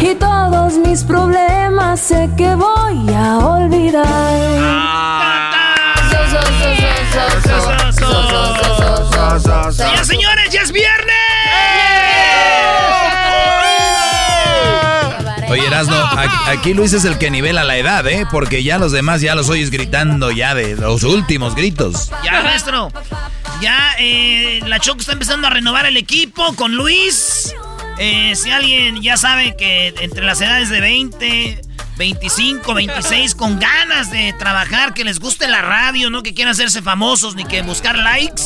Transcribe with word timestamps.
y 0.00 0.14
todos 0.14 0.74
mis 0.78 1.02
problemas 1.04 2.00
sé 2.00 2.28
que 2.36 2.54
voy 2.54 3.14
a 3.14 3.38
olvidar. 3.38 4.66
Ya, 9.78 10.04
señores, 10.04 10.50
ya 10.50 10.62
es 10.62 10.72
viernes. 10.72 11.14
Oye, 15.48 15.66
Erasno, 15.66 15.96
aquí 16.46 16.74
Luis 16.74 16.92
es 16.92 17.04
el 17.04 17.18
que 17.18 17.30
nivela 17.30 17.64
la 17.64 17.76
edad, 17.76 18.06
¿eh? 18.06 18.26
Porque 18.30 18.62
ya 18.62 18.78
los 18.78 18.92
demás 18.92 19.20
ya 19.20 19.34
los 19.34 19.48
oyes 19.48 19.70
gritando 19.70 20.30
ya 20.30 20.54
de 20.54 20.76
los 20.76 21.02
últimos 21.02 21.54
gritos. 21.54 22.10
Ya, 22.24 22.42
maestro. 22.42 22.90
Ya, 23.60 23.94
eh, 23.98 24.60
la 24.66 24.78
Choco 24.80 25.00
está 25.00 25.12
empezando 25.12 25.46
a 25.46 25.50
renovar 25.50 25.86
el 25.86 25.96
equipo 25.96 26.54
con 26.54 26.74
Luis. 26.74 27.54
Eh, 27.98 28.34
si 28.36 28.50
alguien 28.50 29.02
ya 29.02 29.16
sabe 29.16 29.56
que 29.56 29.94
entre 30.00 30.24
las 30.24 30.40
edades 30.40 30.68
de 30.68 30.80
20, 30.80 31.60
25, 31.96 32.74
26, 32.74 33.34
con 33.34 33.58
ganas 33.58 34.10
de 34.10 34.34
trabajar, 34.38 34.92
que 34.92 35.02
les 35.02 35.18
guste 35.18 35.48
la 35.48 35.62
radio, 35.62 36.10
no 36.10 36.22
que 36.22 36.34
quieran 36.34 36.52
hacerse 36.52 36.82
famosos 36.82 37.34
ni 37.36 37.44
que 37.46 37.62
buscar 37.62 37.96
likes. 37.96 38.42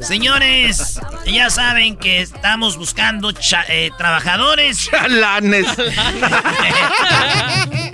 Señores, 0.00 1.00
ya 1.26 1.50
saben 1.50 1.96
que 1.96 2.20
estamos 2.20 2.76
buscando 2.76 3.32
cha- 3.32 3.64
eh, 3.68 3.90
trabajadores. 3.98 4.88
Chalanes. 4.88 5.66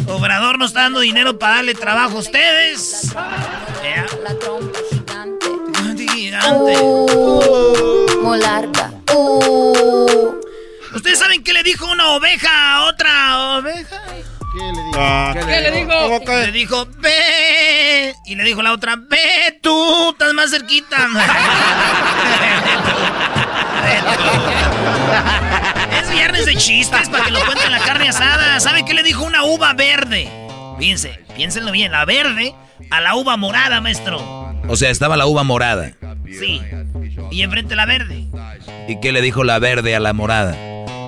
Obrador 0.08 0.58
nos 0.58 0.72
está 0.72 0.82
dando 0.82 1.00
dinero 1.00 1.38
para 1.38 1.56
darle 1.56 1.74
trabajo 1.74 2.16
a 2.16 2.20
ustedes. 2.20 3.12
Eh, 3.82 4.04
La 4.22 4.38
trompa 4.38 4.78
gigante. 4.90 5.46
gigante. 6.12 6.82
muy 8.22 8.38
larga. 8.38 8.92
Uh. 9.14 10.32
¿Ustedes 11.02 11.18
saben 11.18 11.42
qué 11.42 11.52
le 11.52 11.64
dijo 11.64 11.90
una 11.90 12.10
oveja 12.10 12.76
a 12.76 12.84
otra 12.84 13.56
oveja? 13.56 14.00
¿Qué 15.32 15.60
le 15.60 15.72
dijo? 15.72 16.20
Le 16.28 16.52
dijo, 16.52 16.86
ve. 16.98 18.14
Y 18.24 18.36
le 18.36 18.44
dijo 18.44 18.62
la 18.62 18.72
otra, 18.72 18.94
ve 18.94 19.58
tú, 19.60 20.10
estás 20.10 20.32
más 20.32 20.52
cerquita. 20.52 20.98
es 26.00 26.10
viernes 26.12 26.46
de 26.46 26.54
chistes 26.54 27.08
para 27.08 27.24
que 27.24 27.32
lo 27.32 27.44
cuenten 27.46 27.72
la 27.72 27.80
carne 27.80 28.08
asada. 28.08 28.60
¿Saben 28.60 28.84
qué 28.84 28.94
le 28.94 29.02
dijo 29.02 29.24
una 29.24 29.42
uva 29.42 29.72
verde? 29.72 30.30
Fíjense, 30.78 31.18
piénsenlo 31.34 31.72
bien, 31.72 31.90
la 31.90 32.04
verde 32.04 32.54
a 32.92 33.00
la 33.00 33.16
uva 33.16 33.36
morada, 33.36 33.80
maestro. 33.80 34.20
O 34.68 34.76
sea, 34.76 34.90
estaba 34.90 35.16
la 35.16 35.26
uva 35.26 35.42
morada. 35.42 35.94
Sí. 36.26 36.62
Y 37.32 37.42
enfrente 37.42 37.74
la 37.74 37.86
verde. 37.86 38.26
¿Y 38.86 39.00
qué 39.00 39.10
le 39.10 39.20
dijo 39.20 39.42
la 39.42 39.58
verde 39.58 39.96
a 39.96 40.00
la 40.00 40.12
morada? 40.12 40.56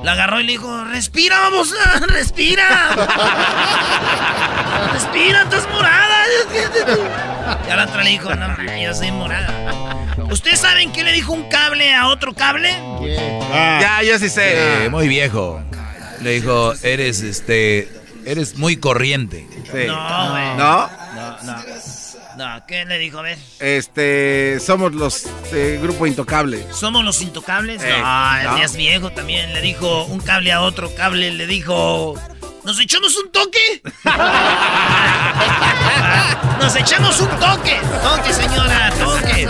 La 0.04 0.12
agarró 0.12 0.38
y 0.38 0.44
le 0.44 0.52
dijo, 0.52 0.84
respira, 0.84 1.40
vamos, 1.40 1.74
respira. 2.08 2.90
respira, 4.92 5.42
estás 5.44 5.66
morada. 5.70 6.24
Y 7.66 7.70
a 7.70 7.76
la 7.76 7.84
otra 7.84 8.02
le 8.02 8.10
dijo, 8.10 8.34
no, 8.34 8.48
ma, 8.48 8.78
yo 8.78 8.94
soy 8.94 9.10
morada. 9.12 9.50
¿Ustedes 10.30 10.60
saben 10.60 10.92
qué 10.92 11.04
le 11.04 11.12
dijo 11.12 11.32
un 11.32 11.48
cable 11.48 11.94
a 11.94 12.08
otro 12.08 12.34
cable? 12.34 12.70
Ya, 13.50 14.02
yo 14.02 14.18
sí 14.18 14.28
sé. 14.28 14.84
Eh, 14.84 14.90
muy 14.90 15.08
viejo. 15.08 15.62
Le 16.20 16.32
dijo, 16.32 16.74
eres 16.82 17.22
este, 17.22 17.88
eres 18.26 18.58
muy 18.58 18.76
corriente. 18.76 19.46
Sí. 19.64 19.86
No, 19.86 20.30
güey. 20.30 20.54
¿No? 20.56 20.90
No, 21.14 21.42
no. 21.44 21.56
No, 22.36 22.66
¿qué 22.66 22.84
le 22.84 22.98
dijo? 22.98 23.18
A 23.18 23.22
ver. 23.22 23.38
Este, 23.60 24.58
somos 24.60 24.92
los 24.94 25.26
eh, 25.52 25.78
Grupo 25.82 26.06
Intocable. 26.06 26.66
¿Somos 26.72 27.04
los 27.04 27.20
intocables? 27.22 27.82
Eh, 27.82 27.96
no, 27.98 28.42
no. 28.42 28.58
ya 28.58 28.64
es 28.64 28.76
viejo 28.76 29.10
también. 29.10 29.52
Le 29.52 29.60
dijo 29.60 30.04
un 30.04 30.20
cable 30.20 30.52
a 30.52 30.60
otro 30.60 30.94
cable, 30.94 31.30
le 31.30 31.46
dijo... 31.46 32.14
¿Nos 32.64 32.80
echamos 32.80 33.14
un 33.18 33.30
toque? 33.30 33.82
Nos 36.58 36.74
echamos 36.76 37.20
un 37.20 37.28
toque. 37.38 37.78
Toque, 38.02 38.32
señora, 38.32 38.90
toque. 38.98 39.46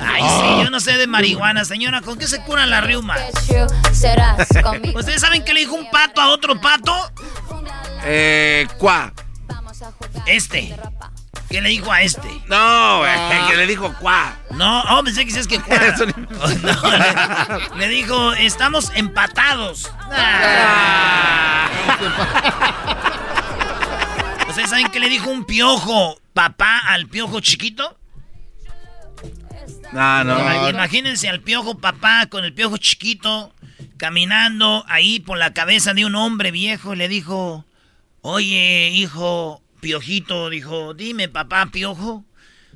Ay, 0.00 0.22
sí, 0.22 0.62
yo 0.62 0.70
no 0.70 0.80
sé 0.80 0.96
de 0.96 1.06
marihuana, 1.06 1.66
señora. 1.66 2.00
¿Con 2.00 2.18
qué 2.18 2.26
se 2.26 2.40
curan 2.42 2.70
las 2.70 2.82
riumas? 2.82 3.20
¿Ustedes 4.94 5.20
saben 5.20 5.44
qué 5.44 5.52
le 5.52 5.60
dijo 5.60 5.74
un 5.74 5.90
pato 5.90 6.22
a 6.22 6.30
otro 6.30 6.58
pato? 6.58 6.94
Eh, 8.04 8.66
cuá. 8.78 9.12
Este. 10.26 10.74
¿Qué 11.54 11.60
le 11.60 11.68
dijo 11.68 11.92
a 11.92 12.02
este? 12.02 12.28
No, 12.48 12.98
güey, 12.98 13.48
que 13.48 13.56
le 13.56 13.68
dijo 13.68 13.94
cuá. 14.00 14.36
No, 14.50 14.82
oh, 14.90 15.04
pensé 15.04 15.20
que 15.20 15.26
decías 15.26 15.46
que 15.46 15.60
cuá. 15.60 15.76
Oh, 16.42 16.48
no, 16.48 17.76
le, 17.76 17.86
le 17.86 17.88
dijo, 17.94 18.32
estamos 18.32 18.90
empatados. 18.96 19.88
Ah. 20.10 21.68
¿Ustedes 24.48 24.68
saben 24.68 24.88
qué 24.88 24.98
le 24.98 25.08
dijo 25.08 25.30
un 25.30 25.44
piojo 25.44 26.20
papá 26.32 26.80
al 26.88 27.06
piojo 27.06 27.38
chiquito? 27.38 27.96
No, 29.92 30.24
no. 30.24 30.68
Imagínense 30.70 31.28
al 31.28 31.38
piojo 31.38 31.78
papá 31.78 32.26
con 32.26 32.44
el 32.44 32.52
piojo 32.52 32.78
chiquito 32.78 33.54
caminando 33.96 34.84
ahí 34.88 35.20
por 35.20 35.38
la 35.38 35.52
cabeza 35.54 35.94
de 35.94 36.04
un 36.04 36.16
hombre 36.16 36.50
viejo 36.50 36.94
y 36.94 36.96
le 36.96 37.06
dijo, 37.06 37.64
oye, 38.22 38.88
hijo, 38.88 39.62
piojito, 39.84 40.48
dijo, 40.48 40.94
dime, 40.94 41.28
papá, 41.28 41.68
piojo. 41.70 42.24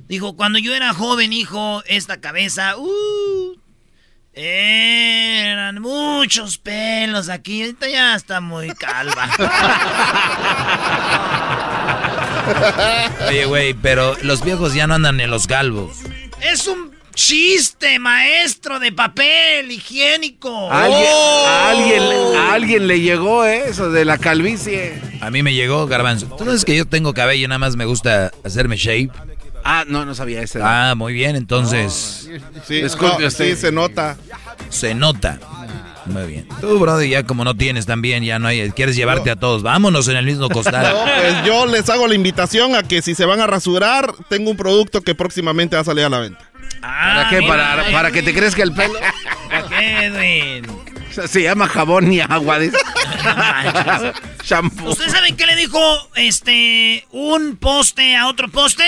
Dijo, 0.07 0.35
cuando 0.35 0.59
yo 0.59 0.75
era 0.75 0.93
joven, 0.93 1.33
hijo, 1.33 1.81
esta 1.87 2.21
cabeza, 2.21 2.77
uh, 2.77 3.59
eran 4.31 5.81
muchos 5.81 6.59
pelos 6.59 7.29
aquí, 7.29 7.63
ahorita 7.63 7.89
ya 7.89 8.13
está 8.13 8.41
muy 8.41 8.69
calva. 8.75 9.27
Oye, 13.27 13.45
güey, 13.45 13.73
pero 13.73 14.15
los 14.21 14.43
viejos 14.43 14.75
ya 14.75 14.85
no 14.85 14.93
andan 14.93 15.19
en 15.19 15.31
los 15.31 15.47
galvos. 15.47 15.97
es 16.41 16.67
un 16.67 16.91
chiste, 17.27 17.99
maestro 17.99 18.79
de 18.79 18.93
papel 18.93 19.69
higiénico. 19.69 20.71
alguien, 20.71 21.03
Oh. 21.11 21.45
a 21.47 21.69
alguien, 21.69 22.01
a 22.37 22.53
alguien 22.53 22.87
le 22.87 23.01
llegó 23.01 23.43
eso 23.43 23.91
de 23.91 24.05
la 24.05 24.17
calvicie. 24.17 25.01
A 25.19 25.29
mí 25.29 25.43
me 25.43 25.53
llegó 25.53 25.85
garbanzo. 25.85 26.27
Tú 26.37 26.45
sabes 26.45 26.63
que 26.63 26.77
yo 26.77 26.85
tengo 26.85 27.13
cabello, 27.13 27.45
nada 27.49 27.59
más 27.59 27.75
me 27.75 27.83
gusta 27.83 28.31
hacerme 28.45 28.77
shape. 28.77 29.09
Ah, 29.65 29.83
no, 29.85 30.05
no 30.05 30.15
sabía 30.15 30.41
ese. 30.41 30.61
Ah, 30.63 30.93
muy 30.95 31.11
bien, 31.11 31.35
entonces 31.35 32.29
Sí, 32.65 32.81
Disculpe 32.81 33.21
no, 33.23 33.27
usted. 33.27 33.53
sí, 33.55 33.59
se 33.61 33.71
nota. 33.73 34.15
se 34.69 34.95
nota. 34.95 35.39
Muy 36.05 36.25
bien. 36.25 36.47
Tú, 36.61 36.79
brother, 36.79 37.07
ya 37.07 37.23
como 37.23 37.43
no 37.43 37.53
tienes 37.55 37.85
también, 37.85 38.23
ya 38.23 38.39
no 38.39 38.47
hay. 38.47 38.71
Quieres 38.71 38.95
llevarte 38.95 39.29
a 39.29 39.35
todos. 39.35 39.61
Vámonos 39.61 40.07
en 40.07 40.15
el 40.15 40.25
mismo 40.25 40.47
No, 40.47 40.49
costal. 40.49 40.95
pues 41.19 41.45
yo 41.45 41.65
les 41.67 41.87
hago 41.89 42.07
la 42.07 42.15
invitación 42.15 42.75
a 42.75 42.81
que 42.83 43.01
si 43.03 43.13
se 43.13 43.25
van 43.25 43.41
a 43.41 43.45
rasurar, 43.47 44.13
tengo 44.29 44.49
un 44.49 44.57
producto 44.57 45.01
que 45.01 45.13
próximamente 45.13 45.75
va 45.75 45.81
a 45.81 45.85
salir 45.85 46.05
a 46.05 46.09
la 46.09 46.19
venta. 46.19 46.48
¿Para 46.81 47.21
Ah, 47.21 47.27
qué? 47.29 47.41
Para, 47.41 47.91
para 47.91 48.11
que 48.11 48.21
te 48.23 48.33
crezca 48.33 48.63
el 48.63 48.73
pelo. 48.73 48.99
¿Para 49.49 49.67
qué, 49.67 50.05
Edwin? 50.05 50.67
Se 51.27 51.41
llama 51.41 51.67
jabón 51.67 52.11
y 52.13 52.21
agua. 52.21 52.59
dice. 52.59 52.77
Shampoo. 54.43 54.89
¿Ustedes 54.91 55.11
saben 55.11 55.35
qué 55.35 55.45
le 55.45 55.55
dijo 55.55 55.79
este 56.15 57.05
un 57.11 57.57
poste 57.57 58.15
a 58.15 58.27
otro 58.27 58.47
poste? 58.49 58.83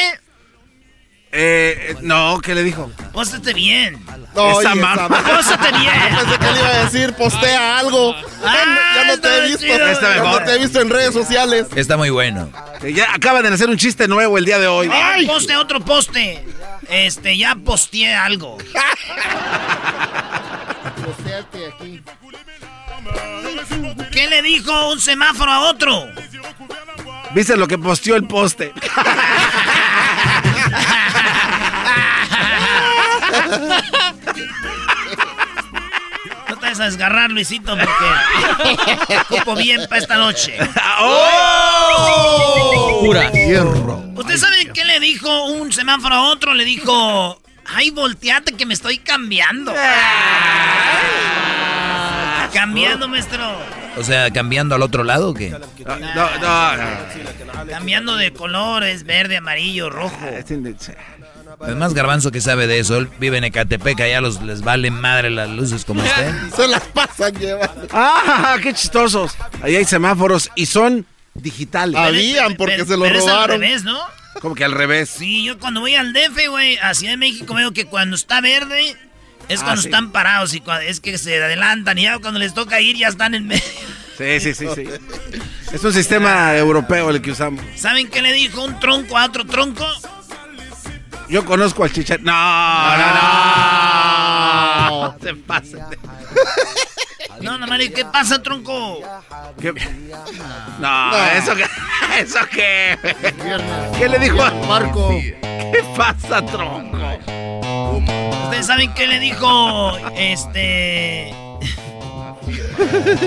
Eh, 1.34 1.96
no, 2.02 2.40
¿qué 2.42 2.54
le 2.54 2.64
dijo? 2.64 2.92
Póstate 3.14 3.54
bien. 3.54 4.04
No, 4.36 4.60
Esa 4.60 4.76
mamá. 4.76 5.08
Póstate 5.08 5.72
bien. 5.80 6.16
Pensé 6.18 6.38
que 6.38 6.52
le 6.52 6.60
iba 6.60 6.68
a 6.68 6.84
decir, 6.84 7.14
postea 7.14 7.80
algo. 7.80 8.14
Ah, 8.44 8.66
ya 8.96 9.04
no 9.06 9.20
te 9.22 9.38
he 9.38 9.48
visto. 9.48 9.66
ya 9.66 9.78
mejor. 9.78 10.42
no 10.42 10.46
te 10.46 10.56
he 10.56 10.60
visto 10.60 10.82
en 10.82 10.90
redes 10.90 11.14
sociales. 11.14 11.68
Está 11.76 11.96
muy 11.96 12.10
bueno. 12.10 12.52
Ya 12.84 13.14
acaba 13.14 13.42
de 13.42 13.50
nacer 13.50 13.70
un 13.70 13.78
chiste 13.78 14.08
nuevo 14.08 14.38
el 14.38 14.46
día 14.46 14.60
de 14.60 14.68
hoy. 14.68 14.88
Un 14.88 15.28
poste 15.28 15.56
otro 15.56 15.80
poste. 15.80 16.46
Este, 16.90 17.38
ya 17.38 17.56
posteé 17.56 18.14
algo. 18.14 18.58
¿Qué 24.12 24.28
le 24.28 24.42
dijo 24.42 24.90
un 24.92 25.00
semáforo 25.00 25.52
a 25.52 25.70
otro? 25.70 26.08
¿Viste 27.34 27.56
lo 27.56 27.68
que 27.68 27.78
posteó 27.78 28.16
el 28.16 28.28
poste? 28.28 28.74
No 36.50 36.58
te 36.58 36.66
vas 36.66 36.80
a 36.80 36.86
desgarrar, 36.86 37.32
Luisito, 37.32 37.78
porque 37.78 39.18
ocupo 39.36 39.56
bien 39.56 39.82
para 39.90 40.02
esta 40.02 40.16
noche. 40.18 40.58
Pura. 43.02 43.32
¿Ustedes 44.16 44.42
saben 44.42 44.72
qué 44.74 44.86
le 44.86 45.00
dijo 45.00 45.46
un 45.46 45.72
semáforo 45.72 46.16
a 46.16 46.30
otro? 46.30 46.54
Le 46.54 46.66
dijo, 46.66 47.42
ay, 47.66 47.90
volteate 47.90 48.54
que 48.54 48.66
me 48.66 48.74
estoy 48.74 48.98
cambiando. 49.00 49.74
Cambiando, 52.54 53.08
maestro. 53.08 53.58
O 53.98 54.04
sea, 54.04 54.32
cambiando 54.32 54.76
al 54.76 54.82
otro 54.82 55.04
lado 55.04 55.30
o 55.30 55.34
qué? 55.34 55.50
No, 55.50 55.60
no, 55.88 56.38
no. 56.40 56.78
no. 56.78 57.68
Cambiando 57.70 58.16
de 58.16 58.34
colores, 58.34 59.04
verde, 59.04 59.38
amarillo, 59.38 59.90
rojo. 59.90 60.18
Además, 61.64 61.94
Garbanzo 61.94 62.32
que 62.32 62.42
sabe 62.42 62.68
de 62.68 62.80
eso, 62.80 62.98
él 62.98 63.10
vive 63.20 63.38
en 63.38 63.44
Ecatepec, 63.44 64.00
allá 64.02 64.22
los, 64.22 64.42
les 64.42 64.62
vale 64.62 64.90
madre 64.92 65.30
las 65.30 65.50
luces 65.50 65.86
como 65.86 66.02
usted. 66.04 66.34
Se 66.56 66.68
las 66.68 66.82
pasan 66.88 67.34
llevando. 67.36 67.88
¡Ah, 67.92 68.58
qué 68.62 68.74
chistosos! 68.74 69.34
Ahí 69.62 69.76
hay 69.76 69.86
semáforos 69.86 70.50
y 70.56 70.66
son 70.66 71.06
digitales. 71.34 71.96
Habían 72.00 72.56
porque 72.56 72.76
Pero- 72.76 72.86
se 72.88 72.98
lo 72.98 73.04
pero 73.04 73.20
es 73.20 73.24
al 73.28 73.30
robaron. 73.36 73.62
revés, 73.62 73.84
¿no? 73.84 74.00
Como 74.42 74.56
que 74.56 74.64
al 74.64 74.72
revés. 74.72 75.10
Sí, 75.10 75.44
yo 75.44 75.60
cuando 75.60 75.82
voy 75.82 75.96
al 75.96 76.14
DF, 76.14 76.48
güey, 76.50 76.78
a 76.78 76.94
Ciudad 76.94 77.14
de 77.14 77.18
México, 77.18 77.54
veo 77.54 77.72
que 77.74 77.86
cuando 77.86 78.16
está 78.16 78.42
verde 78.42 78.96
es 79.50 79.60
Ah, 79.62 79.64
cuando 79.66 79.82
sí. 79.82 79.88
están 79.90 80.12
parados 80.12 80.54
y 80.54 80.64
es 80.88 81.00
que 81.00 81.18
se 81.18 81.44
adelantan 81.44 81.98
y 81.98 82.04
ya 82.04 82.18
cuando 82.20 82.40
les 82.40 82.54
toca 82.54 82.80
ir 82.82 82.96
ya 82.98 83.08
están 83.10 83.36
en 83.36 83.48
medio. 83.48 83.62
Sí, 84.18 84.40
sí, 84.40 84.54
sí, 84.54 84.68
sí. 84.76 84.84
Es 85.74 85.84
un 85.84 85.94
sistema 85.94 86.56
europeo 86.56 87.10
el 87.10 87.22
que 87.22 87.32
usamos. 87.32 87.64
¿Saben 87.76 88.08
qué 88.10 88.22
le 88.22 88.34
dijo 88.34 88.64
un 88.64 88.80
tronco 88.80 89.18
a 89.18 89.26
otro 89.26 89.46
tronco? 89.46 89.86
Yo 91.32 91.46
conozco 91.46 91.86
al 91.86 91.94
chicharito. 91.94 92.30
No, 92.30 92.98
no, 92.98 93.08
no. 95.08 95.18
Se 95.22 95.34
pasa. 95.36 95.90
No, 97.40 97.58
no, 97.58 97.66
Mario, 97.66 97.92
¿qué 97.96 98.06
pasa, 98.06 98.44
tronco? 98.44 99.00
¿Qué? 99.60 99.74
No, 100.80 101.18
eso 101.30 101.56
que. 101.56 101.64
¿Eso 102.20 102.38
qué? 102.52 103.00
¿Qué 103.98 104.10
le 104.10 104.20
dijo 104.20 104.44
a 104.44 104.52
Marco? 104.68 105.10
¿Qué 105.42 105.84
pasa, 105.98 106.46
tronco? 106.46 106.98
¿Ustedes 108.44 108.68
saben 108.68 108.94
qué 108.94 109.08
le 109.08 109.20
dijo? 109.20 109.98
Este. 110.16 111.34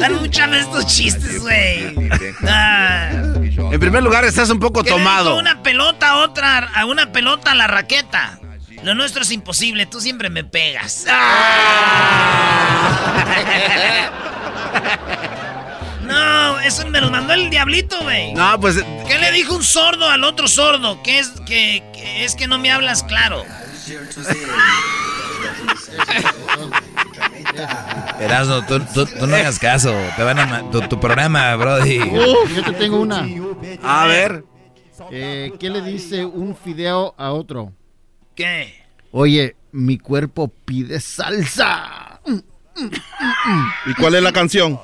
Dan 0.00 0.14
muchas 0.20 0.50
veces 0.50 0.66
estos 0.66 0.86
chistes, 0.86 1.40
güey. 1.40 2.10
Ah. 2.46 3.10
En 3.70 3.80
primer 3.80 4.02
lugar, 4.02 4.24
estás 4.24 4.50
un 4.50 4.58
poco 4.60 4.82
¿Qué 4.82 4.90
le 4.90 4.96
dijo 4.96 5.08
tomado. 5.08 5.38
una 5.38 5.62
pelota 5.62 6.10
a 6.10 6.16
otra, 6.18 6.58
a 6.74 6.84
una 6.86 7.12
pelota 7.12 7.52
a 7.52 7.54
la 7.54 7.66
raqueta. 7.66 8.38
Lo 8.82 8.94
nuestro 8.94 9.22
es 9.22 9.30
imposible, 9.30 9.86
tú 9.86 10.00
siempre 10.00 10.28
me 10.30 10.44
pegas. 10.44 11.06
No, 16.04 16.60
eso 16.60 16.86
me 16.88 17.00
lo 17.00 17.10
mandó 17.10 17.32
el 17.32 17.48
diablito, 17.48 17.98
güey. 18.02 18.34
No, 18.34 18.60
pues. 18.60 18.76
¿Qué 19.08 19.18
le 19.18 19.32
dijo 19.32 19.54
un 19.54 19.64
sordo 19.64 20.06
al 20.08 20.22
otro 20.22 20.48
sordo? 20.48 21.02
Que 21.02 21.18
es 21.18 21.30
que, 21.46 21.82
que 21.94 22.24
es 22.26 22.34
que 22.34 22.46
no 22.46 22.58
me 22.58 22.70
hablas 22.70 23.02
claro. 23.02 23.42
Erasno, 28.20 28.64
tú, 28.66 28.80
tú- 28.92 29.06
tú 29.06 29.26
no 29.26 29.34
hagas 29.36 29.58
caso. 29.58 29.92
Te 30.16 30.22
van 30.22 30.38
a 30.38 30.70
tu, 30.70 30.80
tu 30.82 30.98
programa, 31.00 31.54
Brody. 31.56 31.98
Uf, 32.00 32.54
yo 32.54 32.62
te 32.64 32.72
tengo 32.72 33.00
una. 33.00 33.26
A 33.82 34.06
ver. 34.06 34.44
Eh, 35.10 35.52
¿Qué 35.58 35.70
le 35.70 35.82
dice 35.82 36.24
un 36.24 36.56
fideo 36.56 37.14
a 37.18 37.32
otro? 37.32 37.72
¿Qué? 38.34 38.74
Oye, 39.10 39.56
mi 39.72 39.98
cuerpo 39.98 40.48
pide 40.64 41.00
salsa. 41.00 42.20
¿Y 43.86 43.94
cuál 43.94 44.14
es 44.16 44.22
la 44.22 44.32
canción? 44.32 44.80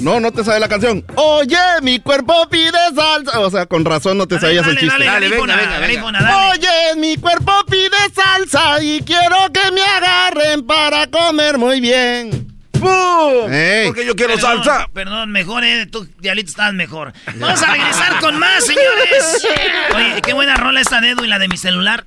No, 0.00 0.20
no 0.20 0.32
te 0.32 0.44
sabe 0.44 0.60
la 0.60 0.68
canción. 0.68 1.04
Oye, 1.14 1.56
mi 1.82 2.00
cuerpo 2.00 2.48
pide 2.50 2.70
salsa. 2.94 3.40
O 3.40 3.50
sea, 3.50 3.66
con 3.66 3.84
razón 3.84 4.18
no 4.18 4.26
te 4.26 4.40
sabías 4.40 4.66
el 4.66 4.76
chiste. 4.78 5.04
dale, 5.04 5.28
Dale, 5.28 5.28
venga, 5.28 5.56
venga. 5.80 6.48
Oye, 6.50 6.96
mi 6.96 7.16
cuerpo 7.16 7.52
pide 7.70 7.96
salsa 8.14 8.82
y 8.82 9.00
quiero 9.02 9.36
que 9.52 9.70
me 9.72 9.82
agarren 9.82 10.66
para 10.66 11.06
comer 11.06 11.58
muy 11.58 11.80
bien. 11.80 12.48
Porque 12.80 14.06
yo 14.06 14.14
quiero 14.14 14.34
Perdón, 14.34 14.64
salsa. 14.64 14.88
Perdón, 14.92 15.30
mejor, 15.30 15.64
eh, 15.64 15.86
tú, 15.86 16.08
Diablito, 16.20 16.50
estabas 16.50 16.74
mejor. 16.74 17.12
Vamos 17.36 17.62
a 17.62 17.72
regresar 17.72 18.20
con 18.20 18.38
más, 18.38 18.64
señores. 18.64 19.46
Oye, 19.94 20.22
qué 20.22 20.32
buena 20.32 20.56
rola 20.56 20.80
esta 20.80 21.00
de 21.00 21.10
Edwin, 21.10 21.30
la 21.30 21.38
de 21.38 21.48
mi 21.48 21.56
celular. 21.56 22.06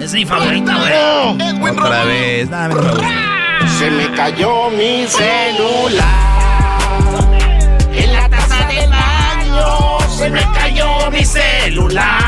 Es 0.00 0.12
mi 0.12 0.24
favorita, 0.26 0.76
güey. 0.76 1.70
Otra 1.70 2.04
vez. 2.04 2.50
No, 2.50 3.43
Se 3.78 3.90
me 3.90 4.10
cayó 4.12 4.70
mi 4.70 5.06
celular. 5.06 6.04
En 7.92 8.12
la 8.12 8.28
taza 8.28 8.66
del 8.68 8.88
baño 8.88 9.98
se 10.16 10.30
me 10.30 10.42
cayó 10.52 11.10
mi 11.10 11.24
celular. 11.24 12.20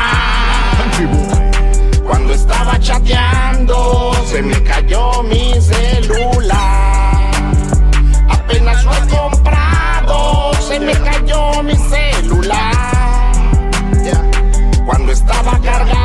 Cuando 2.05 2.33
estaba 2.33 2.77
chateando 2.79 4.11
se 4.29 4.41
me 4.41 4.61
cayó 4.63 5.23
mi 5.23 5.53
celular. 5.61 7.31
Apenas 8.29 8.83
lo 8.83 8.93
he 8.93 9.07
comprado 9.07 10.51
se 10.67 10.79
me 10.79 10.93
cayó 10.93 11.63
mi 11.63 11.75
celular. 11.75 12.73
Cuando 14.85 15.11
estaba 15.11 15.59
cargado. 15.59 15.96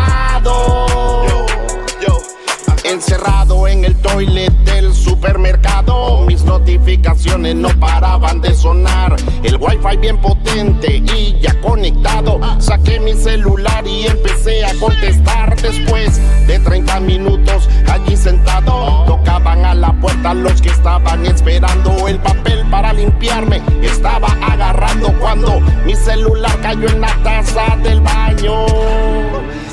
Encerrado 3.13 3.69
en 3.69 3.85
el 3.85 3.95
toilet 3.97 4.51
del 4.65 4.95
supermercado, 4.95 6.25
mis 6.25 6.45
notificaciones 6.45 7.55
no 7.55 7.69
paraban 7.79 8.41
de 8.41 8.55
sonar. 8.55 9.17
El 9.43 9.59
wifi 9.59 9.99
bien 9.99 10.17
potente 10.17 10.97
y 10.97 11.39
ya 11.39 11.61
conectado. 11.61 12.41
Saqué 12.59 13.01
mi 13.01 13.13
celular 13.13 13.87
y 13.87 14.07
empecé 14.07 14.65
a 14.65 14.73
contestar. 14.81 15.61
Después 15.61 16.23
de 16.47 16.59
30 16.59 17.01
minutos 17.01 17.69
allí 17.87 18.17
sentado, 18.17 19.05
tocaban 19.05 19.63
a 19.67 19.75
la 19.75 19.93
puerta 19.93 20.33
los 20.33 20.63
que 20.63 20.71
estaban 20.71 21.27
esperando 21.27 22.09
el 22.09 22.19
papel 22.19 22.65
para 22.71 22.95
limpiarme. 22.95 23.61
Estaba 23.83 24.29
agarrando 24.41 25.13
cuando 25.21 25.61
mi 25.85 25.95
celular 25.97 26.59
cayó 26.63 26.89
en 26.89 27.03
la 27.03 27.15
taza 27.23 27.77
del 27.83 28.01
baño. 28.01 28.65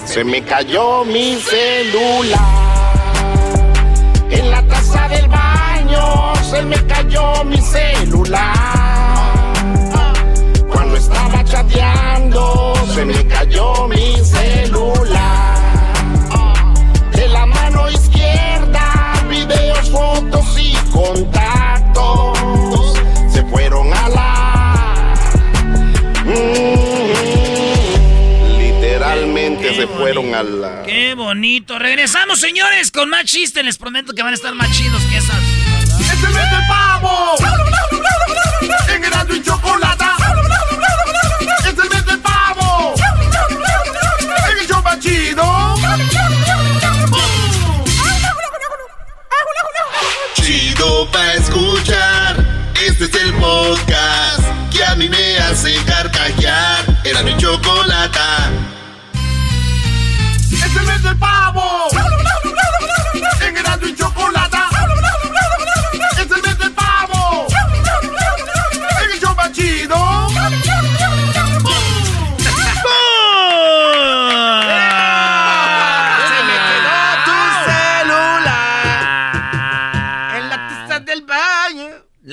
Se 0.04 0.26
me 0.26 0.44
cayó 0.44 1.06
mi 1.06 1.38
celular. 1.40 2.69
En 4.32 4.52
la 4.52 4.62
taza 4.68 5.08
del 5.08 5.28
baño 5.28 6.36
se 6.50 6.64
me 6.64 6.76
cayó 6.88 7.44
mi 7.44 7.58
celular. 7.58 9.54
Cuando 10.72 10.96
estaba 10.98 11.44
chateando 11.44 12.74
se 12.94 13.06
me 13.06 13.26
cayó 13.28 13.88
mi 13.88 14.18
celular. 14.24 15.58
De 17.12 17.28
la 17.28 17.46
mano 17.46 17.90
izquierda, 17.90 19.14
videos, 19.30 19.90
fotos 19.90 20.58
y 20.58 20.74
contactos 20.92 22.38
se 23.32 23.44
fueron 23.46 23.94
a 23.94 24.10
la 24.10 24.29
Guácala. 29.86 30.84
Qué 30.84 31.14
bonito. 31.16 31.80
Regresamos, 31.80 32.40
señores, 32.40 32.92
con 32.92 33.10
más 33.10 33.26
chistes. 33.26 33.64
Les 33.64 33.78
prometo 33.78 34.14
que 34.14 34.22
van 34.24 34.34
a 34.34 34.36
estar 34.36 34.54
más 34.56 34.72
chidos 34.72 35.02
que 35.04 35.18
esas. 35.18 35.38
¡Este 36.00 36.28
mes 36.28 36.52
del 36.52 36.68
pavo! 36.68 37.36
¡En 38.94 39.04
Erasmo 39.04 39.36
y 39.36 39.44
Chocolata! 39.44 40.16
¡Este 41.66 41.90
mes 41.90 42.06
del 42.06 42.20
pavo! 42.20 42.94
¡En 44.52 44.58
el 44.58 44.68
show 44.68 44.82
más 44.84 45.00
chido! 45.00 45.76
Chido 50.36 51.12
pa' 51.12 51.34
escuchar. 51.34 52.36
Este 52.86 53.06
es 53.06 53.14
el 53.16 53.34
podcast 53.34 54.44
que 54.72 54.84
a 54.84 54.96
mí 54.96 55.10
me 55.10 55.38
hace 55.38 55.76
carcajear. 55.86 56.86
Era 57.04 57.24
mi 57.24 57.36
chocolata. 57.38 58.50
¡Este 60.80 60.92
mes 60.94 61.04
del 61.04 61.18
pavo! 61.18 62.09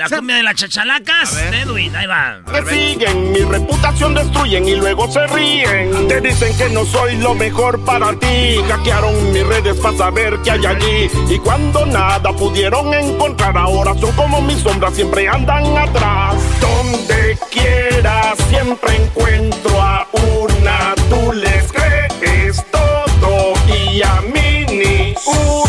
La 0.08 0.18
cumbia 0.18 0.36
de 0.36 0.42
las 0.44 0.54
chachalacas 0.54 1.34
de 1.50 1.60
Edwin. 1.62 1.96
Ahí 1.96 2.06
va. 2.06 2.38
Me 2.52 2.64
siguen, 2.70 3.32
mi 3.32 3.40
reputación 3.40 4.14
destruyen 4.14 4.68
y 4.68 4.76
luego 4.76 5.10
se 5.10 5.26
ríen. 5.26 6.06
Te 6.06 6.20
dicen 6.20 6.56
que 6.56 6.68
no 6.70 6.84
soy 6.84 7.16
lo 7.16 7.34
mejor 7.34 7.84
para 7.84 8.16
ti. 8.16 8.60
Hackearon 8.68 9.32
mis 9.32 9.44
redes 9.44 9.76
para 9.78 9.96
saber 9.96 10.38
qué 10.44 10.52
hay 10.52 10.66
allí. 10.66 11.10
Y 11.28 11.38
cuando 11.40 11.84
nada 11.86 12.32
pudieron 12.32 12.94
encontrar, 12.94 13.56
ahora 13.56 13.94
son 13.94 14.12
como 14.12 14.40
mis 14.42 14.58
sombras, 14.58 14.94
siempre 14.94 15.26
andan 15.26 15.76
atrás. 15.76 16.36
Donde 16.60 17.36
quiera, 17.50 18.34
siempre 18.48 18.94
encuentro 18.96 19.82
a 19.82 20.06
una. 20.12 20.94
Tú 21.10 21.32
les 21.32 21.72
crees 21.72 22.64
todo 22.70 23.54
y 23.66 24.02
a 24.02 24.20
mí 24.20 24.66
ni 24.68 25.14
una. 25.26 25.65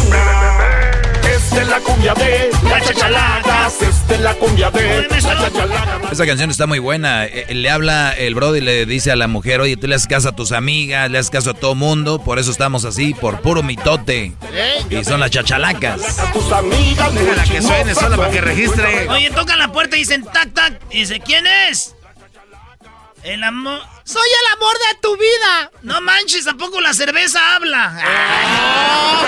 La 1.78 1.84
cumbia 1.84 2.14
de 2.16 2.50
las 2.68 2.88
chachalacas. 2.88 3.82
Esta 3.84 4.16
es 4.16 4.22
la 4.22 4.34
cumbia 4.34 4.72
de. 4.72 5.08
Esa 6.12 6.26
canción 6.26 6.50
está 6.50 6.66
muy 6.66 6.80
buena. 6.80 7.26
Eh, 7.26 7.54
Le 7.54 7.70
habla 7.70 8.14
el 8.18 8.34
bro 8.34 8.56
y 8.56 8.62
le 8.62 8.88
dice 8.88 9.12
a 9.12 9.16
la 9.16 9.28
mujer, 9.28 9.62
oye, 9.62 9.78
tú 9.78 9.86
le 9.86 9.94
haces 9.94 10.08
caso 10.08 10.30
a 10.30 10.32
tus 10.36 10.54
amigas, 10.54 11.12
le 11.12 11.20
haces 11.20 11.30
caso 11.30 11.52
a 11.52 11.54
todo 11.54 11.76
mundo, 11.76 12.18
por 12.18 12.40
eso 12.40 12.50
estamos 12.50 12.84
así, 12.84 13.14
por 13.14 13.42
puro 13.42 13.62
mitote. 13.62 14.32
Y 14.90 15.04
son 15.04 15.20
las 15.20 15.30
chachalacas. 15.30 16.18
A 16.18 16.32
tus 16.34 16.52
amigas, 16.52 17.14
Déjala 17.14 17.44
que 17.44 17.62
suene 17.62 17.94
sola 17.94 18.18
para 18.18 18.32
que 18.32 18.42
registre. 18.42 19.08
Oye, 19.10 19.30
tocan 19.30 19.60
la 19.60 19.72
puerta 19.72 19.98
y 19.98 20.00
dicen 20.00 20.24
tac, 20.24 20.52
tac. 20.56 20.82
Y 20.90 21.02
dice, 21.02 21.20
¿quién 21.20 21.46
es? 21.70 21.94
El 23.24 23.44
amor. 23.44 23.82
Soy 24.04 24.28
el 24.28 24.58
amor 24.58 24.74
de 24.74 25.00
tu 25.02 25.18
vida. 25.18 25.72
No 25.82 26.02
manches, 26.02 26.46
tampoco 26.46 26.80
la 26.80 26.94
cerveza 26.94 27.56
habla. 27.56 28.04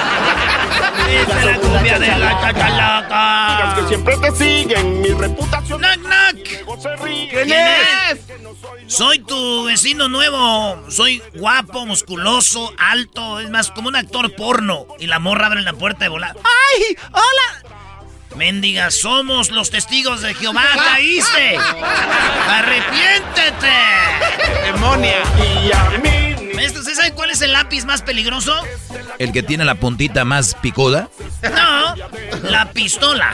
Es 1.10 1.28
la 1.28 1.58
cumbia 1.58 1.98
de 1.98 2.08
la 2.18 2.40
chachalaca. 2.40 3.76
que 3.76 3.88
siempre 3.88 4.16
te 4.18 4.32
siguen, 4.36 5.02
mi 5.02 5.10
reputación 5.10 5.82
Knock, 5.82 6.04
knock. 6.04 7.00
¿Quién 7.32 7.52
es? 7.52 8.20
Soy 8.88 9.20
tu 9.20 9.66
vecino 9.66 10.08
nuevo. 10.08 10.84
Soy 10.90 11.22
guapo, 11.36 11.86
musculoso, 11.86 12.74
alto. 12.78 13.40
Es 13.40 13.50
más, 13.50 13.72
como 13.72 13.88
un 13.88 13.96
actor 13.96 14.36
porno. 14.36 14.86
Y 15.00 15.08
la 15.08 15.20
morra 15.20 15.48
abre 15.48 15.62
la 15.62 15.74
puerta 15.74 16.06
de 16.06 16.10
volar. 16.10 16.36
¡Ay! 16.38 16.96
¡Hola! 17.12 17.79
Mendiga, 18.36 18.92
somos 18.92 19.52
los 19.52 19.70
testigos 19.70 20.22
de 20.22 20.34
Jehová. 20.34 20.64
¡Caíste! 20.76 21.58
¡Arrepiéntete! 22.48 23.68
Demonia. 24.66 25.24
Y 25.64 25.72
a 25.72 26.00
mí 26.00 26.54
Maestro, 26.54 26.82
¿usted 26.82 26.94
sabe 26.96 27.14
cuál 27.14 27.32
es 27.32 27.42
el 27.42 27.54
lápiz 27.54 27.86
más 27.86 28.02
peligroso? 28.02 28.54
El 29.18 29.32
que 29.32 29.44
tiene 29.44 29.66
la 29.66 29.76
puntita 29.76 30.26
más 30.26 30.56
picuda. 30.56 31.10
No, 31.44 31.96
la 32.50 32.72
pistola. 32.72 33.34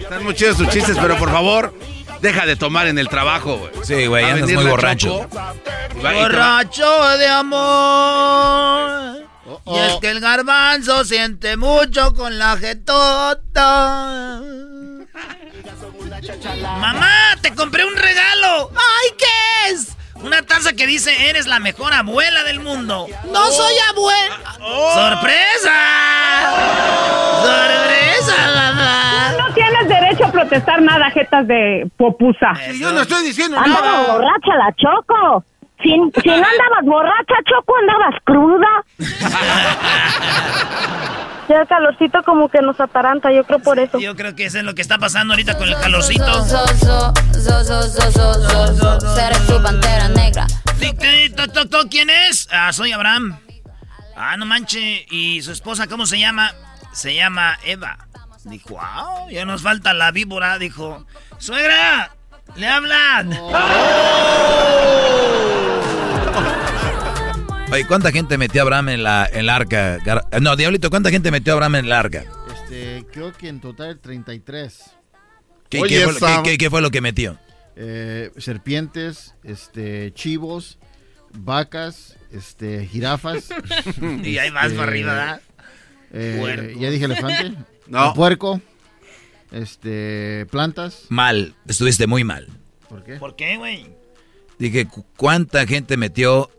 Están 0.00 0.24
muy 0.24 0.34
chidos 0.34 0.56
sus 0.56 0.68
chistes, 0.68 0.96
pero 1.00 1.16
por 1.18 1.30
favor, 1.30 1.74
deja 2.20 2.46
de 2.46 2.56
tomar 2.56 2.86
en 2.86 2.98
el 2.98 3.08
trabajo, 3.08 3.58
güey. 3.58 3.72
Sí, 3.84 4.06
güey, 4.06 4.24
andas 4.24 4.50
muy 4.50 4.64
borracho. 4.64 5.28
Borracho 5.94 7.18
de 7.18 7.26
amor. 7.28 9.00
Y 9.66 9.78
es 9.78 9.94
que 10.00 10.10
el 10.10 10.20
garbanzo 10.20 11.04
siente 11.04 11.56
mucho 11.56 12.14
con 12.14 12.38
la 12.38 12.56
jetota. 12.56 14.40
Mamá, 16.62 17.36
te 17.40 17.54
compré 17.54 17.84
un 17.84 17.96
regalo. 17.96 18.70
¡Ay, 18.74 19.10
qué 19.18 19.72
es! 19.72 19.96
Una 20.22 20.42
taza 20.42 20.72
que 20.74 20.86
dice, 20.86 21.30
eres 21.30 21.46
la 21.46 21.58
mejor 21.58 21.92
abuela 21.94 22.42
del 22.44 22.60
mundo. 22.60 23.06
No 23.32 23.46
soy 23.46 23.74
abuela. 23.90 24.36
¡Sorpresa! 24.94 25.72
¡Sorpresa, 27.42 28.34
mamá! 28.54 29.32
No 29.38 29.54
tienes 29.54 29.88
derecho 29.88 30.26
a 30.26 30.32
protestar 30.32 30.82
nada, 30.82 31.10
jetas 31.10 31.46
de 31.46 31.88
popusa. 31.96 32.52
Sí, 32.70 32.80
Yo 32.80 32.92
no 32.92 33.00
estoy 33.02 33.24
diciendo 33.24 33.58
Andaba 33.58 33.86
nada. 33.86 34.12
borracha 34.12 34.54
la 34.58 34.74
Choco. 34.76 35.44
Si, 35.82 35.88
si 35.88 36.28
no 36.28 36.34
andabas 36.34 36.84
borracha, 36.84 37.34
Choco, 37.48 37.74
andabas 37.76 38.14
cruda. 38.24 38.68
Ya 41.50 41.62
el 41.62 41.66
calorcito 41.66 42.22
como 42.22 42.48
que 42.48 42.62
nos 42.62 42.78
ataranta, 42.78 43.32
yo 43.32 43.42
creo 43.42 43.58
por 43.58 43.80
eso. 43.80 43.98
Yo 43.98 44.14
creo 44.14 44.36
que 44.36 44.44
eso 44.46 44.58
es 44.58 44.64
lo 44.64 44.72
que 44.76 44.82
está 44.82 44.98
pasando 44.98 45.34
ahorita 45.34 45.58
con 45.58 45.68
el 45.68 45.74
calorcito. 45.78 46.44
Seré 49.16 49.36
tu 49.48 49.60
pantera 49.60 50.08
negra. 50.10 50.46
¿Quién 51.90 52.08
es? 52.08 52.46
Ah, 52.52 52.72
soy 52.72 52.92
Abraham. 52.92 53.40
Ah, 54.16 54.36
no 54.36 54.46
manche. 54.46 55.04
¿Y 55.10 55.42
su 55.42 55.50
esposa 55.50 55.88
cómo 55.88 56.06
se 56.06 56.20
llama? 56.20 56.52
Se 56.92 57.16
llama 57.16 57.58
Eva. 57.64 57.98
Dijo, 58.44 58.78
ah, 58.80 59.26
ya 59.28 59.44
nos 59.44 59.62
falta 59.62 59.92
la 59.92 60.12
víbora. 60.12 60.56
Dijo, 60.56 61.04
suegra, 61.38 62.12
le 62.54 62.68
hablan. 62.68 63.30
Oye, 67.72 67.86
¿cuánta 67.86 68.10
gente 68.10 68.36
metió 68.36 68.60
a 68.60 68.64
Abraham 68.64 68.88
en 68.90 69.02
la, 69.04 69.28
en 69.32 69.46
la 69.46 69.56
arca? 69.56 69.98
Gar- 69.98 70.40
No, 70.40 70.56
Diablito, 70.56 70.90
¿cuánta 70.90 71.10
gente 71.10 71.30
metió 71.30 71.52
a 71.52 71.54
Abraham 71.54 71.76
en 71.76 71.88
la 71.88 72.00
arca? 72.00 72.24
Este, 72.52 73.04
creo 73.12 73.32
que 73.32 73.48
en 73.48 73.60
total 73.60 73.98
33. 74.00 74.90
¿Qué, 75.68 75.80
Oye, 75.80 75.98
qué 76.00 76.04
fue, 76.04 76.14
Sam. 76.14 76.42
qué- 76.42 76.50
qué- 76.52 76.58
qué 76.58 76.70
fue 76.70 76.82
lo 76.82 76.90
que 76.90 77.00
metió? 77.00 77.38
Eh, 77.76 78.32
serpientes, 78.38 79.34
este, 79.44 80.12
chivos, 80.14 80.78
vacas, 81.32 82.16
este, 82.32 82.86
jirafas. 82.86 83.50
Y 84.24 84.38
ahí 84.38 84.50
vas 84.50 84.66
este, 84.66 84.76
para 84.76 84.90
arriba, 84.90 85.12
¿verdad? 85.14 85.40
eh, 86.12 86.36
Puerco. 86.40 86.80
ya 86.80 86.90
dije 86.90 87.04
elefante. 87.04 87.54
No. 87.86 88.14
Puerco. 88.14 88.60
Este, 89.50 90.46
plantas. 90.50 91.06
Mal, 91.08 91.56
estuviste 91.66 92.06
muy 92.06 92.22
mal. 92.22 92.46
¿Por 92.88 93.02
qué? 93.02 93.14
¿Por 93.16 93.34
qué, 93.34 93.56
güey? 93.56 93.86
Dije, 94.60 94.86
¿cu- 94.86 95.04
¿cuánta 95.16 95.66
gente 95.66 95.96
metió 95.96 96.50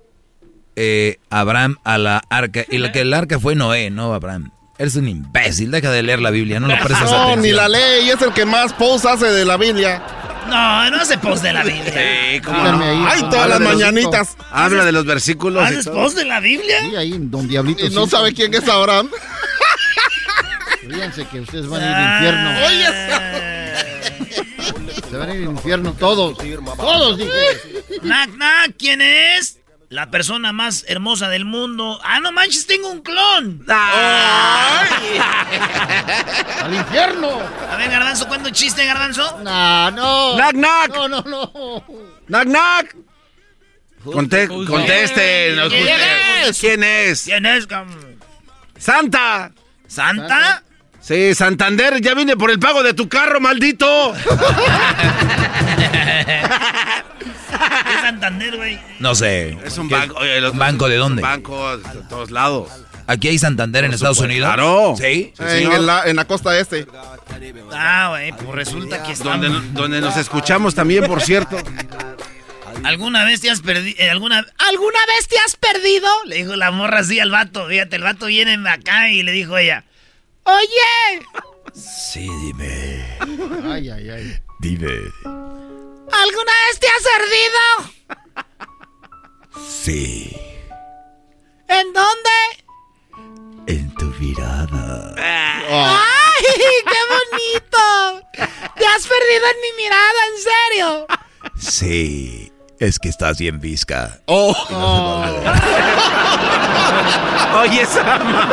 eh, 0.75 1.17
Abraham 1.29 1.77
a 1.83 1.97
la 1.97 2.21
arca? 2.29 2.65
Y 2.69 2.77
la 2.77 2.91
que 2.93 3.01
el 3.01 3.13
arca 3.13 3.39
fue 3.39 3.55
Noé, 3.55 3.89
no 3.89 4.13
Abraham. 4.13 4.51
Eres 4.77 4.95
un 4.95 5.07
imbécil, 5.07 5.69
deja 5.69 5.91
de 5.91 6.01
leer 6.01 6.19
la 6.21 6.31
Biblia, 6.31 6.59
no 6.59 6.67
lo 6.67 6.73
prestas 6.79 7.11
No, 7.11 7.17
atención. 7.17 7.41
ni 7.43 7.51
la 7.51 7.69
ley, 7.69 8.09
es 8.09 8.19
el 8.21 8.33
que 8.33 8.45
más 8.45 8.73
post 8.73 9.05
hace 9.05 9.27
de 9.27 9.45
la 9.45 9.55
Biblia. 9.57 10.01
No, 10.49 10.89
no 10.89 10.97
hace 10.97 11.19
post 11.19 11.43
de 11.43 11.53
la 11.53 11.63
Biblia. 11.63 11.93
Sí, 12.33 12.39
cómo 12.41 12.63
no. 12.63 12.83
ahí, 12.83 13.05
Ay, 13.11 13.21
todas 13.29 13.47
las 13.47 13.59
mañanitas. 13.59 14.35
Habla 14.51 14.83
de 14.83 14.91
los 14.91 15.05
versículos. 15.05 15.63
¿Haces 15.63 15.87
post 15.87 16.17
de 16.17 16.25
la 16.25 16.39
Biblia? 16.39 16.81
Sí, 16.81 16.95
ahí, 16.95 17.13
don 17.15 17.47
Diablito. 17.47 17.85
Y 17.85 17.91
no 17.91 18.05
sí. 18.05 18.11
sabe 18.11 18.33
quién 18.33 18.51
es 18.55 18.67
Abraham. 18.67 19.09
Fíjense 20.81 21.25
que 21.27 21.39
ustedes 21.41 21.67
van 21.67 21.81
a 21.83 21.85
ir 21.85 21.93
al 21.95 22.15
infierno. 22.15 22.49
Se 25.09 25.17
van 25.17 25.29
a 25.29 25.35
ir 25.35 25.43
al 25.43 25.51
infierno 25.51 25.93
todos. 25.93 26.37
Todos, 26.77 27.17
dije. 27.19 27.31
Nac, 28.01 28.29
nac, 28.35 28.73
¿quién 28.79 28.99
es? 29.01 29.59
La 29.91 30.09
persona 30.09 30.53
más 30.53 30.85
hermosa 30.87 31.27
del 31.27 31.43
mundo. 31.43 31.99
Ah, 32.05 32.21
no 32.21 32.31
manches, 32.31 32.65
tengo 32.65 32.87
un 32.89 33.01
clon. 33.01 33.65
¡Al 33.67 34.87
infierno! 36.73 37.27
A 37.69 37.75
ver, 37.75 37.91
Garbanzo, 37.91 38.25
¿cuándo 38.29 38.49
chiste, 38.51 38.85
Garbanzo? 38.85 39.39
No, 39.43 39.91
no. 39.91 40.35
Knock, 40.37 40.53
knock. 40.53 40.87
No, 40.95 41.09
no, 41.09 41.21
no. 41.27 41.83
Knock, 42.27 42.43
knock. 42.45 42.95
Conte- 44.05 44.47
conteste. 44.47 45.55
¿Quién 45.69 45.99
es? 46.47 46.57
¿Quién 46.59 46.83
es? 46.85 47.23
¿Quién 47.25 47.45
es? 47.45 47.67
cam- 47.67 47.89
Santa. 48.77 49.51
¿Santa? 49.87 50.63
Sí, 51.01 51.35
Santander, 51.35 51.99
ya 51.99 52.13
vine 52.13 52.37
por 52.37 52.49
el 52.49 52.59
pago 52.59 52.81
de 52.81 52.93
tu 52.93 53.09
carro, 53.09 53.41
maldito. 53.41 54.13
¿Qué 57.51 58.01
Santander, 58.01 58.55
güey? 58.57 58.79
No 58.99 59.15
sé. 59.15 59.57
Es 59.65 59.77
un 59.77 59.87
¿Qué- 59.89 59.95
banco. 59.95 60.15
oye, 60.17 60.41
los- 60.41 60.55
¿Banco 60.55 60.87
de 60.89 60.95
dónde? 60.97 61.21
Banco 61.21 61.77
de 61.77 62.01
todos 62.09 62.31
lados. 62.31 62.69
¿Aquí 63.07 63.27
hay 63.27 63.37
Santander 63.39 63.83
en 63.83 63.93
Estados 63.93 64.19
Unidos? 64.19 64.47
claro. 64.47 64.93
Sí. 64.97 65.33
Sí, 65.35 65.43
en, 65.63 65.85
la- 65.85 66.03
en 66.05 66.15
la 66.15 66.25
costa 66.25 66.57
este. 66.57 66.87
Ah, 67.73 68.07
güey, 68.11 68.31
pues 68.33 68.49
resulta 68.51 69.03
que 69.03 69.11
estamos... 69.11 69.73
donde 69.73 69.99
nos 70.01 70.15
escuchamos 70.17 70.75
también, 70.75 71.05
por 71.05 71.21
cierto. 71.21 71.57
¿Alguna 72.83 73.25
vez 73.25 73.41
te 73.41 73.49
has 73.49 73.61
perdido? 73.61 73.95
¿Alguna, 74.11 74.45
¿Alguna 74.69 74.99
vez 75.07 75.27
te 75.27 75.37
has 75.45 75.55
perdido? 75.55 76.07
Le 76.25 76.37
dijo 76.37 76.55
la 76.55 76.71
morra 76.71 76.99
así 76.99 77.19
al 77.19 77.31
vato. 77.31 77.67
Fíjate, 77.67 77.97
el 77.97 78.03
vato 78.03 78.27
viene 78.27 78.57
acá 78.69 79.09
y 79.09 79.23
le 79.23 79.31
dijo 79.31 79.57
ella. 79.57 79.83
Oye, 80.43 81.25
Sí, 81.73 82.27
dime. 82.45 83.05
Ay, 83.71 83.89
ay, 83.89 84.09
ay. 84.09 84.39
Dime. 84.59 84.89
¿Alguna 86.11 86.51
vez 86.67 86.79
te 86.79 86.87
has 86.87 87.03
perdido? 87.17 87.59
Sí. 89.67 90.35
¿En 91.67 91.91
dónde? 91.93 92.29
En 93.67 93.93
tu 93.95 94.05
mirada. 94.19 95.13
¡Ay, 95.17 96.43
qué 96.85 96.99
bonito! 97.13 98.21
¿Te 98.77 98.85
has 98.85 99.07
perdido 99.07 99.45
en 99.47 99.61
mi 99.61 99.71
mirada, 99.83 100.19
en 100.29 100.37
serio? 100.43 101.07
Sí. 101.57 102.51
Es 102.79 102.97
que 102.97 103.09
estás 103.09 103.37
bien 103.37 103.59
visca. 103.59 104.21
Oh. 104.25 104.53
Oye, 107.61 107.85
Sama. 107.85 108.49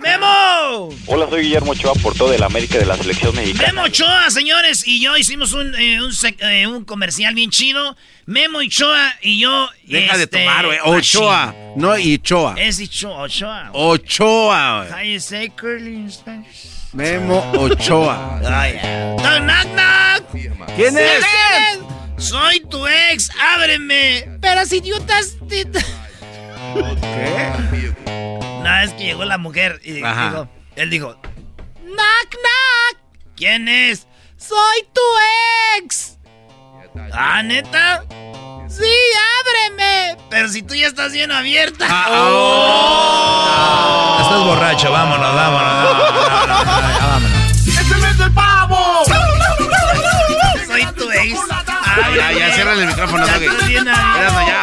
¡Memo! 0.00 0.88
Hola, 1.06 1.26
soy 1.28 1.42
Guillermo 1.42 1.72
Ochoa, 1.72 1.94
portero 1.94 2.28
de 2.30 2.38
la 2.38 2.46
América 2.46 2.78
de 2.78 2.86
la 2.86 2.96
Selección 2.96 3.34
Mexicana. 3.34 3.72
Memo 3.72 3.82
Ochoa, 3.86 4.30
señores, 4.30 4.86
y 4.86 5.02
yo 5.02 5.16
hicimos 5.16 5.52
un, 5.52 5.74
eh, 5.74 6.00
un, 6.02 6.12
sec- 6.12 6.40
eh, 6.40 6.66
un 6.66 6.84
comercial 6.84 7.34
bien 7.34 7.50
chido. 7.50 7.96
Memo 8.26 8.58
Ochoa 8.58 9.14
y 9.22 9.40
yo. 9.40 9.68
Deja 9.84 10.16
de 10.16 10.24
este, 10.24 10.38
tomar, 10.40 10.66
güey. 10.66 10.78
Ochoa. 10.84 11.54
No, 11.76 11.96
Ichoa. 11.98 12.54
Es 12.58 12.80
Ochoa. 12.80 13.22
Ochoa. 13.22 13.70
Ochoa, 13.72 14.86
güey. 14.88 14.92
How 14.92 15.02
you 15.14 15.20
say 15.20 15.48
curly 15.50 15.94
in 15.94 16.10
Spanish? 16.10 16.66
Memo 16.92 17.38
Ochoa. 17.58 18.38
Knock, 18.40 19.40
knock, 19.42 19.66
knock. 19.74 20.24
¿Quién 20.76 20.96
es? 20.98 21.24
Soy 22.18 22.60
tu 22.60 22.86
ex, 22.86 23.30
ábreme. 23.54 24.38
Pero 24.40 24.64
si 24.64 24.80
tú 24.80 24.94
estás... 24.96 25.36
¿Qué? 25.50 25.64
No, 28.66 28.78
es 28.80 28.92
que 28.94 29.04
llegó 29.04 29.24
la 29.24 29.38
mujer 29.38 29.80
y 29.84 30.02
Ajá. 30.02 30.24
dijo, 30.30 30.48
él 30.74 30.90
dijo, 30.90 31.14
knock, 31.84 32.30
knock. 32.32 32.98
¿Quién 33.36 33.68
es? 33.68 34.08
Soy 34.36 34.82
tu 34.92 35.00
ex. 35.78 36.18
¿Ah, 37.12 37.42
neta? 37.44 38.02
Sí, 38.68 38.92
ábreme. 39.40 40.16
Pero 40.30 40.48
si 40.48 40.62
tú 40.62 40.74
ya 40.74 40.88
estás 40.88 41.12
bien 41.12 41.30
abierta. 41.30 41.86
Ah, 41.88 42.06
Oh. 42.10 44.18
Estás 44.20 44.44
borracho, 44.44 44.90
vámonos, 44.90 45.32
vámonos. 45.34 45.84
vámonos, 45.84 47.00
vámonos. 47.00 47.30
¡Este 47.68 47.94
mes 47.96 48.18
del 48.18 48.32
pavo! 48.32 49.04
Soy 50.66 50.84
tu 50.96 51.10
ex. 51.12 51.38
Ya, 52.16 52.32
ya, 52.32 52.52
cierra 52.54 52.72
el 52.72 52.86
micrófono, 52.86 53.24
Ya 53.26 53.36
estás 53.36 53.68
bien 53.68 53.86
abierta. 53.88 54.18
Erasmo, 54.18 54.40
ya, 54.40 54.62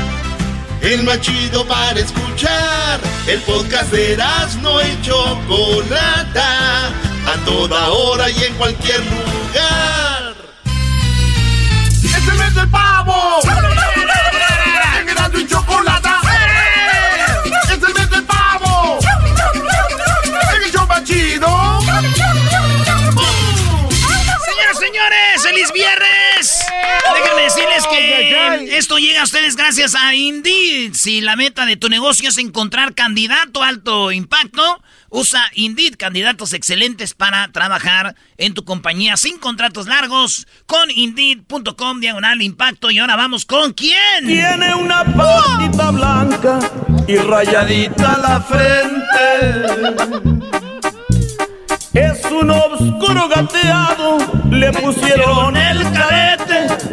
El 0.81 1.03
más 1.03 1.21
chido 1.21 1.65
para 1.65 1.99
escuchar. 1.99 2.99
El 3.27 3.39
podcast 3.41 3.91
de 3.91 4.17
no 4.61 4.81
y 4.81 5.01
Chocolata. 5.01 6.87
A 6.87 7.45
toda 7.45 7.89
hora 7.89 8.29
y 8.29 8.43
en 8.43 8.53
cualquier 8.55 8.99
lugar. 9.05 10.35
¡Es 12.03 12.27
el 12.27 12.37
mes 12.37 12.55
del 12.55 12.69
pavo! 12.69 13.41
A 29.21 29.23
ustedes 29.23 29.55
gracias 29.55 29.93
a 29.93 30.15
Indeed. 30.15 30.93
Si 30.95 31.21
la 31.21 31.35
meta 31.35 31.67
de 31.67 31.77
tu 31.77 31.89
negocio 31.89 32.29
es 32.29 32.39
encontrar 32.39 32.95
candidato 32.95 33.61
alto 33.61 34.11
impacto, 34.11 34.81
usa 35.09 35.43
Indeed, 35.53 35.95
candidatos 35.95 36.53
excelentes 36.53 37.13
para 37.13 37.51
trabajar 37.51 38.15
en 38.37 38.55
tu 38.55 38.65
compañía 38.65 39.17
sin 39.17 39.37
contratos 39.37 39.85
largos 39.85 40.47
con 40.65 40.89
Indeed.com 40.89 41.99
diagonal 41.99 42.41
impacto. 42.41 42.89
Y 42.89 42.97
ahora 42.97 43.15
vamos 43.15 43.45
con 43.45 43.73
quién. 43.73 44.25
Tiene 44.25 44.73
una 44.73 45.03
patita 45.05 45.91
blanca 45.91 46.59
y 47.07 47.17
rayadita 47.17 48.17
la 48.17 48.41
frente. 48.41 49.61
Es 51.93 52.25
un 52.25 52.49
oscuro 52.49 53.27
gateado, 53.27 54.17
le 54.49 54.71
pusieron 54.71 55.55
el 55.57 55.83
cadete. 55.91 56.40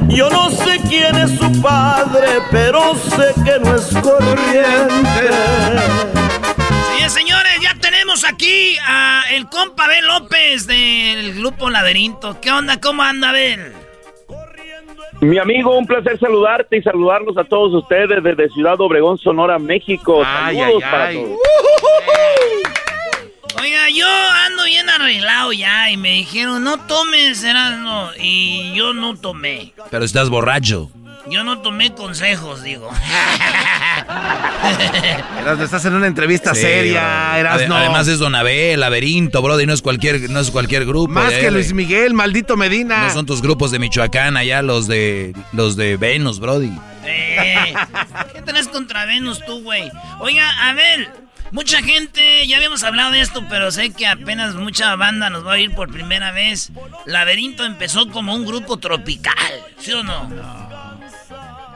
Yo 0.09 0.31
no 0.31 0.51
sé 0.51 0.81
quién 0.89 1.15
es 1.17 1.31
su 1.39 1.63
padre, 1.63 2.27
pero 2.51 2.95
sé 2.95 3.35
que 3.45 3.59
no 3.61 3.77
es 3.77 3.95
corriente. 4.03 5.29
Sí, 6.97 7.09
señores, 7.11 7.61
ya 7.63 7.75
tenemos 7.81 8.25
aquí 8.25 8.77
a 8.87 9.23
el 9.31 9.49
compa 9.49 9.85
Abel 9.85 10.07
López 10.07 10.67
del 10.67 11.35
grupo 11.35 11.71
Laberinto. 11.71 12.41
¿Qué 12.41 12.51
onda? 12.51 12.81
¿Cómo 12.81 13.03
anda 13.03 13.31
Abel? 13.31 13.73
Mi 15.21 15.37
amigo, 15.39 15.77
un 15.77 15.87
placer 15.87 16.19
saludarte 16.19 16.77
y 16.77 16.83
saludarlos 16.83 17.37
a 17.37 17.45
todos 17.45 17.75
ustedes 17.75 18.23
desde 18.23 18.49
Ciudad 18.51 18.81
Obregón, 18.81 19.19
Sonora, 19.19 19.59
México. 19.59 20.23
Ay, 20.25 20.57
Saludos 20.57 20.83
ay, 20.85 20.91
para 20.91 21.05
ay. 21.07 21.17
todos. 21.17 21.39
Oiga, 23.61 23.91
yo 23.91 24.07
ando 24.47 24.65
bien 24.65 24.89
arreglado 24.89 25.53
ya 25.53 25.91
y 25.91 25.97
me 25.97 26.11
dijeron, 26.13 26.63
no 26.65 26.79
tomes, 26.79 27.43
no 27.43 28.11
Y 28.19 28.73
yo 28.75 28.93
no 28.93 29.17
tomé. 29.17 29.73
Pero 29.91 30.05
estás 30.05 30.29
borracho. 30.29 30.91
Yo 31.31 31.45
no 31.45 31.59
tomé 31.59 31.93
consejos, 31.93 32.63
digo. 32.63 32.91
Erasno, 35.41 35.65
estás 35.65 35.85
en 35.85 35.95
una 35.95 36.07
entrevista 36.07 36.55
seria. 36.55 37.35
Además 37.35 38.09
es 38.09 38.19
Don 38.19 38.35
Abel, 38.35 38.81
Laberinto, 38.81 39.43
brother, 39.43 39.67
no 39.67 39.75
es 39.75 39.83
cualquier, 39.83 40.31
no 40.31 40.41
es 40.41 40.51
cualquier 40.51 40.87
grupo. 40.87 41.13
Más 41.13 41.35
que 41.35 41.51
Luis 41.51 41.75
Miguel, 41.75 42.15
maldito 42.15 42.57
Medina. 42.57 43.05
No 43.05 43.11
son 43.11 43.27
tus 43.27 43.43
grupos 43.43 43.71
de 43.71 43.79
Michoacán 43.79 44.39
allá, 44.39 44.63
los 44.63 44.89
de 44.89 45.35
los 45.53 45.77
de 45.77 45.99
Venus, 45.99 46.41
brody. 46.41 46.73
Eh, 47.05 47.75
¿Qué 48.33 48.43
tenés 48.43 48.69
contra 48.69 49.05
Venus 49.05 49.45
tú, 49.45 49.63
güey? 49.63 49.91
Oiga, 50.21 50.49
Abel, 50.69 51.09
mucha 51.53 51.83
gente, 51.83 52.47
ya 52.47 52.57
habíamos 52.57 52.85
hablado 52.85 53.13
de 53.13 53.21
esto, 53.21 53.43
pero 53.49 53.71
sé 53.71 53.93
que 53.93 54.07
apenas 54.07 54.55
mucha 54.55 54.95
banda 54.97 55.31
nos 55.31 55.47
va 55.47 55.55
a 55.55 55.59
ir 55.59 55.75
por 55.75 55.91
primera 55.91 56.33
vez. 56.33 56.73
Laberinto 57.07 57.65
empezó 57.65 58.09
como 58.09 58.35
un 58.35 58.45
grupo 58.45 58.77
tropical, 58.77 59.35
¿sí 59.79 59.93
o 59.93 60.03
no? 60.03 60.29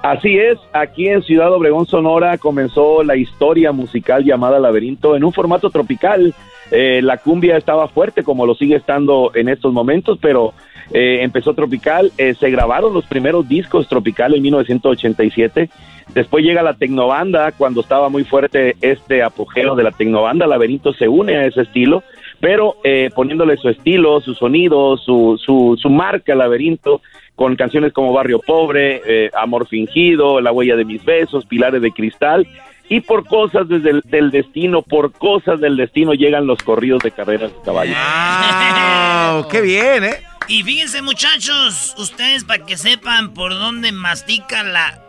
Así 0.03 0.37
es, 0.37 0.59
aquí 0.73 1.09
en 1.09 1.23
Ciudad 1.23 1.53
Obregón, 1.53 1.87
Sonora, 1.87 2.37
comenzó 2.37 3.05
la 3.05 3.17
historia 3.17 3.71
musical 3.71 4.25
llamada 4.25 4.59
Laberinto 4.59 5.15
en 5.15 5.23
un 5.23 5.33
formato 5.33 5.71
tropical. 5.71 6.35
Eh, 6.73 7.01
la 7.03 7.19
cumbia 7.19 7.57
estaba 7.57 7.87
fuerte, 7.87 8.25
como 8.25 8.45
lo 8.45 8.55
sigue 8.57 8.75
estando 8.75 9.31
en 9.35 9.49
estos 9.49 9.73
momentos, 9.73 10.19
pero 10.21 10.55
eh, 10.93 11.19
empezó 11.23 11.55
tropical. 11.55 12.11
Eh, 12.19 12.35
se 12.35 12.51
grabaron 12.51 12.93
los 12.93 13.07
primeros 13.07 13.49
discos 13.49 13.89
tropical 13.89 14.35
en 14.35 14.43
1987. 14.43 15.71
Después 16.15 16.45
llega 16.45 16.63
la 16.63 16.75
tecnobanda, 16.75 17.53
cuando 17.53 17.81
estaba 17.81 18.09
muy 18.09 18.25
fuerte 18.25 18.77
este 18.81 19.23
apogeo 19.23 19.75
de 19.75 19.85
la 19.85 19.93
tecnobanda. 19.93 20.47
Laberinto 20.47 20.93
se 20.93 21.09
une 21.09 21.37
a 21.37 21.47
ese 21.47 21.63
estilo, 21.63 22.03
pero 22.41 22.77
poniéndole 23.15 23.57
su 23.57 23.69
estilo, 23.69 24.21
su 24.21 24.35
sonido, 24.35 24.97
su, 24.97 25.41
su, 25.43 25.79
su 25.81 25.91
marca, 25.91 26.35
Laberinto 26.35 27.01
con 27.35 27.57
canciones 27.57 27.93
como 27.93 28.13
Barrio 28.13 28.41
Pobre, 28.41 29.03
eh, 29.07 29.31
Amor 29.35 29.67
Fingido, 29.67 30.41
La 30.41 30.53
Huella 30.53 30.77
de 30.77 30.85
Mis 30.85 31.05
Besos, 31.05 31.47
Pilares 31.47 31.83
de 31.83 31.91
Cristal. 31.91 32.47
Y 32.89 33.01
por 33.01 33.27
cosas 33.27 33.69
desde 33.69 33.91
el, 33.91 34.03
del 34.05 34.31
destino, 34.31 34.83
por 34.83 35.13
cosas 35.13 35.61
del 35.61 35.77
destino 35.77 36.13
llegan 36.13 36.47
los 36.47 36.63
corridos 36.63 37.03
de 37.03 37.11
carreras 37.11 37.51
de 37.53 37.61
caballos. 37.65 37.97
¡Wow! 37.97 39.49
¡Qué 39.49 39.61
bien, 39.63 40.05
eh! 40.05 40.23
Y 40.49 40.63
fíjense 40.63 41.01
muchachos, 41.01 41.95
ustedes 41.99 42.45
para 42.45 42.67
que 42.67 42.77
sepan 42.77 43.33
por 43.33 43.53
dónde 43.55 43.93
mastica 43.93 44.63
la 44.63 45.01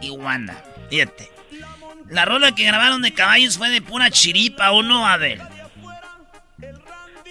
iguana. 0.00 0.56
Fíjate. 0.90 1.30
La 2.10 2.24
rola 2.24 2.54
que 2.54 2.64
grabaron 2.64 3.02
de 3.02 3.12
caballos 3.12 3.58
fue 3.58 3.68
de 3.68 3.82
pura 3.82 4.10
chiripa, 4.10 4.70
¿o 4.70 4.82
no? 4.82 5.06
A 5.06 5.16
ver. 5.16 5.40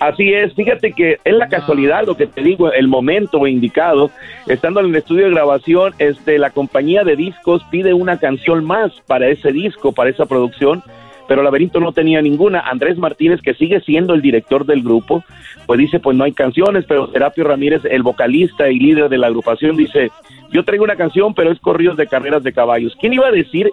Así 0.01 0.33
es, 0.33 0.53
fíjate 0.53 0.91
que 0.91 1.19
es 1.23 1.33
la 1.33 1.47
casualidad 1.47 2.05
lo 2.05 2.17
que 2.17 2.27
te 2.27 2.41
digo, 2.41 2.71
el 2.71 2.89
momento 2.89 3.47
indicado, 3.47 4.11
estando 4.45 4.81
en 4.81 4.87
el 4.87 4.95
estudio 4.95 5.25
de 5.25 5.31
grabación, 5.31 5.93
este, 5.99 6.37
la 6.37 6.49
compañía 6.49 7.05
de 7.05 7.15
discos 7.15 7.63
pide 7.71 7.93
una 7.93 8.19
canción 8.19 8.65
más 8.65 8.91
para 9.07 9.29
ese 9.29 9.53
disco, 9.53 9.93
para 9.93 10.09
esa 10.09 10.25
producción, 10.25 10.83
pero 11.29 11.43
Laberinto 11.43 11.79
no 11.79 11.93
tenía 11.93 12.21
ninguna. 12.21 12.59
Andrés 12.59 12.97
Martínez, 12.97 13.41
que 13.41 13.53
sigue 13.53 13.79
siendo 13.81 14.13
el 14.13 14.21
director 14.21 14.65
del 14.65 14.83
grupo, 14.83 15.23
pues 15.65 15.79
dice, 15.79 15.99
pues 15.99 16.15
no 16.17 16.25
hay 16.25 16.33
canciones, 16.33 16.85
pero 16.87 17.11
Serapio 17.11 17.45
Ramírez, 17.45 17.81
el 17.85 18.03
vocalista 18.03 18.69
y 18.69 18.79
líder 18.79 19.09
de 19.09 19.17
la 19.17 19.27
agrupación, 19.27 19.77
dice, 19.77 20.11
yo 20.51 20.63
traigo 20.63 20.83
una 20.83 20.95
canción, 20.95 21.33
pero 21.33 21.51
es 21.51 21.59
corridos 21.59 21.97
de 21.97 22.07
carreras 22.07 22.43
de 22.43 22.53
caballos. 22.53 22.95
¿Quién 22.99 23.13
iba 23.13 23.27
a 23.27 23.31
decir 23.31 23.71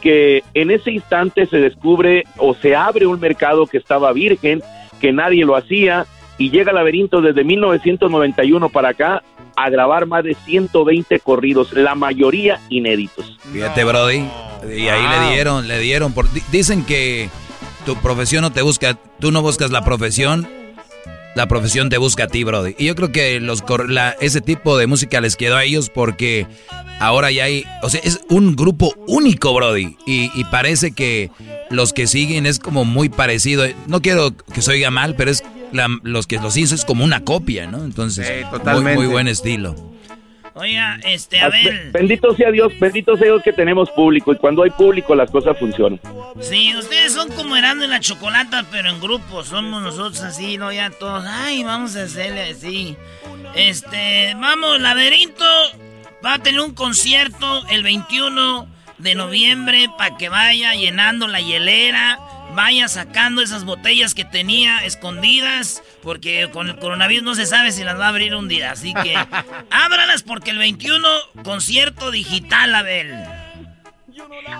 que 0.00 0.42
en 0.54 0.70
ese 0.70 0.90
instante 0.90 1.46
se 1.46 1.58
descubre 1.58 2.24
o 2.38 2.54
se 2.54 2.74
abre 2.74 3.06
un 3.06 3.20
mercado 3.20 3.66
que 3.66 3.78
estaba 3.78 4.12
virgen? 4.12 4.62
que 5.00 5.12
nadie 5.12 5.44
lo 5.44 5.56
hacía 5.56 6.06
y 6.38 6.50
llega 6.50 6.72
Laberinto 6.72 7.20
desde 7.20 7.42
1991 7.42 8.68
para 8.68 8.90
acá 8.90 9.22
a 9.56 9.68
grabar 9.68 10.06
más 10.06 10.22
de 10.24 10.34
120 10.34 11.18
corridos, 11.20 11.72
la 11.72 11.94
mayoría 11.94 12.60
inéditos. 12.68 13.38
Fíjate, 13.52 13.84
Brody, 13.84 14.24
y 14.64 14.88
ahí 14.88 15.06
le 15.08 15.34
dieron, 15.34 15.66
le 15.66 15.78
dieron, 15.80 16.14
por, 16.14 16.26
dicen 16.50 16.84
que 16.84 17.28
tu 17.84 17.96
profesión 17.96 18.42
no 18.42 18.52
te 18.52 18.62
busca, 18.62 18.96
tú 19.18 19.32
no 19.32 19.42
buscas 19.42 19.70
la 19.70 19.84
profesión, 19.84 20.48
la 21.34 21.46
profesión 21.46 21.88
te 21.88 21.98
busca 21.98 22.24
a 22.24 22.26
ti, 22.26 22.44
Brody. 22.44 22.74
Y 22.78 22.86
yo 22.86 22.94
creo 22.94 23.12
que 23.12 23.40
los 23.40 23.62
la, 23.88 24.16
ese 24.20 24.40
tipo 24.40 24.76
de 24.76 24.86
música 24.86 25.20
les 25.20 25.36
quedó 25.36 25.56
a 25.56 25.64
ellos 25.64 25.90
porque 25.90 26.46
ahora 26.98 27.30
ya 27.30 27.44
hay, 27.44 27.64
o 27.82 27.90
sea, 27.90 28.00
es 28.02 28.20
un 28.28 28.56
grupo 28.56 28.94
único, 29.06 29.54
Brody. 29.54 29.96
Y, 30.06 30.30
y 30.34 30.44
parece 30.44 30.92
que 30.92 31.30
los 31.70 31.92
que 31.92 32.06
siguen 32.06 32.46
es 32.46 32.58
como 32.58 32.84
muy 32.84 33.08
parecido. 33.08 33.64
No 33.86 34.02
quiero 34.02 34.36
que 34.36 34.62
se 34.62 34.72
oiga 34.72 34.90
mal, 34.90 35.14
pero 35.16 35.30
es 35.30 35.42
los 36.02 36.26
que 36.26 36.38
los 36.38 36.56
hizo 36.56 36.74
es 36.74 36.84
como 36.84 37.04
una 37.04 37.24
copia, 37.24 37.66
¿no? 37.66 37.84
Entonces, 37.84 38.44
muy, 38.64 38.94
muy 38.94 39.06
buen 39.06 39.28
estilo. 39.28 39.74
Oiga, 40.54 40.98
este, 41.04 41.40
a 41.40 41.48
ver. 41.48 41.90
Bendito 41.92 42.34
sea 42.34 42.50
Dios, 42.50 42.72
bendito 42.78 43.16
sea 43.16 43.26
Dios 43.26 43.42
que 43.42 43.52
tenemos 43.52 43.90
público 43.90 44.32
y 44.32 44.36
cuando 44.36 44.62
hay 44.62 44.70
público 44.70 45.14
las 45.14 45.30
cosas 45.30 45.58
funcionan. 45.58 46.00
Sí, 46.40 46.74
ustedes 46.76 47.12
son 47.12 47.30
como 47.32 47.56
Erando 47.56 47.84
en 47.84 47.90
la 47.90 48.00
Chocolata, 48.00 48.64
pero 48.70 48.90
en 48.90 49.00
grupo. 49.00 49.44
Somos 49.44 49.82
nosotros 49.82 50.20
así, 50.22 50.58
¿no? 50.58 50.72
Ya 50.72 50.90
todos, 50.90 51.24
ay, 51.26 51.62
vamos 51.62 51.96
a 51.96 52.02
hacerle 52.02 52.50
así. 52.50 52.96
Este, 53.54 54.34
vamos, 54.34 54.80
Laberinto 54.80 55.44
va 56.24 56.34
a 56.34 56.38
tener 56.38 56.60
un 56.60 56.74
concierto 56.74 57.66
el 57.68 57.82
21 57.82 58.66
de 58.98 59.14
noviembre 59.14 59.88
para 59.96 60.16
que 60.16 60.28
vaya 60.28 60.74
llenando 60.74 61.26
la 61.26 61.40
hielera, 61.40 62.18
vaya 62.54 62.88
sacando 62.88 63.42
esas 63.42 63.64
botellas 63.64 64.14
que 64.14 64.24
tenía 64.24 64.78
escondidas, 64.84 65.82
porque 66.02 66.48
con 66.52 66.68
el 66.68 66.76
coronavirus 66.76 67.24
no 67.24 67.34
se 67.34 67.46
sabe 67.46 67.72
si 67.72 67.84
las 67.84 67.98
va 67.98 68.06
a 68.06 68.08
abrir 68.08 68.34
un 68.34 68.48
día. 68.48 68.72
Así 68.72 68.94
que 68.94 69.14
ábralas 69.70 70.22
porque 70.22 70.50
el 70.50 70.58
21 70.58 71.06
concierto 71.44 72.10
digital, 72.10 72.74
Abel. 72.74 73.14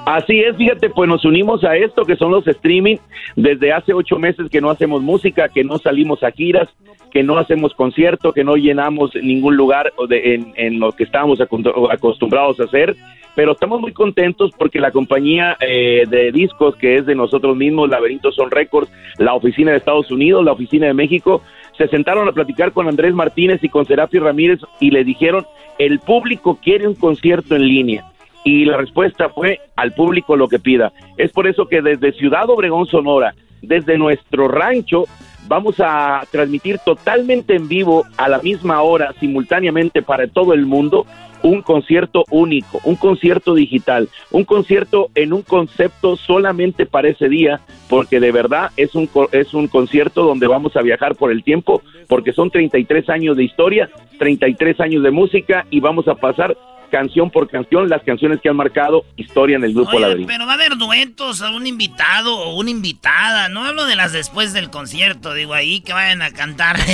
Así 0.06 0.40
es, 0.40 0.56
fíjate, 0.56 0.90
pues 0.90 1.08
nos 1.08 1.24
unimos 1.24 1.62
a 1.64 1.76
esto 1.76 2.04
que 2.04 2.16
son 2.16 2.30
los 2.30 2.46
streaming. 2.46 2.96
Desde 3.36 3.72
hace 3.72 3.92
ocho 3.92 4.18
meses 4.18 4.48
que 4.50 4.60
no 4.60 4.70
hacemos 4.70 5.02
música, 5.02 5.48
que 5.48 5.64
no 5.64 5.78
salimos 5.78 6.22
a 6.22 6.30
giras, 6.30 6.68
que 7.12 7.22
no 7.22 7.38
hacemos 7.38 7.74
concierto, 7.74 8.32
que 8.32 8.44
no 8.44 8.56
llenamos 8.56 9.10
ningún 9.14 9.56
lugar 9.56 9.92
en, 10.10 10.52
en 10.56 10.80
lo 10.80 10.92
que 10.92 11.04
estábamos 11.04 11.40
acostumbrados 11.40 12.58
a 12.60 12.64
hacer 12.64 12.96
pero 13.34 13.52
estamos 13.52 13.80
muy 13.80 13.92
contentos 13.92 14.50
porque 14.56 14.80
la 14.80 14.90
compañía 14.90 15.56
eh, 15.60 16.04
de 16.08 16.32
discos 16.32 16.76
que 16.76 16.96
es 16.96 17.06
de 17.06 17.14
nosotros 17.14 17.56
mismos, 17.56 17.88
Laberinto 17.88 18.32
Son 18.32 18.50
Records, 18.50 18.90
la 19.18 19.34
oficina 19.34 19.70
de 19.70 19.78
Estados 19.78 20.10
Unidos, 20.10 20.44
la 20.44 20.52
oficina 20.52 20.86
de 20.86 20.94
México, 20.94 21.42
se 21.76 21.88
sentaron 21.88 22.28
a 22.28 22.32
platicar 22.32 22.72
con 22.72 22.88
Andrés 22.88 23.14
Martínez 23.14 23.62
y 23.62 23.68
con 23.68 23.86
Serapio 23.86 24.22
Ramírez 24.22 24.60
y 24.80 24.90
le 24.90 25.04
dijeron, 25.04 25.46
el 25.78 25.98
público 26.00 26.58
quiere 26.62 26.86
un 26.86 26.94
concierto 26.94 27.56
en 27.56 27.66
línea. 27.66 28.04
Y 28.44 28.64
la 28.64 28.76
respuesta 28.76 29.28
fue 29.28 29.60
al 29.76 29.92
público 29.92 30.36
lo 30.36 30.48
que 30.48 30.58
pida. 30.58 30.92
Es 31.16 31.30
por 31.32 31.46
eso 31.46 31.66
que 31.66 31.82
desde 31.82 32.12
Ciudad 32.12 32.48
Obregón, 32.48 32.86
Sonora, 32.86 33.34
desde 33.62 33.98
nuestro 33.98 34.48
rancho, 34.48 35.04
vamos 35.48 35.76
a 35.78 36.22
transmitir 36.30 36.78
totalmente 36.78 37.54
en 37.54 37.68
vivo 37.68 38.04
a 38.16 38.28
la 38.28 38.38
misma 38.38 38.82
hora, 38.82 39.14
simultáneamente 39.20 40.02
para 40.02 40.26
todo 40.28 40.54
el 40.54 40.66
mundo, 40.66 41.06
un 41.42 41.62
concierto 41.62 42.24
único, 42.30 42.80
un 42.84 42.96
concierto 42.96 43.54
digital, 43.54 44.08
un 44.30 44.44
concierto 44.44 45.10
en 45.14 45.32
un 45.32 45.42
concepto 45.42 46.16
solamente 46.16 46.86
para 46.86 47.08
ese 47.08 47.28
día, 47.28 47.60
porque 47.88 48.20
de 48.20 48.32
verdad 48.32 48.70
es 48.76 48.94
un, 48.94 49.08
es 49.32 49.54
un 49.54 49.68
concierto 49.68 50.22
donde 50.22 50.46
vamos 50.46 50.76
a 50.76 50.82
viajar 50.82 51.14
por 51.16 51.30
el 51.30 51.42
tiempo, 51.42 51.82
porque 52.08 52.32
son 52.32 52.50
33 52.50 53.08
años 53.08 53.36
de 53.36 53.44
historia, 53.44 53.90
33 54.18 54.80
años 54.80 55.02
de 55.02 55.10
música 55.10 55.66
y 55.70 55.80
vamos 55.80 56.08
a 56.08 56.14
pasar 56.14 56.56
canción 56.90 57.30
por 57.30 57.48
canción 57.48 57.88
las 57.88 58.02
canciones 58.02 58.40
que 58.42 58.48
han 58.48 58.56
marcado 58.56 59.04
historia 59.16 59.56
en 59.56 59.64
el 59.64 59.72
grupo 59.72 59.96
Oye, 59.96 60.24
Pero 60.26 60.46
va 60.46 60.52
a 60.52 60.54
haber 60.54 60.76
duetos, 60.76 61.42
a 61.42 61.50
un 61.50 61.66
invitado 61.66 62.36
o 62.36 62.58
una 62.58 62.70
invitada, 62.70 63.48
no 63.48 63.64
hablo 63.64 63.86
de 63.86 63.96
las 63.96 64.12
después 64.12 64.52
del 64.52 64.70
concierto, 64.70 65.34
digo 65.34 65.54
ahí 65.54 65.80
que 65.80 65.92
vayan 65.92 66.22
a 66.22 66.30
cantar. 66.30 66.78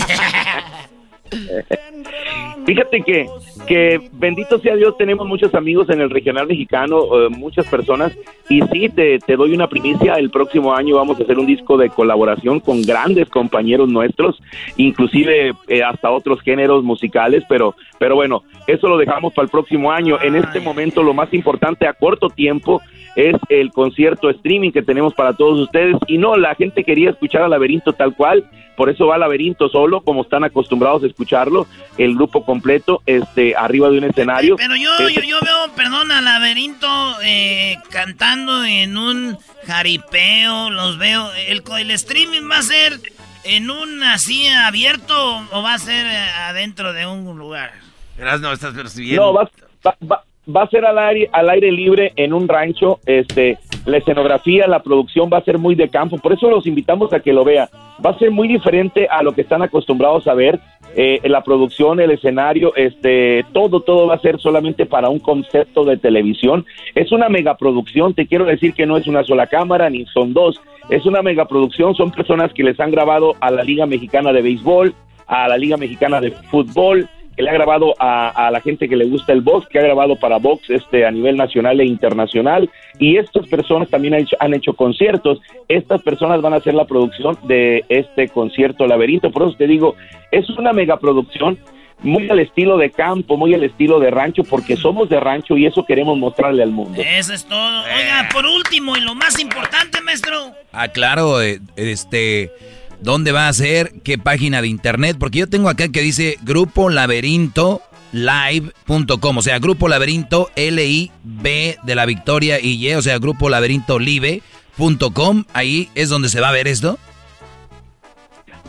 Fíjate 2.66 3.02
que, 3.02 3.26
que 3.66 4.00
bendito 4.12 4.59
sea 4.59 4.76
Dios, 4.76 4.96
tenemos 4.96 5.26
muchos 5.26 5.55
amigos 5.55 5.88
en 5.90 6.00
el 6.00 6.11
regional 6.11 6.46
mexicano, 6.46 6.98
eh, 6.98 7.29
muchas 7.31 7.66
personas, 7.66 8.16
y 8.48 8.62
sí, 8.62 8.88
te, 8.88 9.18
te, 9.18 9.37
doy 9.37 9.52
una 9.52 9.68
primicia, 9.68 10.14
el 10.14 10.31
próximo 10.31 10.74
año 10.74 10.96
vamos 10.96 11.18
a 11.18 11.24
hacer 11.24 11.38
un 11.38 11.46
disco 11.46 11.76
de 11.76 11.90
colaboración 11.90 12.61
con 12.61 12.83
grandes 12.83 13.29
compañeros 13.29 13.88
nuestros, 13.88 14.40
inclusive 14.76 15.52
eh, 15.68 15.83
hasta 15.83 16.11
otros 16.11 16.40
géneros 16.42 16.85
musicales, 16.85 17.42
pero, 17.48 17.74
pero 17.98 18.14
bueno, 18.14 18.44
eso 18.66 18.88
lo 18.88 18.96
dejamos 18.96 19.35
para 19.35 19.44
el 19.44 19.50
próximo 19.50 19.90
año. 19.90 20.18
En 20.22 20.37
este 20.37 20.61
momento 20.61 21.02
lo 21.02 21.14
más 21.14 21.33
importante 21.35 21.87
a 21.87 21.92
corto 21.92 22.31
tiempo 22.31 22.81
es 23.16 23.35
el 23.48 23.70
concierto 23.70 24.29
streaming 24.29 24.70
que 24.70 24.83
tenemos 24.83 25.14
para 25.14 25.33
todos 25.33 25.59
ustedes, 25.59 25.96
y 26.07 26.18
no, 26.18 26.37
la 26.37 26.55
gente 26.55 26.85
quería 26.85 27.11
escuchar 27.11 27.42
a 27.42 27.48
Laberinto 27.48 27.92
tal 27.92 28.14
cual, 28.14 28.44
por 28.76 28.90
eso 28.90 29.07
va 29.07 29.16
Laberinto 29.16 29.70
solo, 29.70 30.02
como 30.02 30.22
están 30.22 30.44
acostumbrados 30.44 31.02
a 31.02 31.07
escucharlo, 31.07 31.66
el 31.96 32.14
grupo 32.14 32.44
completo, 32.44 33.00
este, 33.07 33.56
arriba 33.57 33.90
de 33.90 33.99
un 33.99 34.05
escenario. 34.05 34.57
Pero 34.57 34.77
yo, 34.77 35.09
yo, 35.09 35.21
yo, 35.21 35.38
veo, 35.40 35.73
perdón, 35.75 36.11
a 36.12 36.21
Laberinto 36.21 37.16
eh, 37.23 37.77
cantando 37.90 38.64
en 38.64 38.97
un 38.97 39.38
jaripeo, 39.66 40.71
los 40.71 40.99
veo, 40.99 41.33
el, 41.49 41.62
el 41.79 41.90
streaming 41.90 42.51
va 42.51 42.59
a 42.59 42.62
ser 42.62 43.01
¿En 43.49 43.71
un 43.71 44.03
así 44.03 44.49
abierto 44.49 45.14
o 45.53 45.62
va 45.62 45.75
a 45.75 45.79
ser 45.79 46.05
eh, 46.05 46.31
adentro 46.49 46.92
de 46.92 47.07
un 47.07 47.38
lugar? 47.38 47.73
no 48.19 48.53
estás 48.53 48.75
percibiendo. 48.75 49.27
No, 49.27 49.33
va, 49.33 49.49
va, 49.87 49.97
va, 50.11 50.25
a 50.54 50.68
ser 50.68 50.85
al 50.85 50.98
aire, 50.98 51.28
al 51.32 51.48
aire 51.50 51.72
libre 51.72 52.12
en 52.16 52.32
un 52.32 52.48
rancho. 52.48 53.00
Este, 53.06 53.59
la 53.85 53.98
escenografía, 53.98 54.66
la 54.66 54.82
producción 54.82 55.30
va 55.32 55.38
a 55.38 55.44
ser 55.44 55.59
muy 55.59 55.74
de 55.74 55.88
campo. 55.88 56.18
Por 56.18 56.32
eso 56.32 56.50
los 56.50 56.66
invitamos 56.66 57.12
a 57.12 57.20
que 57.20 57.32
lo 57.32 57.44
vean. 57.44 57.68
Va 58.04 58.11
a 58.11 58.18
ser 58.18 58.30
muy 58.30 58.48
diferente 58.48 59.09
a 59.11 59.22
lo 59.22 59.32
que 59.32 59.42
están 59.42 59.62
acostumbrados 59.62 60.26
a 60.26 60.35
ver. 60.35 60.61
Eh, 60.98 61.20
la 61.24 61.42
producción, 61.42 62.00
el 62.00 62.11
escenario, 62.11 62.74
este, 62.74 63.44
todo, 63.52 63.80
todo 63.80 64.06
va 64.06 64.14
a 64.14 64.20
ser 64.20 64.38
solamente 64.38 64.87
para 64.87 65.11
un 65.11 65.18
concepto 65.18 65.85
de 65.85 65.98
televisión. 65.98 66.64
Es 66.94 67.12
una 67.12 67.28
megaproducción, 67.28 68.14
te 68.14 68.26
quiero 68.26 68.46
decir 68.46 68.72
que 68.72 68.87
no 68.87 68.96
es 68.96 69.06
una 69.06 69.22
sola 69.22 69.46
cámara, 69.46 69.90
ni 69.90 70.06
son 70.06 70.32
dos, 70.32 70.59
es 70.88 71.04
una 71.04 71.20
megaproducción, 71.20 71.94
son 71.94 72.12
personas 72.12 72.50
que 72.54 72.62
les 72.62 72.80
han 72.80 72.90
grabado 72.90 73.35
a 73.40 73.50
la 73.50 73.62
Liga 73.62 73.85
Mexicana 73.85 74.32
de 74.32 74.40
Béisbol, 74.40 74.94
a 75.26 75.48
la 75.48 75.59
Liga 75.59 75.76
Mexicana 75.76 76.20
de 76.20 76.30
Fútbol, 76.30 77.09
que 77.37 77.42
le 77.42 77.51
ha 77.51 77.53
grabado 77.53 77.94
a, 77.99 78.51
la 78.51 78.61
gente 78.61 78.88
que 78.88 78.96
le 78.96 79.05
gusta 79.05 79.33
el 79.33 79.42
box, 79.42 79.68
que 79.68 79.79
ha 79.79 79.83
grabado 79.83 80.16
para 80.16 80.38
box 80.38 80.70
este, 80.70 81.05
a 81.05 81.11
nivel 81.11 81.37
nacional 81.37 81.81
e 81.81 81.85
internacional. 81.85 82.70
Y 82.99 83.18
estas 83.18 83.46
personas 83.46 83.90
también 83.90 84.14
han 84.14 84.20
hecho, 84.20 84.37
han 84.40 84.55
hecho 84.55 84.72
conciertos. 84.75 85.40
Estas 85.68 86.03
personas 86.03 86.40
van 86.40 86.55
a 86.55 86.57
hacer 86.57 86.75
la 86.75 86.87
producción 86.87 87.37
de 87.44 87.85
este 87.88 88.29
concierto 88.29 88.87
Laberinto. 88.87 89.31
Por 89.31 89.49
eso 89.49 89.57
te 89.57 89.66
digo, 89.66 89.96
es 90.31 90.49
una 90.51 90.72
megaproducción 90.72 91.59
muy 92.01 92.29
al 92.29 92.40
estilo 92.40 92.77
de 92.79 92.90
campo, 92.90 93.37
muy 93.37 93.55
al 93.55 93.64
estilo 93.64 93.99
de 94.01 94.11
rancho, 94.11 94.42
porque 94.44 94.77
somos 94.77 95.09
de 95.09 95.20
rancho 95.20 95.57
y 95.57 95.66
eso 95.66 95.85
queremos 95.85 96.18
mostrarle 96.18 96.62
al 96.62 96.70
mundo. 96.70 97.01
Eso 97.03 97.33
es 97.33 97.44
todo. 97.44 97.83
Oiga, 97.85 98.29
por 98.33 98.46
último 98.46 98.96
y 98.96 99.01
lo 99.01 99.14
más 99.14 99.38
importante, 99.38 100.01
maestro. 100.03 100.37
Ah, 100.72 100.88
claro, 100.88 101.42
eh, 101.42 101.61
este 101.77 102.51
dónde 103.00 103.32
va 103.32 103.48
a 103.48 103.52
ser, 103.52 103.92
qué 104.02 104.18
página 104.18 104.62
de 104.62 104.68
internet, 104.68 105.16
porque 105.18 105.38
yo 105.38 105.48
tengo 105.48 105.68
acá 105.68 105.88
que 105.88 106.02
dice 106.02 106.38
Grupo 106.42 106.88
Laberinto 106.88 107.82
live.com, 108.12 109.38
o 109.38 109.42
sea, 109.42 109.59
Grupo 109.59 109.88
Laberinto 109.88 110.50
L-I-B 110.56 111.76
de 111.82 111.94
la 111.94 112.06
Victoria 112.06 112.59
y 112.61 112.74
Y, 112.74 112.94
o 112.94 113.02
sea, 113.02 113.18
Grupo 113.18 113.48
Laberinto 113.48 113.98
Live.com, 113.98 115.44
ahí 115.52 115.88
es 115.94 116.09
donde 116.09 116.28
se 116.28 116.40
va 116.40 116.48
a 116.48 116.52
ver 116.52 116.68
esto. 116.68 116.98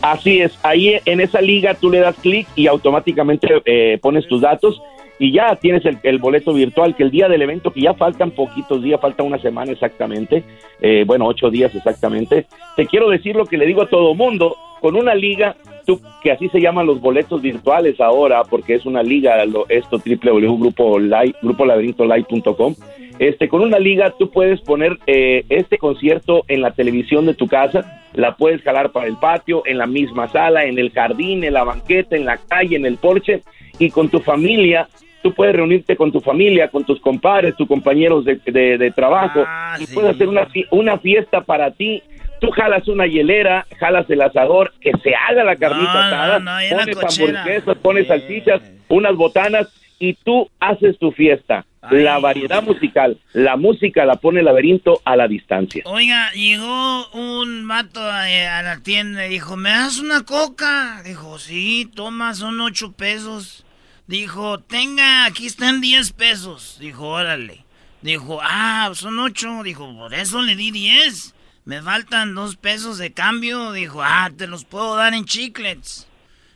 Así 0.01 0.39
es, 0.39 0.57
ahí 0.63 0.99
en 1.05 1.21
esa 1.21 1.41
liga 1.41 1.73
tú 1.73 1.89
le 1.89 1.99
das 1.99 2.15
clic 2.17 2.47
y 2.55 2.67
automáticamente 2.67 3.47
eh, 3.65 3.97
pones 4.01 4.27
tus 4.27 4.41
datos 4.41 4.79
y 5.19 5.32
ya 5.32 5.56
tienes 5.56 5.84
el, 6.03 6.19
boleto 6.19 6.53
virtual, 6.53 6.95
que 6.95 7.03
el 7.03 7.12
día 7.12 7.27
del 7.27 7.41
evento, 7.41 7.71
que 7.71 7.82
ya 7.82 7.93
faltan 7.93 8.32
poquitos 8.32 8.82
días, 8.84 9.01
falta 9.01 9.23
una 9.23 9.39
semana 9.39 9.71
exactamente, 9.71 10.43
eh, 10.82 11.03
bueno, 11.06 11.25
ocho 11.25 11.49
días 11.49 11.73
exactamente, 11.73 12.45
te 12.75 12.86
quiero 12.86 13.10
decir 13.10 13.36
lo 13.36 13.45
que 13.45 13.58
le 13.58 13.65
digo 13.65 13.82
a 13.82 13.89
todo 13.89 14.13
mundo, 14.13 14.56
con 14.80 14.95
una 14.95 15.15
liga, 15.15 15.56
tú, 15.86 15.99
que 16.21 16.32
así 16.32 16.49
se 16.49 16.62
llaman 16.62 16.86
los 16.86 17.01
boletos 17.01 17.41
virtuales 17.41 17.99
ahora, 17.99 18.43
porque 18.43 18.75
es 18.75 18.86
una 18.86 19.01
liga, 19.01 19.43
lo, 19.45 19.67
esto 19.69 19.97
www.grupolaberintolive.com, 19.97 22.75
este, 23.17 23.49
con 23.49 23.62
una 23.62 23.80
liga 23.80 24.13
tú 24.19 24.30
puedes 24.30 24.62
poner 24.62 24.99
eh, 25.08 25.43
este 25.49 25.80
concierto 25.80 26.43
en 26.47 26.62
la 26.62 26.69
televisión 26.71 27.25
de 27.25 27.34
tu 27.34 27.47
casa, 27.47 28.03
la 28.13 28.36
puedes 28.36 28.62
jalar 28.62 28.91
para 28.91 29.08
el 29.08 29.17
patio, 29.17 29.63
en 29.65 29.80
la 29.80 29.88
misma 29.88 30.27
sala, 30.27 30.65
en 30.65 30.77
el 30.77 30.91
jardín, 30.91 31.43
en 31.43 31.53
la 31.53 31.63
banqueta, 31.63 32.15
en 32.15 32.25
la 32.25 32.38
calle, 32.38 32.75
en 32.75 32.86
el 32.86 32.97
porche, 32.97 33.41
y 33.80 33.89
con 33.89 34.10
tu 34.10 34.19
familia 34.19 34.88
tú 35.21 35.34
puedes 35.34 35.56
reunirte 35.56 35.95
con 35.95 36.12
tu 36.12 36.21
familia, 36.21 36.69
con 36.69 36.84
tus 36.84 36.99
compadres, 36.99 37.56
tus 37.56 37.67
compañeros 37.67 38.25
de, 38.25 38.93
trabajo 38.95 39.43
ah, 39.45 39.77
y 39.80 39.88
puedes 39.88 40.15
hacer 40.15 40.27
una, 40.27 40.47
una 40.71 40.97
fiesta 40.99 41.41
para 41.41 41.71
ti. 41.71 42.03
Tú 42.39 42.51
jalas 42.51 42.88
una 42.88 43.08
hielera, 43.08 43.65
jalas 43.80 44.08
el 44.10 44.21
asador, 44.21 44.71
que 44.80 44.91
se 45.03 45.13
haga 45.15 45.43
la 45.43 45.56
carnita 45.56 46.08
asada, 46.08 46.60
pones 46.69 47.19
hamburguesas, 47.19 47.77
pones 47.77 48.08
salchichas, 48.08 48.62
unas 48.89 49.15
botanas 49.15 49.67
y 49.99 50.13
tú 50.13 50.49
haces 50.60 50.97
tu 50.99 51.12
fiesta. 51.12 51.65
la 51.89 52.19
variedad 52.19 52.62
musical, 52.63 53.17
la 53.34 53.56
música 53.56 54.06
la 54.06 54.15
pone 54.15 54.39
el 54.39 54.45
laberinto 54.45 55.01
a 55.06 55.15
la 55.15 55.27
distancia. 55.27 55.84
Oiga, 55.86 56.32
llegó 56.34 57.10
un 57.12 57.67
vato 57.67 58.01
a, 58.01 58.23
a 58.23 58.62
la 58.62 58.80
tienda 58.84 59.25
y 59.25 59.30
dijo, 59.30 59.56
¿me 59.56 59.69
das 59.69 59.99
una 59.99 60.23
coca? 60.23 61.01
Dijo, 61.03 61.39
sí, 61.39 61.89
toma, 61.95 62.34
son 62.34 62.60
ocho 62.62 62.91
pesos. 62.91 63.65
Dijo, 64.08 64.60
tenga, 64.60 65.26
aquí 65.26 65.46
están 65.46 65.82
10 65.82 66.13
pesos. 66.13 66.78
Dijo, 66.80 67.08
órale. 67.10 67.65
Dijo, 68.02 68.39
ah, 68.41 68.89
son 68.93 69.20
8. 69.20 69.63
Dijo, 69.63 69.93
por 69.98 70.13
eso 70.13 70.41
le 70.41 70.56
di 70.56 70.72
10. 70.72 71.36
Me 71.65 71.82
faltan 71.82 72.34
2 72.34 72.56
pesos 72.56 72.98
de 73.00 73.12
cambio. 73.12 73.74
Dijo, 73.74 74.02
ah, 74.02 74.32
te 74.36 74.48
los 74.48 74.63
puedo 74.63 74.96
dar 74.96 75.13
en 75.13 75.26
chiclets. 75.26 76.08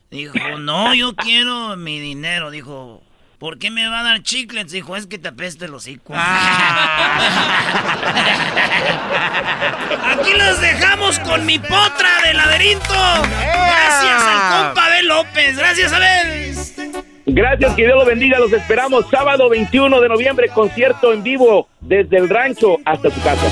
Dijo, 0.09 0.33
no, 0.59 0.93
yo 0.93 1.13
quiero 1.13 1.75
mi 1.75 1.99
dinero. 1.99 2.51
Dijo, 2.51 3.03
¿por 3.37 3.59
qué 3.59 3.69
me 3.69 3.85
va 3.85 3.99
a 3.99 4.03
dar 4.03 4.23
chiclets? 4.23 4.71
Dijo, 4.71 4.95
es 4.95 5.07
que 5.07 5.19
te 5.19 5.27
apeste 5.27 5.65
el 5.65 5.73
hocico. 5.73 6.13
Aquí 10.05 10.33
los 10.37 10.61
dejamos 10.61 11.19
con 11.19 11.45
mi 11.45 11.59
potra 11.59 12.21
de 12.23 12.33
laberinto. 12.33 12.93
Gracias 12.93 14.21
al 14.23 14.63
compa 14.67 14.89
de 14.89 15.03
López. 15.03 15.57
Gracias, 15.57 15.91
Abel. 15.91 16.40
Gracias, 17.25 17.75
que 17.75 17.85
Dios 17.85 17.97
lo 17.97 18.05
bendiga. 18.05 18.39
Los 18.39 18.51
esperamos 18.51 19.05
sábado 19.09 19.49
21 19.49 20.01
de 20.01 20.09
noviembre, 20.09 20.49
concierto 20.49 21.13
en 21.13 21.23
vivo 21.23 21.67
desde 21.79 22.17
el 22.17 22.29
rancho 22.29 22.77
hasta 22.85 23.09
su 23.09 23.21
casa. 23.21 23.47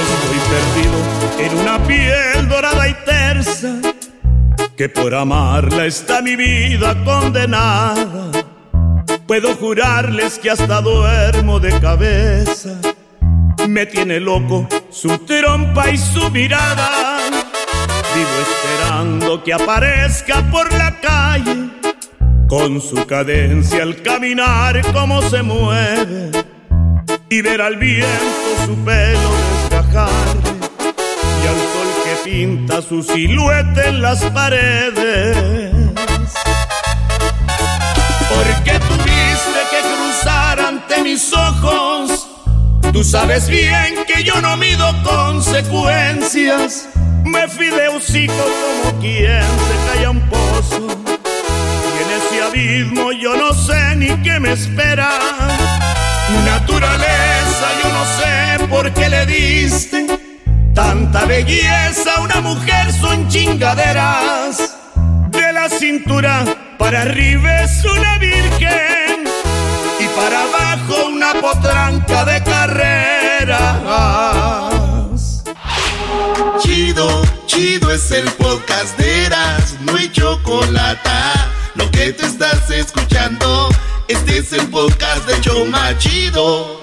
Estoy 0.00 0.38
perdido 0.50 0.96
en 1.38 1.58
una 1.60 1.78
piel 1.86 2.48
dorada 2.48 2.88
y 2.88 2.94
tersa, 3.04 3.76
que 4.76 4.88
por 4.88 5.14
amarla 5.14 5.86
está 5.86 6.22
mi 6.22 6.36
vida 6.36 6.96
condenada. 7.04 8.30
Puedo 9.26 9.54
jurarles 9.56 10.38
que 10.38 10.50
hasta 10.50 10.80
duermo 10.80 11.60
de 11.60 11.78
cabeza. 11.80 12.80
Me 13.68 13.84
tiene 13.84 14.20
loco 14.20 14.68
su 14.90 15.18
trompa 15.18 15.90
y 15.90 15.98
su 15.98 16.30
mirada 16.30 17.18
Vivo 18.16 18.30
esperando 18.40 19.44
que 19.44 19.52
aparezca 19.52 20.42
por 20.50 20.72
la 20.72 20.98
calle. 21.00 21.68
Con 22.48 22.80
su 22.80 23.04
cadencia 23.04 23.82
al 23.82 24.00
caminar 24.00 24.80
como 24.94 25.20
se 25.20 25.42
mueve. 25.42 26.30
Y 27.28 27.42
ver 27.42 27.60
al 27.60 27.76
viento 27.76 28.64
su 28.64 28.74
pelo 28.86 29.30
desgajar. 29.68 30.08
Y 31.42 31.46
al 31.46 31.58
sol 31.74 31.88
que 32.04 32.30
pinta 32.30 32.80
su 32.80 33.02
silueta 33.02 33.84
en 33.84 34.00
las 34.00 34.24
paredes. 34.30 35.74
Porque 38.30 38.78
tuviste 38.78 39.60
que 39.70 39.80
cruzar 39.94 40.58
ante 40.58 41.02
mis 41.02 41.34
ojos, 41.34 42.26
tú 42.94 43.04
sabes 43.04 43.46
bien 43.46 44.06
que 44.06 44.24
yo 44.24 44.40
no 44.40 44.56
mido 44.56 44.90
consecuencias 45.02 46.88
me 47.26 47.46
de 47.46 47.86
como 47.88 49.00
quien 49.00 49.42
se 49.42 49.76
cae 49.86 50.08
un 50.08 50.20
pozo. 50.28 50.86
Y 51.94 52.02
en 52.02 52.10
ese 52.18 52.42
abismo 52.42 53.12
yo 53.12 53.36
no 53.36 53.52
sé 53.52 53.96
ni 53.96 54.08
qué 54.22 54.38
me 54.40 54.52
espera. 54.52 55.10
Naturaleza, 56.44 57.66
yo 57.82 57.88
no 57.92 58.04
sé 58.18 58.66
por 58.68 58.92
qué 58.92 59.08
le 59.08 59.26
diste 59.26 60.06
tanta 60.74 61.24
belleza 61.24 62.16
a 62.16 62.20
una 62.20 62.40
mujer 62.40 62.92
son 62.92 63.28
chingaderas. 63.28 64.76
De 65.30 65.52
la 65.52 65.68
cintura 65.68 66.44
para 66.78 67.02
arriba 67.02 67.62
es 67.62 67.84
una 67.84 68.18
virgen 68.18 69.24
y 69.98 70.06
para 70.18 70.42
abajo 70.42 71.06
una 71.06 71.32
potranca 71.34 72.24
de 72.24 72.42
carrera. 72.42 74.35
Chido, 76.60 77.22
chido 77.46 77.90
es 77.90 78.10
el 78.10 78.24
podcast 78.32 78.98
de 78.98 79.26
Eras, 79.26 79.76
no 79.82 79.94
hay 79.94 80.10
chocolate. 80.10 81.10
Lo 81.74 81.90
que 81.90 82.12
te 82.12 82.24
estás 82.24 82.70
escuchando, 82.70 83.68
este 84.08 84.38
es 84.38 84.52
el 84.54 84.66
podcast 84.68 85.26
de 85.26 85.40
Choma 85.42 85.96
Chido. 85.98 86.80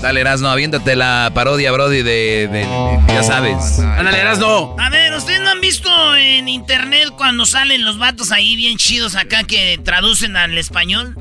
Dale, 0.00 0.20
Erasno, 0.20 0.48
aviéntate 0.48 0.94
la 0.94 1.30
parodia, 1.34 1.72
Brody, 1.72 2.02
de, 2.02 2.66
ya 3.08 3.22
sabes. 3.22 3.80
Ándale, 3.80 4.20
Erasno. 4.20 4.76
A 4.78 4.90
ver, 4.90 5.12
¿ustedes 5.14 5.40
no 5.40 5.50
han 5.50 5.60
visto 5.60 6.16
en 6.16 6.48
internet 6.48 7.08
cuando 7.16 7.46
salen 7.46 7.84
los 7.84 7.98
vatos 7.98 8.30
ahí 8.30 8.54
bien 8.54 8.76
chidos 8.78 9.16
acá 9.16 9.44
que 9.44 9.80
traducen 9.82 10.36
al 10.36 10.56
español? 10.56 11.16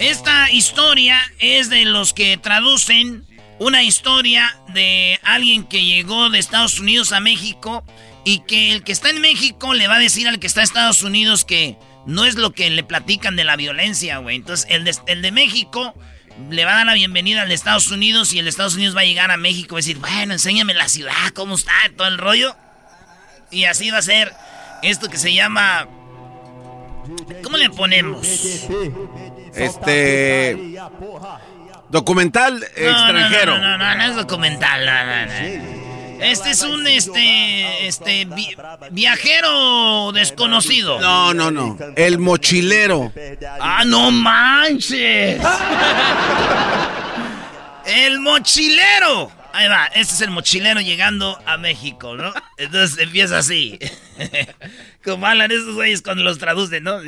Esta 0.00 0.50
historia 0.50 1.20
es 1.40 1.68
de 1.68 1.84
los 1.84 2.14
que 2.14 2.38
traducen 2.38 3.26
una 3.58 3.82
historia 3.82 4.56
de 4.68 5.20
alguien 5.22 5.64
que 5.64 5.84
llegó 5.84 6.30
de 6.30 6.38
Estados 6.38 6.80
Unidos 6.80 7.12
a 7.12 7.20
México 7.20 7.84
y 8.24 8.38
que 8.40 8.72
el 8.72 8.82
que 8.82 8.92
está 8.92 9.10
en 9.10 9.20
México 9.20 9.74
le 9.74 9.88
va 9.88 9.96
a 9.96 9.98
decir 9.98 10.26
al 10.26 10.38
que 10.38 10.46
está 10.46 10.60
en 10.60 10.64
Estados 10.64 11.02
Unidos 11.02 11.44
que 11.44 11.76
no 12.06 12.24
es 12.24 12.36
lo 12.36 12.52
que 12.52 12.70
le 12.70 12.82
platican 12.82 13.36
de 13.36 13.44
la 13.44 13.56
violencia, 13.56 14.16
güey. 14.16 14.36
Entonces, 14.36 14.66
el 14.70 14.84
de, 14.84 14.96
el 15.06 15.20
de 15.20 15.32
México 15.32 15.94
le 16.48 16.64
va 16.64 16.72
a 16.72 16.76
dar 16.76 16.86
la 16.86 16.94
bienvenida 16.94 17.42
al 17.42 17.50
de 17.50 17.54
Estados 17.54 17.90
Unidos 17.90 18.32
y 18.32 18.38
el 18.38 18.46
de 18.46 18.50
Estados 18.50 18.76
Unidos 18.76 18.96
va 18.96 19.02
a 19.02 19.04
llegar 19.04 19.30
a 19.30 19.36
México 19.36 19.74
y 19.74 19.82
decir, 19.82 19.98
bueno, 19.98 20.32
enséñame 20.32 20.72
la 20.72 20.88
ciudad, 20.88 21.28
cómo 21.34 21.56
está, 21.56 21.74
todo 21.94 22.08
el 22.08 22.16
rollo. 22.16 22.56
Y 23.50 23.64
así 23.64 23.90
va 23.90 23.98
a 23.98 24.02
ser 24.02 24.32
esto 24.82 25.10
que 25.10 25.18
se 25.18 25.34
llama... 25.34 25.86
¿Cómo 27.42 27.56
le 27.58 27.68
ponemos? 27.68 28.26
Este... 29.54 30.56
Documental 31.90 32.62
extranjero. 32.62 33.58
No, 33.58 33.76
no, 33.76 33.78
no, 33.78 33.94
no, 33.96 34.04
es 34.04 34.16
documental. 34.16 34.88
Este 36.20 36.50
es 36.50 36.62
un 36.62 36.86
este 36.86 37.86
este 37.88 38.28
viajero 38.92 40.12
desconocido. 40.12 41.00
No, 41.00 41.34
no, 41.34 41.50
no. 41.50 41.76
El 41.96 42.18
mochilero. 42.18 43.12
Ah, 43.60 43.84
no 43.86 44.10
manches. 44.10 45.40
el 47.86 48.20
mochilero. 48.20 49.32
Ahí 49.52 49.66
va, 49.66 49.86
este 49.86 50.14
es 50.14 50.20
el 50.20 50.30
mochilero 50.30 50.80
llegando 50.80 51.36
a 51.44 51.56
México, 51.56 52.14
¿no? 52.16 52.32
Entonces 52.56 52.98
empieza 52.98 53.38
así. 53.38 53.80
Como 55.04 55.26
hablan 55.26 55.50
esos 55.50 55.74
güeyes 55.74 56.02
cuando 56.02 56.22
los 56.22 56.38
traducen, 56.38 56.84
¿no? 56.84 57.00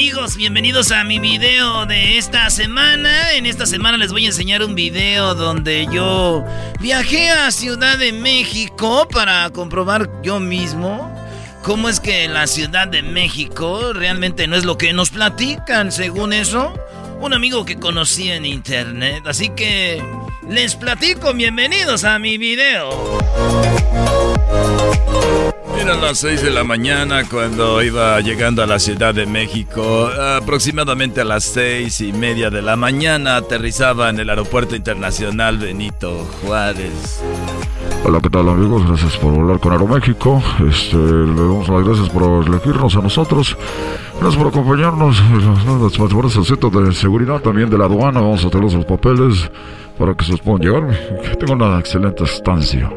Amigos, 0.00 0.38
bienvenidos 0.38 0.92
a 0.92 1.04
mi 1.04 1.18
video 1.18 1.84
de 1.84 2.16
esta 2.16 2.48
semana. 2.48 3.34
En 3.34 3.44
esta 3.44 3.66
semana 3.66 3.98
les 3.98 4.12
voy 4.12 4.24
a 4.24 4.28
enseñar 4.28 4.62
un 4.62 4.74
video 4.74 5.34
donde 5.34 5.86
yo 5.92 6.42
viajé 6.80 7.28
a 7.28 7.50
Ciudad 7.50 7.98
de 7.98 8.10
México 8.10 9.06
para 9.12 9.50
comprobar 9.50 10.08
yo 10.22 10.40
mismo 10.40 11.14
cómo 11.62 11.90
es 11.90 12.00
que 12.00 12.26
la 12.28 12.46
Ciudad 12.46 12.88
de 12.88 13.02
México 13.02 13.92
realmente 13.92 14.46
no 14.46 14.56
es 14.56 14.64
lo 14.64 14.78
que 14.78 14.94
nos 14.94 15.10
platican, 15.10 15.92
según 15.92 16.32
eso 16.32 16.72
un 17.20 17.34
amigo 17.34 17.66
que 17.66 17.76
conocí 17.76 18.30
en 18.30 18.46
internet. 18.46 19.24
Así 19.26 19.50
que 19.50 20.02
les 20.48 20.76
platico, 20.76 21.34
bienvenidos 21.34 22.04
a 22.04 22.18
mi 22.18 22.38
video. 22.38 23.18
Eran 25.80 26.02
las 26.02 26.18
6 26.18 26.42
de 26.42 26.50
la 26.50 26.62
mañana 26.62 27.22
cuando 27.26 27.82
iba 27.82 28.20
llegando 28.20 28.62
a 28.62 28.66
la 28.66 28.78
Ciudad 28.78 29.14
de 29.14 29.24
México. 29.24 30.10
Aproximadamente 30.36 31.22
a 31.22 31.24
las 31.24 31.42
seis 31.42 32.02
y 32.02 32.12
media 32.12 32.50
de 32.50 32.60
la 32.60 32.76
mañana 32.76 33.36
aterrizaba 33.36 34.10
en 34.10 34.20
el 34.20 34.28
Aeropuerto 34.28 34.76
Internacional 34.76 35.56
Benito 35.56 36.26
Juárez. 36.42 37.22
Hola, 38.04 38.20
¿qué 38.22 38.28
tal 38.28 38.50
amigos? 38.50 38.86
Gracias 38.86 39.16
por 39.16 39.32
volar 39.32 39.58
con 39.58 39.72
Aeroméxico. 39.72 40.42
Este, 40.68 40.98
le 40.98 41.34
damos 41.34 41.66
las 41.66 41.82
gracias 41.82 42.10
por 42.10 42.46
elegirnos 42.46 42.94
a 42.96 43.00
nosotros. 43.00 43.56
Gracias 44.20 44.36
por 44.36 44.48
acompañarnos. 44.48 45.16
Centro 46.44 46.70
de 46.70 46.92
seguridad 46.92 47.40
también 47.40 47.70
de 47.70 47.78
la 47.78 47.86
aduana. 47.86 48.20
Vamos 48.20 48.44
a 48.44 48.50
tener 48.50 48.70
los 48.70 48.84
papeles 48.84 49.50
para 49.98 50.14
que 50.14 50.26
se 50.26 50.32
los 50.32 50.40
puedan 50.42 50.60
llevar. 50.60 51.38
Que 51.38 51.50
una 51.50 51.78
excelente 51.78 52.24
estancia. 52.24 52.90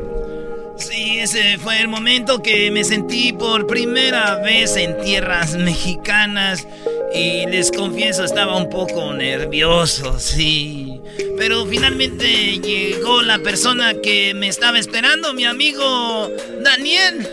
Sí, 0.78 1.20
ese 1.20 1.58
fue 1.58 1.80
el 1.82 1.88
momento 1.88 2.42
que 2.42 2.72
me 2.72 2.84
sentí 2.84 3.32
por 3.32 3.68
primera 3.68 4.36
vez 4.38 4.76
en 4.76 5.00
tierras 5.02 5.56
mexicanas 5.56 6.68
y 7.14 7.46
les 7.46 7.72
confieso 7.72 8.24
estaba 8.24 8.58
un 8.58 8.70
poco 8.70 9.14
nervioso, 9.14 10.20
sí. 10.20 11.00
Pero 11.38 11.66
finalmente 11.66 12.60
llegó 12.60 13.22
la 13.22 13.40
persona 13.40 13.94
que 14.02 14.34
me 14.34 14.48
estaba 14.48 14.80
esperando, 14.80 15.34
mi 15.34 15.46
amigo 15.46 16.30
Daniel. 16.62 17.28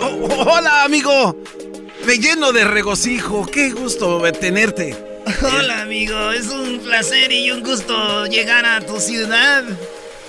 Oh, 0.00 0.44
hola, 0.50 0.84
amigo. 0.84 1.36
Me 2.04 2.18
lleno 2.18 2.52
de 2.52 2.64
regocijo. 2.64 3.46
Qué 3.46 3.70
gusto 3.70 4.20
tenerte. 4.32 4.94
Hola, 5.42 5.82
amigo. 5.82 6.32
Es 6.32 6.48
un 6.48 6.80
placer 6.80 7.32
y 7.32 7.50
un 7.50 7.62
gusto 7.62 8.26
llegar 8.26 8.66
a 8.66 8.80
tu 8.80 9.00
ciudad. 9.00 9.64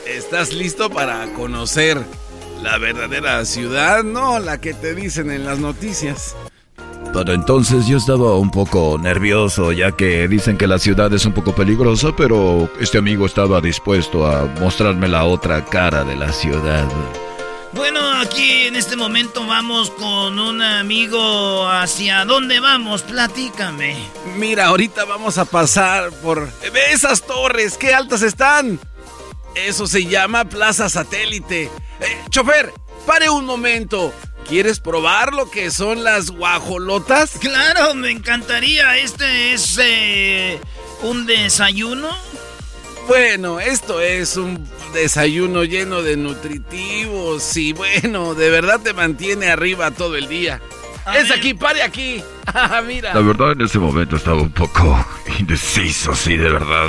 ¿Estás 0.05 0.53
listo 0.53 0.91
para 0.91 1.25
conocer 1.33 1.99
la 2.61 2.77
verdadera 2.77 3.43
ciudad? 3.43 4.03
No, 4.03 4.39
la 4.39 4.61
que 4.61 4.75
te 4.75 4.93
dicen 4.93 5.31
en 5.31 5.45
las 5.45 5.57
noticias. 5.57 6.35
Para 7.11 7.33
entonces 7.33 7.87
yo 7.87 7.97
estaba 7.97 8.37
un 8.37 8.51
poco 8.51 8.99
nervioso, 9.01 9.71
ya 9.71 9.93
que 9.93 10.27
dicen 10.27 10.57
que 10.57 10.67
la 10.67 10.77
ciudad 10.77 11.11
es 11.13 11.25
un 11.25 11.33
poco 11.33 11.55
peligrosa, 11.55 12.15
pero 12.15 12.69
este 12.79 12.99
amigo 12.99 13.25
estaba 13.25 13.61
dispuesto 13.61 14.27
a 14.27 14.45
mostrarme 14.59 15.07
la 15.07 15.23
otra 15.25 15.65
cara 15.65 16.03
de 16.03 16.15
la 16.15 16.31
ciudad. 16.31 16.87
Bueno, 17.73 17.99
aquí 18.21 18.67
en 18.67 18.75
este 18.75 18.95
momento 18.95 19.45
vamos 19.47 19.89
con 19.89 20.37
un 20.37 20.61
amigo. 20.61 21.67
¿Hacia 21.67 22.25
dónde 22.25 22.59
vamos? 22.59 23.01
Platícame. 23.01 23.97
Mira, 24.37 24.67
ahorita 24.67 25.03
vamos 25.05 25.37
a 25.37 25.45
pasar 25.45 26.11
por... 26.21 26.47
¡Ve 26.61 26.91
esas 26.91 27.23
torres! 27.23 27.77
¡Qué 27.77 27.93
altas 27.93 28.21
están! 28.21 28.79
Eso 29.55 29.87
se 29.87 30.05
llama 30.05 30.45
Plaza 30.45 30.89
Satélite. 30.89 31.63
Eh, 31.63 32.17
chofer, 32.29 32.73
pare 33.05 33.29
un 33.29 33.45
momento. 33.45 34.13
¿Quieres 34.47 34.79
probar 34.79 35.33
lo 35.33 35.49
que 35.49 35.71
son 35.71 36.03
las 36.03 36.29
guajolotas? 36.29 37.31
Claro, 37.39 37.95
me 37.95 38.11
encantaría. 38.11 38.97
¿Este 38.97 39.53
es 39.53 39.79
eh, 39.81 40.59
un 41.01 41.25
desayuno? 41.25 42.09
Bueno, 43.07 43.59
esto 43.59 44.01
es 44.01 44.35
un 44.35 44.67
desayuno 44.93 45.63
lleno 45.63 46.01
de 46.01 46.17
nutritivos 46.17 47.55
y 47.55 47.73
bueno, 47.73 48.33
de 48.33 48.49
verdad 48.49 48.79
te 48.81 48.93
mantiene 48.93 49.49
arriba 49.49 49.91
todo 49.91 50.15
el 50.15 50.27
día. 50.27 50.61
Es 51.13 51.31
aquí, 51.31 51.53
pare 51.53 51.83
aquí. 51.83 52.23
Ah, 52.57 52.81
mira. 52.85 53.13
La 53.13 53.19
verdad 53.19 53.51
en 53.51 53.61
ese 53.61 53.79
momento 53.79 54.15
estaba 54.15 54.41
un 54.41 54.51
poco 54.51 55.05
indeciso, 55.39 56.15
sí, 56.15 56.37
de 56.37 56.49
verdad, 56.49 56.87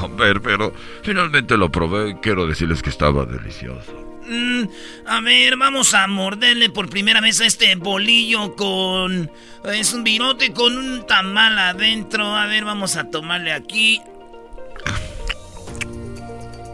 comer, 0.00 0.40
pero 0.40 0.72
finalmente 1.02 1.56
lo 1.56 1.70
probé 1.70 2.10
y 2.10 2.14
quiero 2.16 2.46
decirles 2.48 2.82
que 2.82 2.90
estaba 2.90 3.24
delicioso. 3.24 3.92
Mm, 4.26 4.64
a 5.06 5.20
ver, 5.20 5.56
vamos 5.56 5.94
a 5.94 6.06
morderle 6.08 6.70
por 6.70 6.88
primera 6.88 7.20
vez 7.20 7.40
a 7.42 7.46
este 7.46 7.76
bolillo 7.76 8.56
con... 8.56 9.30
Es 9.64 9.92
un 9.92 10.02
virote 10.02 10.52
con 10.52 10.76
un 10.76 11.06
tamal 11.06 11.58
adentro. 11.58 12.34
A 12.34 12.46
ver, 12.46 12.64
vamos 12.64 12.96
a 12.96 13.08
tomarle 13.10 13.52
aquí. 13.52 14.00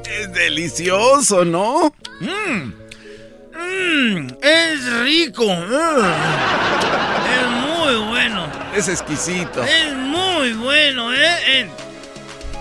Es 0.09 0.33
delicioso, 0.33 1.45
¿no? 1.45 1.93
Mmm. 2.21 2.73
Mmm, 3.53 4.29
es 4.43 4.93
rico. 5.03 5.47
Es 7.27 7.49
muy 7.49 8.09
bueno. 8.09 8.47
Es 8.75 8.89
exquisito. 8.89 9.63
Es 9.63 9.95
muy 9.95 10.53
bueno, 10.53 11.13
¿eh? 11.13 11.37
eh 11.47 11.71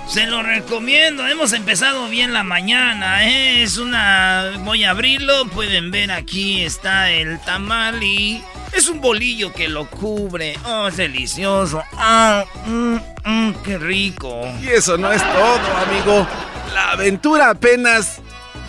se 0.10 0.25
lo 0.25 0.41
recomiendo. 0.41 1.28
Hemos 1.28 1.54
empezado 1.54 2.10
bien 2.10 2.34
la 2.34 2.43
mañana, 2.43 3.28
¿eh? 3.28 3.62
Es 3.62 3.78
una... 3.78 4.54
Voy 4.62 4.84
a 4.84 4.89
abrirlo. 4.89 5.45
Pueden 5.49 5.91
ver 5.91 6.12
aquí 6.12 6.63
está 6.63 7.12
el 7.12 7.39
tamal 7.41 8.02
y... 8.04 8.43
Es 8.73 8.89
un 8.89 9.02
bolillo 9.02 9.54
que 9.54 9.67
lo 9.67 9.88
cubre. 9.88 10.58
Oh, 10.65 10.88
es 10.88 10.97
delicioso. 10.97 11.84
Ah, 11.93 12.43
mm, 12.65 12.95
mm, 13.23 13.54
qué 13.63 13.78
rico. 13.78 14.47
Y 14.62 14.69
eso 14.69 14.97
no 14.97 15.12
es 15.12 15.21
todo, 15.21 15.78
amigo. 15.78 16.28
La 16.73 16.91
aventura 16.93 17.52
apenas 17.52 18.19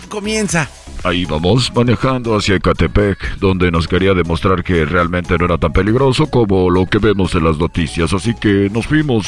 comienza. 0.09 0.69
Ahí 1.03 1.25
vamos, 1.25 1.73
manejando 1.73 2.35
hacia 2.35 2.55
Ecatepec, 2.55 3.37
donde 3.37 3.71
nos 3.71 3.87
quería 3.87 4.13
demostrar 4.13 4.63
que 4.63 4.85
realmente 4.85 5.35
no 5.37 5.45
era 5.45 5.57
tan 5.57 5.73
peligroso 5.73 6.27
como 6.27 6.69
lo 6.69 6.85
que 6.85 6.99
vemos 6.99 7.33
en 7.33 7.43
las 7.43 7.57
noticias, 7.57 8.13
así 8.13 8.35
que 8.35 8.69
nos 8.71 8.85
fuimos 8.85 9.27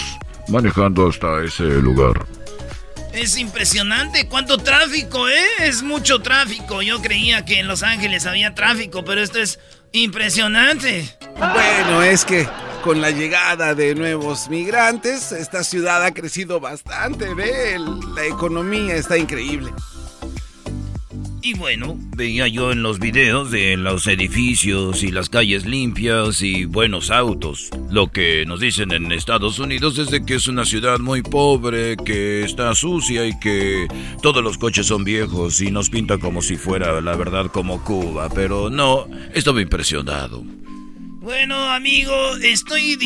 manejando 0.50 1.08
hasta 1.08 1.44
ese 1.44 1.64
lugar. 1.82 2.26
Es 3.12 3.38
impresionante 3.38 4.28
cuánto 4.28 4.58
tráfico, 4.58 5.28
¿eh? 5.28 5.46
Es 5.60 5.84
mucho 5.84 6.22
tráfico. 6.22 6.82
Yo 6.82 7.02
creía 7.02 7.46
que 7.46 7.60
en 7.60 7.68
Los 7.68 7.84
Ángeles 7.84 8.26
había 8.26 8.56
tráfico, 8.56 9.04
pero 9.06 9.22
esto 9.22 9.40
es 9.40 9.60
impresionante. 9.92 11.16
Bueno, 11.38 12.02
es 12.02 12.26
que 12.26 12.48
con 12.84 13.02
la 13.02 13.12
llegada 13.12 13.76
de 13.76 13.96
nuevos 13.96 14.50
migrantes, 14.50 15.32
esta 15.32 15.64
ciudad 15.64 16.04
ha 16.04 16.12
crecido 16.12 16.60
bastante, 16.60 17.34
¿ve? 17.34 17.78
La 18.16 18.26
economía 18.26 18.96
está 18.96 19.18
increíble. 19.18 19.72
Y 21.46 21.56
bueno, 21.56 22.00
veía 22.16 22.48
yo 22.48 22.72
en 22.72 22.84
los 22.84 23.00
videos 23.00 23.52
de 23.52 23.76
los 23.76 24.08
edificios 24.08 25.04
y 25.04 25.12
las 25.12 25.28
calles 25.28 25.66
limpias 25.66 26.42
y 26.42 26.64
buenos 26.64 27.12
autos. 27.12 27.70
Lo 27.92 28.14
que 28.14 28.46
nos 28.46 28.62
dicen 28.62 28.94
en 28.94 29.12
Estados 29.12 29.60
Unidos 29.60 29.98
es 29.98 30.08
que 30.26 30.36
es 30.36 30.48
una 30.48 30.64
ciudad 30.64 31.00
muy 31.00 31.22
pobre, 31.22 31.98
que 31.98 32.46
está 32.46 32.74
sucia 32.76 33.28
y 33.28 33.38
que 33.40 33.90
todos 34.22 34.42
los 34.42 34.58
coches 34.58 34.86
son 34.86 35.04
viejos 35.04 35.60
y 35.60 35.70
nos 35.70 35.90
pinta 35.90 36.18
como 36.18 36.42
si 36.42 36.56
fuera 36.56 37.02
la 37.02 37.18
verdad 37.18 37.48
como 37.48 37.84
Cuba. 37.84 38.30
Pero 38.34 38.70
no, 38.70 39.10
estaba 39.34 39.62
impresionado. 39.62 40.46
Bueno, 41.20 41.72
amigo, 41.72 42.38
estoy 42.38 42.98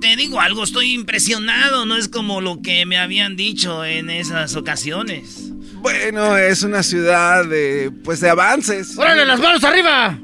te 0.00 0.14
digo 0.14 0.40
algo, 0.40 0.62
estoy 0.62 0.92
impresionado, 0.92 1.86
no 1.86 1.96
es 1.96 2.08
como 2.08 2.40
lo 2.40 2.62
que 2.62 2.86
me 2.86 2.98
habían 2.98 3.34
dicho 3.34 3.84
en 3.84 4.10
esas 4.10 4.54
ocasiones. 4.54 5.50
Bueno, 5.80 6.36
es 6.36 6.62
una 6.62 6.82
ciudad 6.82 7.44
de 7.44 7.90
pues 8.04 8.20
de 8.20 8.28
avances. 8.30 8.96
¡Órale, 8.98 9.24
las 9.24 9.40
manos 9.40 9.64
arriba! 9.64 10.18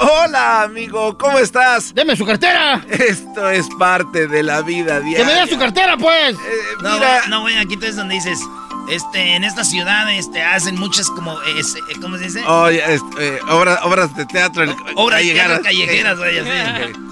Hola, 0.00 0.62
amigo, 0.62 1.16
¿cómo 1.16 1.38
estás? 1.38 1.94
¡Deme 1.94 2.14
su 2.14 2.26
cartera! 2.26 2.84
Esto 2.90 3.48
es 3.48 3.66
parte 3.78 4.26
de 4.28 4.42
la 4.42 4.60
vida 4.62 5.00
diaria. 5.00 5.16
¡Que 5.18 5.24
me 5.24 5.32
dé 5.40 5.46
su 5.48 5.58
cartera, 5.58 5.96
pues! 5.96 6.34
Eh, 6.34 6.38
No, 6.82 6.92
mira, 6.94 7.22
no, 7.28 7.40
güey, 7.40 7.56
aquí 7.56 7.76
tú 7.78 7.86
es 7.86 7.96
donde 7.96 8.14
dices, 8.16 8.38
este, 8.90 9.34
en 9.34 9.44
esta 9.44 9.64
ciudad, 9.64 10.12
este, 10.12 10.42
hacen 10.42 10.78
muchas 10.78 11.08
como, 11.08 11.40
es- 11.58 11.74
eh, 11.76 11.80
¿cómo 12.02 12.18
se 12.18 12.24
dice? 12.24 12.44
oye, 12.46 12.82
este, 12.92 13.36
eh, 13.36 13.40
obra- 13.48 13.80
obras 13.84 14.14
de 14.14 14.26
teatro. 14.26 14.62
el- 14.64 14.76
Obras 14.94 15.20
de 15.24 15.32
teatro 15.32 15.62
callejeras. 15.62 16.16
callejeras, 16.16 16.18
güey, 16.18 16.38
así. 16.38 16.92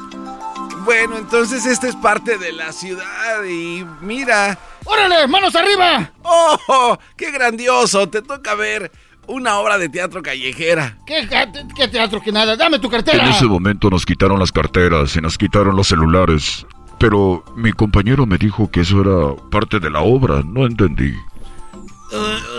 Bueno, 0.85 1.17
entonces 1.19 1.67
esta 1.67 1.89
es 1.89 1.97
parte 1.97 2.39
de 2.39 2.53
la 2.53 2.73
ciudad 2.73 3.45
y 3.45 3.85
mira. 4.01 4.59
¡Órale, 4.85 5.27
manos 5.29 5.55
arriba! 5.55 6.11
¡Oh, 6.23 6.99
qué 7.17 7.31
grandioso! 7.31 8.09
Te 8.09 8.23
toca 8.23 8.55
ver 8.55 8.91
una 9.27 9.59
obra 9.59 9.79
de 9.79 9.89
teatro 9.89 10.23
callejera. 10.23 10.99
¿Qué, 11.07 11.29
qué 11.77 11.89
teatro 11.89 12.21
que 12.21 12.33
nada? 12.33 12.57
¡Dame 12.57 12.79
tu 12.79 12.87
En 12.87 12.93
cartera! 12.93 13.29
ese 13.31 13.45
momento 13.47 13.91
nos 13.91 14.05
quitaron 14.07 14.39
las 14.39 14.53
carteras 14.53 15.15
y 15.17 15.21
nos 15.21 15.37
quitaron 15.39 15.77
los 15.77 15.89
celulares. 15.89 16.67
Pero 16.99 17.45
mi 17.57 17.73
compañero 17.73 18.27
me 18.27 18.37
dijo 18.37 18.71
que 18.71 18.81
eso 18.81 19.01
era 19.01 19.51
parte 19.51 19.81
de 19.81 19.91
la 19.91 20.01
obra. 20.01 20.43
No 20.45 20.67
entendí. 20.67 21.15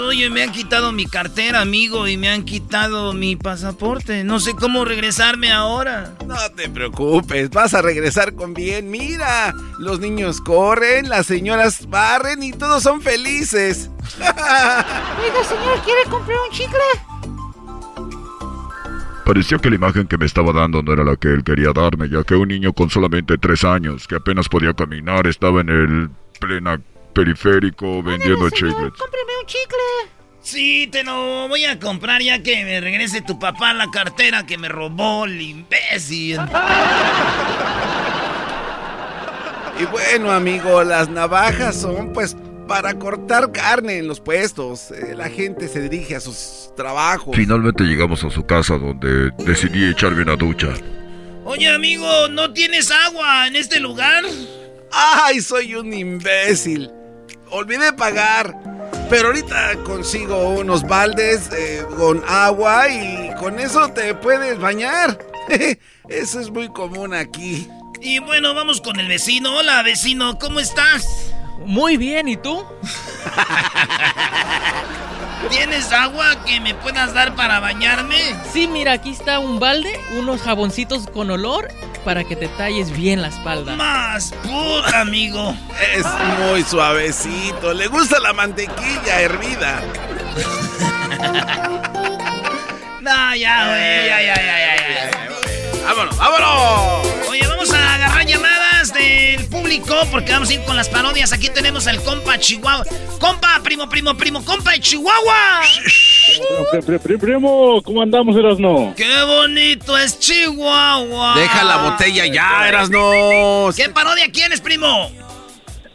Oye, 0.07 0.29
me 0.29 0.43
han 0.43 0.51
quitado 0.51 0.91
mi 0.91 1.05
cartera, 1.05 1.61
amigo, 1.61 2.07
y 2.07 2.15
me 2.15 2.29
han 2.29 2.43
quitado 2.43 3.11
mi 3.13 3.35
pasaporte. 3.35 4.23
No 4.23 4.39
sé 4.39 4.53
cómo 4.53 4.85
regresarme 4.85 5.51
ahora. 5.51 6.15
No 6.25 6.35
te 6.55 6.69
preocupes, 6.69 7.49
vas 7.49 7.73
a 7.73 7.81
regresar 7.81 8.33
con 8.33 8.53
bien. 8.53 8.89
Mira, 8.89 9.53
los 9.77 9.99
niños 9.99 10.39
corren, 10.39 11.09
las 11.09 11.25
señoras 11.25 11.89
barren 11.89 12.43
y 12.43 12.53
todos 12.53 12.83
son 12.83 13.01
felices. 13.01 13.89
Oiga, 14.19 15.43
señor, 15.47 15.81
¿quiere 15.83 16.03
comprar 16.09 16.37
un 16.47 16.55
chicle? 16.55 16.79
Parecía 19.25 19.57
que 19.59 19.69
la 19.69 19.75
imagen 19.75 20.07
que 20.07 20.17
me 20.17 20.25
estaba 20.25 20.51
dando 20.51 20.81
no 20.81 20.93
era 20.93 21.03
la 21.03 21.15
que 21.15 21.29
él 21.29 21.43
quería 21.43 21.71
darme, 21.73 22.09
ya 22.09 22.23
que 22.23 22.35
un 22.35 22.47
niño 22.47 22.73
con 22.73 22.89
solamente 22.89 23.37
tres 23.37 23.63
años, 23.63 24.07
que 24.07 24.15
apenas 24.15 24.49
podía 24.49 24.73
caminar, 24.73 25.27
estaba 25.27 25.61
en 25.61 25.69
el 25.69 26.09
plena 26.39 26.81
periférico 27.11 28.01
vendiendo 28.03 28.49
chicles. 28.49 28.93
Cómpreme 28.97 29.39
un 29.39 29.45
chicle. 29.45 29.77
Sí, 30.41 30.89
te 30.91 31.03
lo 31.03 31.47
voy 31.47 31.65
a 31.65 31.79
comprar 31.79 32.21
ya 32.21 32.41
que 32.41 32.65
me 32.65 32.81
regrese 32.81 33.21
tu 33.21 33.37
papá 33.37 33.73
la 33.73 33.89
cartera 33.91 34.45
que 34.45 34.57
me 34.57 34.69
robó 34.69 35.25
el 35.25 35.39
imbécil. 35.39 36.39
Y 39.79 39.85
bueno, 39.85 40.31
amigo, 40.31 40.83
las 40.83 41.09
navajas 41.09 41.75
son 41.79 42.11
pues 42.13 42.35
para 42.67 42.97
cortar 42.97 43.51
carne 43.51 43.97
en 43.97 44.07
los 44.07 44.19
puestos. 44.19 44.91
Eh, 44.91 45.13
la 45.15 45.29
gente 45.29 45.67
se 45.67 45.81
dirige 45.81 46.15
a 46.15 46.19
sus 46.19 46.71
trabajos. 46.75 47.35
Finalmente 47.35 47.83
llegamos 47.83 48.23
a 48.23 48.29
su 48.29 48.45
casa 48.45 48.77
donde 48.77 49.31
decidí 49.45 49.89
echarme 49.89 50.23
una 50.23 50.35
ducha. 50.35 50.69
Oye, 51.45 51.67
amigo, 51.67 52.27
¿no 52.29 52.53
tienes 52.53 52.91
agua 52.91 53.47
en 53.47 53.55
este 53.55 53.79
lugar? 53.79 54.23
¡Ay, 54.91 55.41
soy 55.41 55.75
un 55.75 55.93
imbécil! 55.93 56.91
Olvidé 57.51 57.93
pagar. 57.93 58.55
Pero 59.09 59.27
ahorita 59.27 59.75
consigo 59.83 60.51
unos 60.51 60.83
baldes 60.83 61.49
eh, 61.51 61.85
con 61.97 62.23
agua 62.25 62.87
y 62.87 63.29
con 63.37 63.59
eso 63.59 63.89
te 63.89 64.15
puedes 64.15 64.57
bañar. 64.57 65.19
Eso 66.07 66.39
es 66.39 66.49
muy 66.49 66.69
común 66.69 67.13
aquí. 67.13 67.69
Y 67.99 68.19
bueno, 68.19 68.53
vamos 68.53 68.79
con 68.79 68.99
el 68.99 69.07
vecino. 69.07 69.57
Hola, 69.57 69.83
vecino, 69.83 70.39
¿cómo 70.39 70.61
estás? 70.61 71.33
Muy 71.65 71.97
bien, 71.97 72.29
¿y 72.29 72.37
tú? 72.37 72.65
¿Tienes 75.49 75.91
agua 75.91 76.43
que 76.45 76.61
me 76.61 76.73
puedas 76.73 77.13
dar 77.13 77.35
para 77.35 77.59
bañarme? 77.59 78.17
Sí, 78.51 78.67
mira, 78.67 78.93
aquí 78.93 79.11
está 79.11 79.39
un 79.39 79.59
balde, 79.59 79.93
unos 80.17 80.41
jaboncitos 80.41 81.07
con 81.07 81.29
olor 81.29 81.67
para 82.03 82.23
que 82.23 82.35
te 82.35 82.47
talles 82.49 82.91
bien 82.91 83.21
la 83.21 83.27
espalda. 83.29 83.75
Más 83.75 84.33
puta, 84.43 85.01
amigo. 85.01 85.55
Es 85.95 86.05
muy 86.39 86.63
suavecito. 86.63 87.73
Le 87.73 87.87
gusta 87.87 88.19
la 88.19 88.33
mantequilla 88.33 89.21
hervida. 89.21 89.81
No, 93.01 93.35
ya, 93.35 93.67
güey, 93.67 94.05
ya, 94.07 94.21
ya, 94.21 94.35
ya, 94.35 94.57
ya, 94.59 94.75
ya. 95.09 95.85
¡Vámonos, 95.85 96.15
vámonos! 96.17 97.07
Oye, 97.29 97.41
vamos 97.47 97.73
a 97.73 97.80
del 99.01 99.45
público 99.47 99.95
porque 100.11 100.31
vamos 100.31 100.49
a 100.49 100.53
ir 100.53 100.61
con 100.61 100.75
las 100.75 100.89
parodias. 100.89 101.33
Aquí 101.33 101.49
tenemos 101.49 101.87
al 101.87 102.01
compa 102.03 102.37
Chihuahua. 102.37 102.85
Compa, 103.19 103.59
primo, 103.63 103.89
primo, 103.89 104.15
primo, 104.15 104.43
compa 104.43 104.71
de 104.71 104.79
Chihuahua. 104.79 105.61
Primo, 107.19 107.81
¿cómo 107.83 108.01
andamos, 108.01 108.35
Erasno? 108.35 108.93
¡Qué 108.95 109.23
bonito 109.25 109.97
es 109.97 110.19
Chihuahua! 110.19 111.35
Deja 111.35 111.63
la 111.63 111.77
botella 111.77 112.25
ya, 112.27 112.67
Erasno. 112.67 113.69
¿Qué 113.75 113.89
parodia 113.89 114.31
quieres, 114.31 114.61
primo? 114.61 115.11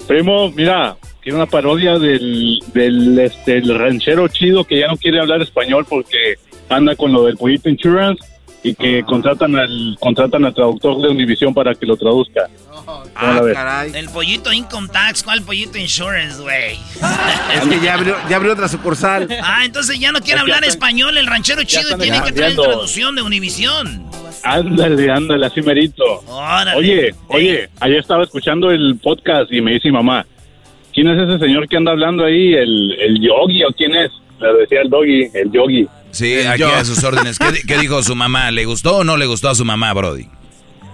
Primo, 0.06 0.50
mira, 0.50 0.96
quiero 1.22 1.38
una 1.38 1.46
parodia 1.46 1.98
del, 1.98 2.60
del, 2.72 3.18
este, 3.18 3.58
el 3.58 3.78
ranchero 3.78 4.28
chido 4.28 4.64
que 4.64 4.80
ya 4.80 4.88
no 4.88 4.96
quiere 4.96 5.20
hablar 5.20 5.42
español 5.42 5.84
porque 5.88 6.36
anda 6.68 6.94
con 6.96 7.12
lo 7.12 7.24
del 7.24 7.36
pollito 7.36 7.68
insurance 7.68 8.24
y 8.62 8.74
que 8.74 9.02
contratan 9.04 9.54
al 9.56 9.96
contratan 10.00 10.44
al 10.44 10.54
traductor 10.54 11.00
de 11.00 11.08
Univision 11.08 11.54
para 11.54 11.74
que 11.74 11.86
lo 11.86 11.96
traduzca. 11.96 12.48
¿Cómo 12.84 13.32
la 13.32 13.42
ves? 13.84 13.94
El 13.94 14.08
pollito 14.10 14.52
Income 14.52 14.88
Tax, 14.92 15.22
¿cuál 15.22 15.42
pollito 15.42 15.78
Insurance, 15.78 16.40
güey? 16.40 16.74
Es 17.54 17.68
que 17.68 17.80
ya 17.80 17.94
abrió, 17.94 18.16
ya 18.28 18.36
abrió 18.36 18.52
otra 18.52 18.68
sucursal. 18.68 19.28
Ah, 19.42 19.64
entonces 19.64 19.98
ya 19.98 20.12
no 20.12 20.20
quiere 20.20 20.36
Es 20.36 20.40
hablar 20.42 20.58
están- 20.58 20.70
español 20.70 21.16
el 21.18 21.26
ranchero 21.26 21.62
chido 21.64 21.96
y 21.96 22.00
tiene 22.00 22.22
que 22.22 22.32
traer 22.32 22.54
traducción 22.54 23.14
de 23.14 23.22
Univision. 23.22 24.04
Ándale, 24.42 25.10
ándale, 25.10 25.46
así 25.46 25.60
merito. 25.62 26.04
Órale. 26.26 26.76
Oye, 26.76 27.14
oye, 27.28 27.68
ayer 27.80 27.98
estaba 27.98 28.22
escuchando 28.24 28.70
el 28.70 28.98
podcast 29.02 29.50
y 29.52 29.60
me 29.60 29.72
dice 29.72 29.88
mi 29.88 29.92
mamá, 29.94 30.24
¿quién 30.92 31.08
es 31.08 31.28
ese 31.28 31.38
señor 31.44 31.68
que 31.68 31.76
anda 31.76 31.92
hablando 31.92 32.24
ahí? 32.24 32.52
¿El, 32.54 32.92
el 33.00 33.20
yogi 33.20 33.64
o 33.64 33.68
quién 33.76 33.94
es? 33.94 34.10
Le 34.38 34.52
decía 34.60 34.82
el 34.82 34.90
doggy, 34.90 35.30
el 35.34 35.50
yogi. 35.50 35.88
Sí, 36.16 36.38
aquí 36.46 36.62
a 36.62 36.84
sus 36.84 37.02
órdenes. 37.04 37.38
¿Qué, 37.38 37.52
di- 37.52 37.62
qué 37.66 37.78
dijo 37.78 38.02
su 38.02 38.14
mamá? 38.16 38.50
¿Le 38.50 38.64
gustó 38.64 38.98
o 38.98 39.04
no 39.04 39.16
le 39.16 39.26
gustó 39.26 39.48
a 39.48 39.54
su 39.54 39.64
mamá, 39.64 39.92
Brody? 39.92 40.28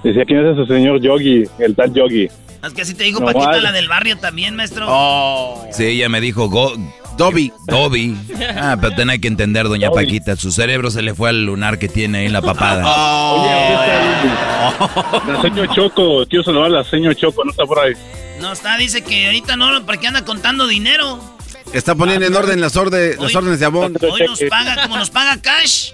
Decía, 0.03 0.25
¿quién 0.27 0.45
es 0.47 0.59
ese 0.59 0.67
señor 0.75 1.01
yogi? 1.01 1.45
El 1.59 1.75
tal 1.77 1.93
yogi. 1.95 2.29
Es 2.65 2.73
que 2.75 2.83
así 2.83 2.95
te 2.95 3.05
digo, 3.05 3.21
No, 3.21 3.27
Paquita, 3.27 3.57
la 3.61 3.73
del 3.73 3.89
barrio 3.89 4.17
también, 4.19 4.55
maestro. 4.57 4.87
Oh. 4.89 5.67
Sí, 5.73 5.85
ella 5.85 6.09
me 6.09 6.21
dijo 6.21 6.49
go, 6.49 6.73
Dobby. 7.17 7.53
Dobby. 7.67 8.17
Ah, 8.57 8.77
pero 8.81 8.95
ten 8.95 9.11
hay 9.11 9.19
que 9.21 9.29
entender, 9.29 9.69
doña 9.69 9.89
Dobby. 9.89 10.05
Paquita. 10.07 10.37
Su 10.37 10.51
cerebro 10.53 10.91
se 10.91 11.03
le 11.03 11.15
fue 11.15 11.29
al 11.31 11.45
lunar 11.45 11.79
que 11.79 11.89
tiene 11.89 12.19
ahí 12.19 12.27
en 12.27 12.33
la 12.33 12.43
papada. 12.43 12.83
La 15.27 15.41
señor 15.43 15.69
Choco, 15.75 16.25
quiero 16.29 16.45
saludar 16.45 16.67
a 16.67 16.71
la 16.71 16.85
señor 16.85 17.15
Choco, 17.17 17.45
no 17.45 17.51
está 17.51 17.65
por 17.65 17.79
ahí. 17.81 17.93
No 18.41 18.53
está, 18.53 18.77
dice 18.77 19.03
que 19.03 19.27
ahorita 19.27 19.57
no, 19.57 19.85
porque 19.87 20.07
anda 20.09 20.25
contando 20.25 20.67
dinero. 20.67 21.19
Está 21.73 21.95
poniendo 21.95 22.27
en 22.27 22.35
orden 22.37 22.61
las, 22.61 22.77
orde- 22.77 23.17
las 23.17 23.31
Hoy- 23.31 23.37
órdenes 23.37 23.61
de 23.61 23.67
Abón. 23.67 23.97
Hoy 24.01 24.23
nos 24.27 24.41
paga 24.51 24.83
como 24.83 24.97
nos 24.99 25.11
paga 25.11 25.41
cash. 25.41 25.93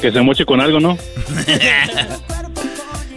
Que 0.00 0.12
se 0.12 0.20
moche 0.20 0.44
con 0.44 0.60
algo, 0.60 0.78
¿no? 0.80 0.96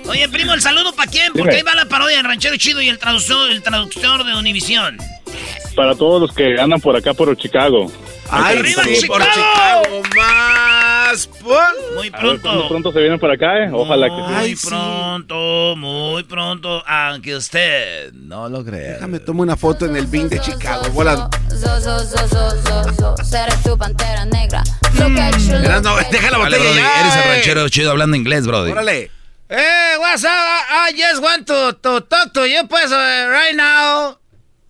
Oye, 0.10 0.30
primo, 0.30 0.54
el 0.54 0.62
saludo 0.62 0.94
para 0.94 1.12
quién? 1.12 1.28
Porque 1.34 1.42
Dime. 1.50 1.56
ahí 1.58 1.62
va 1.64 1.76
la 1.76 1.86
parodia 1.86 2.18
del 2.18 2.26
ranchero 2.26 2.56
chido 2.58 2.82
y 2.82 2.90
el 2.90 2.98
traductor, 2.98 3.52
el 3.52 3.62
traductor 3.62 4.24
de 4.26 4.34
Univisión. 4.36 4.98
Para 5.76 5.96
todos 5.96 6.22
los 6.22 6.34
que 6.34 6.60
andan 6.60 6.80
por 6.80 6.96
acá, 6.96 7.14
por 7.14 7.36
Chicago. 7.38 7.92
¡Ay, 8.30 8.58
¡Arriba, 8.58 8.84
sí, 8.84 9.08
por 9.08 9.22
Chicago! 9.22 9.84
Chicago! 9.84 10.04
¡Más! 10.16 11.28
por- 11.28 11.96
Muy 11.96 12.08
A 12.08 12.12
ver 12.12 12.12
cuándo 12.12 12.42
pronto. 12.42 12.68
pronto 12.68 12.92
se 12.92 13.00
vienen 13.00 13.20
para 13.20 13.34
acá, 13.36 13.64
¿eh? 13.64 13.70
Ojalá 13.72 14.08
que 14.10 14.16
sí. 14.16 14.34
Muy 14.34 14.56
pronto, 14.70 15.76
muy 15.78 16.24
pronto, 16.24 16.84
aunque 16.86 17.36
usted 17.36 18.12
no 18.14 18.50
lo 18.50 18.64
crea. 18.66 18.94
Déjame 18.96 19.20
tomar 19.20 19.44
una 19.44 19.56
foto 19.56 19.86
en 19.86 19.96
el 19.96 20.08
BIN 20.08 20.28
de 20.30 20.40
Chicago. 20.42 20.90
Bola. 20.92 21.30
Erasno, 25.64 25.96
at 25.98 26.10
deja 26.12 26.30
la 26.32 26.38
Vale, 26.38 26.58
botella 26.58 26.74
Brody, 26.74 26.80
ya, 26.82 27.00
eres 27.02 27.16
el 27.16 27.22
eh. 27.22 27.34
ranchero 27.34 27.70
chido 27.70 27.92
hablando 27.92 28.16
inglés, 28.18 28.46
Brody. 28.46 28.72
Órale. 28.72 29.12
Hey, 29.50 29.96
what's 30.00 30.24
up? 30.26 30.30
I 30.30 30.92
just 30.94 31.22
want 31.24 31.48
to, 31.48 31.74
to 31.82 32.02
talk 32.02 32.34
to 32.34 32.46
you, 32.46 32.68
pues, 32.68 32.92
uh, 32.92 33.30
right 33.32 33.56
now. 33.56 34.18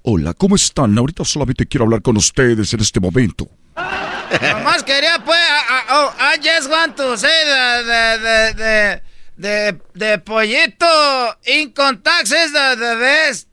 Hola, 0.09 0.33
¿cómo 0.33 0.55
están? 0.55 0.97
Ahorita 0.97 1.25
solamente 1.25 1.65
quiero 1.65 1.83
hablar 1.83 2.01
con 2.01 2.15
ustedes 2.15 2.73
en 2.73 2.79
este 2.79 3.01
momento. 3.01 3.45
Nomás 3.75 4.81
quería, 4.83 5.21
pues, 5.25 5.37
I, 5.37 5.91
oh, 5.91 6.13
I 6.17 6.37
just 6.37 6.71
want 6.71 6.95
to 6.95 7.17
say 7.17 7.43
the, 7.43 7.83
the, 7.83 8.17
the, 8.23 8.53
the, 8.55 9.01
the, 9.37 9.79
the 9.99 10.17
pollito 10.19 11.35
income 11.45 11.97
tax 11.97 12.31
is 12.31 12.53
the, 12.53 12.77
the 12.77 12.95
best. 12.95 13.49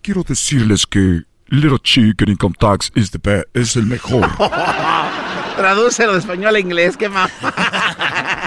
Quiero 0.00 0.22
decirles 0.22 0.86
que 0.86 1.24
Little 1.48 1.80
Chicken 1.80 2.28
Income 2.28 2.54
Tax 2.60 2.92
is 2.94 3.10
the 3.10 3.18
best, 3.18 3.46
es 3.54 3.74
el 3.74 3.86
mejor. 3.86 4.30
Tradúcelo 5.56 6.12
de 6.12 6.20
español 6.20 6.54
a 6.54 6.60
inglés, 6.60 6.96
qué 6.96 7.08
más. 7.08 7.32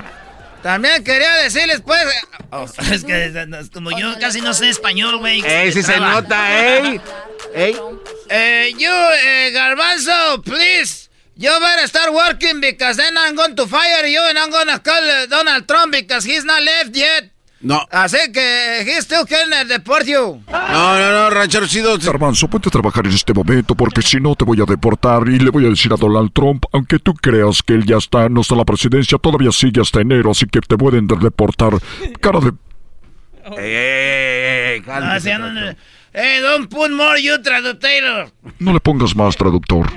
También 0.61 1.03
quería 1.03 1.33
decirles, 1.35 1.81
pues, 1.81 2.01
oh, 2.51 2.65
es 2.91 3.03
que 3.03 3.25
es 3.25 3.69
como 3.71 3.91
yo 3.91 4.17
casi 4.19 4.41
no 4.41 4.53
sé 4.53 4.69
español, 4.69 5.17
güey. 5.17 5.41
¡Ey, 5.45 5.71
sí 5.71 5.81
se 5.81 5.99
nota, 5.99 6.77
ey! 6.77 7.01
¡Ey! 7.53 7.77
Eh, 8.29 8.71
you, 8.77 8.89
eh, 8.89 9.51
Garbanzo, 9.51 10.41
please, 10.43 11.09
You 11.41 11.49
better 11.59 11.87
start 11.87 12.13
working 12.13 12.61
because 12.61 12.97
then 12.97 13.17
I'm 13.17 13.35
going 13.35 13.55
to 13.55 13.65
fire 13.65 14.05
you 14.05 14.21
and 14.21 14.37
I'm 14.37 14.51
going 14.51 14.67
to 14.67 14.77
call 14.77 15.01
uh, 15.01 15.25
Donald 15.25 15.67
Trump 15.67 15.91
because 15.91 16.23
he's 16.23 16.45
not 16.45 16.61
left 16.61 16.95
yet. 16.95 17.30
No. 17.61 17.85
Así 17.91 18.17
que 18.33 18.81
he's 18.81 19.03
still 19.03 19.25
can 19.25 19.67
deport 19.67 20.05
you. 20.05 20.41
No, 20.51 20.99
no, 20.99 21.11
no, 21.11 21.29
ranchero 21.29 21.67
chido. 21.67 21.97
Garbanzo, 21.97 22.47
ponte 22.47 22.69
a 22.69 22.71
trabajar 22.71 23.05
en 23.05 23.13
este 23.13 23.33
momento 23.33 23.75
porque 23.75 24.01
si 24.01 24.19
no 24.19 24.35
te 24.35 24.45
voy 24.45 24.59
a 24.61 24.65
deportar 24.65 25.27
y 25.27 25.37
le 25.37 25.51
voy 25.51 25.65
a 25.65 25.69
decir 25.69 25.93
a 25.93 25.95
Donald 25.95 26.31
Trump, 26.33 26.65
aunque 26.71 26.97
tú 26.97 27.13
creas 27.13 27.61
que 27.61 27.73
él 27.73 27.85
ya 27.85 27.97
está, 27.97 28.29
no 28.29 28.41
está 28.41 28.55
en 28.55 28.59
la 28.59 28.65
presidencia, 28.65 29.17
todavía 29.19 29.51
sigue 29.51 29.79
hasta 29.81 30.01
enero, 30.01 30.31
así 30.31 30.45
que 30.47 30.59
te 30.61 30.75
pueden 30.77 31.05
deportar. 31.05 31.73
Cara 32.19 32.39
de... 32.39 32.51
Ey, 33.57 33.73
ey, 33.73 34.73
ey, 34.77 34.83
Ah, 34.87 35.19
sí, 35.19 35.29
no, 35.29 35.51
no. 35.51 35.75
Hey, 36.13 36.41
don't 36.41 36.69
put 36.69 36.91
more 36.91 37.21
you 37.21 37.41
traductor. 37.41 38.31
No 38.59 38.73
le 38.73 38.79
pongas 38.79 39.15
más 39.15 39.35
traductor. 39.35 39.87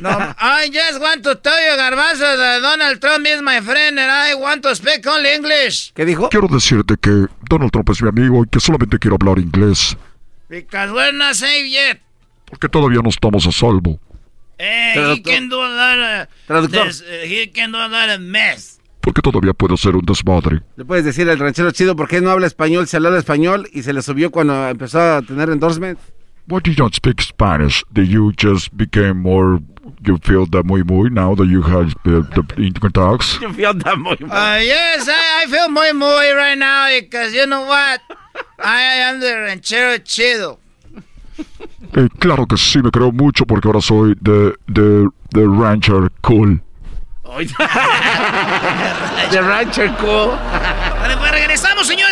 No, 0.00 0.10
I 0.38 0.68
just 0.72 1.00
want 1.00 1.22
to 1.22 1.36
tell 1.36 1.54
you, 1.54 1.76
Garbanzo, 1.76 2.36
that 2.36 2.60
Donald 2.62 3.00
Trump 3.00 3.26
is 3.26 3.40
my 3.42 3.60
friend 3.60 3.98
and 3.98 4.10
I 4.10 4.34
want 4.34 4.62
to 4.62 4.74
speak 4.74 5.06
only 5.06 5.30
English. 5.30 5.92
¿Qué 5.94 6.04
dijo? 6.04 6.28
Quiero 6.30 6.48
decirte 6.48 6.96
que 7.00 7.26
Donald 7.48 7.70
Trump 7.70 7.88
es 7.90 8.02
mi 8.02 8.08
amigo 8.08 8.42
y 8.44 8.48
que 8.48 8.58
solamente 8.60 8.98
quiero 8.98 9.16
hablar 9.20 9.38
inglés, 9.38 9.96
Because 10.48 10.92
we're 10.92 11.12
not 11.12 11.34
safe 11.34 11.68
yet. 11.70 12.00
porque 12.46 12.68
todavía 12.68 13.00
no 13.02 13.08
estamos 13.08 13.46
a 13.46 13.52
salvo. 13.52 13.98
Hey, 14.58 15.14
he 15.16 15.22
can 15.22 15.48
do 15.48 15.60
a 15.62 15.68
lot 15.68 15.98
of... 16.22 16.28
Traductor. 16.46 16.86
this, 16.86 17.00
uh, 17.00 17.04
he 17.24 17.50
can 17.50 17.72
do 17.72 17.78
a 17.78 17.88
lot 17.88 18.10
of 18.10 18.20
mess. 18.20 18.78
Porque 19.00 19.20
todavía 19.22 19.52
puedo 19.54 19.76
ser 19.76 19.96
un 19.96 20.04
desmadre. 20.04 20.60
Le 20.76 20.84
puedes 20.84 21.04
decir 21.04 21.28
al 21.28 21.38
ranchero 21.38 21.72
chido 21.72 21.96
por 21.96 22.06
qué 22.08 22.20
no 22.20 22.30
habla 22.30 22.46
español, 22.46 22.86
se 22.86 22.98
habla 22.98 23.18
español 23.18 23.68
y 23.72 23.82
se 23.82 23.92
le 23.92 24.02
subió 24.02 24.30
cuando 24.30 24.68
empezó 24.68 25.00
a 25.00 25.22
tener 25.22 25.48
endorsement. 25.50 25.98
Why 26.46 26.60
do 26.60 26.70
you 26.70 26.76
not 26.76 26.94
speak 26.94 27.20
Spanish? 27.20 27.84
Do 27.92 28.02
you 28.02 28.32
just 28.32 28.76
became 28.76 29.22
more... 29.22 29.60
You 30.04 30.18
feel 30.18 30.46
that 30.46 30.64
muy 30.64 30.82
muy 30.82 31.10
now 31.10 31.34
that 31.36 31.46
you 31.46 31.62
have 31.62 31.94
the, 32.04 32.22
the 32.22 32.62
income 32.62 32.90
tax? 32.92 33.38
Yo 33.40 33.52
fui 33.52 33.64
a 33.64 33.72
andar 33.72 33.96
muy 33.96 34.16
Uh, 34.20 34.58
yes, 34.60 35.08
I, 35.08 35.42
I 35.42 35.46
feel 35.46 35.68
muy 35.68 35.92
muy 35.92 36.32
right 36.32 36.58
now 36.58 36.88
because 36.88 37.32
you 37.34 37.46
know 37.46 37.64
what? 37.66 38.00
I 38.58 38.80
am 38.80 39.20
the 39.20 39.32
ranchero 39.38 39.98
chido. 39.98 40.58
Eh, 41.94 42.08
claro 42.18 42.46
que 42.46 42.56
sí, 42.56 42.82
me 42.82 42.90
creo 42.90 43.12
mucho 43.12 43.44
porque 43.44 43.68
ahora 43.68 43.80
soy 43.80 44.14
de, 44.20 44.54
de, 44.66 45.08
de 45.30 45.46
Rancher 45.46 46.10
Cool. 46.22 46.60
The 49.30 49.40
Rancher 49.42 49.88
Cool. 49.98 50.36
Pues 51.18 51.30
regresamos, 51.30 51.86
señores, 51.86 52.11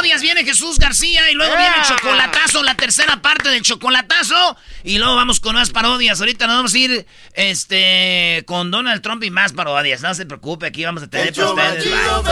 parodias. 0.00 0.22
Viene 0.22 0.44
Jesús 0.44 0.78
García 0.78 1.30
y 1.30 1.34
luego 1.34 1.54
viene 1.56 1.76
el 1.76 1.84
chocolatazo, 1.84 2.62
la 2.62 2.74
tercera 2.74 3.20
parte 3.20 3.50
del 3.50 3.60
chocolatazo. 3.62 4.56
Y 4.82 4.96
luego 4.98 5.14
vamos 5.14 5.40
con 5.40 5.54
más 5.54 5.70
parodias. 5.70 6.20
Ahorita 6.20 6.46
nos 6.46 6.56
vamos 6.56 6.74
a 6.74 6.78
ir 6.78 7.06
este, 7.34 8.42
con 8.46 8.70
Donald 8.70 9.02
Trump 9.02 9.22
y 9.24 9.30
más 9.30 9.52
parodias. 9.52 10.00
No 10.00 10.14
se 10.14 10.24
preocupe, 10.24 10.66
aquí 10.66 10.84
vamos 10.84 11.02
a 11.02 11.08
tener 11.08 11.34
para 11.34 11.50
ustedes. 11.50 11.84
Bye. 11.84 12.30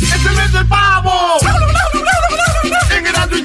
¡Es 0.00 0.26
el 0.26 0.36
mes 0.36 0.52
del 0.52 0.66
pavo! 0.66 1.36
¡En 2.90 3.06
Erasmo 3.06 3.36
y 3.36 3.44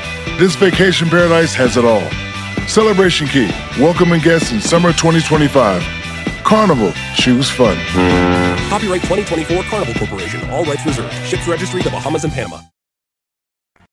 This 0.37 0.55
vacation 0.55 1.07
paradise 1.09 1.53
has 1.53 1.77
it 1.77 1.85
all. 1.85 2.01
Celebration 2.67 3.27
Key, 3.27 3.49
welcoming 3.79 4.21
guests 4.21 4.51
in 4.51 4.59
summer 4.59 4.91
2025. 4.91 5.83
Carnival, 6.43 6.91
choose 7.15 7.49
fun. 7.49 7.77
Copyright 8.69 9.01
2024 9.03 9.63
Carnival 9.63 9.93
Corporation. 9.93 10.49
All 10.49 10.65
rights 10.65 10.85
reserved. 10.85 11.13
Ships 11.25 11.47
registry 11.47 11.81
the 11.83 11.89
Bahamas 11.91 12.23
and 12.23 12.33
Panama. 12.33 12.59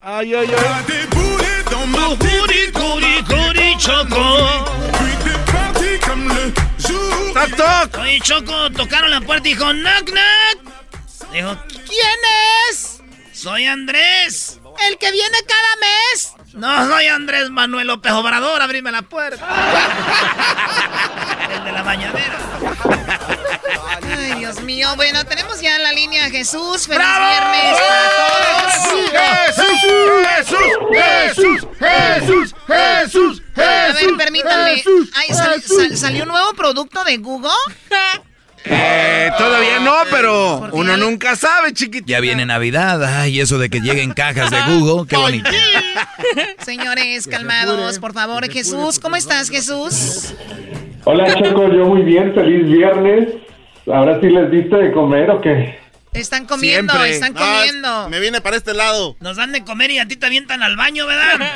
Ay, 0.01 0.34
ay, 0.34 0.47
ay. 0.49 1.09
Toc, 7.34 7.57
toc. 7.57 7.99
Oye, 8.01 8.18
Choco, 8.20 8.70
tocaron 8.70 9.11
la 9.11 9.20
puerta 9.20 9.49
y 9.49 9.55
dijo, 9.55 9.72
knock, 9.72 10.11
knock. 10.11 11.30
Dijo, 11.32 11.57
¿quién 11.68 12.18
es? 12.70 13.01
Soy 13.32 13.66
Andrés. 13.66 14.59
¿El 14.87 14.97
que 14.99 15.11
viene 15.12 15.39
cada 15.47 15.76
mes? 15.81 16.33
No, 16.55 16.87
soy 16.89 17.07
Andrés 17.07 17.51
Manuel 17.51 17.87
López 17.89 18.12
Obrador, 18.12 18.61
abrime 18.62 18.91
la 18.93 19.03
puerta. 19.03 19.47
El 21.55 21.64
de 21.64 21.72
la 21.72 21.83
mañanera. 21.83 22.39
Ay, 24.16 24.35
Dios 24.39 24.61
mío. 24.61 24.89
Bueno, 24.97 25.24
tenemos 25.24 25.61
ya 25.61 25.76
la 25.79 25.93
línea 25.93 26.31
Jesús. 26.31 26.87
¡Feliz 26.87 26.99
¡Bravo! 27.01 27.26
viernes 27.29 27.81
para 27.81 28.11
todos! 28.16 28.72
¡Jesús! 28.72 29.11
¡Jesús! 30.29 30.72
¡Jesús! 30.93 31.66
¡Jesús! 31.81 32.55
A 33.57 33.61
ver, 33.61 33.97
¡Jesús! 33.97 34.12
permítanme. 34.16 34.76
¡Jesús! 34.76 35.11
Ay, 35.14 35.29
sal- 35.35 35.61
¡Jesús! 35.61 35.76
sal- 35.89 35.97
¿Salió 35.97 36.22
un 36.24 36.29
nuevo 36.29 36.53
producto 36.55 37.03
de 37.05 37.16
Google? 37.18 37.51
Eh, 38.65 39.31
todavía 39.39 39.81
no, 39.81 39.95
pero 40.11 40.69
uno 40.73 40.97
nunca 40.97 41.37
sabe, 41.37 41.73
chiquito. 41.73 42.07
Ya 42.07 42.21
viene 42.21 42.45
Navidad, 42.47 43.03
ay, 43.05 43.41
eso 43.41 43.59
de 43.59 43.71
que 43.71 43.81
lleguen 43.81 44.13
cajas 44.13 44.51
de 44.51 44.59
Google, 44.63 45.07
qué 45.09 45.17
bonito. 45.17 45.51
Señores, 46.59 47.27
calmados, 47.27 47.99
por 47.99 48.13
favor. 48.13 48.49
Jesús, 48.51 48.99
¿cómo 48.99 49.17
estás, 49.17 49.51
Jesús? 49.51 50.35
Hola 51.05 51.35
Choco, 51.35 51.73
yo 51.73 51.87
muy 51.87 52.03
bien, 52.03 52.35
feliz 52.35 52.65
viernes. 52.67 53.29
Ahora 53.87 54.21
sí 54.21 54.29
les 54.29 54.51
diste 54.51 54.77
de 54.77 54.93
comer 54.93 55.31
o 55.31 55.41
qué? 55.41 55.79
Están 56.13 56.47
comiendo, 56.47 56.93
Siempre. 56.95 57.11
están 57.15 57.35
No, 57.35 57.41
comiendo. 57.41 58.09
me 58.09 58.19
viene 58.21 58.41
para 58.41 58.57
este 58.57 58.75
lado. 58.75 59.17
Nos 59.21 59.37
dan 59.37 59.53
de 59.53 59.63
comer 59.65 59.91
y 59.91 59.99
a 59.99 60.09
ti 60.09 60.17
te 60.17 60.27
avientan 60.27 60.63
al 60.63 60.77
baño, 60.77 61.07
¿verdad? 61.07 61.53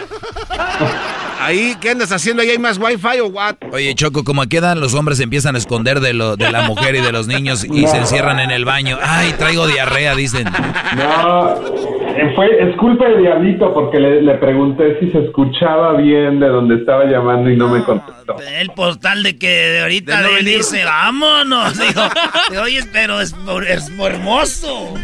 Ahí, 1.41 1.77
¿qué 1.81 1.91
andas 1.91 2.13
haciendo? 2.13 2.43
¿Ahí 2.43 2.51
hay 2.51 2.59
más 2.59 2.79
wifi 2.79 3.19
o 3.21 3.27
what? 3.27 3.57
Oye, 3.73 3.95
Choco, 3.95 4.23
como 4.25 4.43
edad 4.45 4.77
los 4.77 4.95
hombres 4.95 5.19
se 5.19 5.25
empiezan 5.25 5.55
a 5.57 5.59
esconder 5.59 6.01
de, 6.01 6.13
lo, 6.13 6.37
de 6.37 6.53
la 6.53 6.63
mujer 6.63 6.95
y 6.95 7.01
de 7.01 7.11
los 7.11 7.27
niños 7.27 7.65
y 7.65 7.87
se 7.87 7.97
encierran 7.97 8.39
en 8.39 8.51
el 8.51 8.65
baño. 8.65 8.99
Ay, 9.03 9.33
traigo 9.39 9.67
diarrea, 9.67 10.15
dicen. 10.15 10.45
No, 10.97 11.55
fue, 12.35 12.63
es 12.63 12.77
culpa 12.77 13.09
de 13.09 13.19
Diablito 13.19 13.73
porque 13.73 13.99
le, 13.99 14.23
le 14.23 14.35
pregunté 14.35 14.99
si 15.01 15.11
se 15.11 15.19
escuchaba 15.19 15.95
bien 15.95 16.41
de 16.41 16.49
donde 16.49 16.77
estaba 16.77 17.05
llamando 17.05 17.51
y 17.51 17.57
no 17.57 17.69
me 17.69 17.83
contestó. 17.85 18.37
El 18.57 18.71
portal 18.71 19.23
de 19.23 19.39
que 19.39 19.49
de 19.49 19.83
ahorita 19.83 20.23
venir. 20.23 20.59
dice, 20.59 20.85
vámonos. 20.85 21.79
Digo, 21.79 22.03
oye, 22.63 22.81
pero 22.93 23.21
es, 23.21 23.35
es 23.69 23.91
hermoso. 23.99 24.95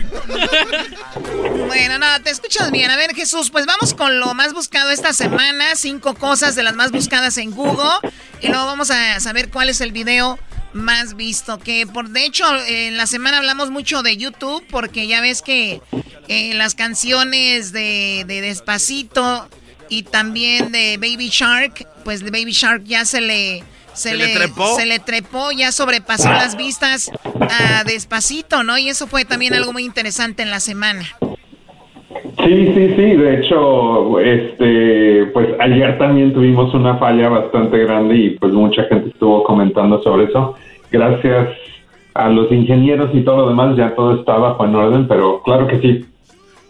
Bueno, 1.66 1.98
no, 1.98 2.06
te 2.22 2.30
escuchas 2.30 2.70
bien. 2.70 2.90
A 2.90 2.96
ver, 2.96 3.14
Jesús, 3.14 3.50
pues 3.50 3.66
vamos 3.66 3.94
con 3.94 4.18
lo 4.20 4.34
más 4.34 4.54
buscado 4.54 4.90
esta 4.90 5.12
semana. 5.12 5.74
Cinco 5.74 6.14
cosas 6.14 6.54
de 6.54 6.62
las 6.62 6.74
más 6.74 6.92
buscadas 6.92 7.38
en 7.38 7.50
Google. 7.50 8.10
Y 8.40 8.48
luego 8.48 8.66
vamos 8.66 8.90
a 8.90 9.20
saber 9.20 9.50
cuál 9.50 9.68
es 9.68 9.80
el 9.80 9.92
video 9.92 10.38
más 10.78 11.14
visto. 11.14 11.58
Que 11.58 11.86
por 11.86 12.08
de 12.08 12.24
hecho, 12.24 12.44
en 12.66 12.96
la 12.96 13.06
semana 13.06 13.38
hablamos 13.38 13.70
mucho 13.70 14.02
de 14.02 14.16
YouTube. 14.16 14.64
Porque 14.70 15.06
ya 15.06 15.20
ves 15.20 15.42
que 15.42 15.80
eh, 16.28 16.54
las 16.54 16.74
canciones 16.74 17.72
de, 17.72 18.24
de 18.26 18.40
Despacito 18.40 19.48
y 19.88 20.02
también 20.02 20.72
de 20.72 20.96
Baby 20.98 21.28
Shark, 21.30 21.86
pues 22.04 22.22
de 22.22 22.30
Baby 22.30 22.52
Shark 22.52 22.84
ya 22.84 23.04
se 23.04 23.20
le 23.20 23.64
se, 23.94 24.14
le, 24.14 24.28
trepó. 24.28 24.76
Se 24.76 24.86
le 24.86 24.98
trepó, 25.00 25.50
ya 25.50 25.72
sobrepasó 25.72 26.30
las 26.30 26.56
vistas 26.56 27.10
a 27.50 27.82
despacito, 27.84 28.62
¿no? 28.62 28.78
Y 28.78 28.88
eso 28.88 29.08
fue 29.08 29.24
también 29.24 29.54
algo 29.54 29.72
muy 29.72 29.84
interesante 29.84 30.42
en 30.42 30.50
la 30.50 30.60
semana. 30.60 31.04
Sí, 32.08 32.72
sí, 32.74 32.94
sí. 32.96 33.16
De 33.16 33.40
hecho, 33.40 34.18
este, 34.20 35.26
pues 35.32 35.48
ayer 35.60 35.98
también 35.98 36.32
tuvimos 36.32 36.72
una 36.72 36.96
falla 36.96 37.28
bastante 37.28 37.78
grande 37.78 38.16
y 38.16 38.30
pues 38.30 38.52
mucha 38.52 38.84
gente 38.84 39.10
estuvo 39.10 39.44
comentando 39.44 40.02
sobre 40.02 40.24
eso. 40.24 40.54
Gracias 40.90 41.48
a 42.14 42.28
los 42.28 42.50
ingenieros 42.50 43.10
y 43.14 43.20
todo 43.22 43.36
lo 43.38 43.48
demás 43.48 43.76
ya 43.76 43.94
todo 43.94 44.20
está 44.20 44.36
bajo 44.36 44.64
en 44.64 44.74
orden, 44.74 45.08
pero 45.08 45.42
claro 45.42 45.68
que 45.68 45.80
sí. 45.80 46.04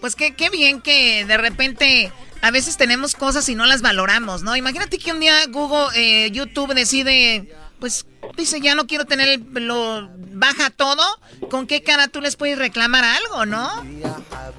Pues 0.01 0.15
qué, 0.15 0.35
qué 0.35 0.51
bien 0.51 0.81
que 0.81 1.25
de 1.25 1.37
repente 1.37 2.13
a 2.43 2.51
veces 2.51 2.77
tenemos 2.77 3.15
cosas 3.15 3.49
y 3.49 3.55
no 3.55 3.67
las 3.67 3.83
valoramos, 3.83 4.43
¿no? 4.43 4.57
Imagínate 4.57 4.99
que 4.99 5.13
un 5.13 5.21
día 5.21 5.35
Google, 5.51 5.89
eh, 5.97 6.31
YouTube 6.31 6.75
decide, 6.75 7.49
pues 7.79 8.07
dice, 8.37 8.61
ya 8.61 8.75
no 8.75 8.87
quiero 8.87 9.05
tener, 9.05 9.41
lo 9.53 10.09
baja 10.33 10.71
todo. 10.71 11.03
¿Con 11.51 11.67
qué 11.67 11.83
cara 11.83 12.09
tú 12.09 12.21
les 12.21 12.37
puedes 12.37 12.59
reclamar 12.59 13.05
algo, 13.05 13.47
no? 13.47 13.69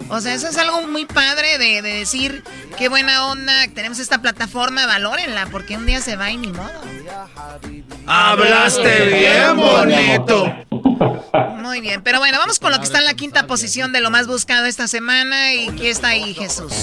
O 0.10 0.20
sea, 0.20 0.34
eso 0.34 0.48
es 0.48 0.58
algo 0.58 0.88
muy 0.88 1.06
padre 1.06 1.58
de, 1.58 1.82
de 1.82 1.94
decir, 1.94 2.44
qué 2.78 2.90
buena 2.90 3.28
onda, 3.28 3.54
tenemos 3.74 4.00
esta 4.00 4.22
plataforma, 4.22 4.86
valórenla, 4.86 5.48
porque 5.52 5.78
un 5.78 5.86
día 5.86 6.02
se 6.02 6.16
va 6.16 6.32
y 6.32 6.38
ni 6.38 6.48
modo. 6.48 6.70
Hablaste 8.06 9.06
bien 9.06 9.56
bonito. 9.58 10.54
Muy 11.58 11.82
bien, 11.82 12.02
pero 12.04 12.20
bueno, 12.20 12.38
vamos 12.40 12.60
con 12.60 12.72
lo 12.72 12.78
que 12.80 12.86
está 12.86 13.00
en 13.00 13.06
la 13.06 13.14
quinta 13.14 13.46
posición 13.46 13.92
de 13.94 14.02
lo 14.02 14.10
más 14.10 14.28
buscado 14.28 14.66
esta 14.66 14.88
semana. 14.88 15.54
¿Y 15.54 15.70
qué 15.76 15.90
está 15.90 16.10
ahí, 16.10 16.34
Jesús? 16.34 16.74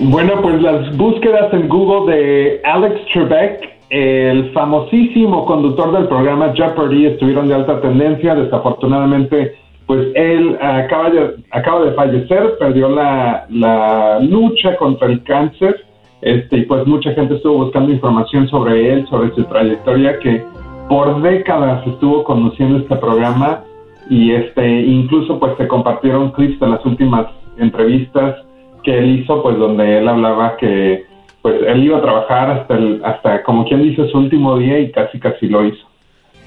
Bueno, 0.00 0.40
pues 0.42 0.60
las 0.62 0.96
búsquedas 0.96 1.52
en 1.52 1.68
Google 1.68 2.14
de 2.14 2.60
Alex 2.64 2.94
Trebek, 3.12 3.75
el 3.90 4.52
famosísimo 4.52 5.46
conductor 5.46 5.92
del 5.92 6.08
programa 6.08 6.52
Jeopardy, 6.54 7.06
estuvieron 7.06 7.48
de 7.48 7.54
alta 7.54 7.80
tendencia. 7.80 8.34
Desafortunadamente, 8.34 9.56
pues 9.86 10.08
él 10.14 10.58
acaba 10.60 11.10
de, 11.10 11.36
acaba 11.50 11.84
de 11.84 11.92
fallecer, 11.92 12.56
perdió 12.58 12.88
la, 12.88 13.46
la 13.50 14.18
lucha 14.20 14.76
contra 14.76 15.08
el 15.08 15.22
cáncer. 15.22 15.84
Este, 16.22 16.58
y 16.58 16.62
pues 16.64 16.86
mucha 16.86 17.12
gente 17.12 17.34
estuvo 17.34 17.64
buscando 17.64 17.92
información 17.92 18.48
sobre 18.48 18.92
él, 18.92 19.06
sobre 19.08 19.34
su 19.34 19.44
trayectoria, 19.44 20.18
que 20.18 20.42
por 20.88 21.20
décadas 21.22 21.86
estuvo 21.86 22.24
conduciendo 22.24 22.78
este 22.78 22.96
programa 22.96 23.64
y 24.08 24.32
este 24.32 24.82
incluso 24.82 25.38
pues 25.38 25.56
se 25.56 25.66
compartieron 25.66 26.30
clips 26.30 26.60
de 26.60 26.68
las 26.68 26.84
últimas 26.84 27.26
entrevistas 27.58 28.36
que 28.84 28.98
él 28.98 29.20
hizo 29.20 29.42
pues 29.42 29.58
donde 29.58 29.98
él 29.98 30.08
hablaba 30.08 30.56
que 30.56 31.05
pues 31.46 31.62
él 31.64 31.84
iba 31.84 31.98
a 31.98 32.02
trabajar 32.02 32.50
hasta 32.50 32.74
el, 32.74 33.00
hasta 33.04 33.44
como 33.44 33.64
quien 33.68 33.80
dice 33.80 34.02
su 34.10 34.18
último 34.18 34.58
día 34.58 34.80
y 34.80 34.90
casi 34.90 35.20
casi 35.20 35.46
lo 35.46 35.64
hizo. 35.64 35.88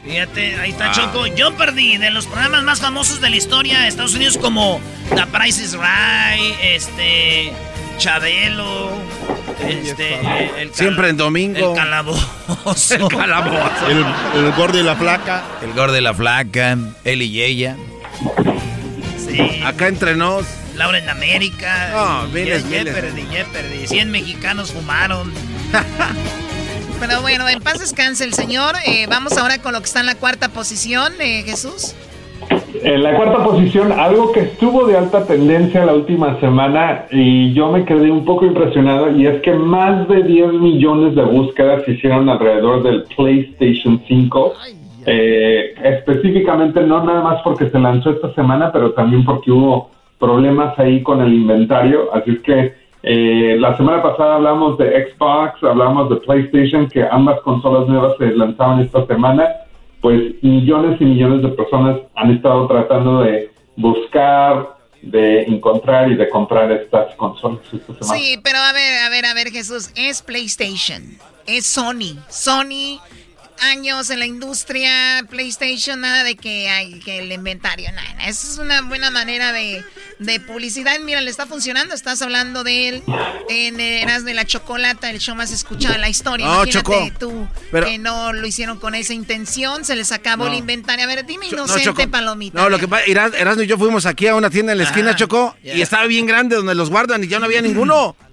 Fíjate, 0.03 0.55
ahí 0.55 0.71
está 0.71 0.91
Choco. 0.91 1.25
Yo 1.25 1.53
perdí 1.55 1.95
de 1.95 2.11
los 2.11 2.27
programas 2.27 2.63
más 2.63 2.81
famosos 2.81 3.21
de 3.21 3.29
la 3.29 3.37
historia 3.37 3.79
de 3.79 3.87
Estados 3.87 4.13
Unidos 4.15 4.37
como 4.37 4.81
The 5.15 5.25
Price 5.27 5.63
is 5.63 5.71
Right, 5.71 6.53
este 6.61 7.53
Chabelo, 7.97 8.89
este, 9.65 10.19
el 10.61 10.73
Siempre 10.73 11.07
en 11.07 11.15
domingo. 11.15 11.69
El 11.69 11.77
calabozo. 11.77 12.95
el 12.95 13.07
calabozo. 13.07 13.87
El, 14.35 14.51
gordo 14.57 14.81
y 14.81 14.83
la 14.83 14.97
flaca. 14.97 15.45
El 15.63 15.71
gordo 15.75 15.97
y 15.97 16.01
la 16.01 16.13
flaca. 16.13 16.77
Él 17.05 17.21
y 17.21 17.41
ella. 17.41 17.77
Sí. 19.17 19.61
Acá 19.63 19.87
entre 19.87 20.17
nos. 20.17 20.45
Laura 20.79 20.97
en 20.97 21.09
América. 21.09 21.89
No, 21.91 22.27
miles, 22.29 22.67
ya 22.69 22.83
perdí. 23.51 23.85
100 23.85 24.11
mexicanos 24.11 24.71
fumaron. 24.71 25.29
Pero 27.01 27.21
bueno, 27.21 27.49
en 27.49 27.59
paz 27.59 27.79
descanse 27.79 28.23
el 28.23 28.33
señor. 28.33 28.75
Eh, 28.85 29.05
vamos 29.09 29.37
ahora 29.37 29.61
con 29.61 29.73
lo 29.73 29.79
que 29.79 29.87
está 29.87 29.99
en 29.99 30.05
la 30.05 30.15
cuarta 30.15 30.47
posición, 30.47 31.11
eh, 31.19 31.43
Jesús. 31.45 31.97
En 32.81 33.03
la 33.03 33.13
cuarta 33.17 33.43
posición, 33.43 33.91
algo 33.91 34.31
que 34.31 34.39
estuvo 34.39 34.87
de 34.87 34.97
alta 34.97 35.25
tendencia 35.25 35.85
la 35.85 35.93
última 35.93 36.39
semana 36.39 37.07
y 37.11 37.51
yo 37.53 37.73
me 37.73 37.83
quedé 37.83 38.09
un 38.09 38.23
poco 38.23 38.45
impresionado 38.45 39.11
y 39.11 39.27
es 39.27 39.41
que 39.41 39.51
más 39.51 40.07
de 40.07 40.23
10 40.23 40.53
millones 40.53 41.13
de 41.13 41.23
búsquedas 41.23 41.83
se 41.83 41.91
hicieron 41.91 42.29
alrededor 42.29 42.83
del 42.83 43.03
PlayStation 43.17 44.01
5. 44.07 44.53
Eh, 45.05 45.73
específicamente 45.83 46.81
no 46.83 47.03
nada 47.03 47.21
más 47.21 47.41
porque 47.43 47.69
se 47.69 47.77
lanzó 47.77 48.11
esta 48.11 48.33
semana, 48.33 48.71
pero 48.71 48.93
también 48.93 49.25
porque 49.25 49.51
hubo 49.51 49.98
problemas 50.19 50.77
ahí 50.77 51.01
con 51.01 51.21
el 51.21 51.33
inventario. 51.33 52.13
Así 52.13 52.31
es 52.31 52.39
que 52.41 52.73
eh, 53.03 53.57
la 53.59 53.75
semana 53.77 54.03
pasada 54.03 54.35
hablamos 54.35 54.77
de 54.77 55.09
Xbox, 55.11 55.63
hablamos 55.63 56.09
de 56.09 56.17
PlayStation, 56.17 56.89
que 56.89 57.03
ambas 57.09 57.39
consolas 57.41 57.87
nuevas 57.87 58.17
se 58.17 58.27
lanzaban 58.35 58.81
esta 58.81 59.05
semana 59.07 59.47
pues 60.01 60.41
millones 60.41 60.99
y 61.01 61.05
millones 61.05 61.41
de 61.41 61.49
personas 61.49 61.99
han 62.15 62.31
estado 62.31 62.67
tratando 62.67 63.21
de 63.21 63.51
buscar, 63.75 64.77
de 65.01 65.43
encontrar 65.43 66.11
y 66.11 66.15
de 66.15 66.29
comprar 66.29 66.71
estas 66.71 67.15
consolas. 67.15 67.59
sí, 68.01 68.39
pero 68.43 68.57
a 68.59 68.73
ver, 68.73 69.03
a 69.05 69.09
ver, 69.09 69.25
a 69.25 69.33
ver, 69.33 69.49
Jesús, 69.51 69.91
es 69.95 70.21
PlayStation, 70.21 71.03
es 71.45 71.65
Sony. 71.65 72.17
Sony 72.29 72.99
años 73.61 74.09
en 74.09 74.19
la 74.19 74.25
industria, 74.25 75.25
PlayStation, 75.29 76.01
nada 76.01 76.23
de 76.23 76.35
que 76.35 76.69
hay 76.69 76.99
que 76.99 77.19
el 77.19 77.31
inventario, 77.31 77.91
nada. 77.91 78.27
Esa 78.27 78.47
es 78.47 78.57
una 78.57 78.81
buena 78.81 79.11
manera 79.11 79.51
de, 79.51 79.83
de 80.19 80.39
publicidad. 80.39 80.99
Mira, 80.99 81.21
le 81.21 81.29
está 81.29 81.45
funcionando. 81.45 81.93
Estás 81.93 82.21
hablando 82.21 82.63
de 82.63 82.89
él 82.89 83.03
en 83.49 83.79
Eras 83.79 84.25
de 84.25 84.33
la 84.33 84.45
Chocolata, 84.45 85.09
el 85.09 85.19
show 85.19 85.35
más 85.35 85.51
escuchado 85.51 85.95
en 85.95 86.01
la 86.01 86.09
historia. 86.09 86.45
No, 86.45 86.63
Imagínate 86.63 87.13
tú 87.19 87.47
que 87.71 87.97
no 87.97 88.33
lo 88.33 88.45
hicieron 88.45 88.79
con 88.79 88.95
esa 88.95 89.13
intención, 89.13 89.85
se 89.85 89.95
les 89.95 90.11
acabó 90.11 90.47
el 90.47 90.55
inventario. 90.55 91.05
A 91.05 91.07
ver, 91.07 91.25
dime 91.25 91.47
inocente 91.47 92.07
palomita. 92.07 92.61
No, 92.61 92.69
lo 92.69 92.79
que 92.79 92.87
pasa, 92.87 93.05
Erasmo 93.05 93.63
y 93.63 93.67
yo 93.67 93.77
fuimos 93.77 94.05
aquí 94.05 94.27
a 94.27 94.35
una 94.35 94.49
tienda 94.49 94.71
en 94.71 94.77
la 94.77 94.83
esquina, 94.85 95.15
Chocó, 95.15 95.55
y 95.63 95.81
estaba 95.81 96.05
bien 96.05 96.25
grande 96.25 96.55
donde 96.55 96.75
los 96.75 96.89
guardan 96.89 97.23
y 97.23 97.27
ya 97.27 97.39
no 97.39 97.45
había 97.45 97.61
ninguno. 97.61 98.15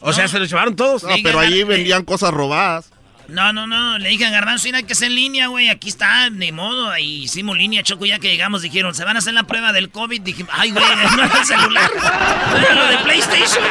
O 0.00 0.12
sea, 0.12 0.28
se 0.28 0.38
los 0.38 0.48
llevaron 0.48 0.76
todos. 0.76 1.02
No, 1.02 1.16
pero 1.22 1.40
allí 1.40 1.64
vendían 1.64 2.04
cosas 2.04 2.32
robadas. 2.32 2.90
No, 3.28 3.52
no, 3.52 3.66
no. 3.66 3.98
Le 3.98 4.08
dije 4.10 4.24
a 4.24 4.30
Garbanzo, 4.30 4.68
hay 4.72 4.84
que 4.84 4.92
hacer 4.92 5.10
línea, 5.10 5.48
güey. 5.48 5.68
Aquí 5.68 5.88
está, 5.88 6.30
ni 6.30 6.52
modo. 6.52 6.96
Y 6.96 7.24
hicimos 7.24 7.56
línea, 7.56 7.82
Choco. 7.82 8.06
Ya 8.06 8.18
que 8.18 8.28
llegamos, 8.28 8.62
dijeron, 8.62 8.94
se 8.94 9.04
van 9.04 9.16
a 9.16 9.18
hacer 9.18 9.34
la 9.34 9.44
prueba 9.44 9.72
del 9.72 9.90
COVID. 9.90 10.20
Dije, 10.22 10.44
ay, 10.50 10.70
güey, 10.70 10.84
no 11.16 11.24
es 11.24 11.34
el 11.34 11.44
celular. 11.44 11.90
era 12.56 12.74
lo 12.74 12.86
de 12.86 12.98
PlayStation. 12.98 13.64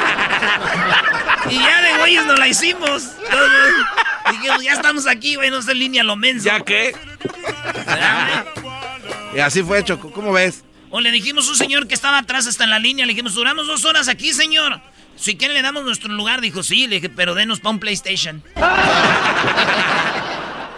y 1.50 1.56
ya 1.56 1.82
de 1.82 1.98
güeyes 2.00 2.26
no 2.26 2.36
la 2.36 2.48
hicimos. 2.48 3.12
Dijimos, 4.32 4.64
ya 4.64 4.74
estamos 4.74 5.08
aquí, 5.08 5.36
güey, 5.36 5.50
no 5.52 5.60
es 5.60 5.68
en 5.68 5.80
línea 5.80 6.04
lo 6.04 6.16
menso. 6.16 6.46
¿Ya 6.46 6.60
qué? 6.60 6.94
y 9.36 9.40
así 9.40 9.64
fue, 9.64 9.84
Choco. 9.84 10.12
¿Cómo 10.12 10.34
ves? 10.34 10.64
O 10.90 11.00
le 11.00 11.12
dijimos 11.12 11.48
a 11.48 11.52
un 11.52 11.58
señor 11.58 11.88
que 11.88 11.94
estaba 11.94 12.18
atrás 12.18 12.48
hasta 12.48 12.66
en 12.66 12.72
la 12.72 12.80
línea. 12.80 13.06
Le 13.06 13.14
dijimos, 13.14 13.34
duramos 13.36 13.68
dos 13.68 13.86
horas 13.86 14.08
aquí, 14.08 14.34
señor. 14.34 14.82
Si 15.18 15.38
quiere 15.38 15.54
le 15.54 15.62
damos 15.62 15.86
nuestro 15.86 16.12
lugar, 16.12 16.42
dijo, 16.42 16.62
sí, 16.62 16.88
le 16.88 16.96
dije, 16.96 17.10
pero 17.10 17.36
denos 17.36 17.60
para 17.62 17.72
un 17.72 17.80
PlayStation. 17.80 18.44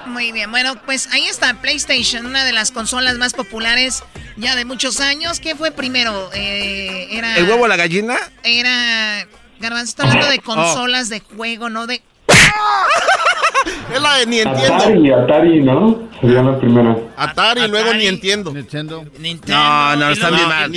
Muy 0.08 0.32
bien, 0.32 0.50
bueno, 0.50 0.76
pues 0.86 1.08
ahí 1.12 1.26
está 1.26 1.54
PlayStation, 1.62 2.26
una 2.26 2.44
de 2.46 2.54
las 2.54 2.72
consolas 2.72 3.18
más 3.18 3.34
populares 3.34 4.04
ya 4.38 4.56
de 4.56 4.66
muchos 4.66 5.00
años. 5.00 5.40
¿Qué 5.40 5.56
fue 5.56 5.72
primero? 5.72 6.30
Eh, 6.34 7.08
era, 7.12 7.36
¿El 7.36 7.50
huevo 7.50 7.66
o 7.66 7.68
la 7.68 7.76
gallina? 7.76 8.18
Era... 8.44 9.28
Garbanzo 9.60 9.90
está 9.90 10.04
hablando 10.04 10.30
de 10.30 10.38
oh. 10.38 10.44
consolas 10.44 11.10
de 11.10 11.20
juego, 11.20 11.70
no 11.70 11.88
de... 11.88 12.02
es 13.94 14.02
la 14.02 14.18
de 14.18 14.26
ni 14.28 14.40
entiendo. 14.40 14.76
Atari, 14.76 15.12
Atari, 15.12 15.62
¿no? 15.62 16.10
Sería 16.22 16.44
la 16.44 16.60
primera. 16.60 16.96
Atari, 17.16 17.62
y 17.62 17.68
luego 17.68 17.94
ni 17.94 18.06
entiendo. 18.06 18.52
Nintendo. 18.52 19.04
No, 19.48 19.96
no, 19.96 20.10
está 20.12 20.30
bien 20.30 20.48
mal. 20.48 20.72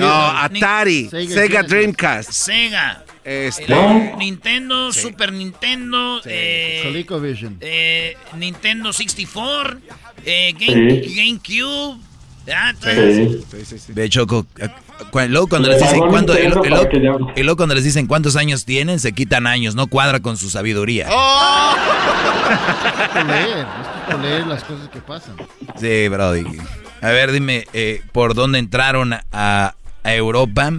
No, 0.00 0.12
Atari, 0.38 1.10
Sega, 1.10 1.62
Dreamcast. 1.62 2.30
Sega. 2.32 3.04
Este. 3.24 3.74
Nintendo, 4.18 4.92
Super 4.92 5.32
Nintendo, 5.32 6.20
eh, 6.24 6.80
ColecoVision. 6.84 7.58
Eh, 7.60 8.16
Nintendo 8.36 8.92
64, 8.92 9.78
eh, 10.24 10.54
Game, 10.58 11.02
GameCube. 11.14 12.00
Choco, 14.08 14.46
luego 15.28 15.46
cuando 15.46 15.68
les 15.68 15.80
dicen 15.80 16.00
cuánto, 16.08 16.34
y 16.36 17.42
luego 17.42 17.56
cuando 17.56 17.74
les 17.76 17.84
dicen 17.84 18.06
cuántos 18.08 18.34
años 18.34 18.64
tienen, 18.64 18.98
se 18.98 19.12
quitan 19.12 19.46
años, 19.46 19.76
no 19.76 19.86
cuadra 19.86 20.18
con 20.20 20.36
su 20.36 20.50
sabiduría. 20.50 21.06
¡Oh! 21.10 21.74
es 23.16 23.26
leer, 23.26 23.66
es 24.10 24.18
leer 24.18 24.46
las 24.48 24.64
cosas 24.64 24.88
que 24.88 25.00
pasan. 25.00 25.36
Sí, 25.78 26.08
Brody. 26.08 26.44
A 27.00 27.10
ver, 27.10 27.30
dime, 27.30 27.66
eh, 27.72 28.02
¿por 28.12 28.34
dónde 28.34 28.58
entraron 28.58 29.12
a, 29.12 29.22
a 30.02 30.14
Europa? 30.14 30.72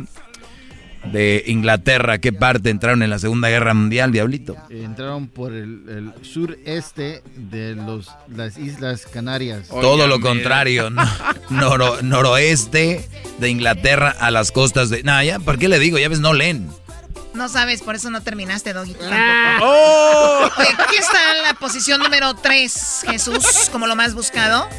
De 1.12 1.44
Inglaterra, 1.48 2.20
¿qué 2.20 2.32
parte 2.32 2.70
entraron 2.70 3.04
en 3.04 3.10
la 3.10 3.20
Segunda 3.20 3.50
Guerra 3.50 3.74
Mundial, 3.74 4.12
Diablito? 4.12 4.56
Entraron 4.70 5.28
por 5.28 5.54
el, 5.54 6.14
sureste 6.22 7.22
de 7.36 7.76
los, 7.76 8.10
las 8.36 8.58
Islas 8.58 9.06
Canarias. 9.06 9.68
Todo 9.68 10.08
lo 10.08 10.22
contrario, 10.22 10.90
noroeste 11.50 13.08
de 13.40 13.50
Inglaterra 13.50 14.16
a 14.20 14.32
las 14.32 14.52
costas 14.52 14.90
de... 14.90 15.04
No, 15.04 15.22
ya, 15.24 15.40
¿por 15.40 15.58
qué 15.58 15.68
le 15.68 15.80
digo? 15.80 15.98
Ya 15.98 16.10
ves, 16.10 16.20
no 16.20 16.34
leen. 16.34 16.70
No 17.34 17.50
sabes, 17.50 17.82
por 17.82 17.96
eso 17.96 18.12
no 18.12 18.22
terminaste, 18.22 18.74
Doggy. 18.74 18.96
Ah. 19.02 19.58
¡Oh! 19.62 20.50
¿qué 20.92 20.98
está 20.98 21.34
la 21.44 21.56
posición 21.56 22.00
número 22.00 22.36
3, 22.36 23.06
Jesús, 23.10 23.70
como 23.72 23.88
lo 23.88 23.96
más 23.96 24.14
buscado? 24.14 24.70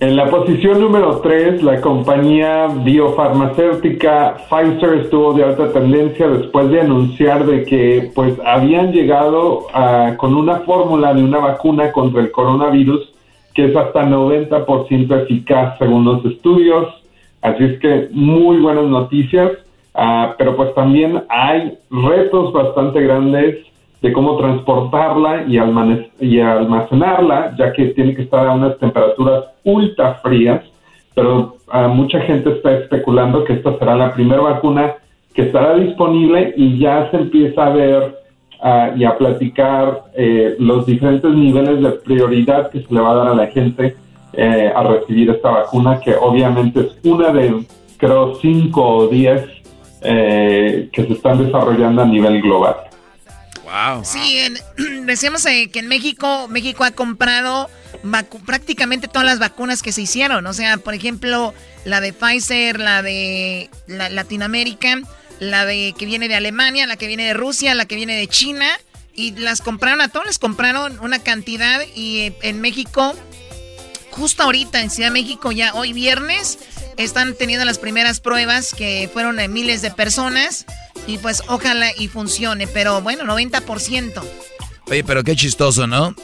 En 0.00 0.14
la 0.14 0.30
posición 0.30 0.80
número 0.80 1.18
3, 1.22 1.60
la 1.64 1.80
compañía 1.80 2.68
biofarmacéutica 2.68 4.36
Pfizer 4.48 5.00
estuvo 5.00 5.32
de 5.32 5.42
alta 5.42 5.72
tendencia 5.72 6.28
después 6.28 6.70
de 6.70 6.82
anunciar 6.82 7.44
de 7.44 7.64
que 7.64 8.12
pues 8.14 8.34
habían 8.46 8.92
llegado 8.92 9.66
con 10.16 10.36
una 10.36 10.60
fórmula 10.60 11.12
de 11.14 11.24
una 11.24 11.38
vacuna 11.38 11.90
contra 11.90 12.20
el 12.20 12.30
coronavirus 12.30 13.12
que 13.52 13.64
es 13.64 13.74
hasta 13.74 14.04
90% 14.04 15.22
eficaz 15.24 15.76
según 15.78 16.04
los 16.04 16.24
estudios. 16.26 16.86
Así 17.42 17.64
es 17.64 17.80
que 17.80 18.08
muy 18.12 18.58
buenas 18.58 18.84
noticias. 18.84 19.50
Ah, 19.94 20.36
pero 20.38 20.54
pues 20.54 20.72
también 20.76 21.24
hay 21.28 21.76
retos 21.90 22.52
bastante 22.52 23.00
grandes 23.00 23.66
de 24.00 24.12
cómo 24.12 24.36
transportarla 24.36 25.44
y, 25.48 25.58
y 26.20 26.40
almacenarla, 26.40 27.54
ya 27.58 27.72
que 27.72 27.86
tiene 27.86 28.14
que 28.14 28.22
estar 28.22 28.46
a 28.46 28.54
unas 28.54 28.78
temperaturas 28.78 29.44
ultra 29.64 30.14
frías, 30.14 30.62
pero 31.14 31.56
ah, 31.68 31.88
mucha 31.88 32.20
gente 32.20 32.50
está 32.50 32.74
especulando 32.74 33.44
que 33.44 33.54
esta 33.54 33.76
será 33.78 33.96
la 33.96 34.14
primera 34.14 34.40
vacuna 34.40 34.94
que 35.34 35.42
estará 35.42 35.74
disponible 35.74 36.54
y 36.56 36.78
ya 36.78 37.10
se 37.10 37.16
empieza 37.16 37.66
a 37.66 37.70
ver 37.70 38.16
ah, 38.62 38.90
y 38.96 39.04
a 39.04 39.18
platicar 39.18 40.04
eh, 40.14 40.54
los 40.58 40.86
diferentes 40.86 41.32
niveles 41.32 41.82
de 41.82 41.90
prioridad 41.90 42.70
que 42.70 42.82
se 42.82 42.94
le 42.94 43.00
va 43.00 43.12
a 43.12 43.16
dar 43.16 43.28
a 43.28 43.34
la 43.34 43.46
gente 43.48 43.96
eh, 44.32 44.72
a 44.74 44.82
recibir 44.84 45.30
esta 45.30 45.50
vacuna, 45.50 46.00
que 46.00 46.14
obviamente 46.14 46.80
es 46.80 46.98
una 47.02 47.32
de, 47.32 47.64
creo, 47.96 48.36
cinco 48.36 48.82
o 48.84 49.08
diez 49.08 49.44
eh, 50.02 50.88
que 50.92 51.04
se 51.04 51.14
están 51.14 51.44
desarrollando 51.44 52.02
a 52.02 52.06
nivel 52.06 52.40
global. 52.42 52.87
Wow. 53.68 54.04
Sí, 54.04 54.40
decíamos 55.04 55.44
eh, 55.46 55.70
que 55.70 55.80
en 55.80 55.88
México, 55.88 56.48
México 56.48 56.84
ha 56.84 56.90
comprado 56.92 57.68
prácticamente 58.46 59.08
todas 59.08 59.26
las 59.26 59.38
vacunas 59.38 59.82
que 59.82 59.92
se 59.92 60.02
hicieron. 60.02 60.46
O 60.46 60.52
sea, 60.52 60.78
por 60.78 60.94
ejemplo, 60.94 61.54
la 61.84 62.00
de 62.00 62.12
Pfizer, 62.12 62.78
la 62.78 63.02
de 63.02 63.70
Latinoamérica, 63.86 65.00
la 65.40 65.64
de 65.64 65.94
que 65.98 66.06
viene 66.06 66.28
de 66.28 66.34
Alemania, 66.34 66.86
la 66.86 66.96
que 66.96 67.06
viene 67.06 67.24
de 67.24 67.34
Rusia, 67.34 67.74
la 67.74 67.86
que 67.86 67.96
viene 67.96 68.16
de 68.16 68.26
China. 68.28 68.68
Y 69.14 69.32
las 69.32 69.62
compraron 69.62 70.00
a 70.00 70.08
todos, 70.08 70.26
les 70.26 70.38
compraron 70.38 70.98
una 71.00 71.18
cantidad. 71.18 71.80
Y 71.94 72.20
eh, 72.20 72.36
en 72.42 72.60
México, 72.60 73.16
justo 74.10 74.42
ahorita 74.42 74.82
en 74.82 74.90
Ciudad 74.90 75.08
de 75.08 75.20
México, 75.20 75.52
ya 75.52 75.74
hoy 75.74 75.92
viernes, 75.92 76.58
están 76.96 77.34
teniendo 77.34 77.64
las 77.64 77.78
primeras 77.78 78.20
pruebas 78.20 78.74
que 78.74 79.08
fueron 79.12 79.36
de 79.36 79.48
miles 79.48 79.82
de 79.82 79.90
personas 79.90 80.66
y 81.06 81.18
pues 81.18 81.42
ojalá 81.48 81.90
y 81.96 82.08
funcione, 82.08 82.66
pero 82.66 83.00
bueno, 83.00 83.24
90%. 83.24 84.22
Oye, 84.86 85.04
pero 85.04 85.24
qué 85.24 85.36
chistoso, 85.36 85.86
¿no? 85.86 86.14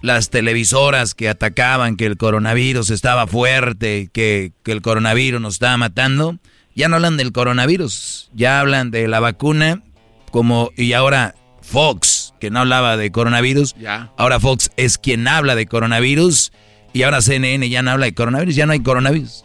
Las 0.00 0.30
televisoras 0.30 1.14
que 1.14 1.28
atacaban 1.28 1.96
que 1.96 2.06
el 2.06 2.16
coronavirus 2.16 2.90
estaba 2.90 3.26
fuerte, 3.26 4.10
que, 4.12 4.52
que 4.64 4.72
el 4.72 4.82
coronavirus 4.82 5.40
nos 5.40 5.54
estaba 5.54 5.76
matando, 5.76 6.38
ya 6.74 6.88
no 6.88 6.96
hablan 6.96 7.16
del 7.16 7.32
coronavirus, 7.32 8.30
ya 8.32 8.60
hablan 8.60 8.90
de 8.90 9.06
la 9.06 9.20
vacuna, 9.20 9.82
como, 10.30 10.70
y 10.76 10.94
ahora 10.94 11.34
Fox, 11.60 12.34
que 12.40 12.50
no 12.50 12.60
hablaba 12.60 12.96
de 12.96 13.12
coronavirus, 13.12 13.76
ahora 14.16 14.40
Fox 14.40 14.70
es 14.76 14.98
quien 14.98 15.28
habla 15.28 15.54
de 15.54 15.66
coronavirus, 15.66 16.52
y 16.92 17.02
ahora 17.02 17.20
CNN 17.20 17.68
ya 17.68 17.82
no 17.82 17.90
habla 17.90 18.06
de 18.06 18.14
coronavirus, 18.14 18.54
ya 18.54 18.66
no 18.66 18.72
hay 18.72 18.80
coronavirus. 18.80 19.44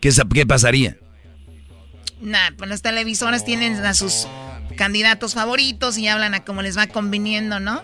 ¿Qué, 0.00 0.46
pasaría? 0.46 0.96
Nah, 2.20 2.50
pues 2.56 2.68
las 2.70 2.82
televisoras 2.82 3.44
tienen 3.44 3.74
a 3.84 3.94
sus 3.94 4.26
candidatos 4.76 5.34
favoritos 5.34 5.98
y 5.98 6.08
hablan 6.08 6.34
a 6.34 6.44
cómo 6.44 6.62
les 6.62 6.76
va 6.76 6.86
conviniendo, 6.86 7.60
¿no? 7.60 7.82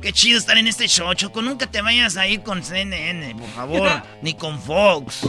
Qué 0.00 0.14
chido 0.14 0.38
estar 0.38 0.56
en 0.56 0.66
este 0.66 0.88
show, 0.88 1.12
Choco. 1.12 1.42
Nunca 1.42 1.66
te 1.66 1.82
vayas 1.82 2.16
a 2.16 2.26
ir 2.26 2.40
con 2.40 2.62
CNN, 2.62 3.34
por 3.34 3.48
favor. 3.50 3.90
ni 4.22 4.32
con 4.32 4.58
Fox. 4.58 5.28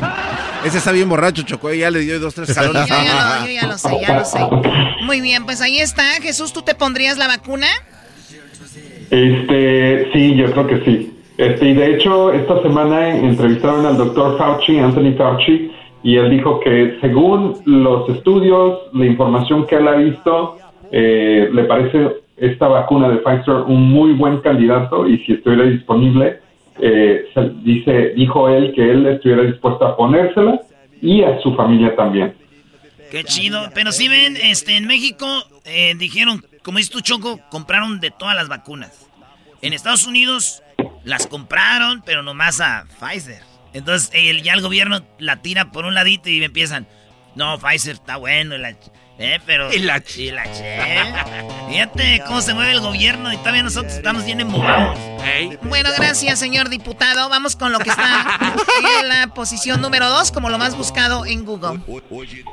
Ese 0.64 0.78
está 0.78 0.94
bien 0.94 1.10
borracho, 1.10 1.42
Choco. 1.42 1.74
Ya 1.74 1.92
le 1.92 2.00
dio 2.00 2.20
dos, 2.22 2.34
tres 2.34 2.54
calones. 2.54 2.88
yo, 2.88 2.96
ya 2.96 3.40
lo, 3.40 3.46
yo 3.46 3.52
ya 3.52 3.68
lo 3.68 3.78
sé, 3.78 3.90
ya 4.00 4.16
lo 4.16 4.24
sé. 4.26 4.40
Muy 5.02 5.20
bien, 5.20 5.44
pues 5.44 5.60
ahí 5.60 5.80
está. 5.80 6.22
Jesús, 6.22 6.54
¿tú 6.54 6.62
te 6.62 6.74
pondrías 6.74 7.18
la 7.18 7.28
vacuna? 7.28 7.68
Este, 9.10 10.10
sí, 10.14 10.38
yo 10.38 10.52
creo 10.54 10.68
que 10.68 10.86
sí. 10.86 11.21
Este, 11.42 11.70
y 11.70 11.74
de 11.74 11.96
hecho, 11.96 12.32
esta 12.32 12.62
semana 12.62 13.18
entrevistaron 13.18 13.84
al 13.88 13.98
doctor 13.98 14.38
Fauci, 14.38 14.78
Anthony 14.78 15.14
Fauci, 15.18 15.72
y 16.04 16.16
él 16.16 16.30
dijo 16.30 16.60
que 16.60 17.00
según 17.02 17.58
los 17.66 18.08
estudios, 18.10 18.82
la 18.94 19.08
información 19.08 19.66
que 19.66 19.78
él 19.78 19.88
ha 19.88 19.96
visto, 19.96 20.60
eh, 20.92 21.50
le 21.52 21.64
parece 21.64 22.18
esta 22.38 22.68
vacuna 22.68 23.10
de 23.10 23.18
Pfizer 23.18 23.56
un 23.56 23.90
muy 23.90 24.14
buen 24.14 24.42
candidato 24.42 25.08
y 25.08 25.18
si 25.26 25.34
estuviera 25.34 25.64
disponible, 25.64 26.42
eh, 26.80 27.26
dice, 27.64 28.10
dijo 28.16 28.48
él 28.48 28.72
que 28.76 28.92
él 28.92 29.08
estuviera 29.08 29.42
dispuesto 29.42 29.84
a 29.84 29.98
ponérsela 29.98 30.62
y 31.02 31.24
a 31.24 31.42
su 31.42 31.56
familia 31.56 31.96
también. 31.96 32.36
Qué 33.10 33.24
chido, 33.24 33.72
pero 33.74 33.92
si 33.92 34.08
ven, 34.08 34.38
este, 34.44 34.78
en 34.78 34.86
México 34.86 35.26
eh, 35.66 35.96
dijeron, 35.98 36.44
como 36.62 36.78
dices 36.78 36.92
tú 36.92 37.02
Choco, 37.02 37.40
compraron 37.50 38.00
de 38.00 38.12
todas 38.12 38.36
las 38.36 38.48
vacunas. 38.48 39.08
En 39.64 39.74
Estados 39.74 40.06
Unidos 40.06 40.64
las 41.04 41.28
compraron, 41.28 42.02
pero 42.06 42.24
nomás 42.24 42.62
a 42.62 42.86
Pfizer. 43.00 43.42
Entonces 43.74 44.12
ya 44.44 44.54
el 44.54 44.62
gobierno 44.62 45.02
la 45.18 45.42
tira 45.42 45.72
por 45.72 45.86
un 45.86 45.94
ladito 45.94 46.30
y 46.30 46.40
me 46.40 46.46
empiezan, 46.46 46.88
no, 47.36 47.58
Pfizer 47.58 47.94
está 47.96 48.18
bueno, 48.18 48.58
la, 48.58 48.76
eh, 49.22 49.40
pero... 49.46 49.72
Y 49.72 49.80
la, 49.80 50.02
y 50.18 50.32
la 50.32 50.44
Fíjate 51.70 52.24
cómo 52.26 52.42
se 52.42 52.56
mueve 52.56 52.72
el 52.72 52.80
gobierno 52.80 53.32
y 53.32 53.38
todavía 53.38 53.62
nosotros 53.62 53.94
estamos 53.94 54.26
bien 54.26 54.42
embobados. 54.42 54.98
Bueno, 55.62 55.90
gracias, 55.96 56.40
señor 56.40 56.70
diputado. 56.70 57.30
Vamos 57.30 57.56
con 57.56 57.72
lo 57.72 57.78
que 57.78 57.92
está 57.92 58.26
en 59.00 59.08
la 59.08 59.28
posición 59.28 59.80
número 59.80 60.10
dos, 60.10 60.32
como 60.32 60.50
lo 60.50 60.58
más 60.58 60.76
buscado 60.76 61.26
en 61.28 61.46
Google. 61.46 61.80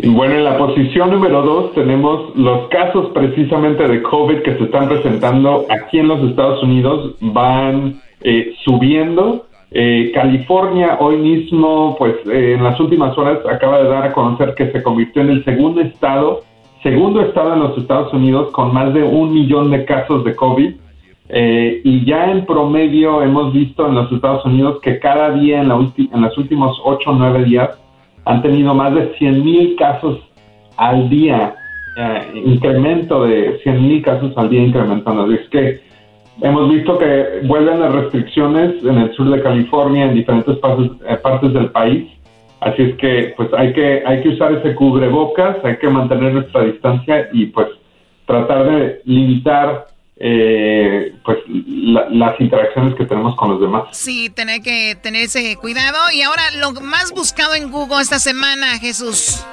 Bueno, 0.04 0.34
en 0.34 0.44
la 0.44 0.58
posición 0.58 1.10
número 1.10 1.40
dos 1.42 1.74
tenemos 1.74 2.36
los 2.36 2.68
casos 2.68 3.12
precisamente 3.14 3.88
de 3.88 4.02
COVID 4.02 4.42
que 4.42 4.56
se 4.58 4.64
están 4.64 4.88
presentando 4.88 5.66
aquí 5.70 5.98
en 5.98 6.08
los 6.08 6.28
Estados 6.28 6.62
Unidos. 6.62 7.16
Van 7.20 8.02
eh, 8.22 8.54
subiendo 8.64 9.48
eh, 9.70 10.12
California 10.14 10.96
hoy 10.98 11.16
mismo, 11.16 11.94
pues 11.98 12.14
eh, 12.26 12.54
en 12.54 12.64
las 12.64 12.80
últimas 12.80 13.16
horas 13.18 13.40
acaba 13.50 13.82
de 13.82 13.88
dar 13.88 14.04
a 14.04 14.12
conocer 14.12 14.54
que 14.54 14.72
se 14.72 14.82
convirtió 14.82 15.20
en 15.20 15.28
el 15.30 15.44
segundo 15.44 15.82
estado, 15.82 16.42
segundo 16.82 17.20
estado 17.20 17.52
en 17.52 17.60
los 17.60 17.76
Estados 17.76 18.12
Unidos 18.14 18.50
con 18.52 18.72
más 18.72 18.94
de 18.94 19.02
un 19.02 19.34
millón 19.34 19.70
de 19.70 19.84
casos 19.84 20.24
de 20.24 20.34
COVID. 20.34 20.74
Eh, 21.30 21.82
y 21.84 22.06
ya 22.06 22.30
en 22.30 22.46
promedio 22.46 23.22
hemos 23.22 23.52
visto 23.52 23.86
en 23.86 23.94
los 23.94 24.10
Estados 24.10 24.42
Unidos 24.46 24.78
que 24.80 24.98
cada 24.98 25.32
día 25.32 25.60
en, 25.60 25.68
la 25.68 25.74
en 25.76 26.22
los 26.22 26.38
últimos 26.38 26.80
8 26.82 27.10
o 27.10 27.12
9 27.12 27.44
días 27.44 27.68
han 28.24 28.40
tenido 28.40 28.72
más 28.72 28.94
de 28.94 29.12
100 29.18 29.44
mil 29.44 29.76
casos 29.76 30.18
al 30.78 31.10
día, 31.10 31.54
incremento 32.34 33.24
de 33.24 33.58
100 33.62 33.82
mil 33.82 34.00
casos 34.00 34.32
al 34.38 34.48
día 34.48 34.62
incrementando. 34.62 35.30
Es 35.30 35.46
que 35.50 35.80
Hemos 36.40 36.70
visto 36.70 36.98
que 36.98 37.40
vuelven 37.44 37.80
las 37.80 37.92
restricciones 37.92 38.82
en 38.84 38.98
el 38.98 39.12
sur 39.14 39.28
de 39.30 39.42
California, 39.42 40.04
en 40.04 40.14
diferentes 40.14 40.56
eh, 40.56 41.16
partes, 41.22 41.52
del 41.52 41.70
país. 41.70 42.08
Así 42.60 42.82
es 42.82 42.96
que 42.96 43.34
pues 43.36 43.48
hay 43.52 43.72
que 43.72 44.02
hay 44.04 44.20
que 44.22 44.30
usar 44.30 44.52
ese 44.52 44.74
cubrebocas, 44.74 45.56
hay 45.64 45.78
que 45.78 45.88
mantener 45.88 46.32
nuestra 46.34 46.64
distancia 46.64 47.28
y 47.32 47.46
pues 47.46 47.68
tratar 48.26 48.70
de 48.70 49.00
limitar 49.04 49.86
eh, 50.16 51.14
pues 51.24 51.38
las 51.46 52.40
interacciones 52.40 52.94
que 52.96 53.04
tenemos 53.04 53.36
con 53.36 53.50
los 53.50 53.60
demás. 53.60 53.84
Sí, 53.92 54.28
tener 54.30 54.60
que 54.60 54.96
tener 55.00 55.24
ese 55.24 55.56
cuidado. 55.56 55.96
Y 56.12 56.22
ahora 56.22 56.42
lo 56.60 56.72
más 56.80 57.12
buscado 57.12 57.54
en 57.54 57.70
Google 57.70 58.00
esta 58.00 58.18
semana, 58.18 58.78
Jesús. 58.80 59.44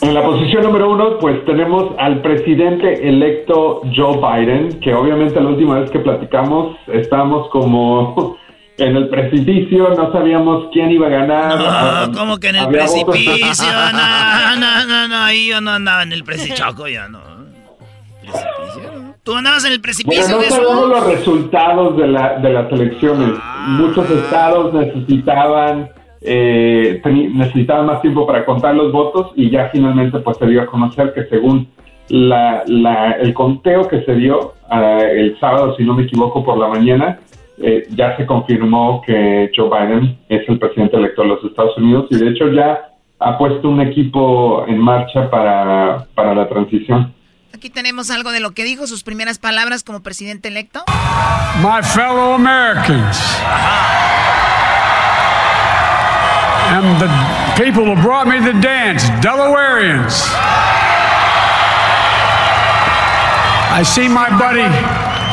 En 0.00 0.14
la 0.14 0.22
posición 0.22 0.62
número 0.62 0.90
uno, 0.90 1.18
pues 1.18 1.44
tenemos 1.44 1.92
al 1.98 2.20
presidente 2.22 3.08
electo 3.08 3.82
Joe 3.94 4.18
Biden, 4.18 4.80
que 4.80 4.94
obviamente 4.94 5.40
la 5.40 5.48
última 5.48 5.80
vez 5.80 5.90
que 5.90 5.98
platicamos 5.98 6.76
estábamos 6.86 7.48
como 7.50 8.36
en 8.78 8.96
el 8.96 9.08
precipicio, 9.08 9.88
no 9.90 10.12
sabíamos 10.12 10.68
quién 10.72 10.90
iba 10.90 11.08
a 11.08 11.10
ganar. 11.10 11.58
No, 11.58 11.64
ah, 11.66 12.10
como 12.16 12.38
que 12.38 12.48
en 12.48 12.56
el 12.56 12.68
precipicio, 12.68 13.66
no, 13.92 14.56
no, 14.56 14.86
no, 14.86 15.08
no, 15.08 15.16
ahí 15.16 15.48
yo 15.48 15.60
no 15.60 15.72
andaba 15.72 16.02
en 16.02 16.12
el 16.12 16.22
precipicio, 16.22 16.88
ya 16.88 17.08
no. 17.08 17.20
¿Precipicio? 18.20 18.98
¿Tú 19.24 19.34
andabas 19.34 19.64
en 19.64 19.72
el 19.72 19.80
precipicio? 19.80 20.38
Pero 20.38 20.38
no 20.38 20.56
sabemos 20.56 20.88
los 20.88 21.06
resultados 21.06 21.96
de, 21.96 22.06
la, 22.06 22.38
de 22.38 22.50
las 22.50 22.72
elecciones. 22.72 23.32
Ah. 23.42 23.66
Muchos 23.78 24.08
estados 24.10 24.72
necesitaban 24.72 25.90
eh, 26.20 27.00
necesitaban 27.04 27.86
más 27.86 28.02
tiempo 28.02 28.26
para 28.26 28.44
contar 28.44 28.74
los 28.74 28.92
votos 28.92 29.32
y 29.36 29.50
ya 29.50 29.68
finalmente 29.70 30.18
pues 30.18 30.36
se 30.38 30.46
dio 30.46 30.62
a 30.62 30.66
conocer 30.66 31.12
que 31.14 31.24
según 31.26 31.68
la, 32.08 32.62
el 33.20 33.34
conteo 33.34 33.86
que 33.88 34.02
se 34.02 34.14
dio 34.14 34.54
ah, 34.70 35.00
el 35.02 35.38
sábado, 35.38 35.76
si 35.76 35.84
no 35.84 35.94
me 35.94 36.04
equivoco, 36.04 36.44
por 36.44 36.58
la 36.58 36.68
mañana, 36.68 37.20
eh, 37.58 37.86
ya 37.90 38.16
se 38.16 38.26
confirmó 38.26 39.02
que 39.06 39.50
Joe 39.54 39.68
Biden 39.68 40.18
es 40.28 40.48
el 40.48 40.58
presidente 40.58 40.96
electo 40.96 41.22
de 41.22 41.28
los 41.28 41.44
Estados 41.44 41.76
Unidos 41.76 42.06
y 42.10 42.16
de 42.16 42.30
hecho 42.30 42.50
ya 42.52 42.92
ha 43.20 43.36
puesto 43.36 43.68
un 43.68 43.80
equipo 43.80 44.64
en 44.66 44.78
marcha 44.78 45.28
para, 45.30 46.06
para 46.14 46.34
la 46.34 46.48
transición. 46.48 47.14
Aquí 47.52 47.70
tenemos 47.70 48.10
algo 48.10 48.30
de 48.30 48.40
lo 48.40 48.52
que 48.52 48.62
dijo, 48.62 48.86
sus 48.86 49.02
primeras 49.02 49.38
palabras 49.38 49.82
como 49.82 50.02
presidente 50.02 50.48
electo. 50.48 50.84
My 51.60 51.82
fellow 51.82 52.34
Americans. 52.34 53.40
And 56.68 57.00
the 57.00 57.08
people 57.62 57.84
who 57.84 58.00
brought 58.02 58.26
me 58.26 58.38
the 58.40 58.52
dance, 58.60 59.04
Delawareans. 59.24 60.28
I 63.70 63.82
see 63.82 64.08
my 64.08 64.28
buddy 64.38 64.66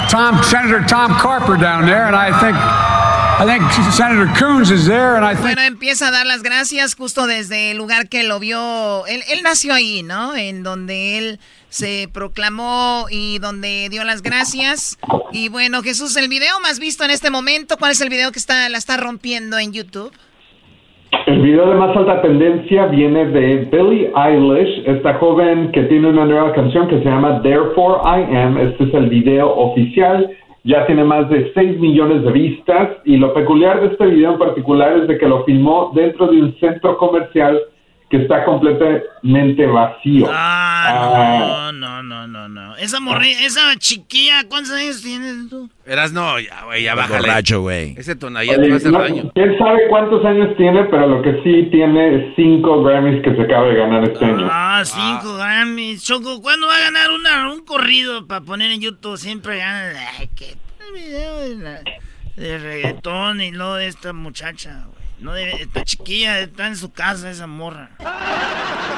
Tom, 0.09 0.41
Senator 0.43 0.85
Tom 0.87 1.13
Carper 1.15 1.57
down 1.57 1.85
there, 1.85 2.05
and 2.05 2.15
I 2.15 2.31
think 2.39 2.55
I 3.37 3.45
think 3.45 3.69
Senator 3.91 4.31
Coons 4.39 4.71
is 4.71 4.85
there, 4.85 5.17
and 5.17 5.25
I 5.25 5.33
think. 5.33 5.41
Bueno, 5.41 5.61
empieza 5.63 6.07
a 6.07 6.11
dar 6.11 6.25
las 6.25 6.41
gracias 6.41 6.95
justo 6.95 7.27
desde 7.27 7.71
el 7.71 7.77
lugar 7.77 8.07
que 8.07 8.23
lo 8.23 8.39
vio. 8.39 9.05
Él, 9.07 9.23
él 9.27 9.43
nació 9.43 9.73
ahí, 9.73 10.03
¿no? 10.03 10.37
En 10.37 10.63
donde 10.63 11.17
él 11.17 11.39
se 11.69 12.09
proclamó 12.13 13.07
y 13.09 13.39
donde 13.39 13.89
dio 13.89 14.05
las 14.05 14.21
gracias. 14.21 14.97
Y 15.33 15.49
bueno, 15.49 15.83
Jesús, 15.83 16.15
el 16.15 16.29
video 16.29 16.61
más 16.61 16.79
visto 16.79 17.03
en 17.03 17.11
este 17.11 17.29
momento, 17.29 17.75
¿cuál 17.77 17.91
es 17.91 17.99
el 17.99 18.07
video 18.09 18.31
que 18.31 18.39
está 18.39 18.69
la 18.69 18.77
está 18.77 18.95
rompiendo 18.95 19.59
en 19.59 19.73
YouTube? 19.73 20.13
El 21.25 21.41
video 21.41 21.67
de 21.69 21.75
más 21.75 21.95
alta 21.97 22.21
tendencia 22.21 22.85
viene 22.87 23.25
de 23.25 23.67
Billie 23.71 24.11
Eilish, 24.15 24.83
esta 24.85 25.15
joven 25.15 25.71
que 25.71 25.83
tiene 25.83 26.09
una 26.09 26.25
nueva 26.25 26.51
canción 26.53 26.87
que 26.87 26.99
se 26.99 27.05
llama 27.05 27.41
Therefore 27.41 28.01
I 28.03 28.35
Am. 28.35 28.57
Este 28.59 28.83
es 28.83 28.93
el 28.93 29.09
video 29.09 29.49
oficial, 29.49 30.29
ya 30.63 30.85
tiene 30.85 31.03
más 31.03 31.27
de 31.29 31.51
6 31.53 31.79
millones 31.79 32.23
de 32.23 32.31
vistas 32.31 32.89
y 33.05 33.17
lo 33.17 33.33
peculiar 33.33 33.81
de 33.81 33.87
este 33.87 34.05
video 34.05 34.33
en 34.33 34.39
particular 34.39 34.97
es 34.97 35.07
de 35.07 35.17
que 35.17 35.27
lo 35.27 35.43
filmó 35.45 35.91
dentro 35.95 36.27
de 36.27 36.43
un 36.43 36.53
centro 36.59 36.97
comercial 36.97 37.59
que 38.09 38.17
está 38.17 38.45
completamente 38.45 39.65
vacío. 39.65 40.27
Ah, 40.29 41.71
no, 41.73 42.03
no, 42.03 42.27
no, 42.27 42.47
no, 42.47 42.75
Esa 42.77 42.99
morrilla, 42.99 43.45
esa 43.45 43.75
chiquilla, 43.77 44.47
¿cuántos 44.47 44.73
años 44.73 45.01
tienes 45.01 45.49
tú? 45.49 45.69
Eras 45.85 46.13
no, 46.13 46.39
ya, 46.39 46.65
güey, 46.65 46.83
ya 46.83 46.93
bájale. 46.95 47.27
borracho, 47.27 47.61
güey. 47.61 47.95
Ese 47.97 48.15
tonallá 48.15 48.55
te 48.55 48.67
va 48.67 48.73
a 48.73 48.77
hacer 48.77 48.91
daño. 48.91 49.31
¿Quién 49.33 49.57
sabe 49.57 49.87
cuántos 49.89 50.23
años 50.23 50.55
tiene? 50.57 50.83
Pero 50.85 51.07
lo 51.07 51.21
que 51.21 51.41
sí 51.43 51.67
tiene 51.71 52.15
es 52.15 52.35
cinco 52.35 52.83
Grammys 52.83 53.23
que 53.23 53.35
se 53.35 53.41
acaba 53.41 53.67
de 53.67 53.75
ganar 53.75 54.03
este 54.03 54.25
año. 54.25 54.47
Ah, 54.51 54.83
cinco 54.85 55.37
Grammys. 55.37 56.03
Choco, 56.03 56.41
¿cuándo 56.41 56.67
va 56.67 56.75
a 56.77 56.81
ganar 56.81 57.11
una, 57.11 57.51
un 57.51 57.65
corrido 57.65 58.27
para 58.27 58.41
poner 58.41 58.71
en 58.71 58.81
YouTube? 58.81 59.17
Siempre 59.17 59.57
gana. 59.57 59.93
Ay, 60.19 60.29
qué 60.35 60.55
video 60.93 61.39
de, 61.39 61.55
la, 61.55 61.79
de 62.35 62.57
reggaetón 62.59 63.41
y 63.41 63.51
luego 63.51 63.75
de 63.75 63.87
esta 63.87 64.13
muchacha, 64.13 64.85
güey. 64.85 64.94
No 65.19 65.33
debe, 65.33 65.61
está 65.61 65.83
chiquilla, 65.83 66.39
está 66.39 66.67
en 66.67 66.75
su 66.75 66.91
casa 66.91 67.29
esa 67.29 67.47
morra. 67.47 67.91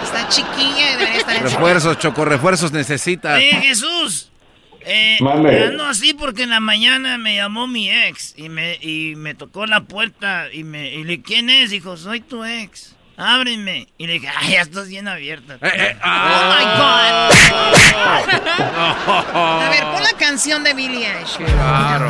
Está 0.03 0.28
chiquilla 0.30 0.93
y 0.93 0.97
debería 0.97 1.20
estar 1.20 1.36
en 1.36 1.43
Refuerzos, 1.43 1.99
Choco, 1.99 2.26
refuerzos 2.26 2.72
necesita. 2.72 3.36
Oye, 3.36 3.51
Jesús. 3.61 4.32
Eh, 4.89 5.18
ando 5.22 5.86
así 5.86 6.13
porque 6.13 6.43
en 6.43 6.49
la 6.49 6.61
mañana 6.61 7.18
me 7.18 7.36
llamó 7.36 7.68
mi 7.68 7.91
ex 7.91 8.34
y 8.38 8.47
me, 8.47 8.78
y 8.82 9.15
me 9.18 9.36
tocó 9.36 9.65
la 9.65 9.82
puerta 9.82 10.47
y 10.53 10.63
me 10.63 10.93
y 10.93 11.03
le 11.03 11.22
¿quién 11.22 11.49
es? 11.49 11.72
Dijo, 11.72 11.97
soy 11.97 12.22
tu 12.22 12.45
ex. 12.45 12.95
Ábreme. 13.18 13.89
Y 13.97 14.07
le 14.07 14.13
dije, 14.13 14.30
ay, 14.34 14.51
ya 14.51 14.61
estás 14.61 14.88
bien 14.88 15.07
abierta. 15.07 15.55
Eh, 15.55 15.59
eh, 15.63 15.95
oh 15.95 15.97
my 16.03 16.03
ah. 16.03 16.80
God. 16.80 16.88
A 19.65 19.70
ver, 19.70 19.84
pon 19.91 20.03
la 20.03 20.13
canción 20.18 20.63
de 20.63 20.74
Billie 20.74 21.05
Eilish. 21.05 21.38
Claro. 21.38 22.09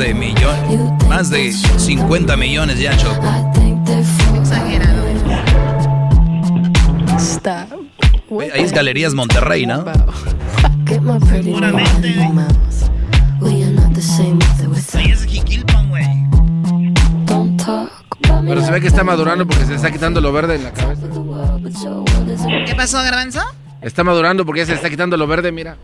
De 0.00 0.14
millón, 0.14 0.98
más 1.10 1.28
de 1.28 1.52
50 1.52 2.34
millones 2.38 2.78
ya, 2.78 2.96
Choco. 2.96 3.22
Exagerado. 4.34 5.04
Ahí 8.54 8.62
es 8.62 8.72
Galerías 8.72 9.12
Monterrey, 9.12 9.66
¿no? 9.66 9.84
Seguramente. 11.28 12.14
Ahí 14.94 15.10
es 15.10 15.26
Jiquilpan, 15.26 15.90
güey. 15.90 16.06
Pero 18.46 18.62
se 18.62 18.72
ve 18.72 18.80
que 18.80 18.86
está 18.86 19.04
madurando 19.04 19.46
porque 19.46 19.64
se 19.64 19.70
le 19.70 19.76
está 19.76 19.90
quitando 19.90 20.22
lo 20.22 20.32
verde 20.32 20.54
en 20.54 20.64
la 20.64 20.72
cabeza. 20.72 21.06
¿Qué 22.64 22.74
pasó, 22.74 23.02
Garbanzo? 23.02 23.42
Está 23.82 24.02
madurando 24.02 24.46
porque 24.46 24.60
ya 24.60 24.64
se 24.64 24.72
le 24.72 24.76
está 24.76 24.88
quitando 24.88 25.18
lo 25.18 25.26
verde, 25.26 25.52
mira. 25.52 25.76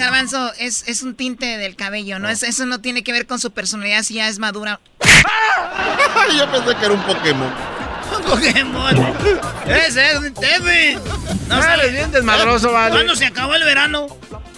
Garbanzo, 0.00 0.52
es, 0.58 0.84
es 0.88 1.02
un 1.02 1.14
tinte 1.14 1.58
del 1.58 1.76
cabello, 1.76 2.18
¿no? 2.18 2.28
Es, 2.28 2.42
eso 2.42 2.66
no 2.66 2.80
tiene 2.80 3.04
que 3.04 3.12
ver 3.12 3.26
con 3.26 3.38
su 3.38 3.52
personalidad 3.52 4.02
si 4.02 4.14
ya 4.14 4.28
es 4.28 4.38
madura. 4.38 4.80
Yo 6.36 6.50
pensé 6.50 6.74
que 6.76 6.84
era 6.84 6.94
un 6.94 7.02
Pokémon. 7.02 7.52
Pokémon. 8.26 9.16
Ese 9.66 10.10
es 10.10 10.16
un 10.16 10.34
Tevi. 10.34 10.98
No 11.48 11.62
sales 11.62 11.92
bien 11.92 12.10
desmadroso, 12.10 12.72
vale. 12.72 12.92
¿Cuándo 12.92 13.14
se 13.14 13.26
acabó 13.26 13.54
el 13.54 13.64
verano? 13.64 14.06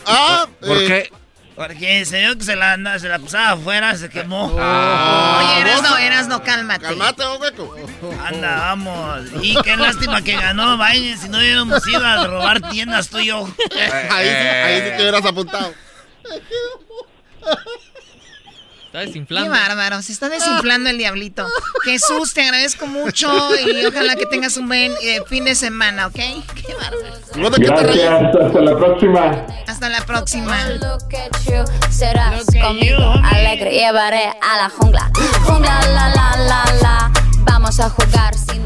Ah, 0.07 0.47
¿Por 0.61 0.77
eh, 0.79 0.87
qué? 0.87 1.13
Porque 1.55 2.05
se 2.07 2.21
vio 2.21 2.37
que 2.39 2.45
se 2.45 2.57
la, 2.57 2.73
anda- 2.73 2.99
se 2.99 3.09
la 3.09 3.19
pasaba 3.19 3.51
afuera, 3.51 3.95
se 3.97 4.09
quemó. 4.09 4.47
Oye, 4.47 5.61
Erasno, 5.61 5.99
Erasno, 5.99 6.43
cálmate. 6.43 6.85
Cálmate, 6.87 7.23
hueco. 7.39 7.77
Anda, 8.25 8.57
vamos. 8.57 9.21
Y 9.43 9.55
qué 9.63 9.77
lástima 9.77 10.23
que 10.23 10.33
ganó 10.35 10.79
Biden. 10.79 11.19
Si 11.19 11.29
no 11.29 11.39
hubiéramos 11.39 11.87
ido 11.87 12.05
a 12.07 12.27
robar 12.27 12.61
tiendas 12.71 13.09
tú 13.09 13.19
y 13.19 13.27
yo. 13.27 13.47
Ahí, 14.11 14.29
sí- 14.29 14.35
ahí 14.49 14.81
sí 14.81 14.97
te 14.97 15.03
hubieras 15.03 15.25
apuntado. 15.27 15.75
Está 18.93 19.01
Qué 19.01 19.07
desinflando. 19.07 19.51
bárbaro, 19.53 20.03
se 20.03 20.13
está 20.13 20.29
desinflando 20.29 20.91
el 20.91 20.99
diablito. 20.99 21.49
Jesús, 21.85 22.35
te 22.35 22.43
agradezco 22.43 22.87
mucho 22.87 23.33
y 23.57 23.87
ojalá 23.87 24.17
que 24.17 24.27
tengas 24.27 24.59
un 24.59 24.69
buen 24.69 24.93
eh, 25.01 25.23
fin 25.29 25.47
de 25.47 25.55
semana, 25.55 26.09
¿ok? 26.09 26.13
Qué 26.13 26.75
bárbaro. 26.75 27.57
Gracias, 27.59 28.37
hasta 28.37 28.61
la 28.61 28.77
próxima. 28.77 29.47
Hasta 29.67 29.89
la 29.89 30.05
próxima. 30.05 30.59
Serás 31.89 32.45
conmigo 32.61 33.15
alegre, 33.25 33.71
llevaré 33.71 34.27
a 34.27 34.59
la 34.59 34.69
jungla. 34.69 35.11
Jungla, 35.47 35.81
la, 35.87 36.11
la, 36.11 36.37
la, 36.37 36.65
la. 36.83 37.13
Vamos 37.45 37.81
a 37.81 37.89
jugar 37.89 38.35
sin 38.35 38.63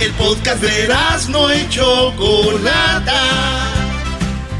El 0.00 0.10
podcast 0.14 0.60
de 0.60 0.92
no 1.28 1.54
y 1.54 1.68
Chocolata. 1.68 3.12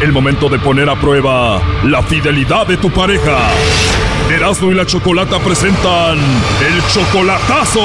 El 0.00 0.12
momento 0.12 0.48
de 0.48 0.58
poner 0.58 0.88
a 0.88 0.98
prueba 0.98 1.60
la 1.84 2.02
fidelidad 2.02 2.66
de 2.66 2.78
tu 2.78 2.90
pareja. 2.90 3.50
Erasmo 4.30 4.72
y 4.72 4.74
la 4.74 4.86
Chocolata 4.86 5.38
presentan 5.40 6.18
el 6.18 6.82
chocolatazo. 6.88 7.80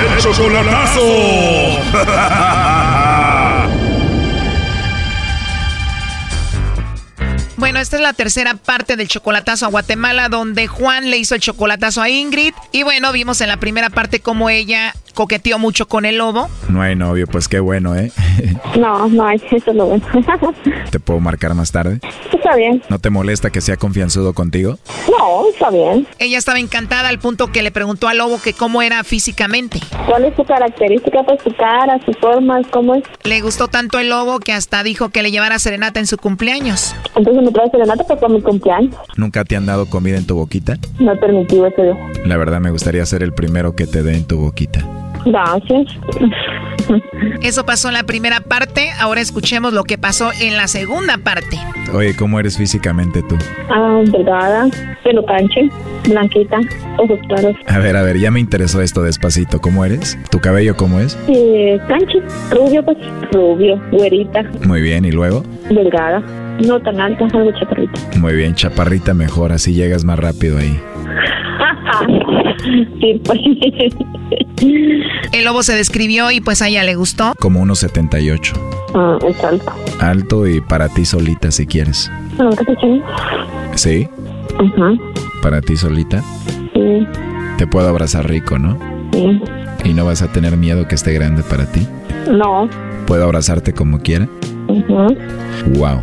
El 0.00 0.18
chocolatazo. 0.18 1.00
Bueno, 7.62 7.78
esta 7.78 7.94
es 7.94 8.02
la 8.02 8.12
tercera 8.12 8.54
parte 8.54 8.96
del 8.96 9.06
chocolatazo 9.06 9.66
a 9.66 9.68
Guatemala, 9.68 10.28
donde 10.28 10.66
Juan 10.66 11.12
le 11.12 11.18
hizo 11.18 11.36
el 11.36 11.40
chocolatazo 11.40 12.02
a 12.02 12.08
Ingrid. 12.08 12.52
Y 12.72 12.82
bueno, 12.82 13.12
vimos 13.12 13.40
en 13.40 13.46
la 13.46 13.56
primera 13.56 13.88
parte 13.88 14.18
cómo 14.18 14.50
ella 14.50 14.96
coqueteó 15.12 15.58
mucho 15.58 15.86
con 15.86 16.04
el 16.04 16.18
lobo. 16.18 16.48
No 16.68 16.82
hay 16.82 16.96
novio, 16.96 17.26
pues 17.26 17.48
qué 17.48 17.60
bueno, 17.60 17.94
¿eh? 17.96 18.10
No, 18.78 19.06
no 19.08 19.26
hay, 19.26 19.36
eso 19.50 19.70
es 19.70 19.76
lo 19.76 19.86
bueno. 19.86 20.04
¿Te 20.90 20.98
puedo 20.98 21.20
marcar 21.20 21.54
más 21.54 21.70
tarde? 21.72 22.00
está 22.42 22.56
bien. 22.56 22.82
¿No 22.88 22.98
te 22.98 23.08
molesta 23.10 23.50
que 23.50 23.60
sea 23.60 23.76
confianzudo 23.76 24.32
contigo? 24.32 24.78
No, 25.08 25.48
está 25.48 25.70
bien. 25.70 26.06
Ella 26.18 26.38
estaba 26.38 26.58
encantada 26.58 27.08
al 27.08 27.18
punto 27.20 27.52
que 27.52 27.62
le 27.62 27.70
preguntó 27.70 28.08
al 28.08 28.18
lobo 28.18 28.40
que 28.42 28.52
cómo 28.52 28.82
era 28.82 29.04
físicamente. 29.04 29.78
¿Cuál 30.08 30.24
es 30.24 30.34
su 30.34 30.44
característica? 30.44 31.22
Pues 31.22 31.40
su 31.42 31.54
cara, 31.54 32.00
su 32.04 32.12
forma, 32.14 32.60
¿cómo 32.70 32.96
es? 32.96 33.04
Le 33.22 33.40
gustó 33.40 33.68
tanto 33.68 33.98
el 34.00 34.08
lobo 34.08 34.40
que 34.40 34.52
hasta 34.52 34.82
dijo 34.82 35.10
que 35.10 35.22
le 35.22 35.30
llevara 35.30 35.58
serenata 35.58 36.00
en 36.00 36.06
su 36.06 36.16
cumpleaños. 36.16 36.94
Entonces 37.14 37.42
me 37.44 37.52
trae 37.52 37.70
serenata 37.70 38.04
para 38.04 38.28
mi 38.28 38.42
cumpleaños. 38.42 38.94
¿Nunca 39.16 39.44
te 39.44 39.56
han 39.56 39.66
dado 39.66 39.86
comida 39.88 40.16
en 40.16 40.26
tu 40.26 40.34
boquita? 40.34 40.78
No 40.98 41.12
he 41.12 41.16
permitido 41.16 41.66
eso. 41.66 41.82
La 42.24 42.36
verdad 42.36 42.60
me 42.60 42.70
gustaría 42.70 43.06
ser 43.06 43.22
el 43.22 43.32
primero 43.32 43.76
que 43.76 43.86
te 43.86 44.02
dé 44.02 44.16
en 44.16 44.24
tu 44.24 44.38
boquita. 44.38 44.84
Gracias. 45.24 45.86
Eso 47.42 47.64
pasó 47.64 47.88
en 47.88 47.94
la 47.94 48.02
primera 48.02 48.40
parte, 48.40 48.90
ahora 49.00 49.20
escuchemos 49.20 49.72
lo 49.72 49.84
que 49.84 49.98
pasó 49.98 50.30
en 50.40 50.56
la 50.56 50.66
segunda 50.66 51.16
parte. 51.18 51.58
Oye, 51.94 52.14
¿cómo 52.16 52.40
eres 52.40 52.56
físicamente 52.58 53.22
tú? 53.28 53.36
Ah, 53.70 54.00
delgada, 54.04 54.68
pelo 55.04 55.24
canche, 55.24 55.68
blanquita, 56.08 56.58
ojos 56.98 57.18
claros. 57.28 57.54
A 57.68 57.78
ver, 57.78 57.96
a 57.96 58.02
ver, 58.02 58.18
ya 58.18 58.30
me 58.30 58.40
interesó 58.40 58.80
esto 58.80 59.02
despacito. 59.02 59.60
¿Cómo 59.60 59.84
eres? 59.84 60.18
¿Tu 60.30 60.40
cabello 60.40 60.76
cómo 60.76 60.98
es? 61.00 61.16
Eh, 61.28 61.78
canche, 61.88 62.18
rubio, 62.50 62.84
pues, 62.84 62.98
rubio, 63.32 63.80
güerita, 63.92 64.42
Muy 64.66 64.80
bien, 64.82 65.04
¿y 65.04 65.12
luego? 65.12 65.44
delgada, 65.70 66.20
no 66.66 66.80
tan 66.80 67.00
alta, 67.00 67.24
algo 67.32 67.52
chaparrita. 67.58 68.00
Muy 68.18 68.34
bien, 68.34 68.54
chaparrita 68.54 69.14
mejor, 69.14 69.52
así 69.52 69.72
llegas 69.72 70.04
más 70.04 70.18
rápido 70.18 70.58
ahí. 70.58 70.80
Sí, 73.00 73.20
pues. 73.24 73.40
El 75.32 75.44
lobo 75.44 75.62
se 75.62 75.74
describió 75.74 76.30
y 76.30 76.40
pues 76.40 76.62
a 76.62 76.68
ella 76.68 76.84
le 76.84 76.94
gustó. 76.94 77.32
Como 77.38 77.60
unos 77.60 77.78
78. 77.80 78.54
Ah, 78.94 79.18
es 79.28 79.42
alto. 79.44 79.72
Alto 80.00 80.46
y 80.46 80.60
para 80.60 80.88
ti 80.88 81.04
solita 81.04 81.50
si 81.50 81.66
quieres. 81.66 82.10
Ah, 82.38 82.50
¿qué 82.58 82.74
te? 82.76 83.02
¿Sí? 83.78 84.08
Ajá, 84.58 84.92
Para 85.42 85.60
ti 85.60 85.76
solita. 85.76 86.22
sí, 86.74 87.06
Te 87.58 87.66
puedo 87.66 87.88
abrazar 87.88 88.28
rico, 88.28 88.58
¿no? 88.58 88.78
sí. 89.12 89.40
Y 89.84 89.94
no 89.94 90.04
vas 90.04 90.22
a 90.22 90.30
tener 90.30 90.56
miedo 90.56 90.86
que 90.86 90.94
esté 90.94 91.12
grande 91.12 91.42
para 91.42 91.66
ti. 91.66 91.84
No. 92.30 92.68
Puedo 93.06 93.24
abrazarte 93.24 93.72
como 93.72 93.98
quiera. 94.00 94.28
Wow. 95.78 96.00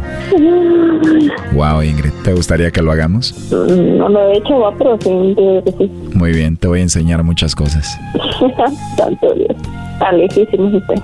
Wow, 1.53 1.81
Ingrid. 1.83 2.11
¿Te 2.23 2.33
gustaría 2.33 2.71
que 2.71 2.81
lo 2.81 2.91
hagamos? 2.91 3.33
Mm, 3.51 3.97
No 3.97 4.09
lo 4.09 4.29
he 4.29 4.37
hecho, 4.37 4.59
va, 4.59 4.73
pero 4.77 4.97
sí, 5.01 5.33
que 5.35 5.73
sí. 5.77 5.91
Muy 6.13 6.31
bien, 6.31 6.55
te 6.57 6.67
voy 6.67 6.79
a 6.79 6.83
enseñar 6.83 7.23
muchas 7.23 7.55
cosas. 7.55 7.97
Santo 8.97 9.33
Dios. 9.33 9.55
Tan 9.99 10.17
lejísimos 10.19 10.73
usted. 10.73 10.95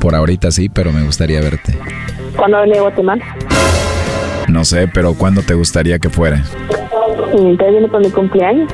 Por 0.00 0.14
ahorita 0.14 0.50
sí, 0.50 0.68
pero 0.68 0.92
me 0.92 1.02
gustaría 1.04 1.40
verte. 1.40 1.76
¿Cuándo 2.36 2.60
venía 2.60 2.78
a 2.78 2.82
Guatemala? 2.82 3.24
No 4.48 4.64
sé, 4.64 4.88
pero 4.92 5.14
¿cuándo 5.14 5.42
te 5.42 5.54
gustaría 5.54 5.98
que 5.98 6.08
fuera? 6.10 6.42
Entonces 7.32 7.70
viene 7.72 7.88
por 7.88 8.00
mi 8.00 8.10
cumpleaños. 8.10 8.70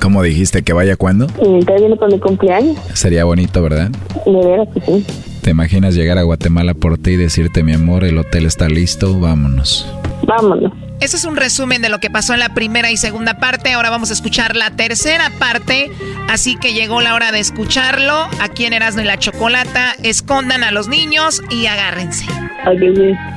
¿Cómo 0.00 0.22
dijiste 0.22 0.62
que 0.62 0.72
vaya 0.72 0.96
cuándo? 0.96 1.26
Y 1.42 1.46
entonces 1.46 1.80
viene 1.80 1.96
por 1.96 2.12
mi 2.12 2.18
cumpleaños. 2.20 2.76
Sería 2.94 3.24
bonito, 3.24 3.62
¿verdad? 3.62 3.90
De 4.24 4.32
veras 4.32 4.68
que 4.72 4.80
sí. 4.80 5.06
¿Te 5.42 5.50
imaginas 5.50 5.94
llegar 5.94 6.18
a 6.18 6.22
Guatemala 6.22 6.74
por 6.74 6.98
ti 6.98 7.12
y 7.12 7.16
decirte, 7.16 7.62
mi 7.62 7.72
amor, 7.72 8.04
el 8.04 8.18
hotel 8.18 8.46
está 8.46 8.68
listo, 8.68 9.18
vámonos? 9.18 9.86
Vámonos. 10.26 10.72
Ese 11.00 11.16
es 11.16 11.24
un 11.24 11.36
resumen 11.36 11.80
de 11.80 11.88
lo 11.88 12.00
que 12.00 12.10
pasó 12.10 12.34
en 12.34 12.40
la 12.40 12.54
primera 12.54 12.90
y 12.90 12.96
segunda 12.96 13.38
parte. 13.38 13.72
Ahora 13.72 13.88
vamos 13.88 14.10
a 14.10 14.12
escuchar 14.14 14.56
la 14.56 14.70
tercera 14.72 15.30
parte. 15.38 15.90
Así 16.28 16.56
que 16.56 16.72
llegó 16.74 17.00
la 17.00 17.14
hora 17.14 17.30
de 17.32 17.38
escucharlo. 17.38 18.26
Aquí 18.40 18.64
en 18.66 18.72
Erasmo 18.72 19.02
y 19.02 19.04
la 19.04 19.16
Chocolata. 19.18 19.94
Escondan 20.02 20.64
a 20.64 20.72
los 20.72 20.88
niños 20.88 21.40
y 21.50 21.66
agárrense. 21.66 22.26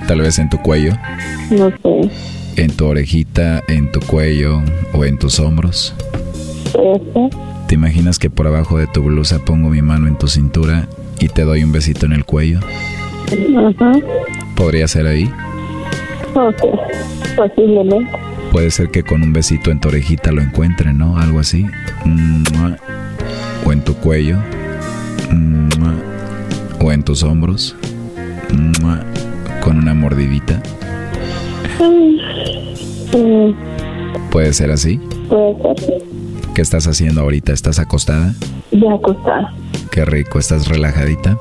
Tal 0.07 0.21
vez 0.21 0.39
en 0.39 0.49
tu 0.49 0.57
cuello, 0.57 0.93
No 1.51 1.69
sé. 1.69 2.09
en 2.61 2.71
tu 2.75 2.87
orejita, 2.87 3.61
en 3.67 3.91
tu 3.91 3.99
cuello 4.01 4.61
o 4.93 5.05
en 5.05 5.17
tus 5.19 5.39
hombros. 5.39 5.93
¿Te 7.67 7.75
imaginas 7.75 8.19
que 8.19 8.29
por 8.29 8.47
abajo 8.47 8.77
de 8.77 8.87
tu 8.87 9.03
blusa 9.03 9.39
pongo 9.39 9.69
mi 9.69 9.81
mano 9.81 10.07
en 10.07 10.17
tu 10.17 10.27
cintura 10.27 10.87
y 11.19 11.29
te 11.29 11.43
doy 11.43 11.63
un 11.63 11.71
besito 11.71 12.05
en 12.05 12.13
el 12.13 12.25
cuello? 12.25 12.59
Ajá. 13.29 13.91
¿Podría 14.55 14.87
ser 14.87 15.07
ahí? 15.07 15.29
Ok. 16.33 16.63
Posiblemente. 17.35 18.11
Puede 18.51 18.71
ser 18.71 18.89
que 18.89 19.03
con 19.03 19.23
un 19.23 19.31
besito 19.31 19.71
en 19.71 19.79
tu 19.79 19.87
orejita 19.87 20.31
lo 20.31 20.41
encuentre, 20.41 20.93
¿no? 20.93 21.17
Algo 21.17 21.39
así. 21.39 21.65
O 23.65 23.71
en 23.71 23.81
tu 23.81 23.95
cuello. 23.95 24.37
O 26.79 26.91
en 26.91 27.03
tus 27.03 27.23
hombros. 27.23 27.75
Con 29.61 29.77
una 29.77 29.93
mordidita. 29.93 30.61
Puede 34.31 34.53
ser 34.53 34.71
así. 34.71 34.99
Puede 35.29 35.55
ser. 35.77 36.10
¿Qué 36.53 36.61
estás 36.61 36.85
haciendo 36.85 37.21
ahorita? 37.21 37.53
¿Estás 37.53 37.79
acostada? 37.79 38.33
Ya 38.71 38.93
acostada. 38.93 39.53
Qué 39.89 40.03
rico, 40.03 40.37
¿estás 40.37 40.67
relajadita? 40.67 41.37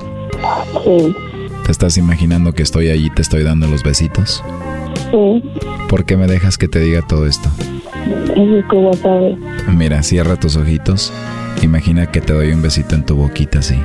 Sí. 0.85 1.13
¿Te 1.65 1.71
estás 1.71 1.97
imaginando 1.97 2.53
que 2.53 2.63
estoy 2.63 2.89
allí 2.89 3.07
y 3.07 3.09
te 3.09 3.21
estoy 3.21 3.43
dando 3.43 3.67
los 3.67 3.83
besitos? 3.83 4.41
Sí. 5.11 5.43
¿Por 5.89 6.05
qué 6.05 6.15
me 6.15 6.27
dejas 6.27 6.57
que 6.57 6.69
te 6.69 6.79
diga 6.79 7.01
todo 7.05 7.27
esto? 7.27 7.49
Es 8.35 8.65
que 8.69 8.83
ya 8.83 8.93
sabes. 9.01 9.37
Mira, 9.67 10.01
cierra 10.01 10.37
tus 10.37 10.55
ojitos. 10.55 11.11
Imagina 11.61 12.05
que 12.07 12.21
te 12.21 12.31
doy 12.31 12.53
un 12.53 12.61
besito 12.61 12.95
en 12.95 13.05
tu 13.05 13.15
boquita 13.17 13.59
así. 13.59 13.75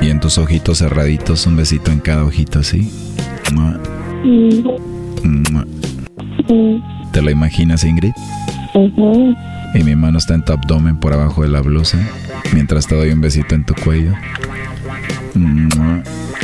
Y 0.00 0.10
en 0.10 0.20
tus 0.20 0.38
ojitos 0.38 0.78
cerraditos, 0.78 1.46
un 1.46 1.56
besito 1.56 1.92
en 1.92 2.00
cada 2.00 2.24
ojito 2.24 2.58
así. 2.58 2.90
Mm, 3.52 4.64
mm, 5.22 6.95
¿Te 7.16 7.22
lo 7.22 7.30
imaginas, 7.30 7.82
Ingrid? 7.82 8.12
ujú. 8.74 9.34
Y 9.72 9.82
mi 9.84 9.96
mano 9.96 10.18
está 10.18 10.34
en 10.34 10.44
tu 10.44 10.52
abdomen 10.52 10.98
por 10.98 11.14
abajo 11.14 11.40
de 11.40 11.48
la 11.48 11.62
blusa, 11.62 11.98
mientras 12.52 12.86
te 12.86 12.94
doy 12.94 13.08
un 13.08 13.22
besito 13.22 13.54
en 13.54 13.64
tu 13.64 13.74
cuello. 13.74 14.12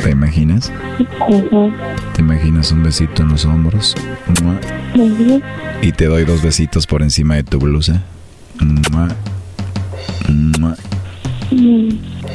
¿Te 0.03 0.09
imaginas? 0.09 0.73
Ujú. 1.29 1.71
¿Te 2.15 2.21
imaginas 2.21 2.71
un 2.71 2.81
besito 2.81 3.21
en 3.21 3.29
los 3.29 3.45
hombros? 3.45 3.93
Ujú. 4.95 5.43
Y 5.83 5.91
te 5.91 6.07
doy 6.07 6.25
dos 6.25 6.41
besitos 6.41 6.87
por 6.87 7.03
encima 7.03 7.35
de 7.35 7.43
tu 7.43 7.59
blusa. 7.59 8.01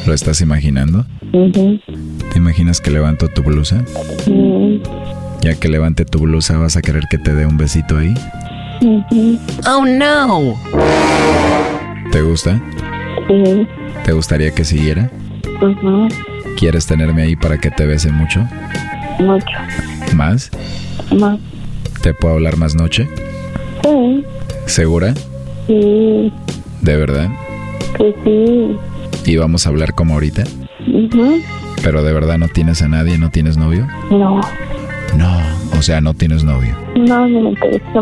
¿Lo 0.07 0.15
estás 0.15 0.41
imaginando? 0.43 1.05
¿Te 1.33 2.39
imaginas 2.39 2.81
que 2.81 2.93
levanto 2.93 3.27
tu 3.27 3.43
blusa? 3.43 3.85
Ya 5.41 5.55
que 5.55 5.69
levante 5.69 6.05
tu 6.05 6.21
blusa, 6.21 6.59
¿vas 6.59 6.77
a 6.77 6.83
querer 6.83 7.05
que 7.09 7.19
te 7.19 7.35
dé 7.35 7.47
un 7.47 7.57
besito 7.57 7.99
ahí? 7.99 8.15
Oh 9.67 9.85
no. 9.85 10.55
¿Te 12.11 12.23
gusta? 12.23 12.61
Sí. 13.29 13.67
¿Te 14.05 14.13
gustaría 14.13 14.53
que 14.53 14.65
siguiera? 14.65 15.11
Ujú. 15.61 16.09
¿Quieres 16.57 16.87
tenerme 16.87 17.23
ahí 17.23 17.37
para 17.37 17.59
que 17.59 17.71
te 17.71 17.87
bese 17.87 18.11
mucho? 18.11 18.47
Mucho. 19.21 19.47
¿Más? 20.15 20.51
Más. 21.17 21.39
¿Te 22.03 22.15
puedo 22.15 22.35
hablar 22.35 22.57
más 22.57 22.75
noche? 22.75 23.09
Sí. 23.85 24.25
¿Segura? 24.67 25.15
Sí. 25.67 26.33
¿De 26.83 26.97
verdad? 26.97 27.29
Que 27.97 28.15
sí. 28.25 28.77
¿Y 29.31 29.37
vamos 29.37 29.67
a 29.67 29.71
hablar 29.71 29.95
como 29.95 30.15
ahorita? 30.15 30.45
¿Pero 31.83 32.03
de 32.03 32.13
verdad 32.13 32.39
no 32.39 32.49
tienes 32.49 32.83
a 32.83 32.89
nadie? 32.89 33.19
¿No 33.19 33.31
tienes 33.31 33.57
novio? 33.57 33.87
No. 34.11 34.41
No, 35.17 35.39
o 35.79 35.83
sea, 35.83 36.01
no 36.01 36.15
tienes 36.15 36.45
novio. 36.45 36.77
No, 36.97 37.27
no 37.27 37.41
me 37.41 37.51
interesa. 37.51 38.01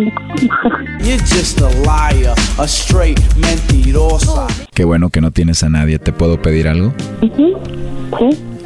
You're 1.01 1.19
just 1.21 1.61
a 1.61 1.71
liar, 1.83 2.35
a 2.59 2.65
straight 2.65 3.21
mentirosa. 3.37 4.47
Qué 4.75 4.85
bueno 4.85 5.11
que 5.11 5.21
no 5.21 5.31
tienes 5.31 5.63
a 5.63 5.69
nadie. 5.69 5.99
¿Te 5.99 6.13
puedo 6.13 6.41
pedir 6.41 6.69
algo? 6.69 6.93
Sí. 7.21 7.55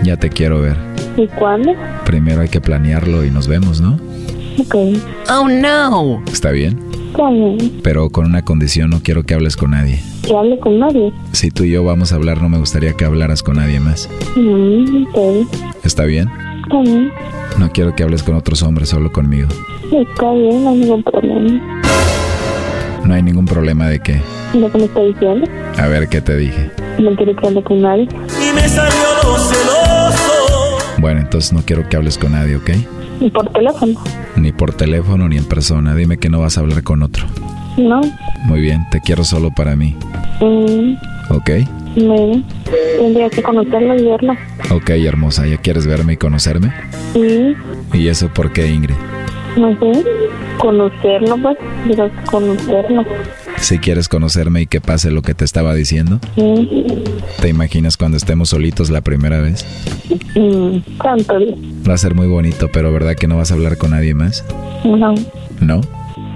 Ya 0.03 0.17
te 0.17 0.31
quiero 0.31 0.61
ver. 0.61 0.77
¿Y 1.17 1.27
cuándo? 1.29 1.73
Primero 2.05 2.41
hay 2.41 2.49
que 2.49 2.61
planearlo 2.61 3.25
y 3.25 3.31
nos 3.31 3.47
vemos, 3.47 3.81
¿no? 3.81 3.99
Ok. 4.59 4.75
Oh 5.31 5.49
no. 5.49 6.23
¿Está 6.33 6.51
bien? 6.51 6.79
Está 7.11 7.29
bien. 7.31 7.81
Pero 7.83 8.11
con 8.11 8.27
una 8.27 8.43
condición, 8.45 8.91
no 8.91 9.01
quiero 9.03 9.25
que 9.25 9.35
hables 9.35 9.57
con 9.57 9.73
nadie. 9.73 10.01
Que 10.27 10.37
hable 10.37 10.59
con 10.61 10.79
nadie. 10.79 11.13
Si 11.33 11.51
tú 11.51 11.65
y 11.65 11.71
yo 11.73 11.85
vamos 11.85 12.13
a 12.13 12.17
hablar, 12.17 12.41
no 12.41 12.49
me 12.49 12.59
gustaría 12.59 12.93
que 12.95 13.05
hablaras 13.05 13.43
con 13.43 13.57
nadie 13.57 13.81
más. 13.81 14.09
Mm, 14.37 15.07
ok. 15.13 15.49
¿Está 15.85 16.05
bien? 16.05 16.29
Está 16.71 16.83
bien. 16.83 17.13
No 17.59 17.69
quiero 17.73 17.95
que 17.97 18.05
hables 18.05 18.23
con 18.23 18.37
otros 18.37 18.63
hombres, 18.63 18.91
solo 18.91 19.11
conmigo. 19.11 19.49
Está 19.93 20.31
bien, 20.33 20.63
no 20.65 20.71
hay 20.71 20.77
ningún 20.79 21.03
problema. 21.03 21.61
No 23.05 23.15
hay 23.15 23.23
ningún 23.23 23.45
problema 23.45 23.89
de 23.89 23.99
que... 23.99 24.21
Lo 24.55 24.71
que 24.71 24.79
me 24.79 24.85
está 24.85 25.01
diciendo. 25.01 25.47
A 25.79 25.87
ver, 25.89 26.09
¿qué 26.09 26.21
te 26.21 26.37
dije? 26.37 26.71
No 27.01 27.15
quiero 27.17 27.35
que 27.35 27.47
hable 27.49 27.63
con 27.65 27.81
nadie. 27.83 28.05
Y 28.05 28.55
me 28.55 28.69
salió 28.69 29.01
lo 29.25 29.37
celoso. 29.39 30.79
Bueno, 30.99 31.21
entonces 31.21 31.53
no 31.53 31.61
quiero 31.65 31.89
que 31.89 31.97
hables 31.97 32.17
con 32.19 32.33
nadie, 32.33 32.55
¿ok? 32.57 32.71
Y 33.21 33.31
por 33.31 33.49
teléfono. 33.53 33.95
Ni 34.37 34.53
por 34.53 34.73
teléfono 34.73 35.29
ni 35.29 35.37
en 35.39 35.45
persona. 35.45 35.95
Dime 35.97 36.19
que 36.19 36.29
no 36.29 36.39
vas 36.41 36.57
a 36.57 36.61
hablar 36.61 36.83
con 36.85 37.03
otro. 37.03 37.27
No. 37.77 38.01
Muy 38.45 38.61
bien, 38.61 38.87
te 38.91 39.01
quiero 39.01 39.25
solo 39.25 39.51
para 39.51 39.75
mí, 39.77 39.97
Mm, 40.41 40.95
¿ok? 41.35 41.51
Bueno. 41.97 42.43
Tendría 42.99 43.31
que 43.31 43.43
conocerlo 43.43 43.97
y 43.97 44.05
verlo. 44.05 44.33
Ok, 44.71 44.91
hermosa, 44.91 45.47
¿ya 45.47 45.57
quieres 45.59 45.87
verme 45.87 46.15
y 46.15 46.17
conocerme? 46.17 46.73
Sí. 47.13 47.55
¿Y 47.95 48.09
eso 48.09 48.29
por 48.29 48.53
qué, 48.53 48.69
Ingrid? 48.69 48.95
No 49.57 49.71
sé. 49.81 50.05
Conocerlo, 50.59 51.37
pues. 51.43 51.57
Quiero 51.87 52.11
conocerlo. 52.31 53.05
Si 53.59 53.79
quieres 53.79 54.09
conocerme 54.09 54.63
y 54.63 54.67
que 54.67 54.81
pase 54.81 55.11
lo 55.11 55.21
que 55.23 55.35
te 55.35 55.45
estaba 55.45 55.75
diciendo, 55.75 56.19
Sí. 56.35 56.87
¿te 57.41 57.49
imaginas 57.49 57.97
cuando 57.97 58.17
estemos 58.17 58.51
solitos 58.51 58.89
la 58.91 59.01
primera 59.03 59.41
vez? 59.41 59.67
Mm, 60.35 60.79
Santo 61.03 61.39
Dios. 61.39 61.59
Va 61.89 61.95
a 61.95 61.99
ser 61.99 62.15
muy 62.15 62.27
bonito, 62.27 62.69
pero 62.73 62.93
¿verdad 62.93 63.17
que 63.17 63.27
no 63.27 63.37
vas 63.37 63.51
a 63.51 63.55
hablar 63.55 63.77
con 63.77 63.91
nadie 63.91 64.15
más? 64.15 64.45
No. 64.85 65.15
¿No? 65.61 65.81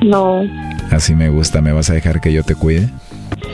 No. 0.02 0.42
Así 0.90 1.14
me 1.14 1.30
gusta. 1.30 1.62
¿Me 1.62 1.72
vas 1.72 1.88
a 1.88 1.94
dejar 1.94 2.20
que 2.20 2.32
yo 2.32 2.42
te 2.42 2.54
cuide? 2.56 2.90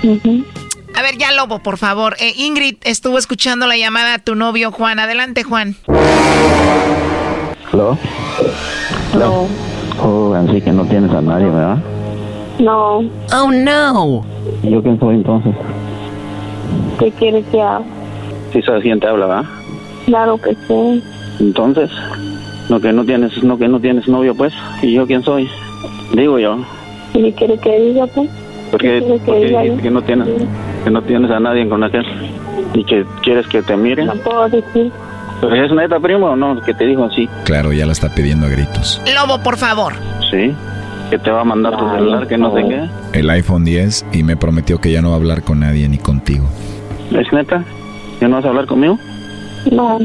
A 0.03 0.70
ver, 1.11 1.19
ya 1.19 1.33
Lobo, 1.33 1.59
por 1.59 1.77
favor. 1.77 2.15
Eh, 2.21 2.33
Ingrid 2.37 2.77
estuvo 2.83 3.19
escuchando 3.19 3.67
la 3.67 3.77
llamada 3.77 4.15
a 4.15 4.19
tu 4.19 4.35
novio 4.35 4.71
Juan. 4.71 4.99
Adelante, 4.99 5.43
Juan. 5.43 5.75
¿Aló? 7.73 7.99
No. 9.19 9.47
Oh, 10.03 10.35
así 10.35 10.61
que 10.61 10.73
no 10.73 10.85
tienes 10.85 11.11
a 11.13 11.21
nadie, 11.21 11.47
¿verdad? 11.47 11.79
No. 12.59 12.99
Oh, 12.99 13.51
no. 13.53 14.25
¿Y 14.63 14.71
yo 14.71 14.83
quién 14.83 14.99
soy 14.99 15.17
entonces? 15.17 15.55
¿Qué 16.99 17.11
quieres 17.13 17.45
que 17.47 17.61
haga? 17.61 17.83
Sí 18.53 18.63
sabes 18.63 18.83
quién 18.83 19.01
te 19.01 19.07
habla, 19.07 19.27
¿verdad? 19.27 19.45
Claro 20.07 20.39
que 20.39 20.55
sí. 20.67 21.03
Entonces, 21.39 21.91
no 22.69 22.81
que 22.81 22.93
no 22.93 23.05
tienes, 23.05 23.43
no 23.43 23.59
que 23.59 23.69
no 23.69 23.81
tienes 23.81 24.09
novio, 24.09 24.35
pues. 24.35 24.53
¿Y 24.83 24.93
yo 24.93 25.07
quién 25.07 25.23
soy? 25.23 25.49
Digo 26.13 26.39
yo. 26.39 26.59
¿Y 27.15 27.23
qué 27.23 27.33
quieres 27.33 27.61
que 27.61 27.81
diga, 27.81 28.07
pues? 28.09 28.29
Porque, 28.71 29.01
¿Qué 29.01 29.21
que 29.25 29.35
dijiste 29.35 29.67
yo? 29.67 29.77
que 29.83 29.91
no 29.91 30.03
tienes, 30.03 30.29
que 30.85 30.91
no 30.91 31.03
tienes 31.03 31.31
a 31.31 31.41
nadie 31.41 31.69
con 31.69 31.83
aquel. 31.83 32.05
Y 32.75 32.85
que 32.85 33.05
quieres 33.23 33.47
que 33.49 33.63
te 33.63 33.77
mire. 33.77 34.05
No 34.05 34.15
puedo 34.15 34.49
decir. 34.49 34.93
Pues, 35.41 35.53
¿Es 35.55 35.73
neta, 35.73 35.99
primo, 35.99 36.27
o 36.27 36.37
no? 36.37 36.61
Que 36.63 36.75
te 36.75 36.85
dijo 36.87 37.05
así. 37.05 37.29
Claro, 37.45 37.73
ya 37.73 37.87
la 37.87 37.93
está 37.93 38.09
pidiendo 38.15 38.47
a 38.47 38.51
gritos. 38.51 39.01
Lobo, 39.15 39.43
por 39.43 39.57
favor. 39.57 39.95
Sí. 40.31 40.55
Que 41.11 41.19
te 41.19 41.31
va 41.31 41.41
a 41.41 41.45
mandar 41.45 41.77
tu 41.77 41.91
celular, 41.91 42.29
que 42.29 42.39
no 42.39 42.55
sé 42.55 42.63
qué. 42.69 43.19
El 43.19 43.31
iPhone 43.31 43.65
10 43.65 44.07
y 44.13 44.23
me 44.23 44.37
prometió 44.37 44.79
que 44.81 44.93
ya 44.93 45.03
no 45.03 45.09
va 45.09 45.15
a 45.15 45.19
hablar 45.19 45.43
con 45.43 45.61
nadie 45.61 45.89
ni 45.89 45.99
contigo. 45.99 46.47
¿Es 47.11 47.33
neta? 47.33 47.65
¿Ya 48.21 48.29
no 48.29 48.37
vas 48.37 48.45
a 48.45 48.49
hablar 48.49 48.67
conmigo? 48.67 48.97
No. 49.73 49.99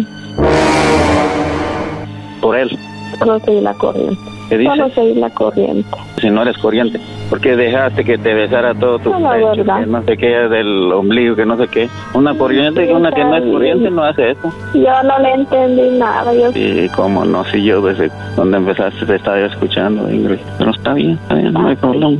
Por 2.41 2.57
él. 2.57 2.80
Solo 3.20 3.39
seguir 3.39 3.63
la 3.63 3.74
corriente. 3.74 4.18
¿Qué 4.49 4.57
dices? 4.57 4.76
Solo 4.76 4.89
seguir 4.89 5.18
la 5.18 5.30
corriente. 5.32 5.89
Si 6.22 6.30
no 6.30 6.41
eres 6.43 6.57
corriente. 6.59 6.99
¿Por 7.30 7.41
qué 7.41 7.55
dejaste 7.55 8.03
que 8.05 8.18
te 8.20 8.34
besara 8.34 8.74
todo 8.76 8.99
tu 8.99 9.09
No, 9.09 9.32
pecho, 9.32 9.47
verdad. 9.57 9.80
que 9.82 9.86
no 9.88 10.03
sé 10.03 10.18
qué, 10.18 10.28
del 10.28 10.91
ombligo, 10.93 11.36
que 11.36 11.45
no 11.45 11.57
sé 11.57 11.68
qué? 11.68 11.89
Una 12.13 12.38
corriente 12.38 12.86
y 12.86 12.91
una 12.93 13.11
que 13.11 13.24
no 13.24 13.36
es 13.36 13.43
corriente 13.51 13.89
no 13.89 14.03
hace 14.03 14.32
eso. 14.32 14.53
Yo 14.76 15.03
no 15.03 15.20
le 15.20 15.34
entendí 15.34 15.97
nada. 15.97 16.32
Yo 16.34 16.51
Y 16.53 16.88
cómo 16.95 17.26
no, 17.26 17.43
si 17.45 17.63
yo 17.63 17.82
desde 17.82 18.11
donde 18.36 18.57
empezaste 18.57 19.05
te 19.05 19.16
estaba 19.16 19.39
escuchando, 19.39 20.09
Ingrid. 20.11 20.38
Pero 20.59 20.72
está 20.72 20.93
bien, 20.93 21.13
está 21.24 21.36
bien, 21.36 21.53
no 21.53 21.68
hay 21.68 21.76
problema. 21.76 22.18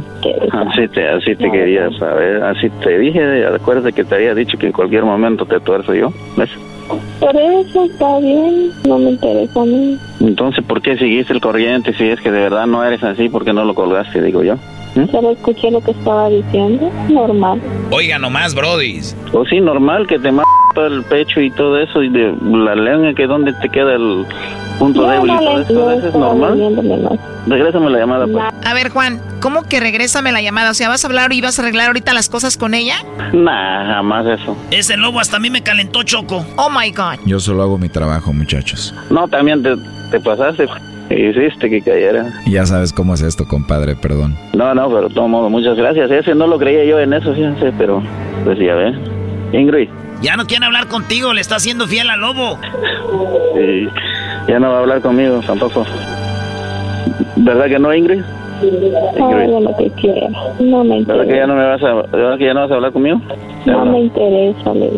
Así 0.52 0.88
te, 0.88 1.08
así 1.08 1.36
te 1.36 1.52
quería 1.52 1.90
saber, 2.00 2.44
así 2.44 2.70
te 2.84 2.98
dije, 2.98 3.46
acuérdate 3.46 3.94
que 3.94 4.04
te 4.04 4.16
había 4.16 4.34
dicho 4.34 4.58
que 4.58 4.68
en 4.68 4.72
cualquier 4.74 5.04
momento 5.04 5.46
te 5.46 5.60
tuerzo 5.60 5.94
yo, 5.94 6.12
¿ves? 6.36 6.50
Por 7.20 7.36
eso 7.36 7.86
está 7.86 8.20
bien. 8.20 8.72
No 8.88 8.98
me 8.98 9.12
interesa 9.12 9.62
a 9.62 9.66
mí. 9.66 9.98
Entonces, 10.20 10.64
¿por 10.66 10.82
qué 10.82 10.98
seguiste 10.98 11.34
el 11.34 11.42
corriente 11.42 11.94
si 11.94 12.04
es 12.04 12.20
que 12.22 12.32
de 12.32 12.42
verdad 12.42 12.68
no 12.68 12.84
eres 12.84 13.04
así? 13.04 13.30
¿Por 13.30 13.44
qué 13.46 13.54
no 13.54 13.66
lo 13.66 13.74
colgaste, 13.74 14.22
digo 14.22 14.44
yo? 14.44 14.56
Solo 15.12 15.32
escuché 15.32 15.72
lo 15.72 15.82
que 15.82 15.92
estaba 15.92 16.30
diciendo. 16.30 16.90
Normal. 17.10 17.62
Oiga 17.92 18.18
nomás, 18.18 18.56
brodis. 18.56 19.16
O 19.34 19.46
sí, 19.46 19.60
normal 19.60 20.08
que 20.08 20.20
te 20.20 20.32
todo 20.76 20.86
el 20.88 21.04
pecho 21.04 21.42
y 21.42 21.50
todo 21.50 21.80
eso, 21.80 22.04
y 22.04 22.10
de 22.10 22.36
la 22.42 22.76
lengua 22.76 23.14
que 23.16 23.26
donde 23.26 23.54
te 23.54 23.70
queda 23.70 23.94
el 23.96 24.26
punto 24.78 25.02
Yo 25.02 25.10
débil 25.10 25.32
y 25.32 25.34
no 25.34 25.40
todo 25.40 25.62
eso, 25.62 25.92
¿eso 25.92 26.08
es 26.10 26.16
normal? 26.16 27.20
Regrésame 27.48 27.90
la 27.90 28.00
llamada, 28.00 28.28
pues. 28.28 28.44
A 28.64 28.74
ver, 28.74 28.90
Juan, 28.90 29.20
¿cómo 29.42 29.64
que 29.64 29.80
regrésame 29.80 30.32
la 30.32 30.42
llamada? 30.42 30.70
O 30.72 30.74
sea, 30.74 30.90
¿vas 30.90 31.04
a 31.04 31.08
hablar 31.08 31.34
y 31.34 31.42
vas 31.42 31.58
a 31.58 31.64
arreglar 31.64 31.88
ahorita 31.88 32.14
las 32.14 32.30
cosas 32.30 32.58
con 32.58 32.74
ella? 32.74 32.96
Nah, 33.34 33.86
jamás 33.96 34.28
eso. 34.28 34.56
Ese 34.70 34.98
lobo 34.98 35.20
hasta 35.20 35.38
a 35.38 35.40
mí 35.40 35.50
me 35.50 35.64
calentó 35.64 36.04
choco. 36.04 36.46
Oh 36.58 36.70
my 36.70 36.92
God. 36.92 37.20
Yo 37.26 37.40
solo 37.40 37.64
hago 37.64 37.78
mi 37.78 37.90
trabajo, 37.90 38.34
muchachos. 38.34 38.94
No, 39.10 39.28
también 39.28 39.64
te, 39.64 39.76
te 40.12 40.20
pasaste. 40.20 40.68
Hiciste 41.10 41.70
que 41.70 41.82
cayera. 41.82 42.34
Ya 42.48 42.66
sabes 42.66 42.92
cómo 42.92 43.14
es 43.14 43.22
esto, 43.22 43.48
compadre, 43.48 43.96
perdón. 43.96 44.36
No, 44.54 44.74
no, 44.74 44.90
pero 44.90 45.08
de 45.08 45.14
todo 45.14 45.28
modo, 45.28 45.50
muchas 45.50 45.78
gracias. 45.78 46.10
Ese 46.10 46.34
no 46.34 46.48
lo 46.48 46.58
creía 46.58 46.84
yo 46.84 47.00
en 47.00 47.14
eso, 47.14 47.34
fíjense, 47.34 47.72
pero 47.78 48.02
pues 48.44 48.58
ya 48.58 48.74
ve. 48.74 48.94
Ingrid, 49.60 49.90
Ya 50.22 50.36
no 50.38 50.46
quiere 50.46 50.66
hablar 50.66 50.88
contigo, 50.88 51.34
le 51.34 51.42
está 51.42 51.56
haciendo 51.58 51.88
fiel 51.88 52.10
al 52.10 52.20
lobo. 52.22 52.60
y 53.60 53.88
ya 54.52 54.60
no 54.60 54.70
va 54.70 54.78
a 54.78 54.80
hablar 54.80 55.02
conmigo 55.02 55.42
tampoco. 55.46 55.86
¿Verdad 57.38 57.66
que 57.68 57.80
no, 57.80 57.94
Ingrid? 57.94 58.22
Haga 59.22 59.48
lo 59.48 59.76
que 59.78 59.90
quiera. 59.92 60.28
No 60.60 60.84
me 60.84 61.04
¿Verdad 61.04 61.24
que 61.26 61.36
ya 61.36 61.44
interesa. 61.44 61.48
no 61.48 61.56
me 61.56 61.66
vas 61.66 61.84
a, 61.84 61.94
¿verdad 62.16 62.38
que 62.38 62.46
ya 62.46 62.54
no 62.54 62.62
vas 62.62 62.72
a 62.72 62.76
hablar 62.76 62.92
conmigo? 62.94 63.22
No 63.66 63.86
me 63.86 64.00
interesa, 64.02 64.74
le. 64.74 64.90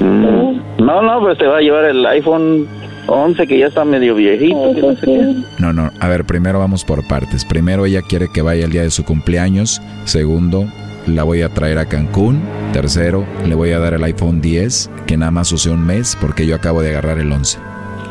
Mm. 0.00 0.60
No, 0.84 1.02
no, 1.02 1.20
pues 1.20 1.38
te 1.38 1.46
va 1.46 1.58
a 1.58 1.60
llevar 1.60 1.84
el 1.86 2.04
iPhone 2.06 2.66
11 3.06 3.46
que 3.46 3.58
ya 3.58 3.66
está 3.66 3.84
medio 3.84 4.14
viejito. 4.14 4.72
que 4.74 4.80
no 4.80 4.94
sé 4.96 5.06
qué. 5.06 5.34
No, 5.58 5.72
no, 5.72 5.90
a 6.00 6.08
ver, 6.08 6.24
primero 6.24 6.58
vamos 6.58 6.84
por 6.84 7.06
partes. 7.06 7.44
Primero 7.44 7.84
ella 7.86 8.00
quiere 8.02 8.28
que 8.32 8.42
vaya 8.42 8.64
el 8.64 8.70
día 8.72 8.82
de 8.82 8.90
su 8.90 9.04
cumpleaños. 9.04 9.80
Segundo, 10.04 10.64
la 11.06 11.22
voy 11.24 11.42
a 11.42 11.48
traer 11.48 11.78
a 11.78 11.86
Cancún. 11.86 12.42
Tercero, 12.72 13.24
le 13.46 13.54
voy 13.54 13.72
a 13.72 13.78
dar 13.78 13.94
el 13.94 14.02
iPhone 14.04 14.40
10, 14.40 14.90
que 15.06 15.16
nada 15.16 15.30
más 15.30 15.52
use 15.52 15.70
un 15.70 15.84
mes 15.84 16.16
porque 16.20 16.46
yo 16.46 16.54
acabo 16.56 16.82
de 16.82 16.90
agarrar 16.90 17.18
el 17.18 17.30
11. 17.30 17.58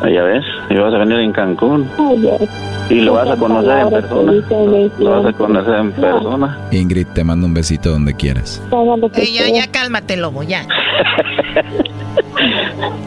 Ah, 0.01 0.09
Ya 0.09 0.23
ves, 0.23 0.43
y 0.69 0.75
vas 0.75 0.93
a 0.93 0.97
venir 0.97 1.19
en 1.19 1.31
Cancún 1.31 1.87
y 2.89 3.01
lo 3.01 3.13
vas 3.13 3.29
a 3.29 3.35
conocer 3.37 3.77
en 3.79 3.89
persona. 3.89 4.31
Lo 4.99 5.09
vas 5.11 5.25
a 5.25 5.33
conocer 5.37 5.75
en 5.75 5.91
persona. 5.93 6.57
Ingrid, 6.71 7.07
te 7.07 7.23
mando 7.23 7.47
un 7.47 7.53
besito 7.53 7.89
donde 7.91 8.13
quieras. 8.13 8.61
Haga 8.71 8.97
lo 8.97 9.09
que 9.09 9.21
Ey, 9.21 9.33
ya, 9.33 9.43
quiera. 9.45 9.65
ya 9.65 9.71
cálmate, 9.71 10.17
lobo, 10.17 10.43
ya. 10.43 10.65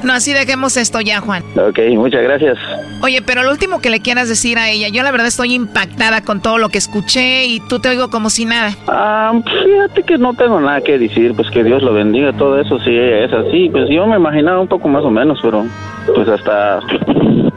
No, 0.03 0.13
así 0.13 0.33
dejemos 0.33 0.77
esto 0.77 1.01
ya, 1.01 1.21
Juan. 1.21 1.43
Ok, 1.57 1.79
muchas 1.95 2.23
gracias. 2.23 2.59
Oye, 3.03 3.23
pero 3.23 3.43
lo 3.43 3.51
último 3.51 3.81
que 3.81 3.91
le 3.91 4.01
quieras 4.01 4.29
decir 4.29 4.59
a 4.59 4.71
ella, 4.71 4.89
yo 4.89 5.03
la 5.03 5.11
verdad 5.11 5.27
estoy 5.27 5.55
impactada 5.55 6.23
con 6.23 6.41
todo 6.41 6.59
lo 6.59 6.69
que 6.69 6.79
escuché 6.79 7.47
y 7.47 7.61
tú 7.61 7.79
te 7.81 7.89
oigo 7.89 8.09
como 8.09 8.31
si 8.31 8.45
nada. 8.45 8.73
Ah, 8.89 9.33
fíjate 9.65 10.03
que 10.03 10.19
no 10.19 10.35
tengo 10.35 10.61
nada 10.61 10.81
que 10.81 10.99
decir, 10.99 11.35
pues 11.35 11.51
que 11.51 11.65
Dios 11.65 11.83
lo 11.83 11.93
bendiga, 11.93 12.33
todo 12.33 12.61
eso 12.61 12.79
sí 12.81 12.97
es 12.97 13.33
así. 13.33 13.69
Pues 13.71 13.89
yo 13.91 14.07
me 14.07 14.17
imaginaba 14.17 14.61
un 14.61 14.69
poco 14.69 14.89
más 14.89 15.05
o 15.05 15.11
menos, 15.11 15.39
pero 15.43 15.67
pues 16.15 16.29
hasta 16.29 16.81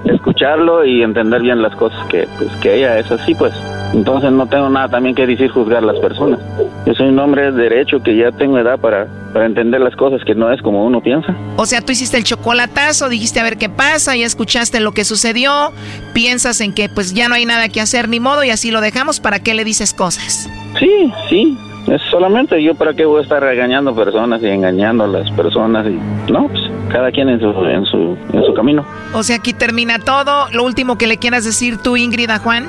escucharlo 0.05 0.83
y 0.85 1.03
entender 1.03 1.41
bien 1.41 1.61
las 1.61 1.75
cosas 1.75 2.03
que 2.07 2.27
pues 2.37 2.49
que 2.61 2.77
ella 2.77 2.97
es 2.99 3.11
así, 3.11 3.35
pues 3.35 3.53
entonces 3.93 4.31
no 4.31 4.47
tengo 4.47 4.69
nada 4.69 4.87
también 4.87 5.15
que 5.15 5.25
decir 5.25 5.49
juzgar 5.49 5.83
a 5.83 5.87
las 5.87 5.99
personas. 5.99 6.39
Yo 6.85 6.93
soy 6.93 7.09
un 7.09 7.19
hombre 7.19 7.51
de 7.51 7.51
derecho 7.51 8.01
que 8.01 8.15
ya 8.15 8.31
tengo 8.31 8.57
edad 8.57 8.79
para, 8.79 9.07
para 9.33 9.45
entender 9.45 9.81
las 9.81 9.95
cosas 9.95 10.21
que 10.25 10.35
no 10.35 10.51
es 10.51 10.61
como 10.61 10.85
uno 10.85 11.01
piensa. 11.01 11.35
O 11.57 11.65
sea, 11.65 11.81
tú 11.81 11.91
hiciste 11.91 12.17
el 12.17 12.23
chocolatazo, 12.23 13.09
dijiste 13.09 13.39
a 13.39 13.43
ver 13.43 13.57
qué 13.57 13.69
pasa, 13.69 14.15
ya 14.15 14.25
escuchaste 14.25 14.79
lo 14.79 14.91
que 14.91 15.05
sucedió, 15.05 15.71
piensas 16.13 16.61
en 16.61 16.73
que 16.73 16.89
pues 16.89 17.13
ya 17.13 17.29
no 17.29 17.35
hay 17.35 17.45
nada 17.45 17.69
que 17.69 17.81
hacer 17.81 18.09
ni 18.09 18.19
modo 18.19 18.43
y 18.43 18.49
así 18.49 18.71
lo 18.71 18.81
dejamos, 18.81 19.19
¿para 19.19 19.39
qué 19.39 19.53
le 19.53 19.63
dices 19.63 19.93
cosas? 19.93 20.49
Sí, 20.77 21.11
sí, 21.29 21.57
es 21.87 22.01
solamente 22.11 22.61
yo 22.61 22.75
para 22.75 22.93
qué 22.93 23.05
voy 23.05 23.19
a 23.19 23.23
estar 23.23 23.41
regañando 23.41 23.95
personas 23.95 24.41
y 24.43 24.47
engañando 24.47 25.05
a 25.05 25.07
las 25.07 25.31
personas 25.31 25.87
y 25.87 26.31
no, 26.31 26.47
pues 26.47 26.61
cada 26.89 27.11
quien 27.11 27.29
en 27.29 27.39
su 27.39 27.49
en 27.65 27.85
su 27.85 28.17
en 28.31 28.43
su 28.43 28.53
camino. 28.53 28.85
O 29.13 29.23
sea, 29.23 29.37
aquí 29.37 29.53
termina 29.53 29.99
todo. 29.99 30.47
Lo 30.51 30.63
último 30.63 30.97
que 30.97 31.07
le 31.07 31.17
quieras 31.17 31.45
decir 31.45 31.77
tú, 31.77 31.97
Ingrid, 31.97 32.29
a 32.29 32.39
Juan. 32.39 32.65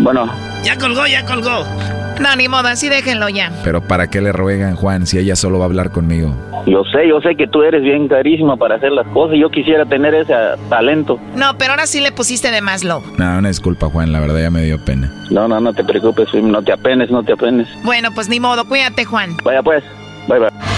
Bueno, 0.00 0.28
Ya 0.64 0.76
colgó, 0.76 1.06
ya 1.06 1.24
colgó. 1.24 1.64
No, 2.20 2.34
ni 2.36 2.48
modo, 2.48 2.66
así 2.68 2.88
déjenlo 2.88 3.28
ya. 3.28 3.52
Pero 3.62 3.80
¿para 3.80 4.08
qué 4.08 4.20
le 4.20 4.32
ruegan, 4.32 4.74
Juan, 4.74 5.06
si 5.06 5.18
ella 5.18 5.36
solo 5.36 5.58
va 5.58 5.64
a 5.64 5.68
hablar 5.68 5.90
conmigo? 5.90 6.34
yo 6.66 6.82
sé, 6.84 7.08
yo 7.08 7.20
sé 7.20 7.34
que 7.36 7.46
tú 7.46 7.62
eres 7.62 7.82
bien 7.82 8.08
carísima 8.08 8.56
para 8.56 8.74
hacer 8.76 8.92
las 8.92 9.06
cosas. 9.08 9.36
Yo 9.40 9.50
quisiera 9.50 9.86
tener 9.86 10.14
ese 10.14 10.34
talento. 10.68 11.18
No, 11.34 11.56
pero 11.56 11.72
ahora 11.72 11.86
sí 11.86 12.00
le 12.00 12.12
pusiste 12.12 12.50
de 12.50 12.60
más, 12.60 12.84
lobo. 12.84 13.04
No, 13.16 13.38
una 13.38 13.48
disculpa, 13.48 13.88
Juan, 13.88 14.12
la 14.12 14.20
verdad 14.20 14.40
ya 14.40 14.50
me 14.50 14.62
dio 14.62 14.84
pena. 14.84 15.10
No, 15.30 15.48
no, 15.48 15.60
no 15.60 15.72
te 15.72 15.84
preocupes, 15.84 16.28
no 16.34 16.62
te 16.62 16.72
apenes, 16.72 17.10
no 17.10 17.22
te 17.22 17.32
apenes. 17.32 17.68
Bueno, 17.84 18.10
pues 18.12 18.28
ni 18.28 18.40
modo, 18.40 18.66
cuídate, 18.68 19.04
Juan. 19.04 19.36
Vaya 19.44 19.62
pues, 19.62 19.82
bye 20.28 20.38
bye. 20.40 20.77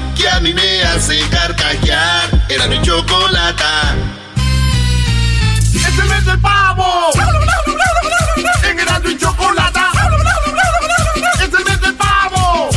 que 0.21 0.29
a 0.29 0.39
mí 0.39 0.53
me 0.53 0.83
hace 0.83 1.19
carcajear. 1.29 2.29
Era 2.47 2.67
mi 2.67 2.79
chocolata. 2.81 3.95
¡Es 5.73 5.99
el 5.99 6.09
mes 6.09 6.25
del 6.25 6.39
pavo! 6.39 7.09
¡En 8.63 8.79
Erasmo 8.79 9.09
y 9.09 9.17
Chocolata! 9.17 9.91
¡Es 11.35 11.53
el 11.53 11.65
mes 11.65 11.81
del 11.81 11.95
pavo! 11.95 12.69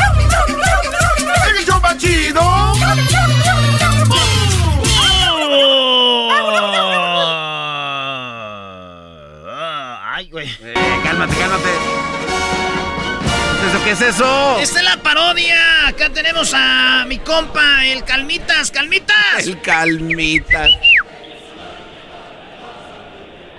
¡En 1.49 1.57
el 1.57 1.81
más 1.83 1.99
chido! 1.99 2.43
Ay, 10.07 10.29
güey. 10.31 10.49
Eh, 10.63 11.01
cálmate, 11.05 11.35
cálmate. 11.37 11.84
¿Qué 13.85 13.91
es 13.91 14.01
eso? 14.01 14.59
Esta 14.61 14.79
es 14.79 14.85
la 14.85 14.97
parodia. 14.97 15.89
Acá 15.89 16.11
tenemos 16.11 16.53
a 16.55 17.05
mi 17.07 17.19
compa, 17.19 17.85
el 17.85 18.03
Calmitas. 18.05 18.71
¡Calmitas! 18.71 19.47
El 19.47 19.61
Calmitas. 19.61 20.71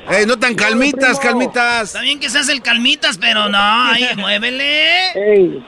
¡Ey, 0.09 0.25
no 0.27 0.37
tan 0.37 0.53
calmitas, 0.53 1.19
calmitas! 1.19 1.89
Está 1.89 2.01
bien 2.01 2.19
que 2.19 2.29
seas 2.29 2.47
el 2.49 2.61
Calmitas, 2.61 3.17
pero 3.17 3.49
no, 3.49 3.57
ahí, 3.57 4.07
muévele. 4.17 5.11
¡Ey! 5.13 5.65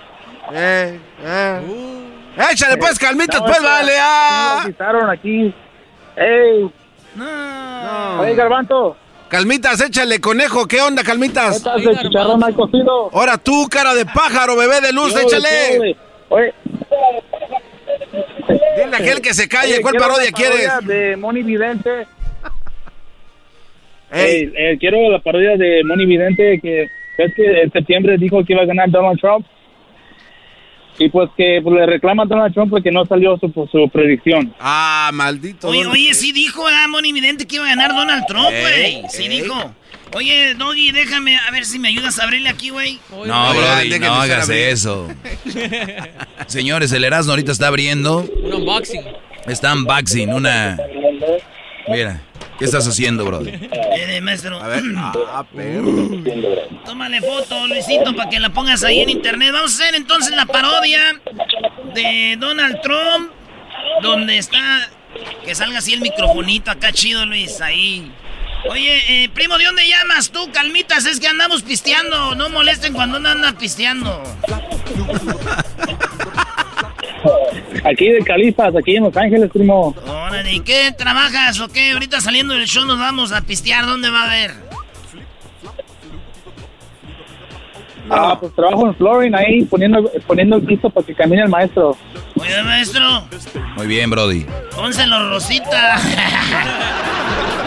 ¡Eh, 0.54 1.00
eh! 1.24 1.62
¡Échale 2.52 2.78
pues, 2.78 3.00
calmitas, 3.00 3.40
No, 3.40 3.48
pues, 3.48 3.62
vale! 3.64 3.94
¡Ah! 4.00 4.54
nos 4.58 4.66
quitaron 4.68 5.10
aquí. 5.10 5.54
¡Ey! 6.16 6.72
No. 7.16 8.22
Oye, 8.22 8.36
Garbanto. 8.36 8.96
Calmitas, 9.30 9.82
échale, 9.82 10.22
conejo, 10.22 10.68
¿qué 10.68 10.82
onda, 10.82 11.04
calmitas? 11.04 11.58
¿Qué 11.58 11.64
tal 11.64 11.84
de 11.84 11.98
chicharrón 11.98 12.44
al 12.44 12.54
cocido? 12.54 13.10
Ahora 13.12 13.38
tú, 13.38 13.68
cara 13.70 13.94
de 13.94 14.06
pájaro, 14.06 14.56
bebé 14.56 14.80
de 14.80 14.94
luz, 14.94 15.16
échale. 15.16 15.96
Oye. 16.30 16.54
Dile 18.48 18.96
a 18.96 19.00
aquel 19.00 19.22
que 19.22 19.34
se 19.34 19.50
calle, 19.50 19.74
Oye, 19.74 19.82
¿cuál 19.82 19.96
parodia 19.96 20.30
una 20.30 20.32
quieres? 20.32 20.70
De 20.86 21.18
Moni 21.18 21.44
Vidente. 21.44 21.90
Ey. 24.12 24.36
Ey, 24.36 24.54
eh, 24.56 24.78
quiero 24.80 25.12
la 25.12 25.20
parodia 25.20 25.58
de 25.58 25.84
Moni 25.84 26.06
Vidente 26.06 26.60
que 26.62 26.88
ves 27.18 27.34
que 27.36 27.62
en 27.64 27.72
septiembre 27.72 28.18
dijo 28.18 28.44
que 28.46 28.54
iba 28.54 28.62
a 28.62 28.66
ganar 28.66 28.90
Donald 28.90 29.20
Trump. 29.20 29.46
Y 31.00 31.10
pues 31.10 31.30
que 31.38 31.60
pues, 31.64 31.76
le 31.76 31.86
reclama 31.86 32.24
a 32.24 32.26
Donald 32.26 32.54
Trump 32.54 32.72
porque 32.72 32.92
no 32.92 33.06
salió 33.06 33.38
su, 33.38 33.52
pues, 33.52 33.70
su 33.70 33.88
predicción. 33.90 34.54
Ah, 34.60 35.12
maldito. 35.14 35.68
Oye, 35.68 35.86
oye, 35.86 36.14
sí 36.14 36.32
dijo, 36.32 36.66
ah, 36.68 36.88
Moni 36.88 37.14
Vidente 37.14 37.46
que 37.46 37.58
iba 37.58 37.66
a 37.66 37.70
ganar 37.70 37.92
Donald 37.92 38.26
Trump, 38.28 38.50
Ey, 38.52 38.62
güey. 38.62 39.04
Sí 39.10 39.24
ey. 39.24 39.42
dijo. 39.42 39.74
Oye, 40.16 40.56
Doggy, 40.56 40.92
déjame, 40.92 41.38
a 41.38 41.52
ver 41.52 41.66
si 41.66 41.80
me 41.80 41.90
ayudas 41.90 42.18
a 42.20 42.24
abrirle 42.24 42.50
aquí, 42.50 42.70
güey. 42.70 43.00
No, 43.12 43.54
Brody, 43.54 43.90
déjenme 43.90 44.08
no 44.08 44.14
hagas 44.14 44.50
eso. 44.50 45.08
Señores, 46.48 46.92
el 46.94 47.04
Erasmo 47.04 47.34
ahorita 47.34 47.52
está 47.52 47.68
abriendo. 47.68 48.20
Un 48.42 48.54
unboxing. 48.54 49.02
Está 49.46 49.74
unboxing, 49.74 50.34
una... 50.34 50.78
Mira, 51.90 52.22
¿qué 52.58 52.66
estás 52.66 52.88
haciendo, 52.88 53.26
Brody? 53.26 53.52
Eh, 53.52 54.20
maestro. 54.22 54.62
A 54.62 54.68
ver, 54.68 54.84
ah, 54.98 55.46
perro. 55.56 56.10
Tómale 56.86 57.22
foto, 57.22 57.68
Luisito, 57.68 58.16
para 58.16 58.30
que 58.30 58.40
la 58.40 58.50
pongas 58.50 58.84
ahí 58.84 59.02
en 59.02 59.10
internet. 59.10 59.52
Vamos 59.54 59.80
a 59.80 59.84
hacer 59.84 59.96
entonces 59.96 60.36
la 60.36 60.46
parodia 60.46 61.20
de 61.94 62.38
Donald 62.40 62.82
Trump, 62.82 63.32
donde 64.02 64.38
está... 64.38 64.90
Que 65.44 65.56
salga 65.56 65.80
así 65.80 65.94
el 65.94 66.02
microfonito 66.02 66.70
acá 66.70 66.92
chido, 66.92 67.26
Luis, 67.26 67.60
ahí. 67.62 68.12
Oye, 68.70 69.24
eh, 69.24 69.30
primo, 69.30 69.58
¿de 69.58 69.66
dónde 69.66 69.88
llamas 69.88 70.32
tú, 70.32 70.52
calmitas? 70.52 71.06
Es 71.06 71.20
que 71.20 71.28
andamos 71.28 71.64
pisteando. 71.64 72.36
No 72.36 72.50
molesten 72.50 72.94
cuando 72.94 73.18
uno 73.18 73.30
anda 73.30 73.54
pisteando. 73.54 74.22
Aquí 77.84 78.10
de 78.10 78.20
Califas, 78.24 78.76
aquí 78.76 78.96
en 78.96 79.04
Los 79.04 79.16
Ángeles, 79.18 79.50
primo. 79.52 79.96
Órale, 80.08 80.52
¿y 80.54 80.60
qué 80.62 80.92
trabajas 80.98 81.60
o 81.60 81.68
qué? 81.68 81.92
Ahorita 81.92 82.20
saliendo 82.22 82.54
del 82.54 82.66
show 82.68 82.86
nos 82.86 82.98
vamos 83.00 83.32
a 83.32 83.42
pistear. 83.42 83.86
¿Dónde 83.86 84.10
va 84.10 84.24
a 84.24 84.26
haber? 84.26 84.52
Ah, 88.10 88.38
pues 88.40 88.54
trabajo 88.56 88.88
en 88.88 88.96
Florin 88.96 89.36
ahí 89.36 89.66
poniendo, 89.66 90.10
poniendo 90.26 90.56
el 90.56 90.64
piso 90.64 90.90
para 90.90 91.06
que 91.06 91.14
camine 91.14 91.42
el 91.44 91.50
maestro. 91.50 91.98
Oye, 92.40 92.64
maestro, 92.64 93.28
Muy 93.76 93.88
bien, 93.88 94.10
Brody. 94.10 94.46
pónselo 94.76 95.30
rosita. 95.30 96.00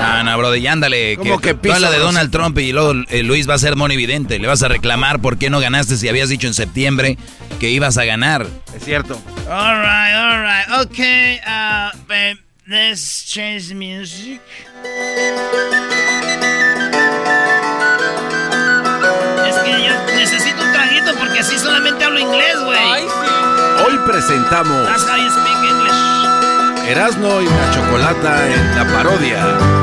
No, 0.00 0.24
no, 0.24 0.38
Brody, 0.38 0.66
ándale. 0.66 1.16
¿Cómo 1.16 1.38
que 1.40 1.50
habla 1.50 1.62
piso, 1.62 1.74
de 1.78 1.86
Rosita? 1.86 1.98
Donald 1.98 2.30
Trump 2.30 2.58
y 2.58 2.72
luego 2.72 2.92
eh, 3.08 3.22
Luis 3.22 3.48
va 3.48 3.54
a 3.54 3.58
ser 3.58 3.76
monividente. 3.76 4.38
Le 4.38 4.46
vas 4.48 4.62
a 4.62 4.68
reclamar 4.68 5.20
por 5.20 5.38
qué 5.38 5.50
no 5.50 5.60
ganaste 5.60 5.96
si 5.96 6.08
habías 6.08 6.28
dicho 6.28 6.46
en 6.46 6.54
septiembre 6.54 7.18
que 7.58 7.70
ibas 7.70 7.98
a 7.98 8.04
ganar. 8.04 8.46
Es 8.74 8.84
cierto. 8.84 9.20
All 9.48 9.76
right, 9.76 10.14
all 10.14 10.42
right. 10.42 10.86
Okay, 10.86 11.38
uh, 11.46 11.96
babe, 12.08 12.38
let's 12.66 13.24
change 13.26 13.68
the 13.68 13.74
music. 13.74 14.40
Es 19.46 19.56
que 19.64 19.70
yo 19.70 20.14
necesito 20.16 20.62
un 20.62 20.72
traguito 20.72 21.14
porque 21.18 21.40
así 21.40 21.58
solamente 21.58 22.04
hablo 22.04 22.20
inglés, 22.20 22.56
güey. 22.64 22.78
Hoy 23.86 23.98
presentamos 24.06 24.86
That's 24.86 25.04
how 25.04 25.16
you 25.16 25.30
speak 25.30 25.56
English. 25.70 26.88
Erasmo 26.90 27.40
y 27.40 27.46
la 27.46 27.70
Chocolata 27.72 28.46
en 28.52 28.76
la 28.76 28.84
parodia. 28.92 29.79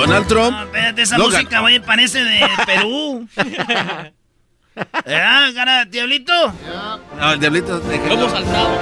Donald 0.00 0.26
Trump. 0.28 0.56
No, 0.56 0.62
espérate, 0.64 1.02
esa 1.02 1.18
Logan. 1.18 1.32
música, 1.42 1.60
güey, 1.60 1.80
parece 1.80 2.24
de 2.24 2.40
Perú. 2.66 3.28
¿Verdad, 5.06 5.54
cara, 5.54 5.84
diablito? 5.86 6.32
No, 7.18 7.32
el 7.32 7.40
diablito. 7.40 7.80
Lobo 8.08 8.28
saltado. 8.28 8.78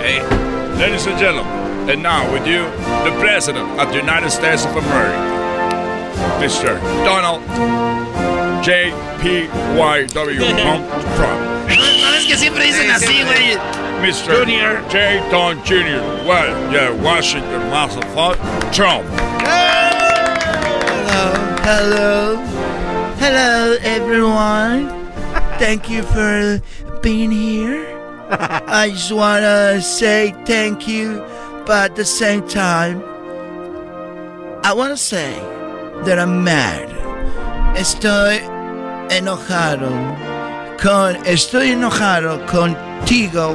Hey, 0.00 0.20
ladies 0.78 1.06
and 1.06 1.18
gentlemen, 1.18 1.90
and 1.90 2.02
now 2.02 2.22
with 2.32 2.46
you, 2.46 2.64
the 3.04 3.10
President 3.18 3.68
of 3.80 3.88
the 3.90 3.96
United 3.98 4.30
States 4.30 4.64
of 4.64 4.76
America, 4.76 5.18
Mr. 6.38 6.78
Donald 7.04 7.42
J. 8.62 8.92
P. 9.20 9.48
Y. 9.78 10.06
W. 10.06 10.38
Trump. 10.56 10.86
No, 11.68 12.10
no 12.10 12.14
es 12.14 12.26
que 12.26 12.36
siempre 12.36 12.64
dicen 12.64 12.90
así, 12.90 13.22
güey. 13.22 13.56
Mr. 14.00 14.38
Junior 14.38 14.82
J. 14.90 15.28
Don 15.30 15.58
Jr. 15.64 16.02
Well, 16.26 16.72
yeah, 16.72 16.90
Washington, 17.02 17.70
Massachusetts, 17.70 18.76
Trump. 18.76 19.06
Hello. 21.64 22.36
Hello, 23.18 23.76
everyone. 23.82 24.88
Thank 25.58 25.90
you 25.90 26.02
for 26.02 26.62
being 27.02 27.30
here. 27.32 27.84
I 28.30 28.90
just 28.90 29.10
want 29.10 29.42
to 29.42 29.80
say 29.82 30.34
thank 30.44 30.86
you, 30.86 31.18
but 31.66 31.90
at 31.90 31.96
the 31.96 32.04
same 32.04 32.46
time, 32.46 33.02
I 34.62 34.72
want 34.74 34.92
to 34.92 34.96
say 34.96 35.32
that 36.04 36.18
I'm 36.18 36.44
mad. 36.44 37.05
Estoy 37.76 38.40
enojado 39.10 39.90
con 40.82 41.14
estoy 41.26 41.72
enojado 41.72 42.44
contigo 42.46 43.54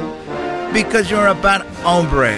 because 0.71 1.09
you're 1.09 1.27
a 1.27 1.33
bad 1.33 1.65
hombre. 1.83 2.37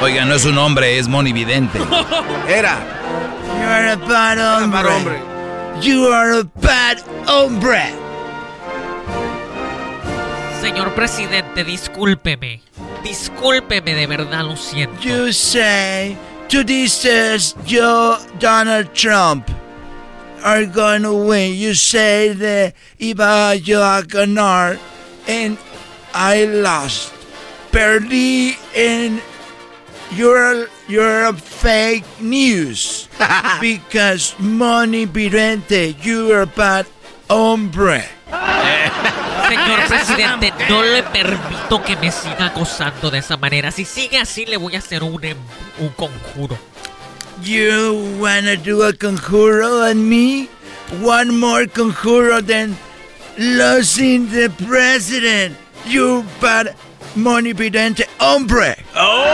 Oiga, 0.00 0.24
no 0.24 0.34
es 0.34 0.44
un 0.44 0.58
hombre, 0.58 0.98
es 0.98 1.06
monividente. 1.06 1.78
Era. 2.48 2.78
You're 3.60 3.92
a 3.92 3.96
bad 3.96 4.38
hombre. 4.38 4.82
bad 4.82 4.86
hombre. 4.86 5.20
You 5.80 6.08
are 6.08 6.40
a 6.40 6.44
bad 6.60 6.98
hombre. 7.28 7.94
Señor 10.60 10.94
presidente, 10.94 11.62
discúlpeme. 11.62 12.60
Discúlpeme, 13.04 13.94
de 13.94 14.06
verdad 14.08 14.44
lo 14.46 14.56
siento. 14.56 15.00
You 15.00 15.32
say 15.32 16.16
to 16.48 16.64
this 16.64 17.04
is 17.04 17.54
yo 17.64 18.18
Donald 18.40 18.92
Trump 18.94 19.48
are 20.42 20.66
going 20.66 21.02
to 21.02 21.14
win. 21.14 21.54
You 21.54 21.74
say 21.74 22.32
that 22.32 22.74
iba 23.00 23.54
yo 23.64 23.80
a 23.80 24.02
ganar 24.02 24.78
and 25.26 25.58
I 26.14 26.44
lost. 26.44 27.12
Perdí 27.72 28.56
and 28.76 29.22
you're 30.12 30.68
you're 30.88 31.24
a 31.24 31.32
fake 31.32 32.04
news 32.20 33.08
because 33.60 34.34
money 34.38 35.06
vidente 35.06 35.96
you're 36.04 36.42
a 36.42 36.46
bad 36.46 36.86
hombre. 37.30 38.04
Señor 39.52 39.86
presidente, 39.86 40.52
no 40.68 40.82
le 40.82 41.02
permito 41.02 41.82
que 41.82 41.96
me 41.96 42.10
siga 42.10 42.46
acosando 42.46 43.10
de 43.10 43.18
esa 43.18 43.36
manera. 43.36 43.70
Si 43.70 43.84
sigue 43.84 44.18
así, 44.18 44.46
le 44.46 44.56
voy 44.56 44.76
a 44.76 44.78
hacer 44.78 45.02
un, 45.02 45.22
em- 45.22 45.36
un 45.78 45.88
conjuro. 45.90 46.56
You 47.44 48.18
wanna 48.20 48.56
do 48.56 48.82
a 48.82 48.92
conjuro 48.92 49.90
on 49.90 50.08
me? 50.08 50.46
One 51.00 51.40
more 51.40 51.64
conjuro 51.64 52.40
than 52.40 52.76
losing 53.36 54.28
the 54.28 54.48
president. 54.64 55.56
You 55.84 56.24
bad 56.40 56.76
money 57.16 57.52
vidente 57.52 58.06
hombre. 58.20 58.76
Oh. 58.94 59.24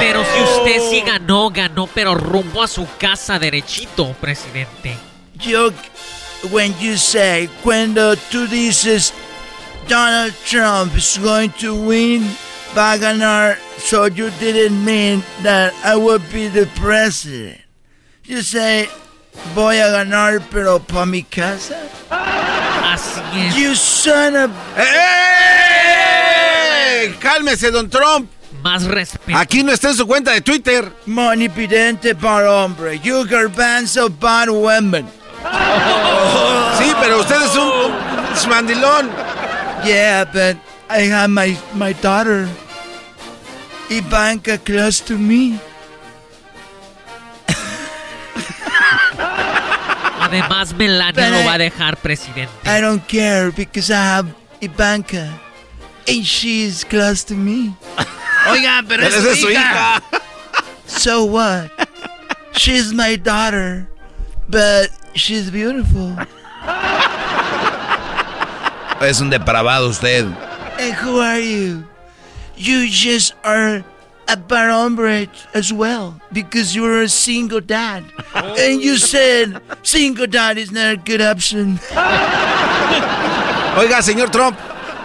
Pero 0.00 0.24
si 0.24 0.40
usted 0.40 0.80
sí 0.90 1.00
oh. 1.02 1.06
ganó, 1.06 1.50
ganó, 1.50 1.86
pero 1.86 2.16
rumbo 2.16 2.60
a 2.60 2.66
su 2.66 2.84
casa 2.98 3.38
derechito, 3.38 4.14
presidente. 4.20 4.96
Yo, 5.38 5.70
when 6.50 6.74
you 6.80 6.96
say 6.96 7.48
cuando 7.62 8.16
tú 8.16 8.48
dices 8.48 9.12
Donald 9.86 10.34
Trump 10.44 10.96
is 10.96 11.16
going 11.18 11.50
to 11.60 11.72
win, 11.74 12.28
va 12.74 12.92
a 12.92 12.98
ganar, 12.98 13.56
so 13.78 14.06
you 14.06 14.30
didn't 14.38 14.84
mean 14.84 15.22
that 15.42 15.72
I 15.84 15.96
would 15.96 16.22
be 16.32 16.48
the 16.48 16.66
president. 16.80 17.60
You 18.24 18.42
say 18.42 18.88
voy 19.54 19.78
a 19.80 19.90
ganar, 19.90 20.40
pero 20.50 20.78
pa 20.78 21.04
mi 21.06 21.22
casa. 21.22 21.76
Así 22.10 23.20
es. 23.48 23.56
You 23.56 23.74
son 23.74 24.36
of. 24.36 24.50
¡Ey! 24.76 24.88
Cálmese, 27.20 27.70
don 27.70 27.88
Trump. 27.88 28.30
Más 28.62 28.84
respeto. 28.84 29.38
Aquí 29.38 29.62
no 29.62 29.72
está 29.72 29.88
en 29.90 29.96
su 29.96 30.06
cuenta 30.06 30.32
de 30.32 30.40
Twitter. 30.40 30.92
Money 31.06 31.48
vidente 31.48 32.14
para 32.14 32.52
hombre. 32.52 32.98
You 33.00 33.24
garbanzo 33.24 34.10
bad 34.10 34.48
women. 34.48 35.06
Sí, 36.78 36.92
pero 37.00 37.20
usted 37.20 37.40
es 37.42 37.54
un, 37.54 37.92
un 37.92 38.48
mandilón. 38.50 39.10
Yeah, 39.84 40.24
but 40.24 40.56
I 40.90 41.00
have 41.12 41.30
my, 41.30 41.56
my 41.74 41.92
daughter, 41.92 42.48
Ivanka, 43.90 44.58
close 44.58 45.00
to 45.00 45.18
me. 45.18 45.58
Además, 50.20 50.74
Melania 50.74 51.12
Pero- 51.14 51.38
lo 51.38 51.44
va 51.44 51.54
a 51.54 51.58
dejar 51.58 51.96
presidente. 51.96 52.50
I 52.66 52.80
don't 52.80 53.06
care 53.06 53.50
because 53.52 53.90
I 53.90 53.96
have 54.02 54.26
Ivanka, 54.60 55.28
and 56.08 56.24
she's 56.24 56.84
close 56.84 57.22
to 57.24 57.34
me. 57.34 57.74
Oiga, 58.50 58.82
pero 58.88 59.04
es 59.04 59.14
su 59.14 59.48
hija. 59.48 60.02
So 60.86 61.24
what? 61.24 61.70
She's 62.52 62.92
my 62.92 63.16
daughter, 63.16 63.86
but 64.48 64.90
she's 65.14 65.50
beautiful. 65.50 66.16
Es 69.00 69.20
un 69.20 69.30
depravado 69.30 69.88
usted. 69.88 70.26
And 70.78 70.94
who 70.94 71.18
are 71.18 71.40
you? 71.40 71.84
You 72.56 72.88
just 72.88 73.34
are 73.44 73.84
a 74.28 74.36
bad 74.36 74.70
hombre 74.70 75.28
as 75.54 75.72
well 75.72 76.20
because 76.32 76.74
you're 76.76 77.02
a 77.02 77.08
single 77.08 77.60
dad. 77.60 78.04
And 78.34 78.80
you 78.80 78.96
said 78.98 79.60
single 79.82 80.26
dad 80.26 80.58
is 80.58 80.70
not 80.70 80.92
a 80.92 80.96
good 80.96 81.20
option. 81.20 81.80
Oiga, 83.76 84.02
señor 84.02 84.30
Trump, 84.30 84.56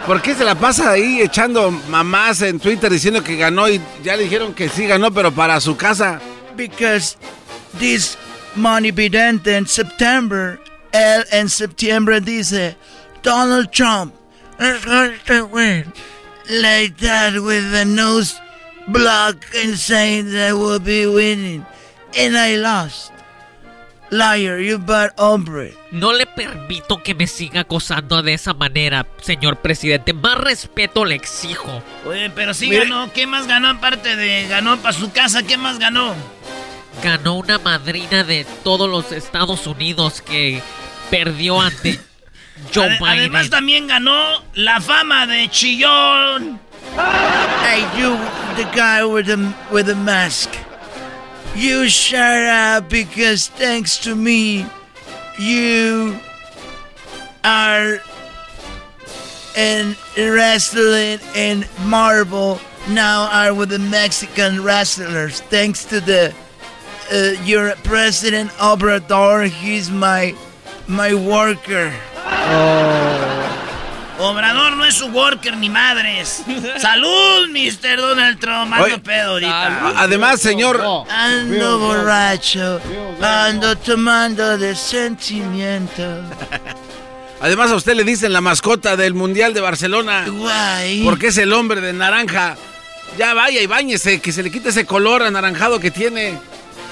¿por 0.06 0.22
qué 0.22 0.36
se 0.36 0.44
la 0.44 0.56
pasa 0.56 0.91
ahí 0.91 1.22
echando 1.22 1.72
mamás 1.90 2.41
en 2.41 2.60
Twitter 2.60 2.91
diciendo 2.91 3.24
que 3.24 3.36
ganó 3.38 3.70
y 3.70 3.82
ya 4.04 4.16
le 4.16 4.24
dijeron 4.24 4.54
que 4.54 4.70
sí 4.70 4.86
ganó, 4.86 5.12
pero 5.12 5.32
para 5.32 5.60
su 5.60 5.76
casa? 5.76 6.20
Because 6.56 7.18
this 7.80 8.18
money 8.56 8.91
vidente 8.91 9.56
en 9.56 9.68
September, 9.68 10.60
él 10.91 11.24
en 11.32 11.50
septiembre 11.50 12.20
dice, 12.22 12.76
Donald 13.24 13.72
Trump 13.72 14.14
to 15.26 15.45
win. 15.45 15.94
Like 16.49 16.98
that 16.98 17.34
with 17.41 17.72
the 17.72 17.85
nose 17.85 18.40
block 18.88 19.38
and 19.56 19.77
saying 19.77 20.31
that 20.31 20.49
I 20.49 20.53
will 20.53 20.80
be 20.80 21.06
winning. 21.06 21.65
And 22.15 22.38
I 22.38 22.57
lost. 22.57 23.11
Liar, 24.10 24.60
you 24.60 24.77
bad 24.77 25.11
hombre. 25.18 25.73
No 25.91 26.14
le 26.14 26.27
permito 26.27 27.02
que 27.02 27.15
me 27.15 27.26
siga 27.26 27.61
acosando 27.61 28.22
de 28.22 28.34
esa 28.35 28.53
manera, 28.53 29.07
señor 29.22 29.57
presidente. 29.57 30.14
Más 30.14 30.38
respeto 30.38 31.03
le 31.03 31.15
exijo. 31.15 31.81
Oye, 32.06 32.30
pero 32.30 32.53
sí 32.53 32.69
ganó. 32.69 33.11
¿Qué 33.11 33.26
más 33.26 33.48
ganó 33.48 33.69
aparte 33.69 34.15
de 34.15 34.48
ganó 34.48 34.77
para 34.77 34.94
su 34.94 35.11
casa? 35.11 35.41
¿Qué 35.44 35.57
más 35.57 35.80
ganó? 35.80 36.14
Ganó 37.03 37.34
una 37.35 37.57
madrina 37.57 38.23
de 38.23 38.45
todos 38.64 38.88
los 38.88 39.11
Estados 39.11 39.65
Unidos 39.65 40.22
que 40.22 40.61
perdió 41.10 41.60
ante 41.60 41.99
Joe 42.72 42.85
Ade- 42.85 42.99
Biden. 42.99 43.19
Además 43.19 43.49
también 43.49 43.88
ganó 43.88 44.41
la 44.56 44.80
fama 44.80 45.26
de 45.27 45.49
chillón. 45.49 46.60
Hey, 46.95 47.81
you, 47.98 48.18
the 48.56 48.69
guy 48.76 49.03
with 49.03 49.26
the 49.27 49.53
with 49.72 49.88
the 49.88 49.95
mask. 49.95 50.49
You 51.56 51.88
shut 51.90 52.44
up 52.48 52.90
because 52.90 53.48
thanks 53.48 53.98
to 53.99 54.15
me, 54.15 54.65
you 55.40 56.19
are 57.44 57.99
in 59.56 59.95
wrestling 60.18 61.19
and 61.35 61.68
Marvel 61.85 62.60
now 62.90 63.30
are 63.31 63.53
with 63.53 63.69
the 63.69 63.80
Mexican 63.80 64.64
wrestlers. 64.64 65.41
Thanks 65.41 65.85
to 65.85 65.99
the 65.99 66.34
uh, 67.11 67.41
your 67.44 67.76
president 67.84 68.49
Obrador, 68.52 69.48
he's 69.48 69.90
my 69.91 70.35
my 70.88 71.14
worker. 71.14 71.94
Obrador 74.20 74.78
no 74.78 74.86
es 74.86 74.96
su 74.96 75.08
worker 75.08 75.58
ni 75.58 75.70
madres. 75.70 76.44
Salud, 76.80 77.50
Mr. 77.50 77.98
Donald 77.98 78.40
Trump. 78.40 78.72
Ando 78.72 78.86
Oye, 78.86 79.00
pedo 79.00 79.32
ahorita. 79.32 79.94
Además, 79.98 80.40
señor. 80.40 80.82
Ando 81.10 81.80
borracho, 81.80 82.80
ando 83.22 83.78
tomando 83.78 84.58
de 84.58 84.76
sentimiento. 84.76 86.04
Además, 87.42 87.72
a 87.72 87.76
usted 87.76 87.96
le 87.96 88.06
dicen 88.06 88.32
la 88.32 88.40
mascota 88.40 88.96
del 88.96 89.14
Mundial 89.14 89.54
de 89.54 89.60
Barcelona. 89.60 90.26
Guay. 90.26 91.04
Porque 91.04 91.28
es 91.28 91.38
el 91.38 91.52
hombre 91.52 91.82
de 91.82 91.92
naranja. 91.92 92.56
Ya 93.18 93.34
vaya 93.34 93.62
y 93.62 93.68
bañese, 93.68 94.22
que 94.22 94.32
se 94.32 94.42
le 94.42 94.50
quite 94.50 94.70
ese 94.70 94.86
color 94.86 95.24
anaranjado 95.24 95.80
que 95.80 95.92
tiene. 95.92 96.40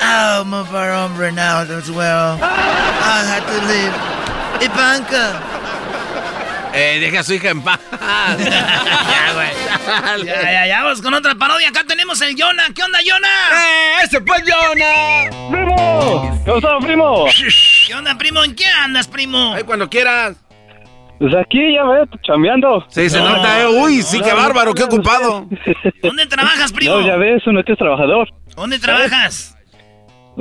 Oh, 0.01 0.43
I'm 0.43 0.53
a 0.53 0.63
hombre 0.63 1.31
now 1.31 1.61
as 1.61 1.89
well. 1.89 2.37
I 2.41 3.23
had 3.25 3.45
to 3.45 3.67
leave. 3.67 4.30
Ivanka. 4.59 5.41
Eh, 6.73 6.99
deje 6.99 7.17
a 7.17 7.23
su 7.23 7.33
hija 7.33 7.49
en 7.49 7.61
paz. 7.61 7.79
ya, 7.91 9.33
güey. 9.33 9.51
Ya, 10.25 10.41
ya, 10.41 10.67
ya, 10.67 10.83
vamos 10.83 11.01
con 11.01 11.13
otra 11.13 11.35
parodia. 11.35 11.69
Acá 11.69 11.83
tenemos 11.87 12.21
el 12.21 12.35
Jonah. 12.37 12.63
¿Qué 12.73 12.83
onda, 12.83 12.99
Jonah? 13.05 13.27
¡Eh, 13.53 14.03
ese 14.03 14.21
fue 14.21 14.37
Jonah! 14.39 15.49
¡Primo! 15.51 16.41
¿Cómo 16.45 16.57
estás, 16.57 16.85
primo? 16.85 17.25
¿Qué 17.87 17.93
onda, 17.93 18.17
primo? 18.17 18.43
¿En 18.43 18.55
qué 18.55 18.65
andas, 18.65 19.07
primo? 19.07 19.53
Ay, 19.53 19.63
cuando 19.63 19.89
quieras. 19.89 20.37
Pues 21.19 21.35
aquí 21.35 21.73
ya 21.73 21.83
ves, 21.83 22.09
chambeando. 22.23 22.83
Sí, 22.89 23.09
se 23.09 23.19
nota, 23.19 23.61
eh. 23.61 23.67
Uy, 23.67 24.01
sí, 24.01 24.21
qué 24.21 24.33
bárbaro, 24.33 24.73
qué 24.73 24.83
ocupado. 24.83 25.47
¿Dónde 26.01 26.25
trabajas, 26.25 26.71
primo? 26.73 26.95
No, 26.95 27.05
ya 27.05 27.15
ves, 27.15 27.45
uno 27.45 27.63
que 27.63 27.73
es 27.73 27.77
trabajador. 27.77 28.27
¿Dónde 28.55 28.79
trabajas? 28.79 29.55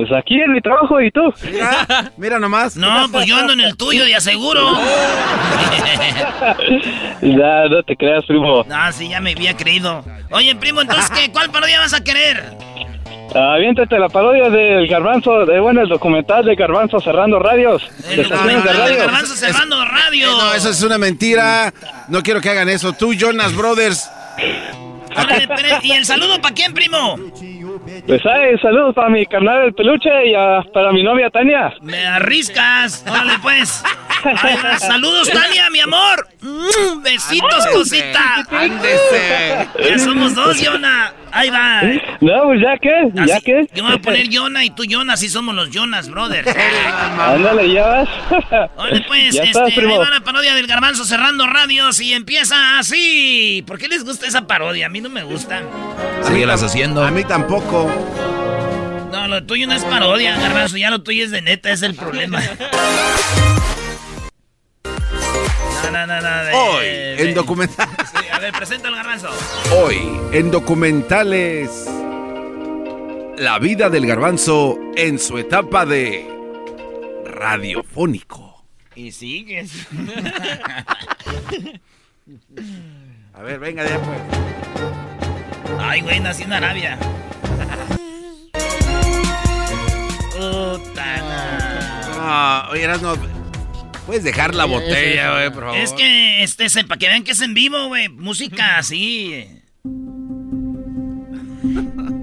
Pues 0.01 0.11
aquí 0.13 0.41
en 0.41 0.53
mi 0.53 0.63
trabajo, 0.63 0.99
¿y 1.03 1.11
tú? 1.11 1.21
Mira, 1.53 2.11
mira 2.17 2.39
nomás. 2.39 2.75
No, 2.75 3.07
pues 3.13 3.27
yo 3.27 3.37
ando 3.37 3.53
en 3.53 3.61
el 3.61 3.77
tuyo, 3.77 4.03
de 4.07 4.17
aseguro. 4.17 4.67
Ya, 7.21 7.69
no 7.69 7.83
te 7.83 7.97
creas, 7.97 8.25
primo. 8.25 8.65
no, 8.67 8.93
sí, 8.93 9.11
ya 9.11 9.21
me 9.21 9.33
había 9.33 9.55
creído. 9.55 10.03
Oye, 10.31 10.55
primo, 10.57 10.81
entonces, 10.81 11.11
¿qué? 11.11 11.31
¿cuál 11.31 11.51
parodia 11.51 11.81
vas 11.81 11.93
a 11.93 12.03
querer? 12.03 12.43
Aviéntate 13.35 13.99
la 13.99 14.09
parodia 14.09 14.49
del 14.49 14.89
Garbanzo, 14.89 15.45
de 15.45 15.61
bueno, 15.61 15.83
el 15.83 15.89
documental 15.91 16.47
de 16.47 16.55
Garbanzo 16.55 16.99
cerrando 17.01 17.39
radios. 17.39 17.83
El 18.09 18.17
de 18.17 18.23
de 18.23 18.23
documental 18.23 18.65
del 18.65 18.77
radio. 18.79 18.97
Garbanzo 19.01 19.37
cerrando 19.37 19.85
radio. 19.85 20.31
No, 20.31 20.55
eso 20.55 20.71
es 20.71 20.83
una 20.83 20.97
mentira. 20.97 21.75
No 22.09 22.23
quiero 22.23 22.41
que 22.41 22.49
hagan 22.49 22.71
eso. 22.71 22.95
Tú, 22.95 23.13
Jonas 23.13 23.55
Brothers. 23.55 24.09
Pero- 25.15 25.79
¿Y 25.83 25.93
el 25.93 26.07
saludo 26.07 26.41
para 26.41 26.55
quién, 26.55 26.73
primo? 26.73 27.17
Pues 28.07 28.25
ay, 28.27 28.59
saludos 28.59 28.95
para 28.95 29.09
mi 29.09 29.25
carnal 29.27 29.67
el 29.67 29.75
peluche 29.75 30.09
y 30.27 30.35
ah, 30.35 30.65
para 30.73 30.93
mi 30.93 31.03
novia 31.03 31.31
Tania. 31.31 31.73
Me 31.83 32.07
arriscas. 32.07 33.05
Órale, 33.09 33.35
pues. 33.43 33.83
Ay, 34.25 34.57
saludos, 34.79 35.29
Tania, 35.31 35.71
mi 35.71 35.81
amor. 35.81 36.29
Mm, 36.41 37.03
Besitos, 37.03 37.67
cosita. 37.73 38.45
Ándese. 38.51 39.69
Ya 39.89 39.99
somos 39.99 40.35
dos, 40.35 40.61
Jonah. 40.63 41.13
Ahí 41.33 41.51
va. 41.51 41.83
No, 42.21 42.43
pues 42.45 42.61
ya 42.61 42.77
que, 42.79 42.91
ya 43.15 43.37
Así- 43.37 43.45
que. 43.45 43.67
Yo 43.75 43.83
me 43.85 43.91
voy 43.91 43.99
a 43.99 44.03
poner 44.03 44.27
Jonah 44.33 44.65
y 44.65 44.71
tú 44.71 44.85
Jonas, 44.89 45.23
y 45.23 45.29
somos 45.29 45.55
los 45.55 45.71
Jonas 45.71 46.09
Brothers. 46.11 46.49
Ándale, 47.19 47.73
ya 47.73 47.87
vas. 47.87 48.09
Oye, 48.77 49.05
pues, 49.07 49.35
ya 49.35 49.43
este, 49.43 49.59
estás, 49.59 49.69
ahí 49.69 49.73
primo. 49.77 49.99
va 49.99 50.11
la 50.11 50.21
parodia 50.21 50.55
del 50.55 50.67
garbanzo 50.67 51.05
cerrando 51.05 51.47
radios 51.47 52.01
y 52.01 52.13
empieza 52.13 52.79
así. 52.79 53.63
¿Por 53.67 53.79
qué 53.79 53.89
les 53.89 54.05
gusta 54.05 54.27
esa 54.27 54.47
parodia? 54.47 54.87
A 54.87 54.89
mí 54.89 55.01
no 55.01 55.09
me 55.09 55.23
gusta. 55.23 55.63
Síguelas 56.23 56.63
haciendo. 56.63 57.03
A 57.05 57.11
mí 57.11 57.25
tampoco. 57.25 57.91
No, 59.13 59.27
lo 59.29 59.43
tuyo 59.45 59.67
no 59.67 59.75
es 59.75 59.85
parodia, 59.85 60.37
garbanzo, 60.39 60.77
ya 60.77 60.91
lo 60.91 61.03
tuyo 61.03 61.25
es 61.25 61.31
de 61.31 61.43
neta, 61.43 61.71
es 61.71 61.83
el 61.83 61.95
problema. 61.95 62.41
De- 65.91 66.53
Hoy, 66.55 66.85
de- 66.85 67.23
en 67.31 67.35
documental. 67.35 67.89
Sí, 68.13 68.25
a 68.33 68.39
ver, 68.39 68.53
presenta 68.53 68.89
el 68.89 68.95
garbanzo. 68.95 69.29
Hoy, 69.77 69.99
en 70.33 70.51
documentales. 70.51 71.87
La 73.37 73.59
vida 73.59 73.89
del 73.91 74.07
garbanzo 74.07 74.79
en 74.97 75.19
su 75.19 75.37
etapa 75.39 75.85
de 75.87 76.29
radiofónico. 77.25 78.65
Y 78.95 79.11
sigues. 79.13 79.87
A 83.35 83.43
ver, 83.43 83.59
venga 83.59 83.83
de 83.83 83.93
ahí, 83.95 83.99
pues. 84.05 84.21
Ay, 85.81 86.01
güey, 86.03 86.21
nací 86.21 86.43
en 86.45 86.53
Arabia. 86.53 86.99
Puta, 90.33 91.05
Ah, 92.23 92.69
oye, 92.71 92.87
no. 92.87 93.40
Puedes 94.11 94.25
dejar 94.25 94.57
la 94.57 94.65
botella, 94.65 95.35
güey, 95.35 95.51
por 95.51 95.63
favor. 95.63 95.79
Es 95.79 95.93
que, 95.93 96.43
este, 96.43 96.67
para 96.83 96.99
que 96.99 97.07
vean 97.07 97.23
que 97.23 97.31
es 97.31 97.41
en 97.43 97.55
vivo, 97.55 97.87
güey. 97.87 98.09
Música 98.09 98.77
así. 98.79 99.47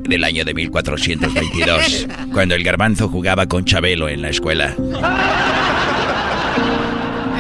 Del 0.02 0.26
año 0.26 0.44
de 0.44 0.54
1422, 0.54 2.08
cuando 2.34 2.56
el 2.56 2.66
garbanzo 2.66 3.08
jugaba 3.08 3.46
con 3.46 3.64
Chabelo 3.64 4.10
en 4.10 4.22
la 4.22 4.28
escuela. 4.32 4.76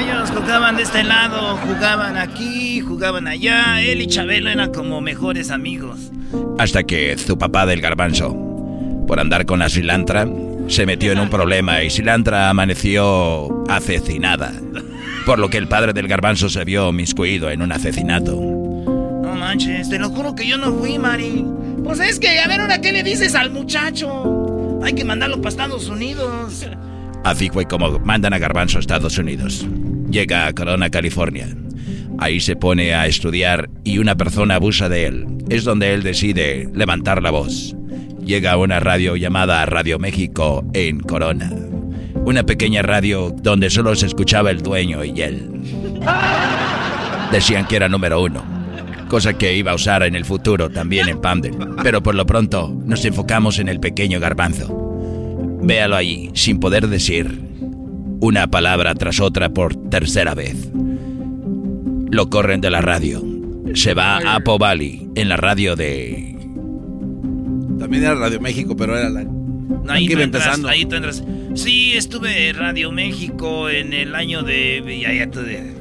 Ellos 0.01 0.31
jugaban 0.33 0.77
de 0.77 0.83
este 0.83 1.03
lado, 1.03 1.57
jugaban 1.57 2.15
aquí, 2.15 2.79
jugaban 2.79 3.27
allá. 3.27 3.81
Él 3.81 4.01
y 4.01 4.07
Chabelo 4.07 4.49
eran 4.49 4.71
como 4.71 5.01
mejores 5.01 5.51
amigos. 5.51 5.99
Hasta 6.57 6.83
que 6.83 7.17
su 7.17 7.37
papá 7.37 7.65
del 7.65 7.81
garbanzo, 7.81 8.33
por 9.07 9.19
andar 9.19 9.45
con 9.45 9.59
la 9.59 9.67
cilantra, 9.67 10.25
se 10.67 10.85
metió 10.85 11.11
en 11.11 11.19
un 11.19 11.29
problema 11.29 11.83
y 11.83 11.89
Cilantra 11.89 12.49
amaneció 12.49 13.65
asesinada. 13.69 14.53
Por 15.25 15.39
lo 15.39 15.49
que 15.49 15.57
el 15.57 15.67
padre 15.67 15.93
del 15.93 16.07
garbanzo 16.07 16.49
se 16.49 16.63
vio 16.63 16.91
miscuido 16.91 17.49
en 17.49 17.61
un 17.61 17.71
asesinato. 17.71 18.35
No 18.35 19.35
manches, 19.35 19.89
te 19.89 19.99
lo 19.99 20.09
juro 20.09 20.35
que 20.35 20.47
yo 20.47 20.57
no 20.57 20.73
fui, 20.73 20.97
Mari. 20.99 21.45
Pues 21.83 21.99
es 21.99 22.19
que, 22.19 22.39
a 22.39 22.47
ver, 22.47 22.61
ahora, 22.61 22.81
¿qué 22.81 22.91
le 22.91 23.03
dices 23.03 23.35
al 23.35 23.51
muchacho? 23.51 24.79
Hay 24.83 24.93
que 24.93 25.03
mandarlo 25.05 25.37
para 25.37 25.49
Estados 25.49 25.89
Unidos. 25.89 26.65
Así 27.23 27.49
fue 27.49 27.65
como 27.65 27.99
mandan 27.99 28.33
a 28.33 28.39
Garbanzo 28.39 28.77
a 28.77 28.81
Estados 28.81 29.17
Unidos. 29.17 29.65
Llega 30.09 30.47
a 30.47 30.53
Corona, 30.53 30.89
California. 30.89 31.47
Ahí 32.19 32.39
se 32.39 32.55
pone 32.55 32.93
a 32.93 33.05
estudiar 33.05 33.69
y 33.83 33.99
una 33.99 34.15
persona 34.15 34.55
abusa 34.55 34.89
de 34.89 35.05
él. 35.05 35.27
Es 35.49 35.63
donde 35.63 35.93
él 35.93 36.03
decide 36.03 36.69
levantar 36.73 37.21
la 37.21 37.31
voz. 37.31 37.75
Llega 38.27 38.57
una 38.57 38.81
radio 38.81 39.15
llamada 39.15 39.65
Radio 39.65 39.99
México 39.99 40.65
en 40.73 40.99
Corona. 40.99 41.49
Una 42.25 42.43
pequeña 42.43 42.81
radio 42.81 43.33
donde 43.33 43.69
solo 43.69 43.95
se 43.95 44.05
escuchaba 44.05 44.51
el 44.51 44.61
dueño 44.61 45.01
y 45.05 45.21
él. 45.21 45.49
Decían 47.31 47.65
que 47.65 47.77
era 47.77 47.87
número 47.87 48.21
uno. 48.21 48.43
Cosa 49.07 49.37
que 49.37 49.55
iba 49.55 49.71
a 49.71 49.75
usar 49.75 50.03
en 50.03 50.13
el 50.13 50.25
futuro 50.25 50.69
también 50.69 51.07
en 51.07 51.21
Pandel. 51.21 51.55
Pero 51.81 52.03
por 52.03 52.15
lo 52.15 52.25
pronto 52.25 52.77
nos 52.83 53.05
enfocamos 53.05 53.59
en 53.59 53.69
el 53.69 53.79
pequeño 53.79 54.19
garbanzo. 54.19 54.67
Véalo 55.61 55.95
ahí, 55.95 56.29
sin 56.33 56.59
poder 56.59 56.89
decir 56.89 57.47
una 58.19 58.47
palabra 58.47 58.93
tras 58.95 59.21
otra 59.21 59.53
por 59.53 59.89
tercera 59.89 60.35
vez. 60.35 60.69
Lo 62.11 62.29
corren 62.29 62.59
de 62.59 62.71
la 62.71 62.81
radio. 62.81 63.23
Se 63.73 63.93
va 63.93 64.17
a 64.17 64.35
Apo 64.35 64.57
Valley, 64.57 65.07
en 65.15 65.29
la 65.29 65.37
radio 65.37 65.77
de... 65.77 66.36
También 67.79 68.03
era 68.03 68.15
Radio 68.15 68.39
México, 68.39 68.75
pero 68.75 68.97
era 68.97 69.09
la... 69.09 69.23
No, 69.23 69.93
ahí, 69.93 70.07
tú 70.07 70.19
entras, 70.19 70.43
empezando. 70.43 70.67
ahí 70.69 70.85
tú 70.85 70.95
entras. 70.95 71.23
Sí, 71.55 71.93
estuve 71.93 72.49
en 72.49 72.55
Radio 72.57 72.91
México 72.91 73.69
en 73.69 73.93
el 73.93 74.15
año 74.15 74.43
de... 74.43 74.99
Ya, 75.01 75.13
ya 75.13 75.29
tú 75.31 75.41
de- 75.41 75.75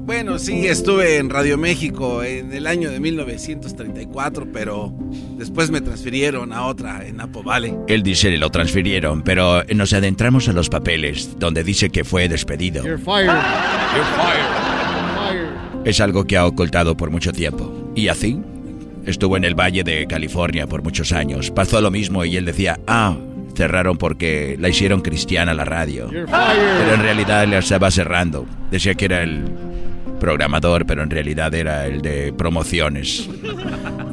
Bueno, 0.00 0.38
sí, 0.38 0.66
estuve 0.66 1.18
en 1.18 1.30
Radio 1.30 1.56
México 1.56 2.22
en 2.24 2.52
el 2.52 2.66
año 2.66 2.90
de 2.90 2.98
1934, 3.00 4.48
pero 4.52 4.92
después 5.36 5.70
me 5.70 5.80
transfirieron 5.80 6.52
a 6.52 6.66
otra 6.66 7.06
en 7.06 7.20
Apo 7.20 7.42
Valley. 7.42 7.74
Él 7.88 8.02
dice 8.02 8.36
lo 8.36 8.50
transfirieron, 8.50 9.22
pero 9.22 9.62
nos 9.74 9.92
adentramos 9.92 10.48
a 10.48 10.52
los 10.52 10.68
papeles 10.68 11.38
donde 11.38 11.62
dice 11.62 11.90
que 11.90 12.02
fue 12.04 12.28
despedido. 12.28 12.82
You're 12.82 12.98
fired. 12.98 13.26
You're 13.26 14.10
fired. 14.16 14.60
Es 15.84 16.00
algo 16.00 16.24
que 16.26 16.36
ha 16.36 16.44
ocultado 16.46 16.96
por 16.96 17.10
mucho 17.10 17.32
tiempo. 17.32 17.90
Y 17.94 18.08
así, 18.08 18.38
estuvo 19.06 19.36
en 19.36 19.44
el 19.44 19.54
Valle 19.54 19.84
de 19.84 20.06
California 20.06 20.66
por 20.66 20.82
muchos 20.82 21.12
años. 21.12 21.50
Pasó 21.50 21.80
lo 21.80 21.90
mismo 21.90 22.24
y 22.24 22.36
él 22.36 22.44
decía, 22.44 22.78
ah, 22.86 23.16
cerraron 23.54 23.96
porque 23.96 24.56
la 24.58 24.68
hicieron 24.68 25.00
cristiana 25.00 25.54
la 25.54 25.64
radio. 25.64 26.08
Pero 26.10 26.94
en 26.94 27.02
realidad 27.02 27.46
le 27.46 27.58
estaba 27.58 27.90
cerrando. 27.90 28.46
Decía 28.70 28.94
que 28.94 29.06
era 29.06 29.22
el 29.22 29.44
programador, 30.20 30.86
pero 30.86 31.02
en 31.02 31.10
realidad 31.10 31.52
era 31.54 31.86
el 31.86 32.02
de 32.02 32.32
promociones. 32.32 33.28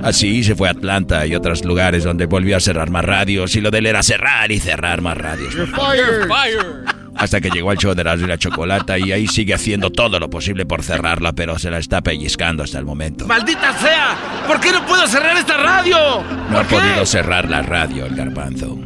Así 0.01 0.43
se 0.43 0.55
fue 0.55 0.69
a 0.69 0.71
Atlanta 0.71 1.25
y 1.27 1.35
otros 1.35 1.63
lugares 1.65 2.03
donde 2.03 2.25
volvió 2.25 2.57
a 2.57 2.59
cerrar 2.59 2.89
más 2.89 3.05
radios 3.05 3.55
y 3.55 3.61
lo 3.61 3.71
de 3.71 3.79
él 3.79 3.85
era 3.87 4.01
cerrar 4.03 4.51
y 4.51 4.59
cerrar 4.59 5.01
más 5.01 5.17
radios. 5.17 5.53
You're 5.53 5.67
fired. 5.67 6.96
Hasta 7.17 7.41
que 7.41 7.49
llegó 7.49 7.71
al 7.71 7.77
show 7.77 7.95
de 7.95 8.03
y 8.03 8.27
la 8.27 8.37
Chocolata 8.37 8.97
y 8.97 9.11
ahí 9.11 9.27
sigue 9.27 9.53
haciendo 9.53 9.89
todo 9.89 10.19
lo 10.19 10.29
posible 10.29 10.65
por 10.65 10.83
cerrarla, 10.83 11.33
pero 11.33 11.57
se 11.57 11.71
la 11.71 11.79
está 11.79 12.01
pellizcando 12.01 12.63
hasta 12.63 12.77
el 12.77 12.85
momento. 12.85 13.25
¡Maldita 13.25 13.77
sea! 13.79 14.15
¿Por 14.45 14.59
qué 14.59 14.71
no 14.71 14.85
puedo 14.85 15.07
cerrar 15.07 15.35
esta 15.35 15.57
radio? 15.57 16.23
No 16.49 16.59
ha 16.59 16.63
podido 16.63 17.05
cerrar 17.05 17.49
la 17.49 17.63
radio, 17.63 18.05
el 18.05 18.15
garbanzo. 18.15 18.77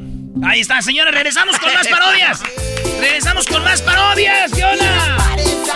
Ahí 0.43 0.61
está, 0.61 0.81
señores, 0.81 1.13
regresamos 1.13 1.59
con 1.59 1.73
más 1.73 1.87
parodias. 1.87 2.41
Regresamos 2.99 3.47
con 3.47 3.63
más 3.63 3.81
parodias, 3.81 4.51
Yola. 4.51 5.17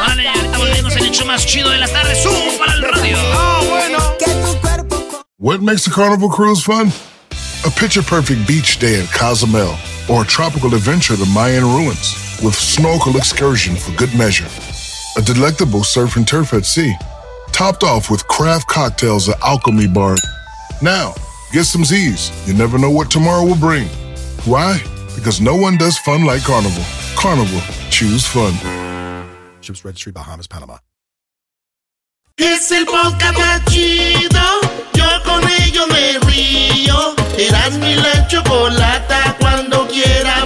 Vale, 0.08 0.28
ahorita 0.30 0.58
volvemos 0.58 0.96
en 0.96 1.06
el 1.06 1.12
show 1.12 1.28
más 1.28 1.46
chido 1.46 1.70
de 1.70 1.78
las 1.78 1.92
tardes. 1.92 2.24
¡Subo 2.24 2.58
para 2.58 2.74
el 2.74 2.82
radio! 2.82 3.18
¡Ah, 3.34 3.62
bueno! 3.70 3.98
What 5.38 5.60
makes 5.60 5.88
a 5.88 5.92
carnival 5.92 6.30
cruise 6.30 6.64
fun? 6.64 6.92
A 7.66 7.70
picture 7.70 8.02
perfect 8.02 8.48
beach 8.48 8.80
day 8.80 9.00
in 9.00 9.08
Cozumel 9.08 9.76
or 10.08 10.24
a 10.24 10.26
tropical 10.26 10.74
adventure 10.74 11.18
to 11.18 11.26
Mayan 11.26 11.64
ruins 11.64 12.25
with 12.44 12.56
snorkel 12.56 13.18
excursion 13.18 13.76
for 13.76 13.92
good 13.98 14.14
measure. 14.18 14.48
A 15.18 15.22
delectable 15.22 15.84
surf 15.84 16.16
and 16.16 16.28
turf 16.28 16.54
at 16.54 16.66
sea, 16.66 16.94
topped 17.52 17.84
off 17.84 18.10
with 18.10 18.28
craft 18.28 18.68
cocktails 18.68 19.30
at 19.30 19.42
Alchemy 19.42 19.88
Bar. 19.88 20.16
Now, 20.82 21.14
get 21.52 21.66
some 21.66 21.86
Z's. 21.86 22.32
You 22.48 22.54
never 22.54 22.78
know 22.78 22.92
what 22.92 23.10
tomorrow 23.10 23.44
will 23.46 23.56
bring. 23.56 23.88
Why? 24.46 24.82
Because 25.16 25.40
no 25.40 25.56
one 25.56 25.78
does 25.78 25.98
fun 25.98 26.26
like 26.26 26.44
Carnival. 26.44 26.84
Carnival, 27.16 27.62
choose 27.90 28.26
fun. 28.26 28.54
Ships 29.62 29.86
Registry, 29.86 30.12
Bahamas, 30.12 30.48
Panama. 30.48 30.78
Es 32.38 32.70
el 32.72 32.86
podcast 32.86 33.38
más 33.38 33.64
chido. 33.66 34.42
Yo 34.94 35.06
con 35.24 35.42
ello 35.62 35.88
me 35.88 36.20
río. 36.20 37.16
Eras 37.38 37.78
mi 37.78 37.96
la 37.96 38.28
chocolata. 38.28 39.38
Cuando 39.40 39.88
quiera 39.88 40.46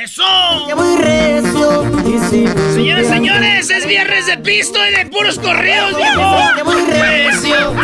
¡Eso! 0.00 0.22
muy 0.76 0.96
recio. 0.96 1.82
Señores, 2.72 3.08
señores, 3.08 3.68
es 3.68 3.84
viernes 3.84 4.26
de 4.26 4.38
pisto 4.38 4.78
y 4.86 4.96
de 4.96 5.06
puros 5.06 5.40
corridos, 5.40 5.96
viejo. 5.96 6.36
Que 6.54 6.62
voy 6.62 6.82
recio. 6.84 7.74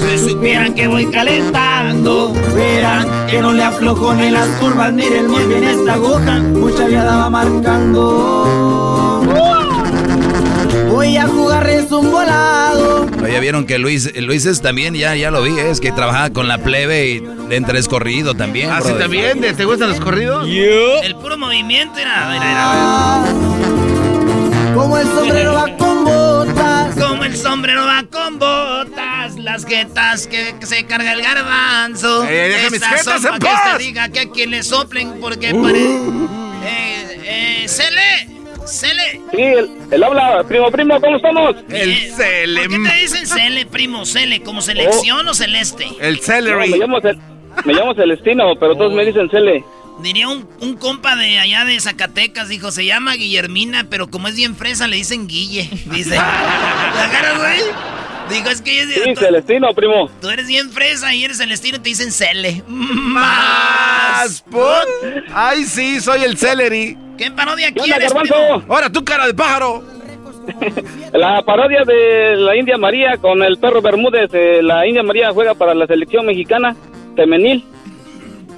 Si 0.00 0.18
supieran 0.30 0.74
que 0.74 0.88
voy 0.88 1.06
calentando, 1.06 2.32
Verán 2.56 3.26
que 3.28 3.40
no 3.40 3.52
le 3.52 3.62
aflojo 3.62 4.14
ni 4.14 4.30
las 4.30 4.48
curvas, 4.58 4.92
miren 4.92 5.30
muy 5.30 5.44
bien 5.44 5.62
esta 5.62 5.92
aguja, 5.94 6.40
mucha 6.40 6.88
viada 6.88 7.18
va 7.18 7.30
marcando. 7.30 8.83
Voy 11.04 11.16
a 11.18 11.26
jugar 11.26 11.68
es 11.68 11.92
un 11.92 12.10
volado. 12.10 13.06
Ya 13.30 13.38
vieron 13.40 13.66
que 13.66 13.78
Luis, 13.78 14.10
Luis 14.16 14.46
es 14.46 14.62
también, 14.62 14.94
ya, 14.94 15.14
ya 15.14 15.30
lo 15.30 15.42
vi, 15.42 15.58
es 15.58 15.78
que 15.80 15.92
trabajaba 15.92 16.30
con 16.30 16.48
la 16.48 16.56
plebe 16.58 17.10
y 17.10 17.20
le 17.48 17.56
entra 17.56 17.78
es 17.78 17.88
corrido 17.88 18.34
también. 18.34 18.70
¿Ah, 18.70 18.80
sí 18.82 18.92
también? 18.98 19.38
¿Te- 19.40 19.52
¿Te 19.52 19.64
gustan 19.66 19.90
los 19.90 20.00
corridos? 20.00 20.48
El 20.48 21.14
puro 21.16 21.36
movimiento 21.36 21.98
era. 21.98 22.30
Mira, 22.32 23.24
mira, 24.62 24.74
Como 24.74 24.96
el 24.98 25.06
sombrero 25.06 25.52
va 25.52 25.76
con 25.76 26.04
botas. 26.04 26.94
Como 26.96 27.24
el 27.24 27.36
sombrero 27.36 27.84
va 27.84 28.04
con 28.10 28.38
botas, 28.38 29.36
las 29.36 29.66
jetas 29.66 30.26
que, 30.26 30.54
que 30.58 30.64
se 30.66 30.84
carga 30.86 31.12
el 31.12 31.20
garbanzo. 31.22 32.24
¡Eh, 32.24 32.48
deja 32.48 32.70
mis 32.70 32.82
jetas 32.82 33.24
en 33.24 33.30
pa' 33.30 33.38
que 33.38 33.46
paz! 33.46 33.60
usted 33.72 33.78
diga 33.78 34.08
que 34.08 34.20
a 34.20 34.30
quien 34.30 34.50
le 34.50 34.62
soplen 34.62 35.14
porque 35.20 35.54
pare... 35.54 35.84
Eh, 36.66 37.20
eh, 37.24 37.68
Cele, 37.68 38.33
Cele. 38.74 39.20
Sí, 39.30 39.40
él, 39.42 39.70
él 39.90 40.02
habla, 40.02 40.42
primo, 40.48 40.70
primo, 40.70 41.00
¿cómo 41.00 41.16
estamos? 41.16 41.56
El 41.70 41.96
Cele. 42.12 42.60
¿Por 42.68 42.70
qué 42.82 42.88
te 42.90 42.96
dicen 42.96 43.26
Cele, 43.26 43.66
primo? 43.66 44.04
Cele, 44.04 44.40
¿como 44.42 44.60
selección 44.62 45.26
o 45.28 45.34
celeste? 45.34 45.86
El 46.00 46.16
No, 46.16 46.22
celery. 46.22 46.70
me, 46.70 46.78
llamo 46.78 46.98
Cel- 47.00 47.18
me 47.64 47.72
llamo 47.74 47.94
Celestino, 47.94 48.44
pero 48.58 48.74
todos 48.76 48.92
me 48.92 49.04
dicen 49.04 49.28
Cele. 49.30 49.64
Diría 50.02 50.28
un, 50.28 50.48
un 50.60 50.74
compa 50.76 51.14
de 51.14 51.38
allá 51.38 51.64
de 51.64 51.78
Zacatecas, 51.78 52.48
dijo, 52.48 52.72
se 52.72 52.84
llama 52.84 53.14
Guillermina, 53.14 53.86
pero 53.88 54.08
como 54.10 54.26
es 54.26 54.34
bien 54.34 54.56
fresa, 54.56 54.88
le 54.88 54.96
dicen 54.96 55.28
Guille. 55.28 55.70
Dice. 55.86 56.16
¿La 56.16 57.04
agarras, 57.04 57.38
güey? 57.38 57.60
Dijo, 58.30 58.48
es 58.48 58.62
que 58.62 58.82
ella- 58.82 58.94
Sí, 59.04 59.14
tú, 59.14 59.20
Celestino, 59.20 59.74
primo. 59.74 60.08
tú 60.20 60.28
eres 60.30 60.46
bien 60.46 60.70
fresa 60.70 61.12
y 61.14 61.24
eres 61.24 61.38
celestino, 61.38 61.80
te 61.80 61.90
dicen 61.90 62.10
Cele. 62.10 62.62
¡Más! 62.66 64.42
put. 64.50 64.62
¡Ay, 65.32 65.64
sí, 65.64 66.00
soy 66.00 66.22
el 66.24 66.36
celery! 66.38 66.96
¿Qué 67.18 67.30
parodia 67.30 67.70
¿Qué 67.72 67.80
quieres, 67.80 68.12
primo? 68.12 68.62
¡Ahora 68.68 68.90
tú, 68.90 69.04
cara 69.04 69.26
de 69.26 69.34
pájaro! 69.34 69.84
La 71.12 71.42
parodia 71.42 71.84
de 71.86 72.36
la 72.36 72.54
India 72.56 72.76
María 72.76 73.16
con 73.18 73.42
el 73.42 73.56
perro 73.58 73.80
Bermúdez. 73.80 74.28
eh, 74.34 74.60
la 74.62 74.86
India 74.86 75.02
María 75.02 75.30
juega 75.32 75.54
para 75.54 75.74
la 75.74 75.86
selección 75.86 76.26
mexicana 76.26 76.74
femenil. 77.16 77.64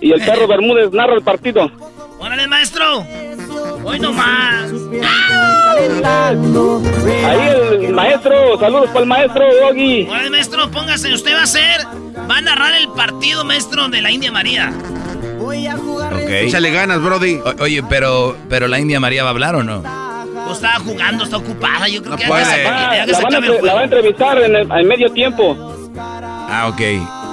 Y 0.00 0.10
el 0.12 0.20
perro 0.24 0.46
Bermúdez 0.48 0.90
narra 0.92 1.14
el 1.14 1.22
partido. 1.22 1.70
¡Órale, 2.18 2.46
maestro! 2.48 3.04
¡Hoy 3.84 4.00
nomás! 4.00 4.72
Ahí 7.26 7.84
el 7.84 7.92
maestro, 7.92 8.58
saludos 8.58 8.86
para 8.88 9.00
el 9.00 9.06
maestro 9.06 9.42
Yogi. 9.60 10.06
¡Órale, 10.08 10.30
maestro! 10.30 10.70
Póngase, 10.70 11.12
usted 11.12 11.34
va 11.34 11.42
a 11.42 11.46
ser... 11.46 11.80
Va 12.30 12.38
a 12.38 12.40
narrar 12.40 12.72
el 12.74 12.88
partido, 12.88 13.44
maestro, 13.44 13.88
de 13.88 14.00
la 14.02 14.10
India 14.10 14.32
María. 14.32 14.72
Voy 15.38 15.66
a 15.66 15.76
jugar. 15.76 16.14
Ok. 16.14 16.20
Échale 16.28 16.70
ganas, 16.70 17.00
Brody. 17.02 17.36
O- 17.44 17.62
oye, 17.62 17.82
pero, 17.88 18.36
pero 18.48 18.66
la 18.68 18.80
India 18.80 18.98
María 18.98 19.22
va 19.22 19.28
a 19.28 19.32
hablar 19.32 19.54
o 19.54 19.62
no? 19.62 19.82
Pues 20.46 20.56
estaba 20.56 20.78
jugando, 20.80 21.24
está 21.24 21.36
ocupada. 21.36 21.88
Yo 21.88 22.00
creo 22.00 22.12
No 22.12 22.16
que 22.18 22.26
puede. 22.26 22.44
se- 22.44 22.66
Ah, 22.66 22.94
la 23.06 23.14
se 23.14 23.22
van 23.22 23.34
a 23.34 23.40
la 23.40 23.74
va 23.74 23.80
a 23.80 23.84
entrevistar 23.84 24.42
en, 24.42 24.56
el- 24.56 24.70
en 24.72 24.88
medio 24.88 25.10
tiempo. 25.12 25.56
Ah, 25.98 26.68
ok. 26.68 26.80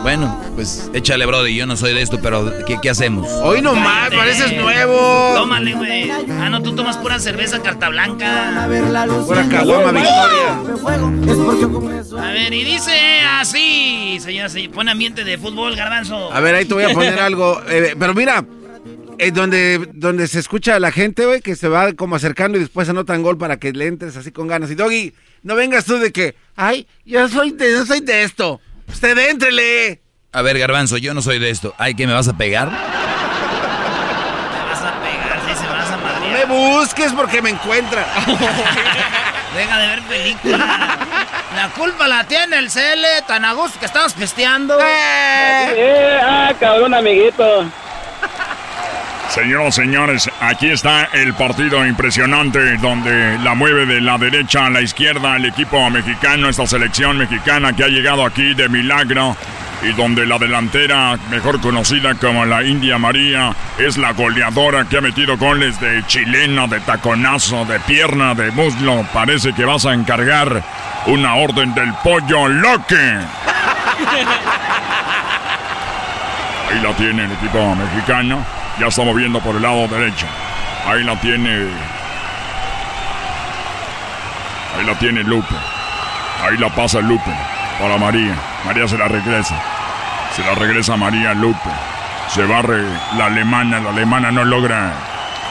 Bueno, 0.04 0.38
pues 0.56 0.90
échale, 0.94 1.26
Brody. 1.26 1.56
Yo 1.56 1.66
no 1.66 1.78
soy 1.78 1.94
de 1.94 2.02
esto, 2.02 2.20
pero 2.22 2.52
¿qué, 2.66 2.78
qué 2.82 2.90
hacemos? 2.90 3.26
Hoy 3.42 3.62
nomás, 3.62 4.10
pareces 4.12 4.54
nuevo. 4.54 5.34
Tómale, 5.34 5.74
güey. 5.74 6.12
Ah, 6.12 6.50
no, 6.50 6.62
tú 6.62 6.76
tomas 6.76 6.98
pura 6.98 7.20
cerveza 7.20 7.62
carta 7.62 7.88
blanca. 7.88 8.68
Pura 9.26 9.48
caguama, 9.48 9.92
Victoria. 9.92 10.60
A 12.22 12.32
ver, 12.34 12.54
y 12.54 12.64
dice 12.66 12.92
así, 13.40 14.18
señora, 14.20 14.50
se 14.50 14.68
pone 14.70 14.92
ambiente 14.92 15.24
de 15.24 15.38
fútbol, 15.38 15.76
garbanzo. 15.76 16.32
A 16.34 16.40
ver, 16.42 16.56
ahí 16.56 16.66
te 16.66 16.74
voy 16.74 16.84
a 16.84 16.90
poner 16.90 17.18
algo. 17.20 17.62
eh, 17.70 17.96
pero 17.98 18.14
mira, 18.14 18.44
eh, 19.18 19.32
donde, 19.32 19.90
donde 19.94 20.28
se 20.28 20.40
escucha 20.40 20.76
a 20.76 20.80
la 20.82 20.92
gente, 20.92 21.26
güey, 21.26 21.40
que 21.42 21.56
se 21.56 21.70
va 21.70 21.94
como 21.94 22.18
acercando 22.18 22.58
y 22.58 22.62
después 22.62 22.90
anotan 22.90 23.24
gol 23.24 23.38
para 23.38 23.56
que 23.58 23.72
le 23.72 23.88
entres 23.88 24.18
así 24.18 24.32
con 24.32 24.48
ganas. 24.48 24.70
Y 24.70 24.76
Doggy, 24.76 25.14
no 25.44 25.56
vengas 25.56 25.86
tú 25.86 25.98
de 25.98 26.12
que, 26.12 26.36
ay, 26.58 26.88
yo 27.06 27.28
soy 27.30 27.52
de, 27.52 27.72
yo 27.72 27.86
soy 27.86 28.02
de 28.02 28.24
esto. 28.24 28.60
Usted 28.88 29.18
éntrele. 29.30 30.02
A 30.32 30.42
ver, 30.42 30.58
Garbanzo, 30.60 30.98
yo 30.98 31.14
no 31.14 31.22
soy 31.22 31.40
de 31.40 31.50
esto. 31.50 31.74
Ay, 31.78 31.94
¿que 31.96 32.08
me 32.08 32.14
vas 32.14 32.28
a 32.28 32.34
pegar? 32.34 32.70
Me 32.70 32.76
vas 34.70 34.82
a 34.82 34.94
pegar, 35.02 35.40
sí, 35.48 35.54
se 35.56 35.64
me 35.64 35.70
vas 35.70 35.92
a 35.92 35.98
No 35.98 36.04
madrear. 36.04 36.48
me 36.48 36.56
busques 36.56 37.12
porque 37.14 37.42
me 37.42 37.52
encuentra. 37.52 38.06
Deja 39.56 39.78
de 39.78 39.88
ver 39.88 40.02
película. 40.04 40.98
La 41.56 41.70
culpa 41.70 42.08
la 42.08 42.24
tiene 42.24 42.58
el 42.58 42.72
CL, 42.72 43.06
tan 43.28 43.46
a 43.46 43.54
gusto 43.54 43.80
que 43.80 43.86
estamos 43.86 44.14
pisteando. 44.14 44.80
Eh, 44.82 46.20
ah, 46.24 46.52
cabrón, 46.60 46.96
amiguito. 46.96 47.66
Señoras, 49.34 49.74
señores, 49.74 50.30
aquí 50.42 50.70
está 50.70 51.06
el 51.06 51.34
partido 51.34 51.84
impresionante 51.88 52.78
donde 52.78 53.40
la 53.40 53.56
mueve 53.56 53.88
de 53.88 54.00
la 54.00 54.20
derecha 54.20 54.68
a 54.68 54.70
la 54.70 54.80
izquierda 54.80 55.38
el 55.38 55.46
equipo 55.46 55.90
mexicano, 55.90 56.50
esta 56.50 56.68
selección 56.68 57.18
mexicana 57.18 57.74
que 57.74 57.84
ha 57.84 57.88
llegado 57.88 58.24
aquí 58.28 58.54
de 58.54 58.70
milagro 58.70 59.36
y 59.82 59.92
donde 59.94 60.28
la 60.28 60.38
delantera, 60.38 61.18
mejor 61.32 61.60
conocida 61.62 62.14
como 62.14 62.46
la 62.46 62.62
India 62.62 63.00
María, 63.00 63.56
es 63.80 63.98
la 63.98 64.14
goleadora 64.14 64.86
que 64.86 65.00
ha 65.00 65.02
metido 65.02 65.36
goles 65.36 65.80
de 65.80 66.06
chilena, 66.06 66.68
de 66.68 66.80
taconazo, 66.82 67.66
de 67.66 67.80
pierna, 67.80 68.36
de 68.36 68.52
muslo. 68.52 69.04
Parece 69.12 69.52
que 69.54 69.66
vas 69.66 69.88
a 69.88 69.96
encargar 69.96 70.62
una 71.08 71.34
orden 71.34 71.74
del 71.74 71.92
pollo 72.04 72.48
loque. 72.48 72.96
Ahí 76.72 76.80
la 76.84 76.94
tiene 76.96 77.26
el 77.26 77.32
equipo 77.32 77.76
mexicano. 77.76 78.63
Ya 78.80 78.88
está 78.88 79.04
moviendo 79.04 79.40
por 79.40 79.56
el 79.56 79.62
lado 79.62 79.88
derecho. 79.88 80.26
Ahí 80.88 81.04
la 81.04 81.16
tiene. 81.22 81.68
Ahí 84.76 84.86
la 84.86 84.96
tiene 84.98 85.24
Lupe. 85.24 85.56
Ahí 86.44 86.58
la 86.58 86.70
pasa 86.70 87.00
Lupe. 87.00 87.32
Para 87.80 87.98
María. 87.98 88.36
María 88.66 88.88
se 88.88 88.98
la 88.98 89.08
regresa. 89.08 89.62
Se 90.36 90.44
la 90.44 90.56
regresa 90.56 90.98
María 90.98 91.34
Lupe. 91.36 91.70
Se 92.30 92.44
barre 92.46 92.84
la 93.16 93.28
alemana. 93.28 93.80
La 93.80 93.92
alemana 93.92 94.32
no 94.32 94.44
logra 94.44 94.94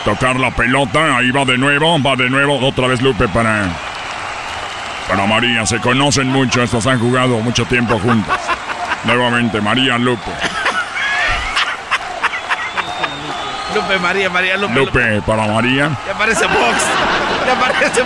tocar 0.05 0.41
la 0.41 0.51
pelota. 0.51 1.17
Ahí 1.17 1.31
va 1.31 1.45
de 1.45 1.57
nuevo. 1.57 2.03
Va 2.03 2.17
de 2.17 2.29
nuevo. 2.29 2.59
Otra 2.59 2.89
vez 2.89 3.01
Lupe 3.01 3.29
para. 3.29 3.69
Para 5.09 5.27
María. 5.27 5.65
Se 5.65 5.79
conocen 5.79 6.27
mucho. 6.27 6.61
Estos 6.61 6.89
han 6.89 6.99
jugado 6.99 7.39
mucho 7.39 7.65
tiempo 7.67 8.01
juntos. 8.01 8.37
Nuevamente 9.05 9.61
María 9.61 9.97
Lupe. 9.97 10.31
Lupe, 13.75 13.99
María, 13.99 14.31
María, 14.31 14.57
Lupe. 14.57 14.75
Lupe 14.75 15.23
para 15.27 15.47
María. 15.47 15.91
Ya 16.07 16.15
parece 16.19 16.47
Vox. 16.47 16.77
Ya 17.47 17.55
parece, 17.61 18.03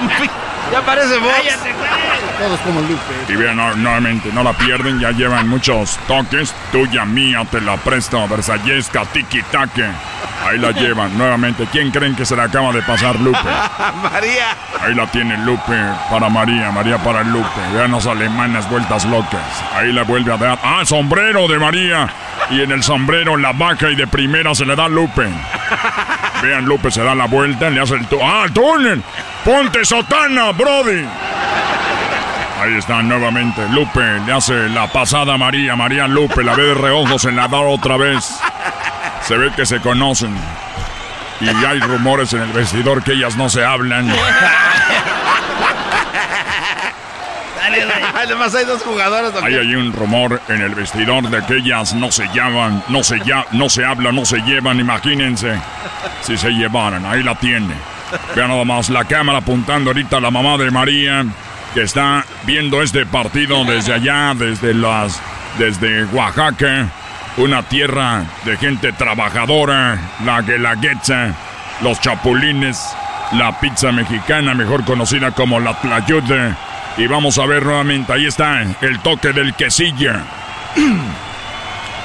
ya 0.73 0.81
parece 0.83 1.19
Vox. 1.19 1.59
Todos 2.39 2.61
como 2.61 2.81
Lupe. 2.83 3.15
Y 3.29 3.37
vean 3.37 3.57
no- 3.57 3.75
nuevamente, 3.77 4.31
no 4.33 4.43
la 4.43 4.53
pierden, 4.53 5.01
ya 5.01 5.11
llevan 5.11 5.49
muchos 5.49 5.99
toques. 6.07 6.55
Tuya, 6.73 7.05
mía, 7.05 7.43
te 7.51 7.61
la 7.61 7.77
presto. 7.77 8.27
Versallesca, 8.29 9.05
tiki 9.07 9.43
taque. 9.45 9.85
Ahí 10.47 10.59
la 10.59 10.71
llevan 10.71 11.17
nuevamente. 11.17 11.67
¿Quién 11.73 11.91
creen 11.91 12.15
que 12.15 12.25
se 12.25 12.37
le 12.37 12.43
acaba 12.43 12.71
de 12.73 12.83
pasar 12.83 13.19
Lupe? 13.19 13.39
María. 14.03 14.49
Ahí 14.81 14.95
la 14.95 15.07
tiene 15.07 15.37
Lupe 15.39 15.77
para 16.11 16.29
María, 16.29 16.71
María 16.71 16.99
para 16.99 17.23
Lupe. 17.25 17.49
Vean 17.75 17.93
las 17.93 18.07
alemanas 18.07 18.69
vueltas 18.71 19.05
locas. 19.07 19.41
Ahí 19.75 19.93
la 19.93 20.03
vuelve 20.05 20.33
a 20.33 20.37
dar. 20.37 20.59
¡Ah, 20.63 20.83
sombrero 20.85 21.49
de 21.49 21.59
María! 21.59 22.09
Y 22.51 22.61
en 22.63 22.71
el 22.71 22.83
sombrero 22.83 23.37
la 23.37 23.53
vaca 23.53 23.89
y 23.91 23.97
de 23.97 24.07
primera 24.07 24.55
se 24.55 24.65
le 24.67 24.77
da 24.77 24.89
Lupe. 24.89 25.27
Vean, 26.43 26.65
Lupe 26.65 26.91
se 26.91 27.03
da 27.03 27.15
la 27.15 27.27
vuelta, 27.27 27.71
le 27.71 27.81
hace 27.81 27.95
el 27.95 28.07
tú. 28.07 28.19
¡Ah, 28.23 28.47
túnel! 28.53 29.03
¡Ponte 29.45 29.85
sotana, 29.85 30.53
Brody! 30.53 31.05
Ahí 32.61 32.75
está 32.79 33.03
nuevamente. 33.03 33.63
Lupe 33.71 34.01
le 34.27 34.33
hace 34.33 34.69
la 34.71 34.87
pasada 34.87 35.35
a 35.35 35.39
María. 35.39 35.77
María 35.77 36.09
Lupe 36.09 36.43
la 36.43 36.55
ve 36.55 36.65
de 36.65 36.75
reojo, 36.75 37.19
se 37.19 37.31
la 37.33 37.49
da 37.49 37.59
otra 37.59 37.97
vez. 37.97 38.39
Se 39.23 39.37
ve 39.37 39.53
que 39.55 39.67
se 39.67 39.81
conocen. 39.81 40.37
Y 41.41 41.49
hay 41.49 41.81
rumores 41.81 42.33
en 42.33 42.43
el 42.43 42.53
vestidor 42.53 43.03
que 43.03 43.13
ellas 43.13 43.37
no 43.37 43.51
se 43.51 43.65
hablan. 43.65 44.09
Dale, 47.71 47.85
güey. 47.85 47.99
Además 48.15 48.55
hay 48.55 48.65
dos 48.65 48.83
jugadoras. 48.83 49.33
doctor. 49.33 49.45
Ahí 49.45 49.57
hay 49.57 49.75
un 49.75 49.93
rumor 49.93 50.41
en 50.49 50.63
el 50.63 50.75
vestidor 50.75 51.29
de 51.29 51.45
que 51.45 51.57
ellas 51.59 51.95
no 51.95 52.11
se 52.13 52.27
llaman, 52.35 52.83
no 52.89 53.03
se 53.03 53.19
ya, 53.21 53.45
no 53.53 53.69
se 53.69 53.85
hablan, 53.85 54.15
no 54.15 54.25
se 54.25 54.39
llevan, 54.41 54.81
imagínense. 54.81 55.59
Si 56.23 56.37
se 56.37 56.51
llevaran, 56.51 57.05
ahí 57.07 57.23
la 57.23 57.35
tiene. 57.35 57.75
Vean 58.35 58.49
nada 58.49 58.65
más 58.65 58.89
la 58.89 59.05
cámara 59.05 59.39
apuntando 59.39 59.91
ahorita 59.91 60.19
a 60.19 60.21
la 60.21 60.31
mamá 60.31 60.57
de 60.57 60.71
María, 60.71 61.25
que 61.75 61.83
está 61.83 62.25
viendo 62.45 62.83
este 62.83 63.05
partido 63.05 63.65
desde 63.65 63.95
allá, 63.95 64.33
desde 64.35 64.75
las. 64.75 65.21
desde 65.59 66.05
Oaxaca. 66.07 66.89
Una 67.39 67.63
tierra 67.63 68.25
de 68.45 68.57
gente 68.57 68.93
trabajadora, 68.93 69.99
la 70.25 70.41
guelaguetza, 70.41 71.35
los 71.83 72.01
chapulines, 72.01 72.97
la 73.33 73.61
pizza 73.61 73.93
mexicana, 73.93 74.55
mejor 74.55 74.85
conocida 74.85 75.33
como 75.33 75.61
la 75.61 75.75
tlayuda. 75.79 76.57
Y 76.97 77.07
vamos 77.07 77.39
a 77.39 77.47
ver 77.47 77.65
nuevamente, 77.65 78.13
ahí 78.13 78.27
está, 78.27 78.63
el 78.81 78.99
toque 79.01 79.33
del 79.33 79.55
quesillo. 79.55 80.13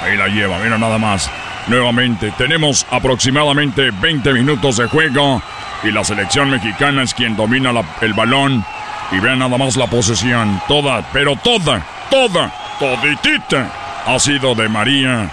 Ahí 0.02 0.16
la 0.16 0.26
lleva, 0.26 0.58
mira 0.58 0.76
nada 0.78 0.98
más. 0.98 1.30
Nuevamente, 1.68 2.32
tenemos 2.36 2.84
aproximadamente 2.90 3.92
20 3.92 4.32
minutos 4.32 4.78
de 4.78 4.88
juego 4.88 5.40
y 5.84 5.92
la 5.92 6.02
selección 6.02 6.50
mexicana 6.50 7.04
es 7.04 7.14
quien 7.14 7.36
domina 7.36 7.72
la- 7.72 7.84
el 8.00 8.12
balón. 8.12 8.64
Y 9.12 9.20
vean 9.20 9.38
nada 9.38 9.56
más 9.58 9.76
la 9.76 9.86
posesión, 9.86 10.60
toda, 10.66 11.02
pero 11.12 11.36
toda, 11.36 11.80
toda, 12.10 12.50
toditita 12.80 13.70
ha 14.06 14.18
sido 14.18 14.56
de 14.56 14.68
María 14.68 15.30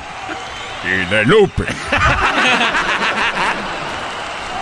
y 0.85 1.05
de 1.11 1.25
Lupe. 1.25 1.63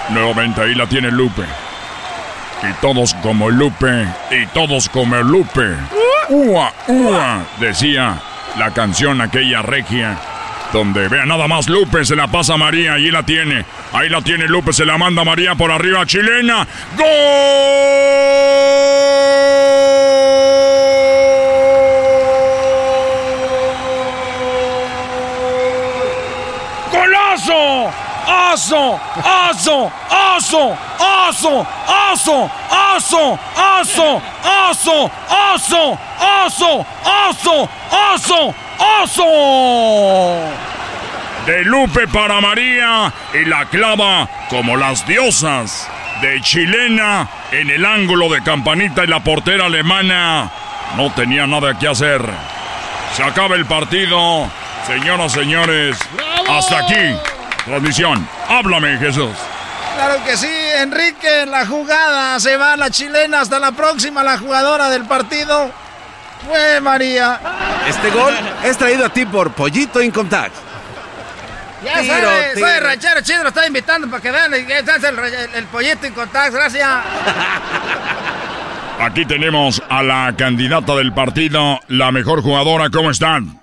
Nuevamente 0.10 0.62
ahí 0.62 0.74
la 0.74 0.88
tiene 0.88 1.12
Lupe. 1.12 1.44
Y 2.64 2.74
todos 2.82 3.14
como 3.16 3.50
Lupe, 3.50 4.08
y 4.32 4.46
todos 4.48 4.90
como 4.90 5.16
Lupe. 5.18 5.76
Ua, 6.30 6.74
ua, 6.88 7.40
decía 7.60 8.20
la 8.58 8.72
canción 8.74 9.22
aquella 9.22 9.62
regia. 9.62 10.18
Donde 10.74 11.08
vea 11.08 11.26
nada 11.26 11.48
más 11.48 11.70
Lupe, 11.70 12.04
se 12.04 12.16
la 12.16 12.28
pasa 12.28 12.56
a 12.56 12.58
María, 12.58 12.94
ahí 12.94 13.10
la 13.10 13.24
tiene. 13.24 13.64
Ahí 13.94 14.10
la 14.10 14.22
tiene 14.22 14.48
Lupe, 14.48 14.74
se 14.74 14.86
la 14.86 14.98
manda 14.98 15.24
María 15.24 15.56
por 15.56 15.72
arriba, 15.72 16.06
chilena. 16.06 16.68
¡Golazo! 16.98 18.87
¡Aso! 28.58 29.00
¡Aso! 29.24 29.92
¡Aso! 30.10 30.76
¡Aso! 30.98 31.68
¡Aso! 31.88 32.50
¡Aso! 32.72 33.40
¡Aso! 33.56 34.22
¡Aso! 34.44 35.12
¡Aso! 35.30 35.98
¡Aso! 36.20 36.86
¡Aso! 37.06 37.70
¡Aso! 37.92 38.56
¡Aso! 39.04 39.24
De 41.46 41.64
Lupe 41.66 42.08
para 42.08 42.42
María 42.42 43.14
y 43.32 43.46
la 43.46 43.66
clava 43.66 44.28
como 44.50 44.76
las 44.76 45.06
diosas 45.06 45.88
de 46.22 46.42
chilena 46.42 47.28
en 47.52 47.70
el 47.70 47.86
ángulo 47.86 48.28
de 48.28 48.42
campanita 48.42 49.04
y 49.04 49.08
la 49.08 49.20
portera 49.20 49.68
alemana 49.68 50.50
no 50.96 51.12
tenía 51.12 51.46
nada 51.46 51.78
que 51.78 51.88
hacer. 51.88 52.24
Se 53.14 53.22
acaba 53.22 53.56
el 53.56 53.68
partido. 53.68 54.50
Señoras, 54.88 55.32
señores, 55.32 55.98
hasta 56.50 56.80
aquí. 56.80 57.16
Transmisión. 57.66 58.37
Háblame, 58.50 58.98
Jesús. 58.98 59.32
Claro 59.96 60.24
que 60.26 60.38
sí, 60.38 60.50
Enrique, 60.78 61.42
en 61.42 61.52
la 61.52 61.66
jugada 61.66 62.40
se 62.40 62.56
va 62.56 62.76
la 62.78 62.90
chilena 62.92 63.42
hasta 63.42 63.60
la 63.60 63.72
próxima, 63.72 64.24
la 64.24 64.38
jugadora 64.38 64.90
del 64.90 65.06
partido 65.06 65.72
fue 66.48 66.80
María. 66.82 67.40
Este 67.88 68.12
gol 68.12 68.34
es 68.64 68.78
traído 68.78 69.06
a 69.06 69.10
ti 69.10 69.26
por 69.26 69.52
Pollito 69.52 70.02
Income 70.02 70.30
Tax. 70.30 70.52
Ya 71.84 72.00
Tiro, 72.02 72.14
sabes, 72.16 72.54
tiro. 72.56 72.68
soy 72.68 72.80
ranchero 72.80 73.22
chido, 73.22 73.44
lo 73.44 73.50
estoy 73.50 73.68
invitando 73.68 74.08
para 74.10 74.22
que 74.22 74.32
vean 74.32 74.54
el, 74.54 74.70
el, 74.72 74.90
el- 74.90 75.50
el 75.56 75.64
pollito 75.66 76.06
en 76.08 76.14
contacto, 76.14 76.54
gracias. 76.58 76.90
Aquí 79.00 79.26
tenemos 79.26 79.82
a 79.90 80.02
la 80.02 80.34
candidata 80.38 80.96
del 80.96 81.14
partido, 81.14 81.80
la 81.88 82.12
mejor 82.12 82.42
jugadora. 82.42 82.90
¿Cómo 82.90 83.12
están? 83.12 83.60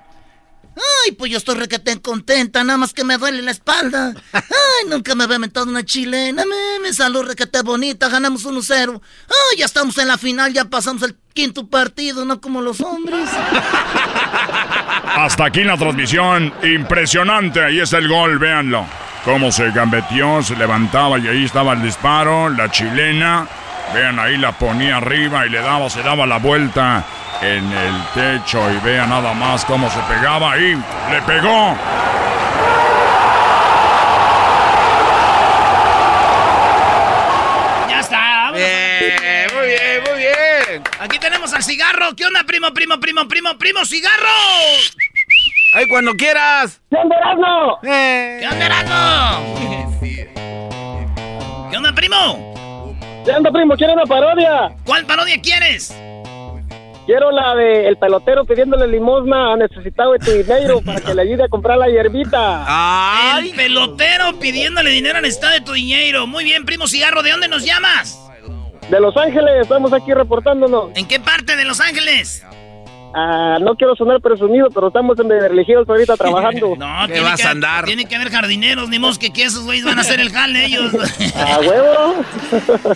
Ay, 0.77 1.13
pues 1.13 1.31
yo 1.31 1.39
estoy 1.39 1.57
requete 1.57 2.01
contenta, 2.01 2.65
nada 2.65 2.79
más 2.79 2.93
que 2.93 3.05
me 3.05 3.17
duele 3.17 3.43
la 3.43 3.51
espalda. 3.51 4.15
Ay, 4.33 4.89
nunca 4.89 5.15
me 5.15 5.25
había 5.25 5.39
mentado 5.39 5.67
una 5.67 5.85
chilena, 5.85 6.45
me, 6.45 6.81
me 6.83 6.93
salud 6.93 7.25
requete 7.25 7.63
bonita, 7.63 8.09
ganamos 8.09 8.45
1-0. 8.45 9.01
Ay, 9.29 9.59
ya 9.59 9.67
estamos 9.67 9.97
en 9.99 10.09
la 10.09 10.19
final, 10.19 10.53
ya 10.53 10.65
pasamos 10.65 11.03
el 11.03 11.17
quinto 11.33 11.67
partido, 11.69 12.25
no 12.25 12.41
como 12.41 12.61
los 12.61 12.81
hombres. 12.81 13.29
Hasta 15.17 15.47
aquí 15.47 15.63
la 15.63 15.77
transmisión. 15.77 16.53
Impresionante. 16.63 17.63
Ahí 17.63 17.81
está 17.81 17.99
el 17.99 18.09
gol, 18.09 18.39
véanlo. 18.39 18.87
Cómo 19.25 19.53
se 19.53 19.71
gambeteó, 19.71 20.43
se 20.43 20.57
levantaba 20.57 21.19
y 21.19 21.29
ahí 21.29 21.45
estaba 21.45 21.75
el 21.75 21.83
disparo. 21.83 22.49
La 22.49 22.71
chilena. 22.71 23.47
Vean, 23.93 24.19
ahí 24.19 24.37
la 24.39 24.53
ponía 24.53 24.97
arriba 24.97 25.47
y 25.47 25.51
le 25.51 25.61
daba, 25.61 25.89
se 25.89 26.03
daba 26.03 26.27
la 26.27 26.39
vuelta 26.39 27.05
en 27.45 27.71
el 27.73 27.95
techo. 28.15 28.71
Y 28.71 28.79
vean 28.79 29.11
nada 29.11 29.35
más 29.35 29.65
cómo 29.65 29.91
se 29.91 30.01
pegaba 30.01 30.53
ahí. 30.53 30.75
Le 31.11 31.23
pegó. 31.23 31.77
Ya 37.89 38.01
está. 38.01 38.51
Bien, 38.53 39.49
muy 39.55 39.66
bien, 39.66 40.03
muy 40.09 40.19
bien. 40.19 40.83
Aquí 41.01 41.19
tenemos 41.19 41.53
al 41.53 41.62
cigarro. 41.62 42.15
¿Qué 42.16 42.25
onda, 42.25 42.43
primo, 42.45 42.73
primo, 42.73 42.99
primo, 42.99 43.29
primo, 43.29 43.59
primo, 43.59 43.85
cigarro? 43.85 44.29
Ay, 45.75 45.87
cuando 45.89 46.15
quieras. 46.15 46.81
¿Qué 46.91 46.97
onda, 46.97 47.16
Erasmo? 47.16 47.79
Eh. 47.83 48.39
¿Qué 48.41 48.49
onda, 48.49 48.66
Erasmo? 48.66 49.55
¿Qué 51.71 51.77
onda, 51.77 51.93
primo? 51.93 52.95
¿Qué 53.25 53.31
onda, 53.33 53.51
primo? 53.51 53.77
¿Quieres 53.77 53.97
una 53.97 54.05
parodia? 54.05 54.75
¿Cuál 54.85 55.05
parodia 55.05 55.41
quieres? 55.41 55.95
Quiero 57.07 57.31
la 57.31 57.55
de 57.55 57.87
el 57.87 57.99
pelotero 57.99 58.47
pidiéndole 58.47 58.87
limosna 58.87 59.53
a 59.53 59.57
necesitado 59.57 60.13
de 60.13 60.19
tu 60.21 60.31
dinero 60.31 60.81
para 60.81 61.01
que 61.01 61.15
le 61.15 61.23
ayude 61.23 61.45
a 61.45 61.49
comprar 61.49 61.77
la 61.77 61.89
hierbita. 61.89 63.39
El 63.39 63.51
pelotero 63.51 64.39
pidiéndole 64.41 64.91
dinero 64.91 65.19
al 65.19 65.27
estado 65.27 65.53
de 65.53 65.61
tu 65.61 65.73
dinero. 65.73 66.27
Muy 66.27 66.45
bien, 66.45 66.65
primo 66.65 66.87
cigarro. 66.87 67.23
¿De 67.23 67.31
dónde 67.31 67.49
nos 67.49 67.65
llamas? 67.65 68.21
De 68.89 69.01
Los 69.01 69.17
Ángeles, 69.17 69.63
estamos 69.63 69.93
aquí 69.93 70.15
reportándonos. 70.15 70.91
¿En 70.95 71.07
qué 71.07 71.21
parte 71.21 71.57
de 71.57 71.65
Los 71.65 71.81
Ángeles? 71.81 72.45
Ah, 73.16 73.59
no 73.61 73.77
quiero 73.77 73.95
sonar 73.95 74.20
presumido, 74.20 74.69
pero 74.70 74.89
estamos 74.89 75.16
en 75.20 75.28
Beverly 75.28 75.62
Hills 75.66 75.89
ahorita 75.89 76.16
trabajando. 76.16 76.74
No, 76.85 77.07
tiene 77.07 77.23
que, 77.36 77.85
Tiene 77.86 78.05
que 78.07 78.16
haber 78.16 78.31
jardineros, 78.31 78.89
ni 78.89 78.99
modo 78.99 79.16
que, 79.19 79.32
que 79.32 79.45
esos 79.45 79.62
güeyes 79.65 79.85
van 79.85 79.99
a 79.99 80.01
hacer 80.01 80.19
el 80.20 80.31
jale 80.32 80.66
ellos. 80.66 80.93
¡A 81.36 81.61
huevo! 81.61 82.15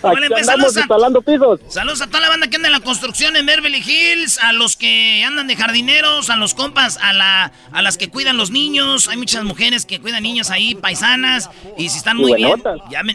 Aquí 0.03 0.27
pues, 0.28 0.49
andamos 0.49 0.77
a- 0.77 0.81
instalando 0.81 1.23
pisos. 1.23 1.61
Saludos 1.69 2.03
a 2.03 2.07
toda 2.09 2.20
la 2.20 2.28
banda 2.31 2.49
que 2.49 2.57
anda 2.57 2.69
en 2.69 2.73
la 2.73 2.81
construcción 2.81 3.36
en 3.36 3.47
Beverly 3.47 3.78
Hills, 3.78 4.39
a 4.43 4.53
los 4.53 4.77
que 4.77 5.23
andan 5.24 5.47
de 5.47 5.55
jardineros, 5.57 6.31
a 6.31 6.36
los 6.36 6.55
compas, 6.55 6.99
a 7.01 7.12
la 7.12 7.53
a 7.73 7.82
las 7.82 7.97
que 7.97 8.09
cuidan 8.11 8.36
los 8.36 8.51
niños. 8.51 9.09
Hay 9.09 9.16
muchas 9.16 9.45
mujeres 9.45 9.86
que 9.86 10.01
cuidan 10.01 10.23
niños 10.24 10.51
ahí, 10.51 10.74
paisanas, 10.74 11.49
y 11.77 11.89
si 11.90 11.99
están 11.99 12.19
Y 12.19 12.23
muy 12.23 12.35
bien. 12.35 12.61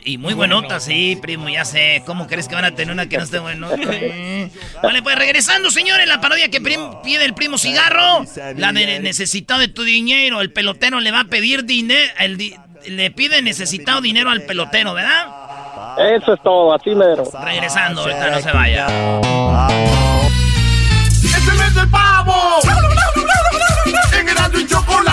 y 0.05 0.17
muy 0.17 0.33
buenotas, 0.33 0.85
sí, 0.85 1.17
primo, 1.21 1.49
ya 1.49 1.65
sé. 1.65 2.03
¿Cómo 2.05 2.27
crees 2.27 2.47
que 2.47 2.55
van 2.55 2.65
a 2.65 2.71
tener 2.75 2.93
una 2.93 3.07
que 3.09 3.17
no 3.17 3.23
esté 3.23 3.39
bueno? 3.39 3.67
vale, 4.81 5.01
pues 5.03 5.15
regresando, 5.17 5.69
señores, 5.69 6.07
la 6.07 6.21
parodia 6.21 6.49
que 6.49 6.61
pide 7.03 7.25
el 7.25 7.33
primo 7.33 7.57
cigarro, 7.57 8.25
la 8.55 8.71
de 8.71 8.99
necesitado 8.99 9.59
de 9.59 9.67
tu 9.67 9.83
dinero. 9.83 10.41
El 10.41 10.51
pelotero 10.51 10.99
le 10.99 11.11
va 11.11 11.21
a 11.21 11.25
pedir 11.25 11.65
dinero, 11.65 12.11
le 12.85 13.11
pide 13.11 13.41
necesitado 13.41 14.01
dinero 14.01 14.29
al 14.29 14.41
pelotero, 14.41 14.93
¿verdad? 14.93 15.43
Eso 15.97 16.33
es 16.33 16.41
todo, 16.43 16.73
así 16.73 16.91
mero. 16.91 17.23
Regresando, 17.43 18.01
ahorita 18.01 18.31
no 18.31 18.39
se 18.39 18.51
vaya. 18.51 18.87
¡Es 21.23 21.47
el 21.47 21.57
mes 21.57 21.75
del 21.75 21.89
pavo! 21.89 22.59
En 24.15 24.59
y 24.59 24.67
Chocolata. 24.67 25.12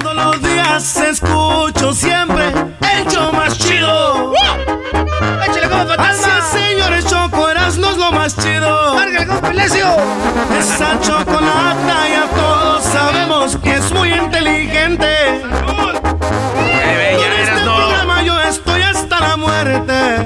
Todos 0.00 0.14
los 0.14 0.42
días 0.42 0.96
escucho 0.96 1.92
siempre 1.92 2.46
el 2.48 3.06
show 3.08 3.30
más 3.30 3.58
chido. 3.58 4.32
¡Échale 5.46 5.68
como 5.68 5.86
fantasma! 5.86 6.38
Así, 6.38 6.58
señores, 6.58 7.04
Choco 7.04 7.48
Erasmo 7.50 7.90
es 7.90 7.96
lo 7.98 8.10
más 8.12 8.34
chido. 8.36 8.96
¡Cárgale 8.96 9.26
como 9.26 9.40
Pelecio! 9.42 9.86
Esa 10.58 10.98
chocolata 11.00 12.08
ya 12.08 12.26
todos 12.34 12.82
sabemos 12.84 13.56
que 13.58 13.74
es 13.74 13.92
muy 13.92 14.14
inteligente. 14.14 15.42
Con 15.66 15.96
este 17.38 17.60
programa 17.64 18.22
yo 18.22 18.40
estoy 18.40 18.80
hasta 18.80 19.20
la 19.20 19.36
muerte. 19.36 19.92
De 19.92 20.24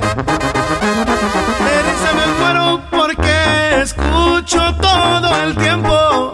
risa 1.89 2.13
me 2.15 2.27
muero 2.39 2.81
porque 2.89 3.81
escucho 3.83 4.75
todo 4.81 5.43
el 5.43 5.57
tiempo. 5.57 6.33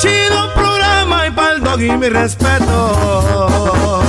Chido 0.00 0.52
programa 0.54 1.01
y 1.32 1.34
pa'l 1.34 1.62
doggy 1.62 1.90
mi 1.96 2.08
respeto. 2.08 4.02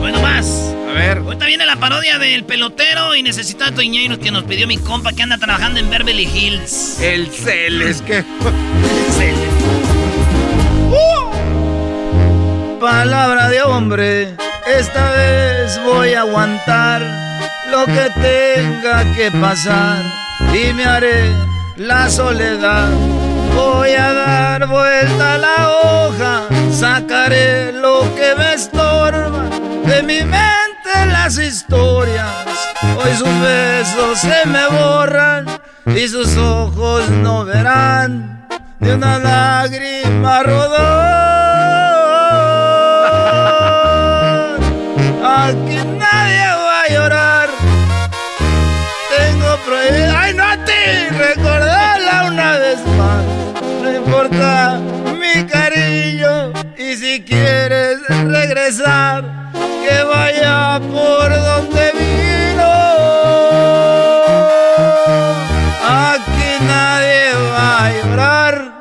Bueno, 0.00 0.20
más. 0.20 0.74
A 0.88 0.92
ver. 0.92 1.18
Ahorita 1.18 1.46
viene 1.46 1.66
la 1.66 1.76
parodia 1.76 2.18
del 2.18 2.44
pelotero 2.44 3.14
y 3.14 3.22
necesita 3.22 3.70
dinero 3.70 4.18
que 4.18 4.30
nos 4.30 4.44
pidió 4.44 4.66
mi 4.66 4.78
compa 4.78 5.12
que 5.12 5.22
anda 5.22 5.38
trabajando 5.38 5.80
en 5.80 5.90
Beverly 5.90 6.24
Hills. 6.24 7.00
El 7.00 7.28
Celes, 7.28 8.02
que. 8.02 8.24
Palabra 12.80 13.48
de 13.48 13.62
hombre, 13.62 14.36
esta 14.66 15.10
vez 15.10 15.80
voy 15.84 16.14
a 16.14 16.20
aguantar 16.20 17.02
lo 17.70 17.84
que 17.86 18.08
tenga 18.22 19.04
que 19.16 19.32
pasar 19.32 20.04
y 20.54 20.72
me 20.72 20.84
haré 20.84 21.32
la 21.76 22.08
soledad. 22.08 23.17
Voy 23.58 23.90
a 23.90 24.12
dar 24.12 24.66
vuelta 24.68 25.34
a 25.34 25.38
la 25.38 25.58
hoja, 25.82 26.42
sacaré 26.70 27.72
lo 27.72 28.02
que 28.14 28.34
me 28.38 28.54
estorba 28.54 29.48
de 29.84 30.02
mi 30.04 30.20
mente 30.22 30.92
las 31.06 31.38
historias. 31.38 32.46
Hoy 32.98 33.12
sus 33.16 33.40
besos 33.40 34.20
se 34.20 34.48
me 34.48 34.64
borran 34.68 35.46
y 35.86 36.06
sus 36.06 36.36
ojos 36.36 37.10
no 37.10 37.44
verán 37.44 38.46
de 38.78 38.94
una 38.94 39.18
lágrima 39.18 40.42
rodar. 40.44 41.27
Mi 55.20 55.44
cariño. 55.46 56.52
Y 56.76 56.96
si 56.96 57.22
quieres 57.22 57.98
regresar, 58.08 59.24
que 59.52 60.02
vaya 60.02 60.80
por 60.80 61.28
donde 61.30 61.92
vino. 61.98 62.72
Aquí 66.10 66.50
nadie 66.66 67.32
va 67.52 67.86
a 67.86 67.92
llorar. 67.92 68.78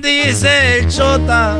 Dice 0.00 0.78
el 0.78 0.88
chota, 0.88 1.56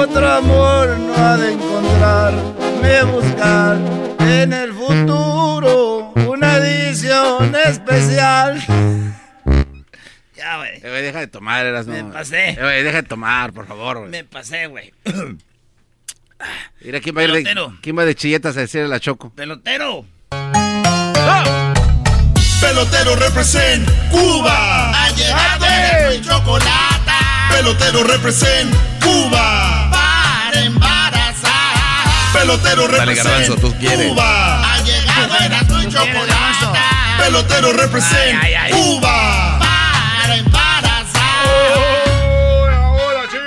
otro 0.00 0.28
amor 0.28 0.98
no 0.98 1.14
ha 1.16 1.36
de 1.36 1.52
encontrarme 1.52 3.02
buscar 3.04 3.76
en 4.20 4.52
el 4.52 4.72
futuro 4.72 6.12
una 6.26 6.56
edición 6.56 7.54
especial. 7.66 8.60
Ya, 10.52 10.58
güey. 10.58 10.76
Eh, 10.76 10.90
güey, 10.90 11.02
deja 11.02 11.20
de 11.20 11.26
tomar, 11.28 11.64
eras 11.64 11.86
Me 11.86 12.04
pasé. 12.04 12.50
Eh, 12.50 12.58
güey, 12.60 12.82
deja 12.82 13.02
de 13.02 13.08
tomar, 13.08 13.52
por 13.52 13.66
favor, 13.66 14.00
güey. 14.00 14.10
Me 14.10 14.24
pasé, 14.24 14.66
güey. 14.66 14.92
Mira, 16.80 17.00
¿quién 17.00 17.16
va, 17.16 17.20
a 17.20 17.24
ir 17.24 17.32
de. 17.32 17.72
¿quién 17.80 17.96
va 17.96 18.04
de 18.04 18.14
chilletas 18.14 18.56
a 18.56 18.60
decirle 18.60 18.86
a 18.86 18.88
la 18.88 19.00
Choco? 19.00 19.30
Pelotero. 19.30 20.04
Pelotero 22.60 23.16
represent 23.16 23.88
Cuba. 24.10 24.90
Ha 24.90 25.10
llegado 25.10 25.66
el 26.10 26.20
y 26.20 26.22
chocolate. 26.22 27.12
Pelotero 27.50 28.04
represent 28.04 28.74
Cuba. 29.00 29.90
Para 29.90 30.64
embarazar. 30.64 32.32
Pelotero 32.34 32.88
Dale, 32.88 33.14
garbanzo, 33.14 33.56
tú 33.56 33.72
quieres. 33.78 34.08
Cuba. 34.08 34.74
Ha 34.74 34.82
llegado 34.82 35.38
Erasmo 35.38 35.80
y 35.80 35.88
Chocolata. 35.88 37.16
Pelotero 37.18 37.72
represent 37.72 38.38
Ay, 38.42 38.54
ay, 38.54 38.54
ay. 38.54 38.72
Cuba. 38.72 39.31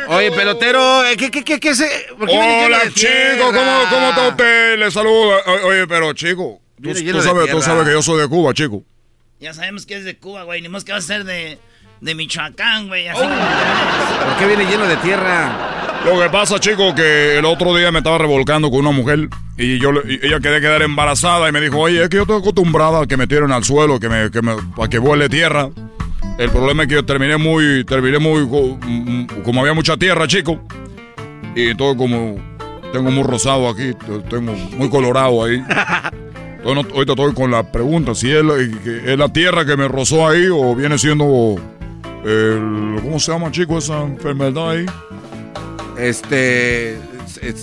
Oye, 0.08 0.32
pelotero, 0.32 1.06
eh, 1.06 1.18
¿qué, 1.18 1.32
qué, 1.32 1.44
qué, 1.44 1.60
qué 1.60 1.76
se...? 1.76 1.88
Hola, 2.20 2.80
chico? 2.94 3.46
¿cómo, 3.48 3.72
¿cómo 3.90 4.10
está 4.10 4.28
usted? 4.30 4.78
Le 4.78 4.92
saluda. 4.92 5.38
O- 5.48 5.68
Oye, 5.68 5.88
pero 5.88 6.14
chico, 6.14 6.60
tú, 6.82 6.90
sabes, 7.22 7.50
tú 7.52 7.62
sabes 7.62 7.86
que 7.86 7.92
yo 7.92 8.02
soy 8.02 8.22
de 8.22 8.28
Cuba, 8.28 8.54
chico. 8.54 8.84
Ya 9.40 9.54
sabemos 9.54 9.86
que 9.86 9.96
es 9.98 10.04
de 10.06 10.18
Cuba, 10.18 10.44
güey. 10.44 10.62
Ni 10.62 10.70
más 10.70 10.84
que 10.84 10.92
va 10.92 10.98
a 11.00 11.02
ser 11.02 11.24
de, 11.24 11.58
de 12.02 12.16
Michoacán, 12.16 12.88
güey. 12.88 13.08
Así 13.08 13.20
¿Por 13.22 14.38
qué 14.38 14.46
viene 14.48 14.66
lleno 14.70 14.86
de 14.88 14.96
tierra? 14.98 16.02
Lo 16.06 16.20
que 16.22 16.30
pasa, 16.30 16.60
chico, 16.60 16.94
que 16.94 17.38
el 17.40 17.46
otro 17.46 17.76
día 17.76 17.92
me 17.92 17.98
estaba 18.00 18.18
revolcando 18.20 18.70
con 18.70 18.82
una 18.82 18.92
mujer 18.92 19.28
y 19.58 19.80
yo 19.80 19.92
le- 19.92 20.14
y 20.14 20.20
ella 20.26 20.40
quería 20.40 20.62
quedar 20.62 20.84
embarazada 20.84 21.50
y 21.50 21.52
me 21.52 21.60
dijo, 21.62 21.80
oye, 21.80 22.04
es 22.04 22.10
que 22.10 22.18
yo 22.18 22.22
estoy 22.24 22.38
acostumbrada 22.40 23.02
a 23.02 23.08
que 23.08 23.18
me 23.18 23.26
tiren 23.26 23.52
al 23.52 23.64
suelo, 23.64 24.00
que 24.00 24.08
me, 24.08 24.30
que 24.30 24.42
me, 24.44 24.52
a 24.54 24.88
que 24.88 25.00
vuele 25.00 25.30
tierra. 25.30 25.70
El 26.38 26.50
problema 26.50 26.84
es 26.84 26.90
que 26.90 26.96
yo 26.96 27.06
terminé 27.06 27.38
muy, 27.38 27.84
terminé 27.86 28.20
muy, 28.20 28.42
mm, 28.44 29.42
como 29.44 29.62
había 29.62 29.74
mucha 29.74 29.96
tierra, 29.98 30.28
chico. 30.28 30.60
Y 31.56 31.74
todo 31.76 31.96
como, 31.96 32.36
tengo 32.92 33.10
muy 33.12 33.24
rosado 33.24 33.70
aquí, 33.70 33.94
tengo 34.30 34.52
muy 34.78 34.90
colorado 34.90 35.46
ahí. 35.46 35.56
Entonces, 36.58 36.84
no- 36.90 36.96
ahorita 36.96 37.14
estoy 37.14 37.34
con 37.34 37.52
la 37.52 37.72
pregunta, 37.72 38.14
si 38.16 38.32
es 38.32 38.44
la, 38.44 38.56
es 38.60 39.18
la 39.18 39.30
tierra 39.30 39.66
que 39.66 39.78
me 39.78 39.88
rozó 39.88 40.28
ahí 40.28 40.48
o 40.52 40.76
viene 40.76 40.98
siendo, 40.98 41.56
el, 42.26 43.00
¿cómo 43.04 43.20
se 43.20 43.32
llama, 43.32 43.52
chico, 43.52 43.78
esa 43.78 44.02
enfermedad 44.02 44.72
ahí? 44.72 44.86
Este... 45.98 46.98
Que-. 47.40 47.54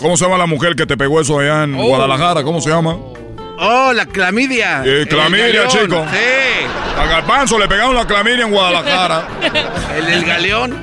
¿Cómo 0.00 0.16
se 0.16 0.24
llama 0.24 0.36
la 0.38 0.46
mujer 0.46 0.76
que 0.76 0.84
te 0.86 0.96
pegó 0.96 1.20
eso 1.20 1.38
allá 1.38 1.64
en 1.64 1.74
Oh. 1.74 1.86
Guadalajara? 1.88 2.42
¿Cómo 2.42 2.60
se 2.60 2.68
llama? 2.70 2.96
Oh, 3.58 3.92
la 3.92 4.06
clamidia. 4.06 4.82
Eh, 4.84 5.06
clamidia, 5.08 5.66
chico. 5.68 6.04
Sí. 6.12 6.66
A 6.98 7.06
Garbanzo 7.06 7.58
le 7.58 7.66
pegaron 7.68 7.94
la 7.94 8.06
clamidia 8.06 8.44
en 8.44 8.50
Guadalajara. 8.50 9.28
El 9.96 10.06
del 10.06 10.24
galeón. 10.24 10.74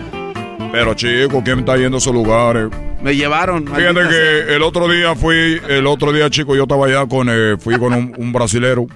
Pero 0.72 0.94
chico, 0.96 1.42
¿quién 1.44 1.60
está 1.60 1.78
yendo 1.78 1.98
a 1.98 2.00
esos 2.00 2.14
lugares? 2.14 2.68
Me 3.02 3.16
llevaron. 3.16 3.68
Fíjate 3.68 3.94
sea. 4.02 4.10
que 4.10 4.56
el 4.56 4.64
otro 4.64 4.88
día 4.88 5.14
fui, 5.14 5.62
el 5.70 5.86
otro 5.86 6.12
día, 6.12 6.30
chico, 6.30 6.56
yo 6.56 6.64
estaba 6.64 6.88
allá 6.88 7.06
con, 7.06 7.28
eh, 7.30 7.58
fui 7.60 7.78
con 7.78 7.94
un, 7.94 8.14
un 8.18 8.34
brasilero. 8.34 8.88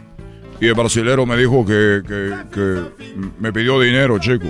Y 0.59 0.65
el 0.67 0.73
brasilero 0.73 1.25
me 1.27 1.37
dijo 1.37 1.63
que, 1.65 2.01
que, 2.07 2.33
que 2.51 2.81
me 3.39 3.53
pidió 3.53 3.79
dinero, 3.79 4.17
chico. 4.17 4.47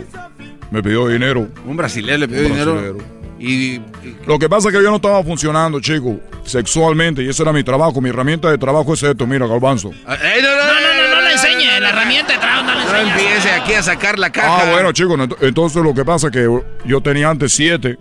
Me 0.71 0.81
pidió 0.81 1.07
dinero. 1.09 1.47
Un 1.65 1.75
brasileño 1.75 2.17
le 2.19 2.27
pidió 2.29 2.41
Un 2.45 2.47
dinero. 2.53 2.73
brasilero. 2.75 2.97
Y... 3.39 3.79
Lo 4.25 4.39
que 4.39 4.49
pasa 4.49 4.69
es 4.69 4.75
que 4.75 4.81
yo 4.81 4.89
no 4.89 4.95
estaba 4.97 5.23
funcionando, 5.23 5.79
chico, 5.79 6.19
sexualmente. 6.43 7.21
Y 7.23 7.29
ese 7.29 7.43
era 7.43 7.53
mi 7.53 7.63
trabajo. 7.63 8.01
Mi 8.01 8.09
herramienta 8.09 8.49
de 8.49 8.57
trabajo 8.57 8.93
es 8.93 9.03
esto, 9.03 9.27
mira, 9.27 9.45
Garbanzo. 9.47 9.89
Ey, 9.89 10.41
no, 10.41 10.49
no, 10.49 10.65
No, 10.65 10.73
no, 10.73 11.09
no, 11.09 11.15
no 11.15 11.21
le 11.21 11.31
enseñe. 11.33 11.79
La 11.79 11.89
herramienta 11.89 12.33
de 12.33 12.39
trabajo 12.39 12.63
no 12.63 12.73
le 12.73 12.85
No 12.85 12.95
enseñe. 12.95 13.11
empiece 13.11 13.51
aquí 13.51 13.73
a 13.73 13.83
sacar 13.83 14.17
la 14.19 14.31
caja. 14.31 14.61
Ah, 14.67 14.71
bueno, 14.71 14.91
chicos, 14.91 15.17
ent- 15.19 15.37
entonces 15.41 15.83
lo 15.83 15.93
que 15.93 16.03
pasa 16.03 16.27
es 16.27 16.33
que 16.33 16.49
yo 16.85 17.01
tenía 17.01 17.29
antes 17.29 17.53
siete. 17.53 17.97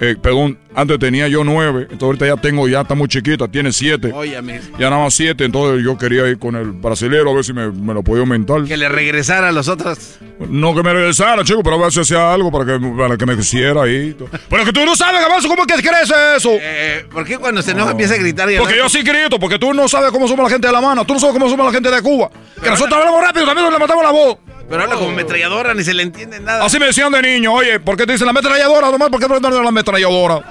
Eh, 0.00 0.16
perdón, 0.20 0.58
antes 0.74 0.98
tenía 0.98 1.28
yo 1.28 1.44
nueve. 1.44 1.82
Entonces 1.82 2.02
ahorita 2.02 2.26
ya 2.26 2.36
tengo, 2.36 2.68
ya 2.68 2.80
está 2.80 2.94
muy 2.94 3.08
chiquita, 3.08 3.48
tiene 3.48 3.72
siete. 3.72 4.12
Óyame. 4.12 4.60
Ya 4.78 4.90
nada 4.90 5.04
más 5.04 5.14
siete, 5.14 5.44
entonces 5.44 5.84
yo 5.84 5.96
quería 5.96 6.26
ir 6.28 6.38
con 6.38 6.56
el 6.56 6.72
brasilero 6.72 7.30
a 7.30 7.34
ver 7.34 7.44
si 7.44 7.52
me, 7.52 7.70
me 7.70 7.94
lo 7.94 8.02
podía 8.02 8.20
aumentar. 8.20 8.64
Que 8.64 8.76
le 8.76 8.88
regresara 8.88 9.48
a 9.48 9.52
los 9.52 9.68
otros. 9.68 10.18
No 10.50 10.74
que 10.74 10.82
me 10.82 10.92
regresara, 10.92 11.44
chico, 11.44 11.62
pero 11.62 11.76
a 11.76 11.78
ver 11.78 11.92
si 11.92 12.00
hacía 12.00 12.32
algo 12.32 12.50
para 12.50 12.64
que, 12.64 12.86
para 12.96 13.16
que 13.16 13.26
me 13.26 13.36
quisiera 13.36 13.82
ahí. 13.82 14.16
Pero 14.48 14.64
que 14.64 14.72
tú 14.72 14.84
no 14.84 14.96
sabes, 14.96 15.20
Gabazo, 15.20 15.48
¿cómo 15.48 15.62
es 15.66 15.74
que 15.74 15.88
crees 15.88 16.12
eso? 16.36 16.50
Eh, 16.60 17.06
¿Por 17.10 17.24
qué 17.24 17.38
cuando 17.38 17.62
se 17.62 17.70
enoja 17.70 17.92
empieza 17.92 18.14
a 18.14 18.18
gritar 18.18 18.50
y 18.50 18.56
Porque 18.56 18.76
yo 18.76 18.88
sí 18.88 19.02
grito, 19.02 19.38
porque 19.38 19.58
tú 19.58 19.72
no 19.72 19.88
sabes 19.88 20.10
cómo 20.10 20.26
somos 20.26 20.44
la 20.44 20.50
gente 20.50 20.66
de 20.66 20.72
La 20.72 20.78
Habana, 20.78 21.04
tú 21.04 21.14
no 21.14 21.20
sabes 21.20 21.34
cómo 21.34 21.48
somos 21.48 21.66
la 21.66 21.72
gente 21.72 21.90
de 21.90 22.02
Cuba. 22.02 22.30
Que 22.62 22.70
nosotros 22.70 22.98
hablamos 22.98 23.22
rápido, 23.22 23.46
también 23.46 23.72
le 23.72 23.78
matamos 23.78 24.02
la 24.02 24.10
voz. 24.10 24.38
Pero 24.68 24.82
habla 24.82 24.96
como 24.96 25.10
ametralladora, 25.10 25.74
ni 25.74 25.84
se 25.84 25.94
le 25.94 26.02
entiende 26.02 26.40
nada. 26.40 26.64
Así 26.64 26.78
me 26.78 26.86
decían 26.86 27.12
de 27.12 27.20
niño, 27.22 27.52
oye, 27.52 27.78
¿por 27.80 27.96
qué 27.96 28.06
te 28.06 28.12
dicen 28.12 28.26
la 28.26 28.30
ametralladora? 28.30 28.90
Nomás, 28.90 29.10
¿por 29.10 29.20
qué 29.20 29.28
no 29.28 29.40
te 29.40 29.50
la 29.50 29.68
ametralladora? 29.68 30.42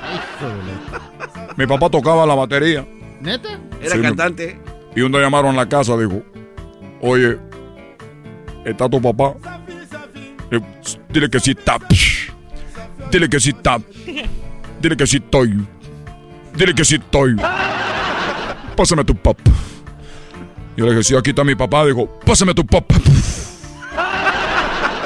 Mi 1.58 1.66
papá 1.66 1.90
tocaba 1.90 2.26
la 2.26 2.36
batería. 2.36 2.86
¿Neta? 3.22 3.60
Era 3.82 3.96
Sí, 3.96 4.02
cantante. 4.02 4.60
Y 4.96 5.02
un 5.02 5.12
día 5.12 5.22
llamaron 5.22 5.54
a 5.56 5.64
la 5.64 5.70
casa, 5.70 5.98
dijo, 5.98 6.22
oye, 7.02 7.38
¿está 8.66 8.88
tu 8.90 9.02
papá? 9.02 9.34
Digo, 10.52 10.66
Dile 11.10 11.30
que 11.30 11.40
sí 11.40 11.52
está. 11.52 11.78
Dile 13.12 13.30
que 13.30 13.40
sí 13.40 13.50
está. 13.50 13.80
Dile 14.82 14.98
que 14.98 15.08
sí 15.08 15.18
estoy. 15.18 15.66
Dile 16.56 16.76
que 16.76 16.86
sí 16.86 16.96
estoy. 16.96 17.36
Pásame 18.76 19.04
tu 19.04 19.16
papá. 19.16 19.44
Yo 20.76 20.86
le 20.86 20.92
dije, 20.92 21.04
sí, 21.04 21.16
aquí 21.16 21.30
está 21.32 21.44
mi 21.44 21.56
papá. 21.56 21.86
Dijo, 21.86 22.08
pásame 22.26 22.54
tu 22.54 22.66
papá. 22.66 22.96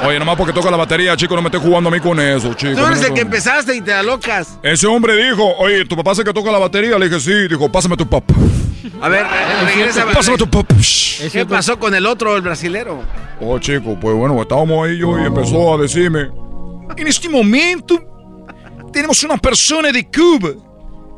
Oye, 0.04 0.18
nomás 0.18 0.36
porque 0.36 0.52
toca 0.52 0.70
la 0.70 0.76
batería, 0.76 1.16
chico, 1.16 1.34
no 1.34 1.42
me 1.42 1.48
estés 1.48 1.60
jugando 1.60 1.88
a 1.88 1.92
mí 1.92 2.00
con 2.00 2.18
eso, 2.20 2.54
chico. 2.54 2.74
Tú 2.74 2.86
eres 2.86 3.00
no, 3.00 3.06
el 3.08 3.14
que 3.14 3.20
empezaste 3.22 3.74
y 3.74 3.80
te 3.80 3.90
da 3.90 4.02
locas. 4.02 4.58
Ese 4.62 4.86
hombre 4.86 5.16
dijo, 5.16 5.44
oye, 5.58 5.84
¿tu 5.84 5.96
papá 5.96 6.12
hace 6.12 6.22
que 6.24 6.32
toca 6.32 6.50
la 6.52 6.58
batería? 6.58 6.98
Le 6.98 7.08
dije, 7.08 7.20
sí. 7.20 7.48
Dijo, 7.48 7.70
pásame 7.70 7.96
tu 7.96 8.08
papá. 8.08 8.34
A 9.00 9.08
ver, 9.08 9.26
regresa. 9.66 10.06
Pásame 10.06 10.38
tu 10.38 10.48
papá. 10.48 10.74
¿Qué 11.32 11.44
pasó 11.46 11.78
con 11.78 11.94
el 11.94 12.06
otro, 12.06 12.36
el 12.36 12.42
brasilero? 12.42 13.02
Oh, 13.40 13.58
chico, 13.58 13.98
pues 14.00 14.14
bueno, 14.14 14.40
estábamos 14.40 14.86
ahí 14.86 14.98
yo 14.98 15.18
y 15.18 15.26
empezó 15.26 15.74
a 15.74 15.78
decirme, 15.78 16.28
en 16.96 17.06
este 17.06 17.28
momento 17.28 18.00
tenemos 18.92 19.22
una 19.24 19.36
persona 19.36 19.90
de 19.90 20.08
Cuba, 20.08 20.50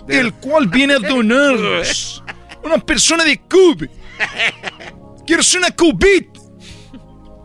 el 0.09 0.33
cual 0.35 0.69
viene 0.69 0.95
a 0.95 0.99
donarnos. 1.09 2.23
Una 2.63 2.79
persona 2.79 3.25
de 3.25 3.39
Cuba. 3.41 3.87
¿Quieres 5.27 5.55
una 5.55 5.71
cubita? 5.71 6.40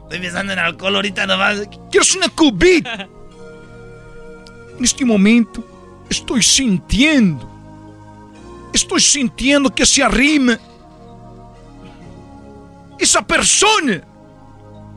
Estoy 0.05 0.19
pensando 0.19 0.53
en 0.53 0.59
alcohol 0.59 0.95
ahorita 0.95 1.25
nomás. 1.27 1.67
¿Quieres 1.91 2.15
una 2.15 2.29
cubita? 2.29 3.07
En 4.77 4.83
este 4.83 5.05
momento 5.05 5.63
estoy 6.09 6.43
sintiendo, 6.43 7.49
estoy 8.73 8.99
sintiendo 8.99 9.73
que 9.73 9.85
se 9.85 10.03
arrima. 10.03 10.59
Esa 12.99 13.21
persona 13.25 14.01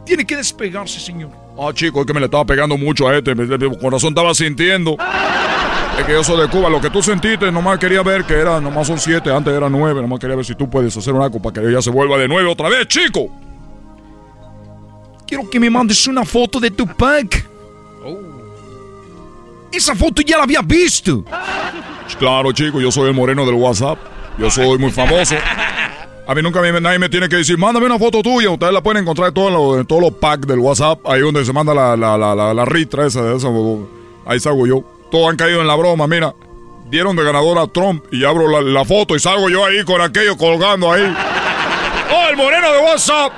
tiene 0.04 0.24
que 0.26 0.34
despegarse, 0.36 0.98
señor. 0.98 1.30
Ah, 1.56 1.70
chico, 1.72 2.00
es 2.00 2.06
que 2.06 2.12
me 2.12 2.18
le 2.18 2.26
estaba 2.26 2.44
pegando 2.44 2.76
mucho 2.76 3.06
a 3.08 3.16
este. 3.16 3.36
me- 3.36 3.44
Mi 3.46 3.78
corazón 3.78 4.08
estaba 4.10 4.34
sintiendo. 4.34 4.96
Es 5.96 6.04
que 6.04 6.12
yo 6.12 6.24
soy 6.24 6.40
de 6.40 6.48
Cuba. 6.48 6.68
Lo 6.68 6.80
que 6.80 6.90
tú 6.90 7.00
sentiste, 7.00 7.52
nomás 7.52 7.78
quería 7.78 8.02
ver 8.02 8.24
que 8.24 8.34
era, 8.34 8.60
nomás 8.60 8.88
son 8.88 8.98
siete, 8.98 9.30
antes 9.32 9.52
era 9.54 9.68
nueve. 9.70 10.00
Nomás 10.02 10.18
quería 10.18 10.34
ver 10.34 10.44
si 10.44 10.56
tú 10.56 10.68
puedes 10.68 10.96
hacer 10.96 11.12
una 11.14 11.30
para 11.30 11.52
que 11.52 11.60
ella 11.68 11.80
se 11.82 11.90
vuelva 11.90 12.18
de 12.18 12.26
nueve 12.26 12.48
otra 12.50 12.68
vez, 12.68 12.88
chico. 12.88 13.30
Quiero 15.28 15.48
que 15.48 15.60
me 15.60 15.68
mandes 15.70 16.06
una 16.06 16.24
foto 16.24 16.58
de 16.58 16.70
tu 16.70 16.86
pack. 16.86 17.44
Esa 19.70 19.94
foto 19.94 20.22
ya 20.22 20.38
la 20.38 20.44
había 20.44 20.62
visto. 20.62 21.22
Claro, 22.18 22.50
chico, 22.52 22.80
yo 22.80 22.90
soy 22.90 23.08
el 23.10 23.14
moreno 23.14 23.44
del 23.44 23.54
WhatsApp. 23.56 23.98
Yo 24.38 24.50
soy 24.50 24.78
muy 24.78 24.90
famoso. 24.90 25.34
A 26.26 26.34
mí 26.34 26.42
nunca 26.42 26.60
me- 26.62 26.80
nadie 26.80 26.98
me 26.98 27.08
tiene 27.08 27.28
que 27.28 27.36
decir, 27.36 27.58
mándame 27.58 27.86
una 27.86 27.98
foto 27.98 28.22
tuya. 28.22 28.50
Ustedes 28.50 28.72
la 28.72 28.82
pueden 28.82 29.02
encontrar 29.02 29.28
en 29.28 29.34
todos 29.34 29.52
los, 29.52 29.78
en 29.80 29.86
todos 29.86 30.00
los 30.02 30.12
packs 30.12 30.46
del 30.46 30.58
WhatsApp. 30.58 31.00
Ahí 31.06 31.20
donde 31.20 31.44
se 31.44 31.52
manda 31.52 31.74
la, 31.74 31.96
la, 31.96 32.16
la, 32.16 32.34
la, 32.34 32.54
la 32.54 32.64
ritra 32.64 33.06
esa, 33.06 33.22
de 33.22 33.36
esa. 33.36 33.48
Ahí 34.26 34.40
salgo 34.40 34.66
yo. 34.66 34.82
Todos 35.10 35.28
han 35.30 35.36
caído 35.36 35.60
en 35.60 35.66
la 35.66 35.74
broma, 35.74 36.06
mira. 36.06 36.34
Dieron 36.90 37.14
de 37.16 37.22
ganador 37.24 37.58
a 37.58 37.66
Trump 37.66 38.04
y 38.10 38.24
abro 38.24 38.48
la, 38.48 38.62
la 38.62 38.84
foto 38.86 39.14
y 39.14 39.20
salgo 39.20 39.50
yo 39.50 39.64
ahí 39.64 39.84
con 39.84 40.00
aquello 40.00 40.36
colgando 40.38 40.90
ahí. 40.90 41.02
¡Oh, 42.14 42.28
el 42.30 42.36
moreno 42.36 42.72
de 42.72 42.78
WhatsApp! 42.80 43.32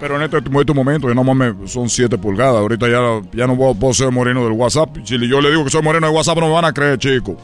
Pero 0.00 0.16
en 0.16 0.22
este, 0.22 0.36
en 0.38 0.56
este 0.56 0.74
momento, 0.74 1.08
ya 1.08 1.14
no 1.14 1.24
mames, 1.24 1.70
son 1.70 1.88
7 1.88 2.16
pulgadas. 2.18 2.56
Ahorita 2.56 2.88
ya, 2.88 3.20
ya 3.32 3.46
no 3.46 3.56
puedo, 3.56 3.74
puedo 3.74 3.94
ser 3.94 4.10
moreno 4.10 4.44
del 4.44 4.52
WhatsApp. 4.52 4.96
Si 5.04 5.18
yo 5.28 5.40
le 5.40 5.50
digo 5.50 5.64
que 5.64 5.70
soy 5.70 5.82
moreno 5.82 6.06
del 6.06 6.14
WhatsApp, 6.14 6.38
no 6.38 6.46
me 6.46 6.52
van 6.52 6.64
a 6.64 6.72
creer, 6.72 6.98
chico. 6.98 7.36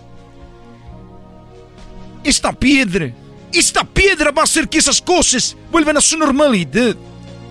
Esta 2.22 2.52
piedra, 2.52 3.10
esta 3.52 3.84
piedra 3.84 4.30
va 4.30 4.42
a 4.42 4.44
hacer 4.44 4.68
que 4.68 4.78
esas 4.78 5.02
cosas 5.02 5.56
vuelvan 5.70 5.96
a 5.96 6.00
su 6.00 6.16
normalidad. 6.16 6.96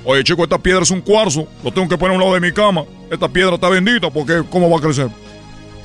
Oye, 0.05 0.23
chico, 0.23 0.43
esta 0.43 0.57
piedra 0.57 0.83
es 0.83 0.91
un 0.91 1.01
cuarzo. 1.01 1.47
Lo 1.63 1.71
tengo 1.71 1.87
que 1.87 1.97
poner 1.97 2.13
a 2.13 2.15
un 2.15 2.21
lado 2.21 2.33
de 2.33 2.39
mi 2.39 2.51
cama. 2.51 2.83
Esta 3.09 3.27
piedra 3.27 3.55
está 3.55 3.69
bendita 3.69 4.09
porque, 4.09 4.43
¿cómo 4.49 4.69
va 4.69 4.77
a 4.77 4.81
crecer? 4.81 5.09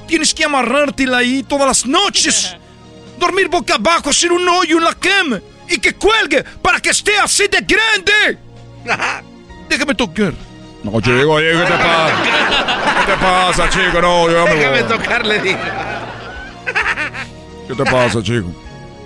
Tienes 0.07 0.33
que 0.33 0.45
amarrártela 0.45 1.19
ahí 1.19 1.43
todas 1.43 1.67
las 1.67 1.87
noches. 1.87 2.57
Dormir 3.19 3.49
boca 3.49 3.75
abajo, 3.75 4.11
hacer 4.11 4.33
un 4.33 4.49
hoyo 4.49 4.79
en 4.79 4.85
la 4.85 4.95
cama. 4.95 5.41
Y 5.69 5.79
que 5.79 5.95
cuelgue 5.95 6.43
para 6.63 6.81
que 6.81 6.91
esté 6.91 7.19
así 7.19 7.45
de 7.49 7.61
grande. 7.61 8.48
Déjame 9.69 9.95
tocar. 9.95 10.33
No, 10.83 11.01
chico, 11.01 11.33
oye, 11.33 11.53
¿qué 11.53 11.59
te 11.59 11.73
pasa? 11.73 12.15
¿Qué 13.05 13.13
te 13.13 13.19
pasa, 13.19 13.69
chico? 13.71 14.01
No, 14.01 14.31
yo 14.31 14.45
Déjame 14.45 14.83
voy. 14.83 14.89
tocarle, 14.99 15.41
digo. 15.41 15.59
¿Qué 17.69 17.75
te 17.75 17.85
pasa, 17.85 18.23
chico? 18.23 18.49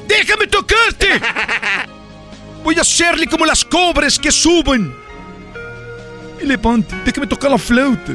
¡Déjame 0.06 0.46
tocarte! 0.46 1.20
Voy 2.62 2.76
a 2.78 2.82
hacerle 2.82 3.26
como 3.26 3.44
las 3.46 3.64
cobras 3.64 4.18
que 4.18 4.30
suben. 4.30 4.94
Y 6.40 6.46
levante, 6.46 6.94
déjame 7.04 7.26
tocar 7.26 7.50
la 7.50 7.58
flauta. 7.58 8.12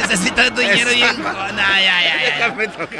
Necesita 0.00 0.54
tu 0.54 0.60
dinero 0.60 0.92
y... 0.92 1.00
No, 1.00 1.06
ya, 1.06 1.82
ya, 1.82 2.38
ya. 2.38 2.54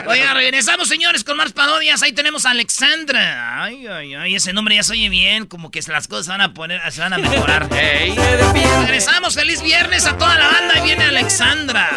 Oiga, 0.07 0.35
regresamos, 0.35 0.89
señores, 0.89 1.25
con 1.25 1.37
más 1.37 1.53
parodias. 1.53 2.03
Ahí 2.03 2.13
tenemos 2.13 2.47
a 2.47 2.51
Alexandra. 2.51 3.63
Ay, 3.63 3.87
ay, 3.87 4.15
ay, 4.15 4.35
ese 4.35 4.53
nombre 4.53 4.75
ya 4.77 4.83
se 4.83 4.93
oye 4.93 5.09
bien. 5.09 5.47
Como 5.47 5.71
que 5.71 5.81
las 5.89 6.09
cosas 6.09 6.29
van 6.29 6.41
a 6.41 6.53
poner, 6.55 6.81
se 6.93 7.01
van 7.01 7.13
a 7.15 7.19
mejorar. 7.19 7.69
Regresamos, 8.83 9.35
feliz 9.35 9.63
viernes 9.63 10.07
a 10.07 10.17
toda 10.17 10.37
la 10.37 10.47
banda. 10.47 10.75
Ahí 10.75 10.83
viene 10.83 11.05
Alexandra. 11.05 11.89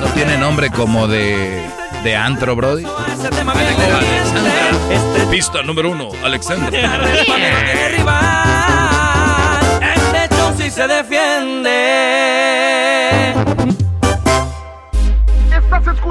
¿No 0.00 0.08
tiene 0.08 0.36
nombre 0.36 0.70
como 0.70 1.08
de, 1.08 1.62
de 2.02 2.16
antro, 2.16 2.54
Brody? 2.56 2.84
Alexandra. 2.84 4.00
Pista 5.30 5.62
número 5.62 5.90
uno, 5.90 6.10
Alexandra. 6.22 6.70
Este 10.66 10.82
se 10.82 10.86
defiende. 10.88 11.72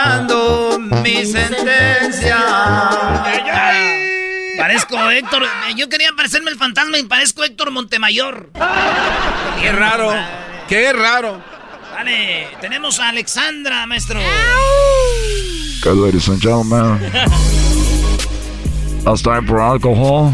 estoy 0.00 0.20
mirando 0.24 0.78
mi 1.02 1.24
sentencia. 1.26 2.38
Parezco 4.56 5.10
Héctor. 5.10 5.42
Yo 5.76 5.88
quería 5.88 6.10
parecerme 6.16 6.50
el 6.50 6.58
fantasma 6.58 6.98
y 6.98 7.04
parezco 7.04 7.44
Héctor 7.44 7.70
Montemayor. 7.70 8.50
Qué 9.60 9.72
raro. 9.72 10.12
Qué 10.68 10.92
raro. 10.92 11.40
Dale, 11.92 12.48
tenemos 12.60 12.98
a 13.00 13.08
Alexandra, 13.08 13.86
maestro. 13.86 14.20
Okay, 15.80 15.94
ladies 15.94 16.28
and 16.28 16.40
gentlemen, 16.40 16.98
it's 19.06 19.22
time 19.22 19.46
for 19.46 19.60
alcohol. 19.60 20.32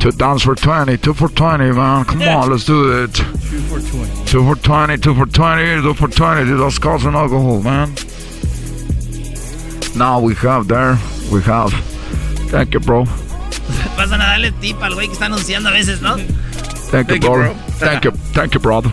Two 0.00 0.10
downs 0.12 0.42
for 0.42 0.54
20, 0.54 0.96
two 0.98 1.12
for 1.12 1.28
20, 1.28 1.72
man. 1.72 2.04
Come 2.04 2.22
on, 2.22 2.50
let's 2.50 2.64
do 2.64 3.04
it. 3.04 3.12
Two 3.14 3.24
for 3.62 3.80
20. 3.80 4.24
Two 4.26 4.44
for 4.44 4.56
20, 4.56 4.98
two 4.98 5.14
for 5.14 5.26
20, 5.26 5.82
two 5.82 5.94
for 5.94 6.08
20. 6.08 6.52
That's 6.56 6.78
causing 6.78 7.14
alcohol, 7.14 7.60
man. 7.60 7.94
Now 9.98 10.20
we 10.20 10.34
have 10.36 10.68
there, 10.68 10.96
we 11.32 11.42
have. 11.42 11.72
Thank 12.52 12.72
you, 12.72 12.78
bro. 12.78 13.04
Pasan 13.96 14.20
a 14.20 14.38
darle 14.38 14.52
tip 14.60 14.80
al 14.80 14.94
güey 14.94 15.08
que 15.08 15.14
está 15.14 15.26
anunciando 15.26 15.70
a 15.70 15.72
veces, 15.72 16.00
¿no? 16.00 16.16
Thank, 16.90 17.10
you, 17.10 17.18
bro. 17.18 17.52
Thank 17.80 18.04
you, 18.04 18.12
thank 18.32 18.54
you, 18.54 18.60
brother. 18.60 18.90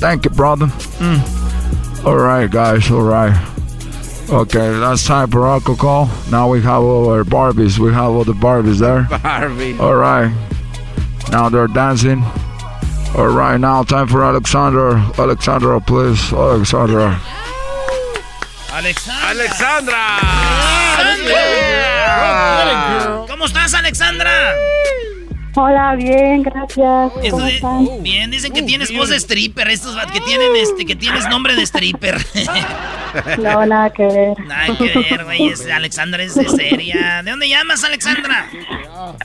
Thank 0.00 0.24
you, 0.24 0.30
brother. 0.30 0.66
Mm. 0.98 2.04
All 2.04 2.16
right, 2.16 2.50
guys, 2.50 2.90
all 2.90 3.02
right. 3.02 3.32
Okay, 4.28 4.70
last 4.70 5.06
time 5.06 5.30
for 5.30 5.46
alcohol. 5.46 6.10
Now 6.32 6.48
we 6.50 6.60
have 6.62 6.82
all 6.82 7.08
our 7.08 7.22
Barbies. 7.22 7.78
We 7.78 7.92
have 7.92 8.10
all 8.10 8.24
the 8.24 8.32
Barbies 8.32 8.80
there. 8.80 9.06
Barbie. 9.22 9.78
All 9.78 9.94
right. 9.94 10.34
Now 11.30 11.48
they're 11.48 11.68
dancing. 11.68 12.24
All 13.16 13.28
right, 13.28 13.56
now 13.56 13.84
time 13.84 14.08
for 14.08 14.24
Alexander. 14.24 14.96
Alexandra, 15.16 15.80
please. 15.80 16.32
Alexandra. 16.32 17.20
Alexandra. 18.76 19.30
Alexandra. 19.30 20.18
¿Cómo 23.26 23.46
estás, 23.46 23.72
Alexandra? 23.72 24.54
Hola, 25.58 25.94
bien, 25.96 26.42
gracias. 26.42 27.12
Esto 27.22 27.30
¿Cómo 27.30 27.44
de- 27.46 27.54
están? 27.54 28.02
bien, 28.02 28.30
dicen 28.30 28.52
que 28.52 28.62
tienes 28.62 28.94
voz 28.94 29.08
de 29.08 29.16
stripper, 29.16 29.68
estos 29.68 29.96
que 30.12 30.20
tienen 30.20 30.54
este, 30.56 30.84
que 30.84 30.94
tienes 30.94 31.26
nombre 31.28 31.54
de 31.56 31.62
stripper. 31.62 32.16
No, 33.38 33.64
nada 33.64 33.88
que 33.90 34.04
ver. 34.04 34.38
Nada 34.46 34.76
que 34.76 34.84
ver, 35.10 35.24
güey. 35.24 35.48
es- 35.48 35.66
Alexandra 35.72 36.22
es 36.22 36.34
de 36.34 36.46
seria. 36.50 37.22
¿De 37.22 37.30
dónde 37.30 37.48
llamas, 37.48 37.82
Alexandra? 37.82 38.46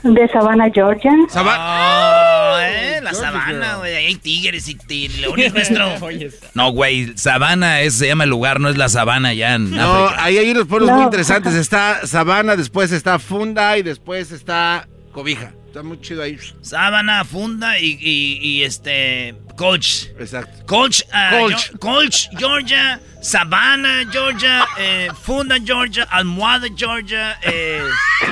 De 0.02 0.28
Savannah, 0.28 0.70
Georgia. 0.72 1.12
Oh, 1.34 2.58
eh, 2.58 3.00
la 3.02 3.12
sabana, 3.12 3.76
güey. 3.76 3.94
Ahí 3.94 4.06
hay 4.06 4.14
tigres 4.14 4.66
y, 4.68 5.08
leones, 5.20 5.52
maestro. 5.52 5.90
No, 6.54 6.70
güey, 6.72 7.12
Sabana 7.18 7.82
es, 7.82 7.94
se 7.94 8.06
llama 8.06 8.24
el 8.24 8.30
lugar, 8.30 8.60
no 8.60 8.70
es 8.70 8.78
la 8.78 8.88
sabana 8.88 9.34
ya 9.34 9.56
en 9.56 9.70
No, 9.70 10.06
África. 10.06 10.24
ahí 10.24 10.38
hay 10.38 10.50
unos 10.52 10.66
pueblos 10.66 10.90
muy 10.90 11.02
interesantes. 11.02 11.54
Está 11.54 12.06
Sabana, 12.06 12.56
después 12.56 12.92
está 12.92 13.18
Funda 13.18 13.76
y 13.76 13.82
después 13.82 14.32
está 14.32 14.88
Cobija. 15.12 15.52
Está 15.72 15.82
muy 15.82 15.98
chido 16.02 16.22
ahí. 16.22 16.38
Sábana, 16.60 17.24
funda 17.24 17.78
y, 17.78 17.96
y, 17.98 18.38
y, 18.42 18.62
este. 18.62 19.34
Coach. 19.56 20.08
Exacto. 20.18 20.66
Coach, 20.66 21.00
ah, 21.10 21.30
Colch. 21.32 21.70
Yo- 21.72 21.78
Colch, 21.78 22.28
Georgia. 22.36 23.00
Savannah, 23.22 24.04
Georgia. 24.12 24.66
eh, 24.78 25.08
funda, 25.22 25.56
Georgia. 25.64 26.06
Almohada, 26.10 26.68
Georgia. 26.76 27.38
eh, 27.42 27.80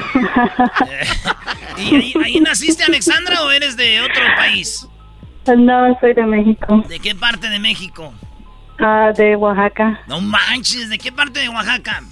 eh, 0.87 1.07
¿Y 1.79 1.95
ahí, 1.95 2.15
ahí 2.23 2.41
naciste, 2.41 2.85
Alexandra, 2.85 3.43
o 3.43 3.51
eres 3.51 3.75
de 3.75 4.03
otro 4.03 4.23
país? 4.37 4.87
No, 5.57 5.99
soy 5.99 6.13
de 6.13 6.27
México. 6.27 6.85
¿De 6.91 7.01
qué 7.01 7.15
parte 7.15 7.49
de 7.49 7.59
México? 7.59 8.13
Ah, 8.79 9.13
de 9.17 9.35
Oaxaca. 9.37 9.99
No 10.07 10.21
manches, 10.21 10.91
¿de 10.91 10.99
qué 10.99 11.11
parte 11.11 11.41
de 11.41 11.49
Oaxaca? 11.49 12.03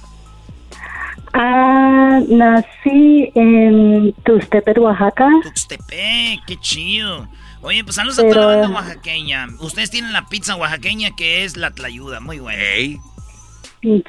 Ah, 1.33 2.21
nací 2.29 3.31
en 3.35 4.13
Tuxtepec, 4.25 4.79
Oaxaca. 4.79 5.29
Tuxtepec, 5.43 6.41
qué 6.47 6.57
chido. 6.61 7.29
Oye, 7.61 7.83
pues 7.85 7.97
saludos 7.97 8.19
a 8.19 8.23
toda 8.23 8.35
la 8.35 8.35
Pero- 8.47 8.61
banda 8.63 8.77
oaxaqueña. 8.81 9.47
Ustedes 9.61 9.91
tienen 9.91 10.13
la 10.13 10.27
pizza 10.27 10.57
oaxaqueña 10.57 11.15
que 11.17 11.45
es 11.45 11.57
la 11.57 11.71
tlayuda, 11.73 12.21
muy 12.21 12.39
buena. 12.39 12.63
Sí. 13.83 14.03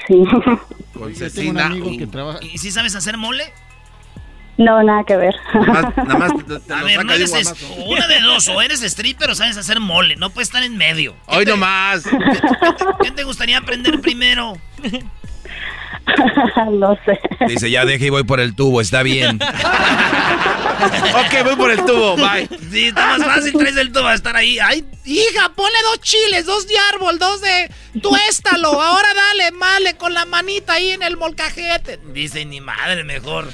Con 0.93 1.13
Yo 1.13 1.31
tengo 1.31 1.51
un 1.51 1.59
amigo 1.59 1.89
que 1.97 2.07
trabaja. 2.07 2.39
¿Y 2.41 2.57
si 2.57 2.71
sabes 2.71 2.95
hacer 2.95 3.17
mole? 3.17 3.43
No, 4.57 4.83
nada 4.83 5.03
que 5.05 5.15
ver. 5.15 5.33
Nada 5.53 6.17
más 6.17 6.31
te, 6.45 6.59
te 6.59 6.73
A 6.73 6.83
ver, 6.83 7.05
no 7.05 7.13
eres 7.13 7.33
es- 7.33 7.53
una 7.87 8.07
de 8.07 8.19
dos, 8.19 8.47
o 8.49 8.61
eres 8.61 8.81
stripper 8.83 9.29
o 9.29 9.35
sabes 9.35 9.55
hacer 9.57 9.79
mole, 9.79 10.15
no 10.17 10.31
puedes 10.31 10.49
estar 10.49 10.63
en 10.63 10.75
medio. 10.77 11.15
Hoy 11.27 11.45
nomás. 11.45 12.03
¿Qué 13.03 13.11
te 13.11 13.23
gustaría 13.23 13.57
aprender 13.57 13.99
primero? 14.01 14.53
no 16.71 16.97
sé. 17.05 17.19
Dice, 17.47 17.69
ya 17.71 17.85
deje 17.85 18.05
y 18.07 18.09
voy 18.09 18.23
por 18.23 18.39
el 18.39 18.55
tubo, 18.55 18.81
está 18.81 19.03
bien. 19.03 19.39
ok, 21.13 21.43
voy 21.45 21.55
por 21.55 21.71
el 21.71 21.83
tubo, 21.85 22.15
bye. 22.15 22.47
Sí, 22.71 22.87
está 22.87 23.17
más 23.17 23.27
fácil, 23.27 23.53
traes 23.57 23.77
el 23.77 23.91
tubo 23.91 24.07
a 24.07 24.13
estar 24.13 24.35
ahí. 24.35 24.57
Ay, 24.59 24.85
hija, 25.05 25.49
ponle 25.55 25.77
dos 25.83 25.99
chiles, 26.01 26.45
dos 26.45 26.67
de 26.67 26.75
árbol, 26.93 27.19
dos 27.19 27.41
de 27.41 27.71
tuéstalo. 28.01 28.81
Ahora 28.81 29.07
dale, 29.13 29.51
male 29.51 29.95
con 29.97 30.13
la 30.13 30.25
manita 30.25 30.73
ahí 30.73 30.91
en 30.91 31.03
el 31.03 31.17
molcajete. 31.17 31.99
Dice, 32.13 32.45
ni 32.45 32.61
madre, 32.61 33.03
mejor. 33.03 33.47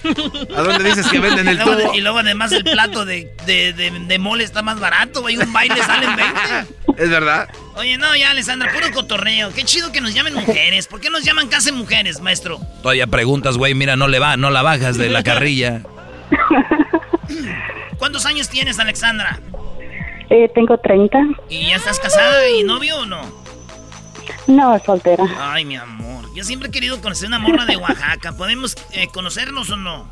¿A 0.56 0.62
dónde 0.62 0.84
dices 0.90 1.07
que 1.07 1.20
venden 1.20 1.48
el 1.48 1.56
Y 1.56 1.64
luego- 1.64 1.82
tubo? 1.82 1.94
Y 1.95 2.02
luego 2.02 2.20
además 2.20 2.52
el 2.52 2.64
plato 2.64 3.06
de, 3.06 3.32
de, 3.45 3.74
de, 3.74 3.91
de 3.91 4.20
mole 4.20 4.44
está 4.44 4.62
más 4.62 4.80
barato, 4.80 5.22
güey. 5.22 5.38
Un 5.38 5.52
baile 5.53 5.82
sale 5.84 6.06
en 6.06 6.16
20. 6.16 6.34
Es 6.98 7.10
verdad. 7.10 7.50
Oye, 7.76 7.98
no, 7.98 8.16
ya, 8.16 8.32
Alessandra, 8.32 8.72
puro 8.72 8.92
cotorreo. 8.94 9.52
Qué 9.54 9.64
chido 9.64 9.92
que 9.92 10.02
nos 10.02 10.14
llamen 10.14 10.34
mujeres. 10.46 10.88
¿Por 10.88 11.02
qué 11.02 11.10
nos 11.10 11.24
llaman 11.24 11.48
casi 11.48 11.72
mujeres, 11.72 12.22
maestro? 12.22 12.60
Todavía 12.82 13.08
preguntas, 13.08 13.58
güey, 13.58 13.74
mira, 13.74 13.96
no 13.96 14.08
le 14.08 14.20
va, 14.20 14.38
no 14.38 14.50
la 14.52 14.62
bajas 14.62 14.98
de 14.98 15.10
la 15.10 15.24
carrilla. 15.24 15.82
¿Cuántos 17.98 18.26
años 18.26 18.50
tienes, 18.50 18.80
Alexandra? 18.80 19.40
Eh, 20.30 20.50
tengo 20.54 20.78
30. 20.78 21.18
¿Y 21.50 21.68
ya 21.70 21.76
estás 21.76 22.00
casada 22.00 22.50
y 22.50 22.64
novio 22.64 22.98
o 22.98 23.06
no? 23.06 23.22
No, 24.48 24.80
soltera. 24.86 25.24
Ay, 25.40 25.66
mi 25.66 25.76
amor. 25.76 26.34
Yo 26.34 26.44
siempre 26.44 26.70
he 26.70 26.72
querido 26.72 27.00
conocer 27.02 27.28
una 27.28 27.40
morra 27.40 27.66
de 27.66 27.78
Oaxaca. 27.78 28.34
¿Podemos 28.34 28.76
eh, 28.92 29.08
conocernos 29.08 29.70
o 29.70 29.76
no? 29.78 30.12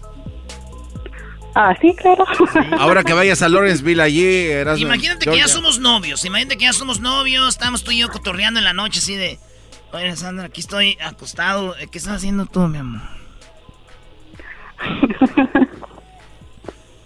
Ah, 1.55 1.75
sí, 1.79 1.95
claro. 1.95 2.25
Ahora 2.79 3.03
que 3.03 3.13
vayas 3.13 3.41
a 3.41 3.49
Lawrenceville 3.49 4.01
allí, 4.01 4.25
eras 4.25 4.79
Imagínate 4.79 5.25
que 5.29 5.37
ya 5.37 5.47
somos 5.47 5.79
novios. 5.79 6.25
Imagínate 6.25 6.57
que 6.57 6.65
ya 6.65 6.73
somos 6.73 6.99
novios. 6.99 7.47
Estamos 7.49 7.83
tú 7.83 7.91
y 7.91 7.99
yo 7.99 8.09
cotorreando 8.09 8.59
en 8.59 8.63
la 8.63 8.73
noche 8.73 8.99
así 8.99 9.15
de. 9.15 9.39
Oye, 9.91 10.15
Sandra, 10.15 10.45
aquí 10.45 10.61
estoy 10.61 10.97
acostado. 10.99 11.75
¿Qué 11.91 11.97
estás 11.99 12.15
haciendo 12.15 12.47
tú, 12.47 12.61
mi 12.61 12.79
amor? 12.79 13.01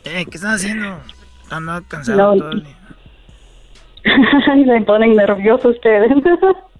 eh, 0.06 0.26
¿qué 0.26 0.38
estás 0.38 0.56
haciendo? 0.56 0.99
Ando 1.49 1.84
cansado 1.88 2.36
No. 2.36 2.40
todo 2.40 2.52
el 2.52 2.64
día. 2.64 2.78
Me 4.65 4.82
ponen 4.84 5.15
nervioso 5.15 5.69
ustedes. 5.69 6.11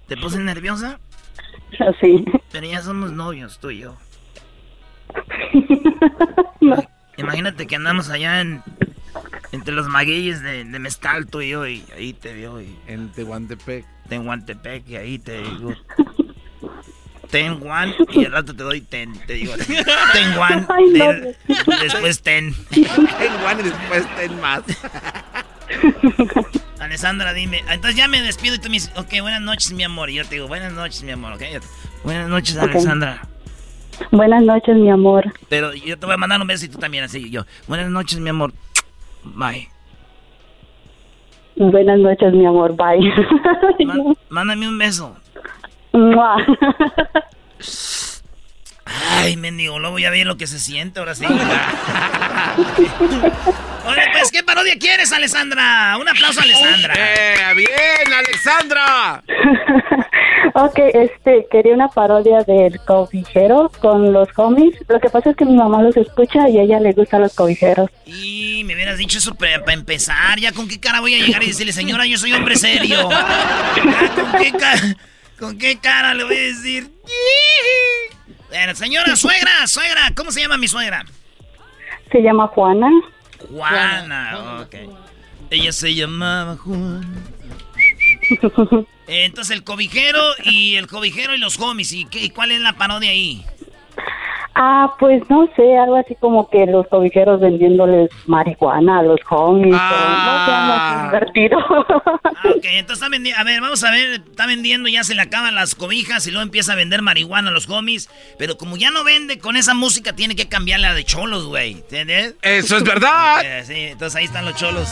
¿Te 0.06 0.16
puse 0.16 0.38
nerviosa? 0.38 0.98
Sí. 2.00 2.24
Pero 2.50 2.66
ya 2.66 2.80
somos 2.80 3.12
novios, 3.12 3.58
tú 3.58 3.70
y 3.70 3.80
yo. 3.80 3.94
Imagínate 7.18 7.66
que 7.66 7.76
andamos 7.76 8.08
allá 8.08 8.40
en 8.40 8.62
entre 9.52 9.74
los 9.74 9.88
magueyes 9.88 10.42
de, 10.42 10.64
de 10.64 10.78
Mestal, 10.78 11.26
tú 11.26 11.40
y 11.40 11.50
yo, 11.50 11.66
y 11.66 11.84
ahí 11.96 12.12
te 12.12 12.34
veo. 12.34 12.60
Y, 12.60 12.76
en 12.86 13.08
Tehuantepec. 13.10 13.84
Tehuantepec, 14.08 14.88
y 14.88 14.96
ahí 14.96 15.18
te 15.18 15.42
digo. 15.42 15.74
Ten 17.30 17.52
one, 17.62 17.94
y 18.12 18.24
al 18.24 18.32
rato 18.32 18.54
te 18.54 18.62
doy 18.62 18.80
ten, 18.80 19.12
te 19.26 19.34
digo. 19.34 19.52
Ten 20.12 20.34
no. 20.66 20.66
de- 20.92 21.36
después 21.82 22.22
ten. 22.22 22.54
Ten 22.70 23.32
one 23.44 23.60
y 23.60 23.64
después 23.64 24.06
ten 24.16 24.40
más. 24.40 24.62
Alessandra, 26.80 27.34
dime. 27.34 27.62
Entonces 27.68 27.96
ya 27.96 28.08
me 28.08 28.22
despido 28.22 28.54
y 28.54 28.58
tú 28.58 28.68
me 28.68 28.74
dices, 28.74 28.92
ok, 28.96 29.20
buenas 29.20 29.42
noches, 29.42 29.72
mi 29.72 29.84
amor. 29.84 30.08
Y 30.08 30.14
yo 30.14 30.24
te 30.24 30.36
digo, 30.36 30.48
buenas 30.48 30.72
noches, 30.72 31.02
mi 31.02 31.12
amor, 31.12 31.34
ok. 31.34 31.42
Buenas 32.04 32.28
noches, 32.28 32.56
Ok. 32.56 32.62
Alessandra. 32.62 33.26
Buenas 34.10 34.42
noches, 34.42 34.76
mi 34.76 34.90
amor. 34.90 35.32
Pero 35.48 35.74
yo 35.74 35.98
te 35.98 36.06
voy 36.06 36.14
a 36.14 36.18
mandar 36.18 36.40
un 36.40 36.46
beso 36.46 36.66
y 36.66 36.68
tú 36.68 36.78
también, 36.78 37.04
así. 37.04 37.30
Yo, 37.30 37.42
buenas 37.66 37.90
noches, 37.90 38.20
mi 38.20 38.30
amor. 38.30 38.52
Bye. 39.24 39.68
Buenas 41.56 41.98
noches, 41.98 42.32
mi 42.32 42.46
amor. 42.46 42.74
Bye. 42.76 43.12
Mándame 44.28 44.68
un 44.68 44.78
beso. 44.78 45.16
Ay, 49.10 49.36
mendigo 49.36 49.78
lobo, 49.78 49.98
ya 49.98 50.10
vi 50.10 50.24
lo 50.24 50.36
que 50.36 50.46
se 50.46 50.58
siente 50.58 50.98
ahora 51.00 51.14
sí. 51.14 51.24
Oye, 53.88 54.02
pues, 54.12 54.30
¿qué 54.30 54.42
parodia 54.42 54.78
quieres, 54.78 55.12
Alessandra? 55.12 55.96
Un 55.98 56.08
aplauso 56.08 56.40
a 56.40 56.42
Alessandra. 56.42 56.94
¡Eh, 56.94 57.54
bien, 57.54 58.12
Alexandra! 58.12 59.22
ok, 60.54 60.78
este, 60.92 61.46
quería 61.50 61.72
una 61.74 61.88
parodia 61.88 62.42
del 62.42 62.78
cobijero 62.80 63.70
con 63.80 64.12
los 64.12 64.28
homies. 64.36 64.74
Lo 64.88 65.00
que 65.00 65.08
pasa 65.08 65.30
es 65.30 65.36
que 65.36 65.46
mi 65.46 65.56
mamá 65.56 65.82
los 65.82 65.96
escucha 65.96 66.48
y 66.50 66.58
a 66.58 66.62
ella 66.62 66.80
le 66.80 66.92
gustan 66.92 67.22
los 67.22 67.34
cobijeros. 67.34 67.88
Y 68.04 68.62
me 68.64 68.74
hubieras 68.74 68.98
dicho 68.98 69.18
eso 69.18 69.34
para 69.34 69.72
empezar. 69.72 70.38
¿Ya 70.38 70.52
con 70.52 70.68
qué 70.68 70.78
cara 70.78 71.00
voy 71.00 71.14
a 71.14 71.24
llegar 71.24 71.42
y 71.42 71.48
decirle, 71.48 71.72
señora, 71.72 72.04
yo 72.04 72.18
soy 72.18 72.32
hombre 72.34 72.56
serio? 72.56 73.08
¿Ya 73.08 74.14
¿Con 74.14 74.32
qué, 74.32 74.52
¿Con 75.38 75.58
qué 75.58 75.78
cara 75.78 76.12
le 76.12 76.24
voy 76.24 76.36
a 76.36 76.40
decir? 76.40 76.90
Bueno, 78.48 78.74
señora, 78.74 79.14
suegra, 79.16 79.66
suegra, 79.66 80.12
¿cómo 80.16 80.32
se 80.32 80.40
llama 80.40 80.56
mi 80.56 80.68
suegra? 80.68 81.04
Se 82.10 82.22
llama 82.22 82.46
Juana. 82.48 82.90
Juana, 83.50 84.62
ok. 84.62 84.74
Ella 85.50 85.72
se 85.72 85.94
llamaba 85.94 86.56
Juan. 86.56 87.24
Entonces 89.06 89.56
el 89.56 89.64
cobijero 89.64 90.20
y 90.44 90.76
el 90.76 90.86
cobijero 90.86 91.34
y 91.34 91.38
los 91.38 91.58
homies. 91.58 91.92
¿Y 91.92 92.04
qué, 92.06 92.30
cuál 92.32 92.52
es 92.52 92.60
la 92.60 92.74
parodia 92.74 93.10
ahí? 93.10 93.44
Ah, 94.60 94.92
pues 94.98 95.22
no 95.30 95.48
sé, 95.54 95.78
algo 95.78 95.94
así 95.96 96.16
como 96.18 96.50
que 96.50 96.66
los 96.66 96.84
cobijeros 96.88 97.40
vendiéndoles 97.40 98.10
marihuana 98.26 98.98
a 98.98 99.02
los 99.04 99.20
homies. 99.30 99.76
pero 99.76 100.08
no 100.10 100.72
así 100.74 101.04
divertido. 101.04 101.58
Ah, 102.40 102.50
ok, 102.56 102.64
entonces 102.64 102.94
está 103.02 103.08
vendiendo. 103.08 103.40
A 103.40 103.44
ver, 103.44 103.60
vamos 103.60 103.84
a 103.84 103.90
ver. 103.92 104.20
Está 104.28 104.46
vendiendo, 104.46 104.88
ya 104.88 105.04
se 105.04 105.14
le 105.14 105.22
acaban 105.22 105.54
las 105.54 105.74
cobijas 105.76 106.26
y 106.26 106.30
luego 106.32 106.42
empieza 106.42 106.72
a 106.72 106.76
vender 106.76 107.02
marihuana 107.02 107.50
a 107.50 107.52
los 107.52 107.68
homies. 107.68 108.10
Pero 108.36 108.56
como 108.58 108.76
ya 108.76 108.90
no 108.90 109.04
vende 109.04 109.38
con 109.38 109.56
esa 109.56 109.74
música, 109.74 110.12
tiene 110.14 110.34
que 110.34 110.48
cambiar 110.48 110.80
la 110.80 110.92
de 110.94 111.04
cholos, 111.04 111.46
güey. 111.46 111.72
¿Entiendes? 111.72 112.34
Eso 112.42 112.76
es 112.78 112.82
verdad. 112.84 113.40
Eh, 113.44 113.64
sí, 113.64 113.74
entonces 113.92 114.16
ahí 114.16 114.24
están 114.24 114.44
los 114.44 114.56
cholos. 114.56 114.88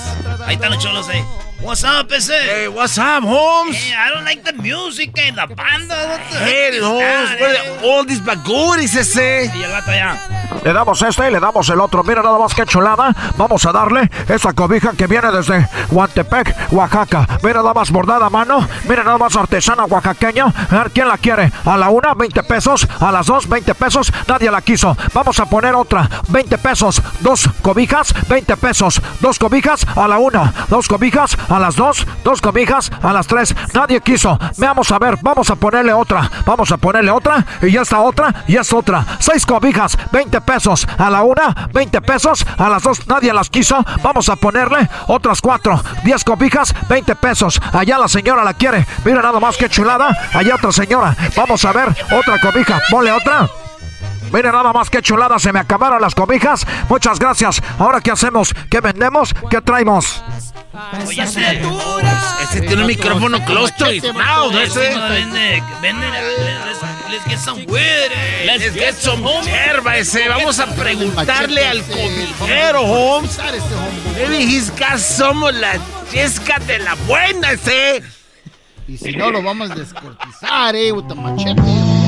Ahí 0.46 0.54
están 0.54 0.70
los 0.70 0.78
cholos, 0.82 1.08
eh. 1.10 1.24
What's 1.62 1.82
up, 1.84 2.12
ese? 2.12 2.34
Hey, 2.34 2.68
what's 2.68 2.98
up, 2.98 3.24
Holmes? 3.24 3.76
Hey, 3.76 3.94
I 3.96 4.10
don't 4.14 4.24
like 4.24 4.42
the 4.44 4.52
music 4.52 5.10
and 5.18 5.36
la 5.36 5.46
banda. 5.46 5.94
What 6.08 6.20
the 6.30 6.38
Hey, 6.44 6.64
heck 6.66 6.74
is 6.74 6.82
Holmes, 6.82 7.30
eh? 7.40 7.80
all 7.84 8.04
these 8.06 8.20
baguris, 8.22 8.94
ese? 8.94 9.50
Le 10.66 10.72
damos 10.72 11.00
este 11.02 11.28
y 11.28 11.30
le 11.30 11.38
damos 11.38 11.68
el 11.68 11.80
otro. 11.80 12.02
Mira 12.02 12.22
nada 12.22 12.38
más 12.38 12.52
que 12.52 12.66
chulada. 12.66 13.14
Vamos 13.36 13.64
a 13.66 13.72
darle 13.72 14.10
esa 14.28 14.52
cobija 14.52 14.92
que 14.92 15.06
viene 15.06 15.30
desde 15.30 15.68
Huantepec, 15.90 16.72
Oaxaca. 16.72 17.26
Mira 17.42 17.60
nada 17.60 17.72
más 17.72 17.92
bordada 17.92 18.26
a 18.26 18.30
mano. 18.30 18.66
Mira 18.88 19.04
nada 19.04 19.16
más 19.16 19.36
artesana 19.36 19.84
oaxaqueña. 19.84 20.46
A 20.46 20.74
ver 20.78 20.90
quién 20.90 21.06
la 21.06 21.18
quiere. 21.18 21.52
A 21.64 21.76
la 21.76 21.88
una, 21.88 22.14
20 22.14 22.42
pesos. 22.42 22.88
A 23.00 23.12
las 23.12 23.26
dos, 23.26 23.48
20 23.48 23.76
pesos. 23.76 24.12
Nadie 24.26 24.50
la 24.50 24.60
quiso. 24.60 24.96
Vamos 25.14 25.38
a 25.38 25.46
poner 25.46 25.74
otra. 25.76 26.10
20 26.28 26.58
pesos. 26.58 27.00
Dos 27.20 27.48
cobijas, 27.62 28.12
20 28.28 28.56
pesos. 28.56 29.00
Dos 29.20 29.38
cobijas 29.38 29.86
a 29.96 30.08
la 30.08 30.18
una. 30.18 30.52
Dos 30.68 30.88
cobijas 30.88 31.36
a 31.48 31.60
las 31.60 31.76
dos. 31.76 32.04
Dos 32.24 32.40
cobijas 32.40 32.90
a 33.02 33.12
las 33.12 33.28
tres. 33.28 33.54
Nadie 33.72 34.00
quiso. 34.00 34.36
Vamos 34.58 34.90
a 34.90 34.98
ver. 34.98 35.16
Vamos 35.22 35.48
a 35.48 35.54
ponerle 35.54 35.92
otra. 35.92 36.28
Vamos 36.44 36.72
a 36.72 36.76
ponerle 36.76 37.12
otra. 37.12 37.46
Y 37.62 37.70
ya 37.70 37.82
está 37.82 38.00
otra. 38.00 38.44
Y 38.48 38.56
es 38.56 38.72
otra. 38.72 39.06
Seis 39.20 39.45
cobijas, 39.46 39.96
20 40.12 40.40
pesos. 40.42 40.86
A 40.98 41.08
la 41.10 41.22
una, 41.22 41.68
20 41.72 42.00
pesos. 42.02 42.44
A 42.58 42.68
las 42.68 42.82
dos, 42.82 43.06
nadie 43.06 43.32
las 43.32 43.48
quiso. 43.48 43.84
Vamos 44.02 44.28
a 44.28 44.36
ponerle 44.36 44.88
otras 45.06 45.40
cuatro. 45.40 45.82
10 46.04 46.24
cobijas, 46.24 46.74
20 46.88 47.16
pesos. 47.16 47.60
Allá 47.72 47.98
la 47.98 48.08
señora 48.08 48.44
la 48.44 48.54
quiere. 48.54 48.86
Mira 49.04 49.22
nada 49.22 49.40
más 49.40 49.56
que 49.56 49.68
chulada. 49.68 50.08
Allá 50.34 50.56
otra 50.56 50.72
señora. 50.72 51.16
Vamos 51.36 51.64
a 51.64 51.72
ver 51.72 51.96
otra 52.10 52.38
cobija. 52.40 52.80
Ponle 52.90 53.12
otra. 53.12 53.48
Mira 54.32 54.52
nada 54.52 54.72
más 54.72 54.90
que 54.90 55.00
chulada, 55.02 55.38
se 55.38 55.52
me 55.52 55.60
acabaron 55.60 56.00
las 56.00 56.14
cobijas. 56.14 56.66
Muchas 56.88 57.18
gracias. 57.18 57.62
Ahora 57.78 58.00
qué 58.00 58.10
hacemos? 58.10 58.52
¿Qué 58.70 58.80
vendemos? 58.80 59.34
¿Qué 59.50 59.60
traemos? 59.60 60.22
Oye, 61.06 61.22
ese. 61.22 61.62
Ese 62.42 62.60
tiene 62.60 62.82
un 62.82 62.86
micrófono 62.86 63.42
close 63.46 63.72
to 63.78 63.90
his 63.90 64.02
mouth, 64.12 64.52
Ese 64.54 64.88
ese. 64.90 64.94
no 64.94 65.08
vende. 65.08 65.62
Vende. 65.80 66.06
Let's, 66.10 66.82
let's 67.10 67.24
get 67.26 67.38
some 67.38 67.64
weed. 67.66 68.10
eh. 68.12 68.44
Let's 68.46 68.74
get 68.74 68.94
some 68.94 69.22
hierba, 69.42 69.96
ese. 69.96 70.28
Vamos 70.28 70.58
a 70.60 70.66
preguntarle 70.66 71.66
al 71.66 71.82
cobijero, 71.82 72.82
Holmes. 72.82 73.38
Maybe 74.16 74.44
he's 74.44 74.70
got 74.78 74.98
some 74.98 75.50
la 75.52 75.78
chesca 76.12 76.58
de 76.66 76.78
la 76.80 76.94
buena, 77.06 77.52
ese. 77.52 78.02
Y 78.86 78.98
si 78.98 79.12
no, 79.12 79.30
lo 79.30 79.42
vamos 79.42 79.70
a 79.70 79.74
descortizar, 79.74 80.76
eh, 80.76 80.92
with 80.92 81.06
the 81.08 81.14
machete. 81.14 82.05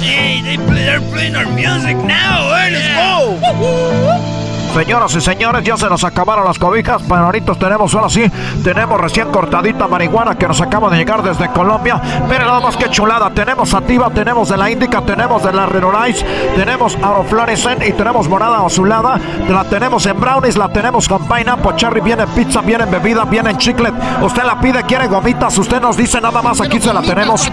Hey, 0.00 0.40
they 0.42 0.56
play, 0.56 0.84
they're 0.84 1.00
playing 1.12 1.36
our 1.36 1.46
music 1.54 1.96
now. 1.96 2.48
Let's 2.48 2.88
go. 2.96 4.49
Señoras 4.74 5.14
y 5.16 5.20
señores, 5.20 5.64
ya 5.64 5.76
se 5.76 5.88
nos 5.88 6.04
acabaron 6.04 6.44
las 6.44 6.58
cobijas, 6.58 7.02
pero 7.02 7.24
ahorita 7.24 7.54
tenemos, 7.54 7.92
ahora 7.94 8.08
sí, 8.08 8.30
tenemos 8.62 9.00
recién 9.00 9.28
cortadita 9.30 9.88
marihuana 9.88 10.38
que 10.38 10.46
nos 10.46 10.60
acaba 10.60 10.88
de 10.88 10.96
llegar 10.96 11.22
desde 11.22 11.50
Colombia. 11.50 12.00
Miren 12.28 12.46
nada 12.46 12.60
más 12.60 12.76
que 12.76 12.88
chulada, 12.88 13.30
tenemos 13.30 13.70
sativa, 13.70 14.10
tenemos 14.10 14.48
de 14.48 14.56
la 14.56 14.70
índica, 14.70 15.02
tenemos 15.02 15.42
de 15.42 15.52
la 15.52 15.66
Renorice, 15.66 16.24
tenemos 16.54 16.96
Auroflorescent 17.02 17.84
y 17.84 17.92
tenemos 17.92 18.28
morada 18.28 18.64
azulada, 18.64 19.18
la 19.48 19.64
tenemos 19.64 20.06
en 20.06 20.20
brownies, 20.20 20.56
la 20.56 20.68
tenemos 20.68 21.08
con 21.08 21.26
pineapple, 21.26 21.72
cherry, 21.74 22.00
viene 22.00 22.22
en 22.22 22.28
pizza, 22.30 22.60
viene 22.60 22.84
en 22.84 22.90
bebida, 22.92 23.24
viene 23.24 23.50
en 23.50 23.58
chiclet. 23.58 23.92
Usted 24.22 24.44
la 24.44 24.60
pide, 24.60 24.84
quiere 24.84 25.08
gomitas, 25.08 25.58
usted 25.58 25.80
nos 25.80 25.96
dice 25.96 26.20
nada 26.20 26.40
más, 26.42 26.60
aquí 26.60 26.80
se 26.80 26.94
la 26.94 27.02
tenemos. 27.02 27.50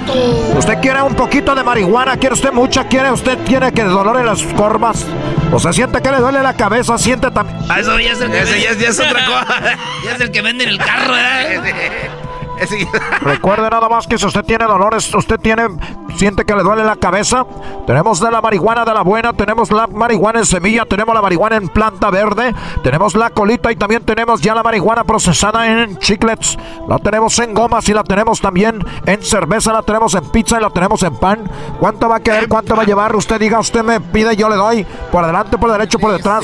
Usted 0.55 0.79
quiere 0.79 1.01
un 1.01 1.15
poquito 1.15 1.55
de 1.55 1.63
marihuana, 1.63 2.15
quiere 2.17 2.35
usted 2.35 2.53
mucha, 2.53 2.83
quiere 2.83 3.11
usted, 3.11 3.39
quiere 3.43 3.71
que 3.71 3.83
dolore 3.83 4.23
las 4.23 4.43
corvas, 4.55 5.05
o 5.51 5.59
se 5.59 5.73
siente 5.73 6.01
que 6.01 6.11
le 6.11 6.19
duele 6.19 6.43
la 6.43 6.53
cabeza, 6.53 6.97
también. 7.15 7.57
Ah, 7.69 7.79
eso 7.79 7.97
ya 7.99 8.11
es 8.11 8.21
el 8.21 8.31
que 8.31 8.41
Ese 8.41 8.61
ya 8.61 8.71
es- 8.71 8.79
ya 8.79 8.89
es 8.89 8.99
otra 8.99 9.25
cosa. 9.25 9.59
ya 10.05 10.11
es 10.15 10.21
el 10.21 10.31
que 10.31 10.41
vende 10.41 10.63
en 10.65 10.69
el 10.71 10.77
carro, 10.77 11.15
¿eh? 11.15 12.09
Recuerde 13.21 13.69
nada 13.69 13.87
más 13.87 14.07
que 14.07 14.17
si 14.17 14.25
usted 14.25 14.43
tiene 14.43 14.65
dolores, 14.65 15.13
usted 15.13 15.39
tiene, 15.39 15.67
siente 16.15 16.43
que 16.43 16.55
le 16.55 16.63
duele 16.63 16.83
la 16.83 16.95
cabeza, 16.95 17.45
tenemos 17.85 18.19
de 18.19 18.31
la 18.31 18.41
marihuana 18.41 18.83
de 18.83 18.95
la 18.95 19.03
buena, 19.03 19.31
tenemos 19.33 19.69
la 19.71 19.85
marihuana 19.85 20.39
en 20.39 20.45
semilla, 20.47 20.83
tenemos 20.85 21.13
la 21.13 21.21
marihuana 21.21 21.57
en 21.57 21.67
planta 21.69 22.09
verde, 22.09 22.55
tenemos 22.81 23.13
la 23.13 23.29
colita 23.29 23.71
y 23.71 23.75
también 23.75 24.03
tenemos 24.03 24.41
ya 24.41 24.55
la 24.55 24.63
marihuana 24.63 25.03
procesada 25.03 25.67
en 25.67 25.99
chiclets, 25.99 26.57
la 26.87 26.97
tenemos 26.97 27.37
en 27.37 27.53
gomas 27.53 27.87
y 27.89 27.93
la 27.93 28.03
tenemos 28.03 28.41
también 28.41 28.83
en 29.05 29.21
cerveza, 29.21 29.71
la 29.71 29.83
tenemos 29.83 30.15
en 30.15 30.27
pizza 30.31 30.57
y 30.57 30.61
la 30.61 30.71
tenemos 30.71 31.03
en 31.03 31.15
pan. 31.15 31.43
¿Cuánto 31.79 32.09
va 32.09 32.15
a 32.15 32.19
querer? 32.21 32.47
¿Cuánto 32.47 32.75
va 32.75 32.81
a 32.81 32.85
llevar? 32.87 33.15
Usted 33.15 33.39
diga, 33.39 33.59
usted 33.59 33.83
me 33.83 34.01
pide, 34.01 34.35
yo 34.35 34.49
le 34.49 34.55
doy, 34.55 34.83
por 35.11 35.23
adelante, 35.23 35.59
por 35.59 35.71
derecho, 35.71 35.99
por 35.99 36.11
detrás. 36.11 36.43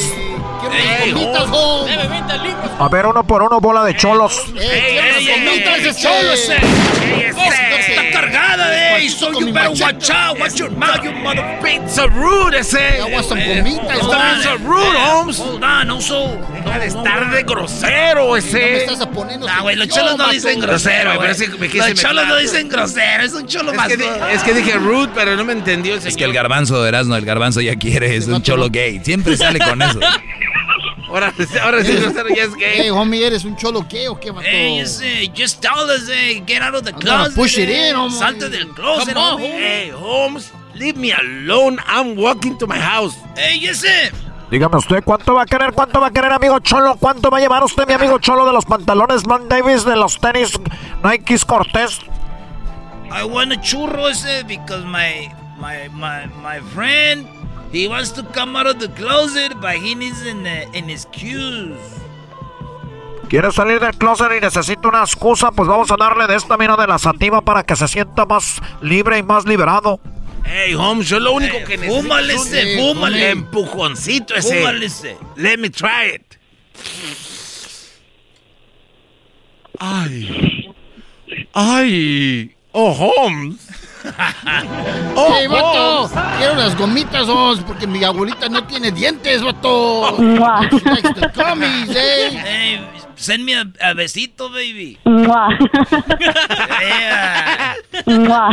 Gomitas, 1.14 1.50
home. 1.52 1.92
A 2.80 2.88
ver, 2.90 3.06
uno 3.06 3.24
por 3.26 3.42
uno, 3.44 3.60
bola 3.60 3.84
de 3.84 3.96
cholos. 3.96 4.42
¡Ey, 4.60 4.98
ey, 4.98 5.28
gomitas, 5.28 5.80
ese 5.80 6.02
cholo 6.02 6.34
ese! 6.34 6.58
Está 6.58 8.12
cargada, 8.12 8.98
ey. 8.98 9.10
So 9.10 9.32
you 9.32 9.52
better 9.54 9.70
watch 9.70 10.10
out. 10.10 10.40
Watch 10.40 10.56
your 10.56 10.72
mouth, 10.72 11.04
you 11.04 11.12
mother 11.12 11.60
pizza 11.62 12.08
rude 12.08 12.58
ese. 12.58 13.02
Want 13.12 13.26
some 13.26 13.42
gomitas, 13.42 14.00
pizza 14.00 14.58
rude, 14.64 14.98
Holmes. 14.98 15.40
Hold 15.40 15.64
on, 15.64 15.90
also. 15.92 16.38
Deja 16.54 16.80
de 16.80 16.88
estar 16.88 17.30
de 17.32 17.44
grosero 17.44 18.26
No 18.26 18.32
me 18.34 18.40
ese. 18.40 18.86
estás 18.86 19.06
poniendo 19.08 19.48
Ah, 19.48 19.62
güey, 19.62 19.76
los 19.76 19.88
cholos 19.88 20.18
no 20.18 20.30
dicen 20.30 20.60
grosero, 20.60 21.16
güey. 21.16 21.28
Los 21.30 21.94
cholos 21.96 22.28
no 22.28 22.38
dicen 22.38 22.70
grosero, 22.70 23.24
es 23.24 23.34
un 23.34 23.46
cholo 23.48 23.74
más. 23.74 23.92
es 23.92 24.44
que 24.44 24.54
dije 24.54 24.74
rude, 24.74 25.10
pero 25.14 25.36
no 25.36 25.44
me 25.46 25.54
entendió 25.54 25.94
el 25.96 26.06
Es 26.06 26.16
que 26.16 26.24
el 26.24 26.34
garbanzo 26.34 26.82
de 26.82 26.90
Erasmo, 26.90 27.16
el 27.16 27.26
garbanzo 27.26 27.62
ya 27.62 27.76
quiere, 27.76 28.16
es 28.16 28.28
un 28.28 28.42
cholo 28.42 28.70
gay. 28.70 29.00
Siempre 29.04 29.38
sale 29.38 29.60
con 29.60 29.82
eso. 29.82 30.00
Ahora, 31.14 31.32
ahora 31.64 31.84
sí 31.84 31.94
ya 32.36 32.44
es 32.44 32.56
gay. 32.56 32.74
Hey, 32.76 32.90
homie, 32.90 33.24
¿eres 33.24 33.46
un 33.46 33.56
cholo 33.56 33.88
qué 33.88 34.10
o 34.10 34.20
qué, 34.20 34.32
vato? 34.32 34.48
Hey, 34.50 34.80
ese, 34.80 35.32
just 35.36 35.62
tell 35.62 35.88
us, 35.88 36.10
eh, 36.10 36.44
get 36.44 36.64
out 36.64 36.74
of 36.74 36.84
the 36.86 36.90
I'm 36.90 37.00
closet. 37.00 37.36
push 37.36 37.60
it 37.60 37.70
eh. 37.70 37.90
in, 37.90 37.96
homie. 37.96 38.18
Salte 38.18 38.50
del 38.50 38.70
closet, 38.70 39.14
Come 39.14 39.24
on, 39.24 39.40
homie. 39.40 39.52
Hey, 39.52 39.92
Holmes, 39.92 40.52
leave 40.74 40.98
me 40.98 41.12
alone. 41.12 41.78
I'm 41.86 42.16
walking 42.16 42.58
to 42.58 42.66
my 42.66 42.80
house. 42.80 43.16
Hey, 43.38 43.64
ese. 43.64 44.12
Dígame 44.50 44.78
usted, 44.78 45.04
¿cuánto 45.04 45.36
va 45.36 45.44
a 45.44 45.46
querer? 45.46 45.74
¿Cuánto 45.74 46.02
va 46.02 46.08
a 46.08 46.12
querer, 46.12 46.34
amigo 46.34 46.60
Cholo? 46.62 46.96
¿Cuánto 47.00 47.30
va 47.30 47.38
a 47.38 47.42
llevar 47.42 47.64
usted, 47.64 47.88
mi 47.88 47.94
amigo 47.94 48.18
Cholo, 48.18 48.48
de 48.48 48.54
los 48.54 48.66
pantalones 48.66 49.22
Van 49.24 49.48
Davis, 49.48 49.86
de 49.86 49.96
los 49.96 50.20
tenis 50.20 50.60
Nikes 51.04 51.46
Cortés? 51.46 52.00
I 53.12 53.24
want 53.24 53.52
a 53.52 53.62
churro 53.62 54.10
ese 54.10 54.44
because 54.48 54.84
my 54.84 55.32
my 55.60 55.88
my 55.90 56.26
my 56.42 56.60
friend 56.74 57.28
he 57.74 57.88
wants 57.88 58.12
to 58.14 58.24
come 58.32 58.56
out 58.56 58.68
of 58.68 58.80
the 58.80 58.88
closet 58.90 59.60
but 59.60 59.76
he 59.76 59.96
needs 59.96 60.22
an 60.22 60.46
uh, 60.46 60.78
an 60.78 60.90
excuse. 60.90 61.78
¿Quiere 63.30 63.52
salir 63.52 63.80
del 63.80 63.98
closet 63.98 64.32
y 64.38 64.40
necesita 64.42 64.88
una 64.90 65.02
excusa? 65.02 65.52
Pues 65.52 65.68
vamos 65.68 65.90
a 65.92 65.96
darle 65.98 66.28
de 66.28 66.36
esta 66.36 66.56
mina 66.56 66.78
de 66.78 66.86
la 66.86 67.00
sativa 67.00 67.42
para 67.42 67.64
que 67.64 67.76
se 67.76 67.88
sienta 67.88 68.26
más 68.26 68.62
libre 68.82 69.18
y 69.18 69.24
más 69.24 69.46
liberado. 69.46 70.00
Hey, 70.46 70.76
Holmes, 70.76 71.08
yo 71.10 71.20
lo 71.20 71.32
único 71.34 71.58
que 71.66 71.78
necesito 71.78 72.02
fúmale 72.04 72.34
es 72.36 72.42
un 72.42 72.48
ese, 72.48 72.78
fúmale. 72.78 73.30
empujoncito 73.32 74.36
ese. 74.36 74.60
Fúmale 74.60 74.86
ese. 74.86 75.18
Let 75.36 75.58
me 75.58 75.70
try 75.70 76.14
it. 76.16 76.38
Ay. 79.80 80.70
Ay. 81.54 82.56
Oh, 82.72 82.92
Holmes. 82.92 83.68
Oh, 85.16 85.34
hey, 85.38 85.48
vato, 85.48 86.10
quiero 86.38 86.56
las 86.56 86.76
gomitas, 86.78 87.28
Holmes, 87.30 87.64
porque 87.66 87.86
mi 87.88 88.04
abuelita 88.04 88.50
no 88.50 88.64
tiene 88.66 88.92
dientes, 88.92 89.42
vato. 89.44 90.16
The 90.18 91.32
gummies, 91.36 91.90
eh. 91.96 92.30
Hey, 92.44 92.88
send 93.16 93.46
me 93.46 93.56
a, 93.56 93.64
a 93.80 93.94
besito, 93.94 94.50
baby. 94.50 94.98
Mua. 95.06 95.50
Yeah. 96.82 97.76
Mua. 98.08 98.50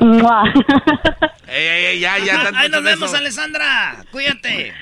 Mua. 0.00 0.42
Ey, 1.46 1.66
ey, 1.66 1.86
ey, 1.86 2.00
ya, 2.00 2.18
ya. 2.18 2.42
tanto 2.42 2.58
Ahí 2.58 2.68
nos 2.68 2.82
beso. 2.82 2.96
vemos, 3.00 3.14
Alessandra. 3.14 4.04
Cuídate. 4.10 4.74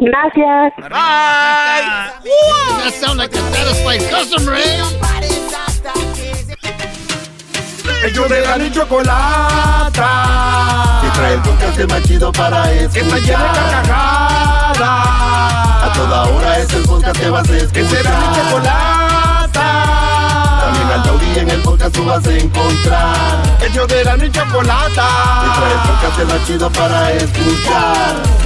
Gracias. 0.00 0.72
Bye. 0.78 2.12
That 2.84 2.92
sound 2.94 3.18
like 3.18 3.34
a 3.34 3.40
satisfied 3.52 4.08
customer, 4.08 4.54
eh. 4.54 6.15
Ellos 8.04 8.28
de 8.28 8.40
la 8.40 8.56
ni 8.58 8.70
chocolata. 8.70 10.10
Que 11.02 11.10
trae 11.10 11.34
el 11.34 11.42
podcast 11.42 11.90
más 11.90 12.02
chido 12.02 12.32
para 12.32 12.72
escuchar. 12.72 13.04
Está 13.04 13.18
llena 13.18 13.52
de 13.52 13.60
carcajadas. 13.70 14.80
A 14.80 15.92
toda 15.94 16.24
hora 16.24 16.58
es 16.58 16.72
el 16.72 16.82
podcast 16.82 17.20
que 17.20 17.30
vas 17.30 17.48
a 17.48 17.56
escuchar. 17.56 17.72
Que 17.72 17.88
será 17.88 18.10
mi 18.10 18.26
chocolata. 18.36 19.66
También 20.60 20.88
al 20.92 21.02
taurí 21.02 21.38
en 21.38 21.50
el 21.50 21.62
podcast 21.62 21.94
tú 21.94 22.04
vas 22.04 22.26
a 22.26 22.32
encontrar. 22.32 23.42
Ellos 23.60 23.88
de 23.88 24.04
la 24.04 24.16
ni 24.16 24.30
chocolata. 24.30 25.08
Que 25.42 25.48
trae 25.58 25.72
el 25.72 25.80
podcast 25.88 26.18
más 26.32 26.46
chido 26.46 26.70
para 26.70 27.12
escuchar. 27.12 28.45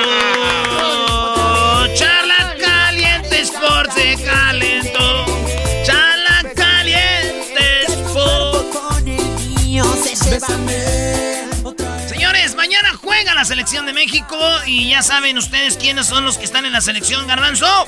la 13.41 13.45
selección 13.45 13.87
de 13.87 13.93
México 13.93 14.37
y 14.67 14.89
ya 14.91 15.01
saben 15.01 15.35
ustedes 15.35 15.75
quiénes 15.75 16.05
son 16.05 16.23
los 16.23 16.37
que 16.37 16.45
están 16.45 16.63
en 16.67 16.73
la 16.73 16.79
selección, 16.79 17.25
Garbanzo. 17.25 17.87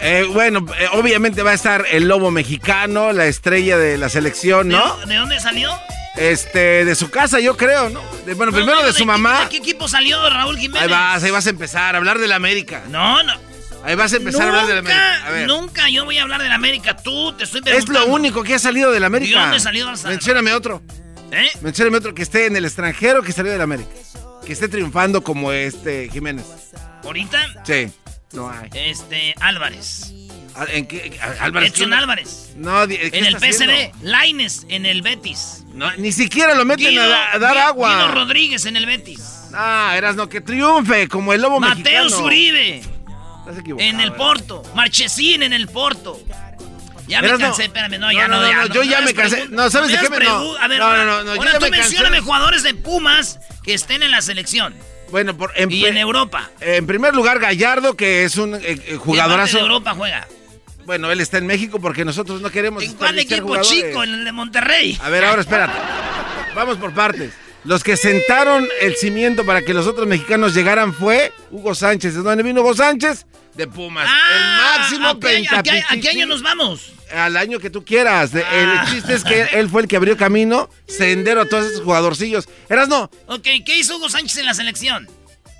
Eh, 0.00 0.26
bueno, 0.32 0.66
eh, 0.80 0.88
obviamente 0.94 1.44
va 1.44 1.52
a 1.52 1.54
estar 1.54 1.84
el 1.92 2.08
lobo 2.08 2.32
mexicano, 2.32 3.12
la 3.12 3.26
estrella 3.26 3.78
de 3.78 3.96
la 3.98 4.08
selección, 4.08 4.66
¿no? 4.70 4.96
¿De, 4.96 5.06
de 5.06 5.14
dónde 5.14 5.38
salió? 5.38 5.70
Este, 6.16 6.84
de 6.84 6.94
su 6.96 7.08
casa, 7.08 7.38
yo 7.38 7.56
creo, 7.56 7.88
¿no? 7.88 8.02
De- 8.26 8.34
bueno, 8.34 8.50
No, 8.50 8.56
primero 8.58 8.80
no, 8.80 8.86
de 8.86 8.92
su 8.92 9.06
mamá. 9.06 9.42
¿De 9.42 9.48
qué 9.50 9.56
equipo 9.58 9.86
salió 9.86 10.28
Raúl 10.28 10.58
Jiménez? 10.58 10.82
Ahí 10.82 10.88
vas, 10.88 11.22
ahí 11.22 11.30
vas 11.30 11.46
a 11.46 11.50
empezar 11.50 11.94
a 11.94 11.98
hablar 11.98 12.18
de 12.18 12.26
la 12.26 12.34
América. 12.34 12.82
No, 12.88 13.22
no. 13.22 13.32
Ahí 13.84 13.94
vas 13.94 14.12
a 14.12 14.16
empezar 14.16 14.42
a 14.42 14.48
hablar 14.48 14.66
de 14.66 14.72
la 14.72 14.78
América. 14.80 15.24
A 15.24 15.30
ver. 15.30 15.46
Nunca 15.46 15.88
yo 15.88 16.04
voy 16.04 16.18
a 16.18 16.22
hablar 16.22 16.42
de 16.42 16.48
la 16.48 16.56
América. 16.56 16.96
Tú 16.96 17.32
te 17.34 17.44
estoy 17.44 17.60
Es 17.60 17.64
preguntando. 17.84 18.00
lo 18.00 18.06
único 18.12 18.42
que 18.42 18.54
ha 18.56 18.58
salido 18.58 18.90
de 18.90 18.98
la 18.98 19.06
América. 19.06 19.36
¿De 19.38 19.42
dónde 19.44 19.60
salió? 19.60 19.86
Mencióname 20.04 20.52
otro. 20.52 20.82
¿Eh? 21.30 21.48
Mencióname 21.62 21.98
otro 21.98 22.12
que 22.12 22.22
esté 22.22 22.46
en 22.46 22.56
el 22.56 22.64
extranjero 22.64 23.22
que 23.22 23.30
salió 23.32 23.52
de 23.52 23.58
la 23.58 23.64
América. 23.64 23.90
Que 24.46 24.52
esté 24.52 24.68
triunfando 24.68 25.22
como 25.22 25.52
este 25.52 26.08
Jiménez. 26.10 26.44
¿Ahorita? 27.02 27.38
Sí. 27.64 27.90
No 28.32 28.50
hay. 28.50 28.68
Este, 28.74 29.34
Álvarez. 29.40 30.12
Ah, 30.56 30.66
¿En 30.70 30.86
qué? 30.86 31.18
Ah, 31.22 31.32
Álvarez. 31.40 31.72
Edson. 31.72 31.92
Álvarez. 31.92 32.50
No, 32.56 32.86
di- 32.86 32.96
¿qué 32.96 33.10
En 33.18 33.24
el 33.24 33.36
PSV. 33.38 33.92
Laines 34.02 34.66
en 34.68 34.86
el 34.86 35.02
Betis. 35.02 35.64
No, 35.72 35.90
ni 35.96 36.12
siquiera 36.12 36.54
lo 36.54 36.64
meten 36.64 36.90
Guido- 36.90 37.02
a, 37.02 37.08
da- 37.08 37.32
a 37.34 37.38
dar 37.38 37.54
Guido- 37.54 37.66
agua. 37.66 37.94
Guido 37.94 38.14
Rodríguez 38.14 38.66
en 38.66 38.76
el 38.76 38.86
Betis. 38.86 39.20
Ah, 39.54 39.94
eras 39.96 40.14
no, 40.16 40.28
que 40.28 40.40
triunfe 40.40 41.08
como 41.08 41.32
el 41.32 41.40
lobo 41.42 41.58
Mateo 41.60 42.04
mexicano. 42.04 42.10
Zuribe 42.10 42.76
Estás 42.78 43.58
equivocado, 43.58 43.88
en 43.90 44.00
el 44.00 44.08
eh. 44.08 44.12
Porto. 44.12 44.62
Marchesín 44.74 45.42
en 45.42 45.52
el 45.52 45.68
Porto. 45.68 46.20
Ya 47.06 47.20
me 47.20 47.28
no. 47.28 47.38
cansé, 47.38 47.64
espérame, 47.64 47.98
no, 47.98 48.10
ya 48.12 48.28
no, 48.28 48.40
no, 48.40 48.52
no, 48.52 48.66
no, 48.68 48.74
yo 48.74 48.82
ya 48.82 49.00
me 49.02 49.12
cansé. 49.14 49.46
No, 49.50 49.68
¿sabes 49.70 49.90
de 49.90 49.98
qué 49.98 50.08
me- 50.10 50.24
no. 50.24 50.56
A 50.56 50.68
ver, 50.68 50.78
No, 50.78 50.96
no, 51.04 51.22
no, 51.24 51.32
ahora 51.32 51.58
tú 51.58 51.66
mencióname 51.70 52.20
jugadores 52.20 52.62
de 52.62 52.74
Pumas 52.74 53.38
que 53.62 53.74
estén 53.74 54.02
en 54.02 54.10
la 54.10 54.22
selección. 54.22 54.74
Bueno, 55.10 55.36
por, 55.36 55.52
en, 55.54 55.70
Y 55.70 55.84
en 55.84 55.96
Europa. 55.98 56.50
En 56.60 56.86
primer 56.86 57.14
lugar, 57.14 57.38
Gallardo, 57.38 57.94
que 57.94 58.24
es 58.24 58.36
un 58.36 58.54
eh, 58.54 58.58
eh, 58.62 58.74
¿Qué 58.76 58.82
parte 58.84 58.96
jugadorazo. 58.98 59.56
de 59.58 59.62
Europa 59.62 59.94
juega? 59.94 60.26
Bueno, 60.86 61.10
él 61.12 61.20
está 61.20 61.38
en 61.38 61.46
México 61.46 61.78
porque 61.80 62.04
nosotros 62.04 62.40
no 62.40 62.50
queremos 62.50 62.82
¿En 62.82 62.94
cuál 62.94 63.18
equipo 63.18 63.42
jugadores. 63.48 63.70
chico? 63.70 64.02
En 64.02 64.14
el 64.14 64.24
de 64.24 64.32
Monterrey. 64.32 64.98
A 65.02 65.08
ver, 65.10 65.24
ahora 65.24 65.42
espérate. 65.42 65.78
Vamos 66.54 66.76
por 66.78 66.92
partes. 66.92 67.32
Los 67.64 67.82
que 67.82 67.96
sentaron 67.96 68.68
el 68.82 68.94
cimiento 68.96 69.44
para 69.46 69.62
que 69.62 69.72
los 69.72 69.86
otros 69.86 70.06
mexicanos 70.06 70.54
llegaran 70.54 70.92
fue 70.92 71.32
Hugo 71.50 71.74
Sánchez. 71.74 72.14
¿De 72.14 72.20
dónde 72.22 72.42
vino 72.42 72.60
Hugo 72.60 72.74
Sánchez? 72.74 73.26
De 73.54 73.66
Pumas. 73.66 74.06
el 74.08 74.78
máximo 74.80 75.06
¿a 75.06 75.10
Ah, 75.10 75.16
qué, 75.20 75.26
a 75.28 75.30
qué- 75.30 75.48
a 75.48 75.62
pentapichichi. 75.62 76.00
qué 76.00 76.08
año 76.10 76.26
nos 76.26 76.42
vamos? 76.42 76.92
Al 77.14 77.36
año 77.36 77.58
que 77.60 77.70
tú 77.70 77.84
quieras. 77.84 78.32
De- 78.32 78.42
Ah. 78.44 78.84
El 78.86 78.92
chiste 78.92 79.14
es 79.14 79.24
que 79.24 79.42
él 79.52 79.68
fue 79.70 79.80
el 79.82 79.88
que 79.88 79.96
abrió 79.96 80.16
camino, 80.16 80.68
sendero 80.86 81.40
a 81.42 81.46
todos 81.46 81.66
esos 81.70 81.82
jugadorcillos. 81.82 82.48
Eras 82.68 82.88
no. 82.88 83.10
Ok, 83.28 83.42
¿qué 83.64 83.78
hizo 83.78 83.96
Hugo 83.96 84.08
Sánchez 84.10 84.38
en 84.38 84.46
la 84.46 84.54
selección? 84.54 85.08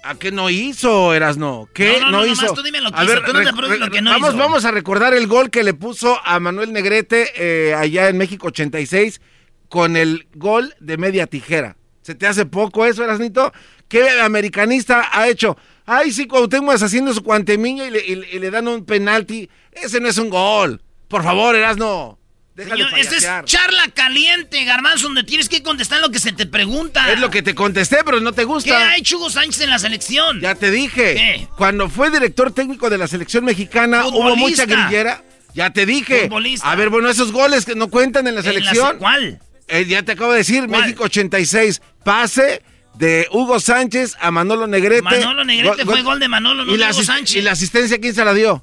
¿A 0.02 0.16
qué 0.16 0.30
no 0.32 0.50
hizo, 0.50 1.14
Eras 1.14 1.38
no? 1.38 1.68
¿Qué 1.72 1.98
No, 2.00 2.10
no, 2.10 2.18
no, 2.18 2.26
hizo? 2.26 2.42
nomás 2.42 2.54
tú 2.56 2.62
dime 2.62 2.80
lo 2.82 2.90
que 2.92 3.00
A 3.00 3.04
hizo, 3.04 3.12
ver, 3.14 3.24
tú 3.24 3.32
no 3.32 3.38
te 3.38 3.44
lo 3.78 3.90
que 3.90 4.02
no 4.02 4.10
vamos, 4.10 4.30
hizo. 4.30 4.38
Vamos 4.38 4.64
a 4.66 4.70
recordar 4.72 5.14
el 5.14 5.26
gol 5.26 5.48
que 5.50 5.62
le 5.62 5.72
puso 5.72 6.20
a 6.22 6.38
Manuel 6.40 6.72
Negrete 6.74 7.32
eh, 7.36 7.74
allá 7.74 8.08
en 8.10 8.18
México 8.18 8.48
86 8.48 9.22
con 9.70 9.96
el 9.96 10.26
gol 10.34 10.74
de 10.80 10.98
media 10.98 11.26
tijera. 11.26 11.76
¿Se 12.04 12.14
te 12.14 12.26
hace 12.26 12.44
poco 12.44 12.84
eso, 12.84 13.02
Erasnito? 13.02 13.50
¿Qué 13.88 14.20
americanista 14.20 15.08
ha 15.10 15.26
hecho? 15.26 15.56
Ay, 15.86 16.12
sí, 16.12 16.26
Cuauhtémoc 16.26 16.74
haciendo 16.82 17.14
su 17.14 17.22
cuantemiña 17.22 17.86
y 17.86 17.90
le, 17.90 18.04
y 18.06 18.14
le- 18.16 18.30
y 18.30 18.38
le 18.38 18.50
dan 18.50 18.68
un 18.68 18.84
penalti. 18.84 19.48
Ese 19.72 20.00
no 20.00 20.08
es 20.08 20.18
un 20.18 20.28
gol. 20.28 20.82
Por 21.08 21.22
favor, 21.22 21.56
Erasno. 21.56 22.18
Deja 22.54 22.70
Señor, 22.76 22.90
esto 22.98 23.14
es 23.16 23.26
charla 23.46 23.88
caliente, 23.94 24.62
Garbanzo, 24.64 25.06
donde 25.06 25.24
tienes 25.24 25.48
que 25.48 25.62
contestar 25.62 26.00
lo 26.02 26.10
que 26.10 26.18
se 26.18 26.32
te 26.32 26.44
pregunta. 26.46 27.10
Es 27.12 27.18
lo 27.18 27.30
que 27.30 27.42
te 27.42 27.54
contesté, 27.54 27.98
pero 28.04 28.20
no 28.20 28.32
te 28.32 28.44
gusta. 28.44 28.68
¿Qué 28.70 28.76
ha 28.76 28.96
hecho 28.96 29.16
Hugo 29.16 29.30
Sánchez 29.30 29.62
en 29.62 29.70
la 29.70 29.78
selección? 29.78 30.40
Ya 30.40 30.54
te 30.54 30.70
dije. 30.70 31.14
¿Qué? 31.14 31.48
Cuando 31.56 31.88
fue 31.88 32.10
director 32.10 32.52
técnico 32.52 32.90
de 32.90 32.98
la 32.98 33.08
selección 33.08 33.44
mexicana, 33.44 34.06
hubo 34.06 34.36
mucha 34.36 34.66
grillera. 34.66 35.24
Ya 35.54 35.70
te 35.70 35.84
dije. 35.86 36.22
Futbolista. 36.24 36.70
A 36.70 36.76
ver, 36.76 36.90
bueno, 36.90 37.08
esos 37.08 37.32
goles 37.32 37.64
que 37.64 37.74
no 37.74 37.88
cuentan 37.88 38.26
en 38.28 38.34
la 38.34 38.40
¿En 38.40 38.46
la 38.46 38.52
selección. 38.52 38.92
se- 38.92 38.98
¿Cuál? 38.98 39.40
Eh, 39.68 39.86
ya 39.86 40.02
te 40.02 40.12
acabo 40.12 40.32
de 40.32 40.38
decir, 40.38 40.68
México 40.68 41.04
86. 41.04 41.80
Pase 42.04 42.62
de 42.94 43.26
Hugo 43.32 43.58
Sánchez 43.60 44.16
a 44.20 44.30
Manolo 44.30 44.66
Negrete. 44.66 45.02
Manolo 45.02 45.44
Negrete 45.44 45.84
fue 45.84 46.02
gol 46.02 46.20
de 46.20 46.28
Manolo, 46.28 46.64
no 46.64 46.70
y 46.72 46.76
de 46.76 46.84
la 46.84 46.90
Hugo 46.92 47.02
Sánchez. 47.02 47.36
¿Y 47.36 47.42
la 47.42 47.52
asistencia 47.52 47.98
quién 47.98 48.14
se 48.14 48.24
la 48.24 48.34
dio? 48.34 48.62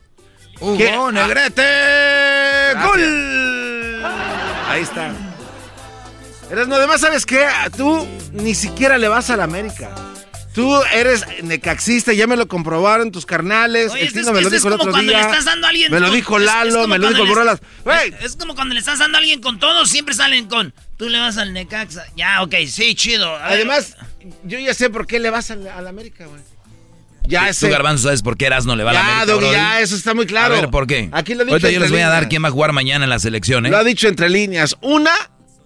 Hugo 0.59 0.77
¿Qué? 0.77 0.89
Ah, 0.89 1.11
Negrete. 1.11 1.63
¡Gol! 2.85 4.01
Ahí 4.69 4.81
está. 4.83 5.11
Eres, 6.51 6.67
no, 6.67 6.75
además, 6.75 7.01
¿sabes 7.01 7.25
qué? 7.25 7.47
Tú 7.77 8.07
ni 8.33 8.53
siquiera 8.55 8.97
le 8.97 9.07
vas 9.07 9.29
a 9.29 9.37
la 9.37 9.45
América. 9.45 9.89
Tú 10.53 10.69
eres 10.93 11.25
necaxista, 11.43 12.11
ya 12.11 12.27
me 12.27 12.35
lo 12.35 12.45
comprobaron 12.49 13.09
tus 13.11 13.25
carnales. 13.25 13.93
Oye, 13.93 14.03
este 14.03 14.19
es- 14.19 14.25
me 14.25 14.33
lo 14.33 14.39
este 14.39 14.57
es 14.57 14.61
dijo 14.63 14.67
el 14.67 14.73
como 14.73 14.83
otro 14.83 14.91
cuando 14.91 15.09
día. 15.13 15.21
le 15.21 15.27
estás 15.29 15.45
dando 15.45 15.65
a 15.67 15.69
alguien 15.69 15.89
me 15.91 15.99
lo 16.01 16.09
dijo 16.11 16.35
es- 16.37 16.41
es 16.43 16.45
Lalo, 16.47 16.73
como 16.73 16.87
me 16.87 16.99
lo 16.99 17.07
dijo 17.09 17.25
Brolas. 17.25 17.61
Es, 18.19 18.25
es 18.25 18.35
como 18.35 18.53
cuando 18.53 18.73
le 18.73 18.81
estás 18.81 18.99
dando 18.99 19.17
a 19.17 19.19
alguien 19.19 19.39
con 19.41 19.59
todo, 19.59 19.85
siempre 19.85 20.13
salen 20.13 20.47
con. 20.49 20.73
Tú 21.01 21.09
le 21.09 21.17
vas 21.17 21.35
al 21.37 21.51
Necaxa. 21.51 22.05
Ya, 22.15 22.43
ok, 22.43 22.53
sí, 22.67 22.93
chido. 22.93 23.25
A 23.35 23.45
ver. 23.45 23.53
Además, 23.53 23.97
yo 24.43 24.59
ya 24.59 24.71
sé 24.75 24.91
por 24.91 25.07
qué 25.07 25.17
le 25.19 25.31
vas 25.31 25.49
a 25.49 25.55
la, 25.55 25.75
a 25.75 25.81
la 25.81 25.89
América, 25.89 26.27
güey. 26.27 26.39
Ya 27.25 27.47
Tú, 27.47 27.53
sé. 27.55 27.69
Garbanzo, 27.71 28.03
¿sabes 28.03 28.21
por 28.21 28.37
qué 28.37 28.45
Erasno 28.45 28.75
le 28.75 28.83
va 28.83 28.91
a 28.91 28.93
la 28.93 29.01
Ya, 29.01 29.21
América, 29.23 29.51
ya, 29.51 29.81
eso 29.81 29.95
está 29.95 30.13
muy 30.13 30.27
claro. 30.27 30.53
A 30.53 30.61
ver, 30.61 30.69
¿por 30.69 30.85
qué? 30.85 31.09
Aquí 31.11 31.33
lo 31.33 31.41
he 31.41 31.45
dicho 31.45 31.55
Ahorita 31.55 31.71
yo 31.71 31.79
les 31.79 31.89
voy 31.89 32.01
a 32.01 32.09
dar 32.09 32.29
quién 32.29 32.43
va 32.43 32.49
a 32.49 32.51
jugar 32.51 32.71
mañana 32.71 33.05
en 33.05 33.09
la 33.09 33.17
selección, 33.17 33.65
¿eh? 33.65 33.71
Lo 33.71 33.77
ha 33.77 33.83
dicho 33.83 34.07
entre 34.07 34.29
líneas. 34.29 34.77
Una, 34.81 35.11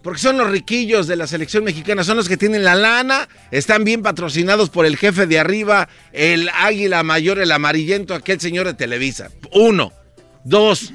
porque 0.04 0.22
son 0.22 0.38
los 0.38 0.50
riquillos 0.50 1.06
de 1.06 1.18
la 1.18 1.28
selección 1.28 1.66
mexicana, 1.66 2.06
son 2.06 2.16
los 2.16 2.30
que 2.30 2.38
tienen 2.38 2.64
la 2.64 2.76
lana, 2.76 3.28
están 3.52 3.84
bien 3.84 4.04
patrocinados 4.04 4.70
por 4.70 4.86
el 4.86 4.96
jefe 4.96 5.28
de 5.28 5.38
arriba, 5.38 5.90
el 6.14 6.48
águila 6.48 7.04
mayor, 7.04 7.40
el 7.40 7.52
amarillento, 7.52 8.16
aquel 8.16 8.40
señor 8.40 8.68
de 8.68 8.74
Televisa. 8.74 9.32
Uno. 9.52 9.92
Dos. 10.46 10.94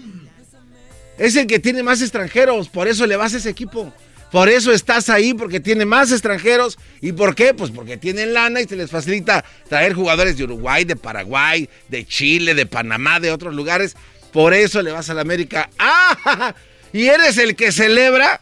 Es 1.18 1.36
el 1.36 1.46
que 1.46 1.58
tiene 1.58 1.82
más 1.82 2.00
extranjeros, 2.00 2.70
por 2.70 2.88
eso 2.88 3.06
le 3.06 3.16
vas 3.16 3.34
a 3.34 3.36
ese 3.36 3.50
equipo. 3.50 3.92
Por 4.30 4.48
eso 4.48 4.72
estás 4.72 5.08
ahí, 5.08 5.34
porque 5.34 5.58
tiene 5.58 5.84
más 5.84 6.12
extranjeros. 6.12 6.78
¿Y 7.00 7.12
por 7.12 7.34
qué? 7.34 7.52
Pues 7.52 7.70
porque 7.70 7.96
tienen 7.96 8.32
lana 8.32 8.60
y 8.60 8.66
se 8.66 8.76
les 8.76 8.90
facilita 8.90 9.44
traer 9.68 9.94
jugadores 9.94 10.36
de 10.36 10.44
Uruguay, 10.44 10.84
de 10.84 10.96
Paraguay, 10.96 11.68
de 11.88 12.06
Chile, 12.06 12.54
de 12.54 12.66
Panamá, 12.66 13.18
de 13.18 13.32
otros 13.32 13.54
lugares. 13.54 13.96
Por 14.32 14.54
eso 14.54 14.82
le 14.82 14.92
vas 14.92 15.10
a 15.10 15.14
la 15.14 15.22
América. 15.22 15.68
¡Ah! 15.78 16.54
Y 16.92 17.06
eres 17.06 17.38
el 17.38 17.56
que 17.56 17.72
celebra 17.72 18.40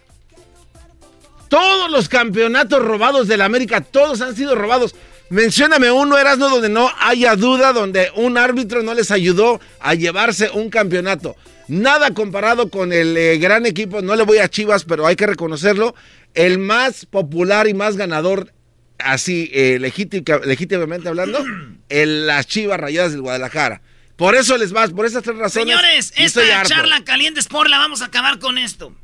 todos 1.48 1.90
los 1.90 2.08
campeonatos 2.08 2.84
robados 2.84 3.28
de 3.28 3.36
la 3.38 3.46
América. 3.46 3.80
Todos 3.80 4.20
han 4.20 4.36
sido 4.36 4.54
robados. 4.54 4.94
Mencióname 5.30 5.90
uno, 5.90 6.16
Erasmo, 6.18 6.48
donde 6.48 6.68
no 6.70 6.90
haya 7.00 7.36
duda, 7.36 7.72
donde 7.72 8.10
un 8.16 8.38
árbitro 8.38 8.82
no 8.82 8.94
les 8.94 9.10
ayudó 9.10 9.60
a 9.80 9.94
llevarse 9.94 10.50
un 10.50 10.70
campeonato. 10.70 11.36
Nada 11.68 12.12
comparado 12.14 12.70
con 12.70 12.94
el 12.94 13.14
eh, 13.16 13.36
gran 13.38 13.66
equipo, 13.66 14.00
no 14.00 14.16
le 14.16 14.22
voy 14.22 14.38
a 14.38 14.48
Chivas, 14.48 14.84
pero 14.84 15.06
hay 15.06 15.16
que 15.16 15.26
reconocerlo, 15.26 15.94
el 16.32 16.58
más 16.58 17.04
popular 17.04 17.68
y 17.68 17.74
más 17.74 17.96
ganador, 17.98 18.54
así 18.98 19.50
eh, 19.52 19.78
legítica- 19.78 20.40
legítimamente 20.44 21.08
hablando, 21.10 21.44
el, 21.90 22.26
las 22.26 22.46
Chivas 22.46 22.80
Rayadas 22.80 23.12
del 23.12 23.20
Guadalajara. 23.20 23.82
Por 24.16 24.34
eso 24.34 24.56
les 24.56 24.72
vas, 24.72 24.90
por 24.90 25.04
esas 25.04 25.22
tres 25.22 25.36
razones. 25.36 25.68
Señores, 25.68 26.12
esta 26.16 26.40
charla 26.64 27.04
caliente 27.04 27.38
Sport 27.40 27.68
la 27.68 27.78
vamos 27.78 28.00
a 28.02 28.06
acabar 28.06 28.38
con 28.38 28.56
esto. 28.58 28.94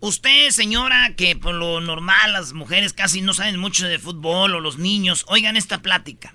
Usted, 0.00 0.50
señora, 0.50 1.14
que 1.16 1.34
por 1.34 1.54
lo 1.54 1.80
normal 1.80 2.32
las 2.32 2.52
mujeres 2.52 2.92
casi 2.92 3.20
no 3.20 3.34
saben 3.34 3.58
mucho 3.58 3.86
de 3.88 3.98
fútbol 3.98 4.54
o 4.54 4.60
los 4.60 4.78
niños, 4.78 5.24
oigan 5.26 5.56
esta 5.56 5.82
plática. 5.82 6.34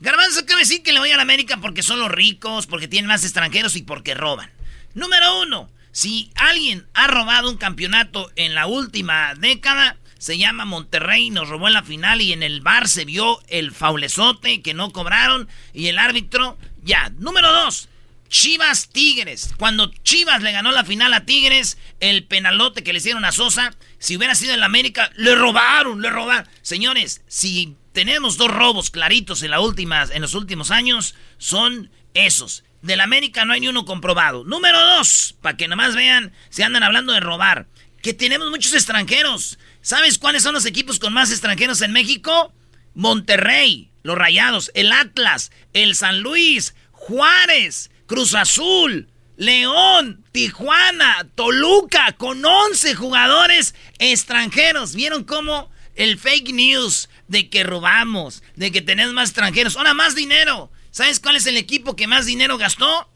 Garbanzo 0.00 0.40
acaba 0.40 0.58
de 0.58 0.64
decir 0.64 0.82
que 0.82 0.92
le 0.92 1.00
voy 1.00 1.10
a 1.10 1.16
la 1.16 1.22
América 1.22 1.56
porque 1.56 1.82
son 1.82 2.00
los 2.00 2.10
ricos, 2.10 2.66
porque 2.66 2.86
tienen 2.86 3.08
más 3.08 3.24
extranjeros 3.24 3.76
y 3.76 3.82
porque 3.82 4.12
roban. 4.12 4.50
Número 4.92 5.40
uno, 5.40 5.70
si 5.90 6.30
alguien 6.34 6.86
ha 6.92 7.06
robado 7.06 7.48
un 7.50 7.56
campeonato 7.56 8.30
en 8.36 8.54
la 8.54 8.66
última 8.66 9.34
década, 9.34 9.96
se 10.18 10.36
llama 10.36 10.66
Monterrey, 10.66 11.30
nos 11.30 11.48
robó 11.48 11.68
en 11.68 11.74
la 11.74 11.82
final 11.82 12.20
y 12.20 12.34
en 12.34 12.42
el 12.42 12.60
bar 12.60 12.88
se 12.88 13.06
vio 13.06 13.40
el 13.48 13.72
faulezote 13.72 14.60
que 14.60 14.74
no 14.74 14.92
cobraron 14.92 15.48
y 15.72 15.86
el 15.86 15.98
árbitro, 15.98 16.58
ya. 16.82 17.10
Número 17.18 17.50
dos, 17.50 17.88
Chivas 18.28 18.88
Tigres. 18.88 19.50
Cuando 19.56 19.90
Chivas 20.02 20.42
le 20.42 20.52
ganó 20.52 20.72
la 20.72 20.84
final 20.84 21.12
a 21.14 21.24
Tigres, 21.24 21.78
el 22.00 22.24
penalote 22.24 22.82
que 22.82 22.92
le 22.92 22.98
hicieron 22.98 23.24
a 23.24 23.32
Sosa, 23.32 23.74
si 23.98 24.16
hubiera 24.16 24.34
sido 24.34 24.54
en 24.54 24.60
la 24.60 24.66
América, 24.66 25.10
le 25.16 25.34
robaron, 25.34 26.02
le 26.02 26.10
robaron. 26.10 26.48
Señores, 26.62 27.22
si 27.26 27.76
tenemos 27.92 28.36
dos 28.36 28.50
robos 28.50 28.90
claritos 28.90 29.42
en, 29.42 29.50
la 29.50 29.60
última, 29.60 30.06
en 30.12 30.22
los 30.22 30.34
últimos 30.34 30.70
años, 30.70 31.14
son 31.38 31.90
esos. 32.14 32.64
De 32.82 32.96
la 32.96 33.04
América 33.04 33.44
no 33.44 33.54
hay 33.54 33.60
ni 33.60 33.68
uno 33.68 33.84
comprobado. 33.84 34.44
Número 34.44 34.78
dos, 34.96 35.34
para 35.42 35.56
que 35.56 35.66
nomás 35.66 35.96
vean, 35.96 36.32
se 36.48 36.62
andan 36.62 36.82
hablando 36.82 37.12
de 37.12 37.20
robar. 37.20 37.66
Que 38.02 38.14
tenemos 38.14 38.50
muchos 38.50 38.74
extranjeros. 38.74 39.58
¿Sabes 39.80 40.18
cuáles 40.18 40.44
son 40.44 40.54
los 40.54 40.66
equipos 40.66 40.98
con 40.98 41.12
más 41.12 41.32
extranjeros 41.32 41.80
en 41.82 41.92
México? 41.92 42.52
Monterrey, 42.94 43.90
los 44.02 44.16
Rayados, 44.16 44.70
el 44.74 44.92
Atlas, 44.92 45.50
el 45.72 45.96
San 45.96 46.20
Luis, 46.20 46.74
Juárez, 46.92 47.90
Cruz 48.08 48.34
Azul, 48.34 49.06
León, 49.36 50.24
Tijuana, 50.32 51.28
Toluca, 51.34 52.12
con 52.16 52.42
11 52.42 52.94
jugadores 52.94 53.74
extranjeros. 53.98 54.94
¿Vieron 54.94 55.24
cómo 55.24 55.70
el 55.94 56.18
fake 56.18 56.54
news 56.54 57.10
de 57.28 57.50
que 57.50 57.64
robamos, 57.64 58.42
de 58.56 58.72
que 58.72 58.80
tenemos 58.80 59.12
más 59.12 59.28
extranjeros, 59.28 59.76
ahora 59.76 59.92
más 59.92 60.14
dinero? 60.14 60.72
¿Sabes 60.90 61.20
cuál 61.20 61.36
es 61.36 61.44
el 61.46 61.58
equipo 61.58 61.96
que 61.96 62.06
más 62.06 62.24
dinero 62.24 62.56
gastó? 62.56 63.10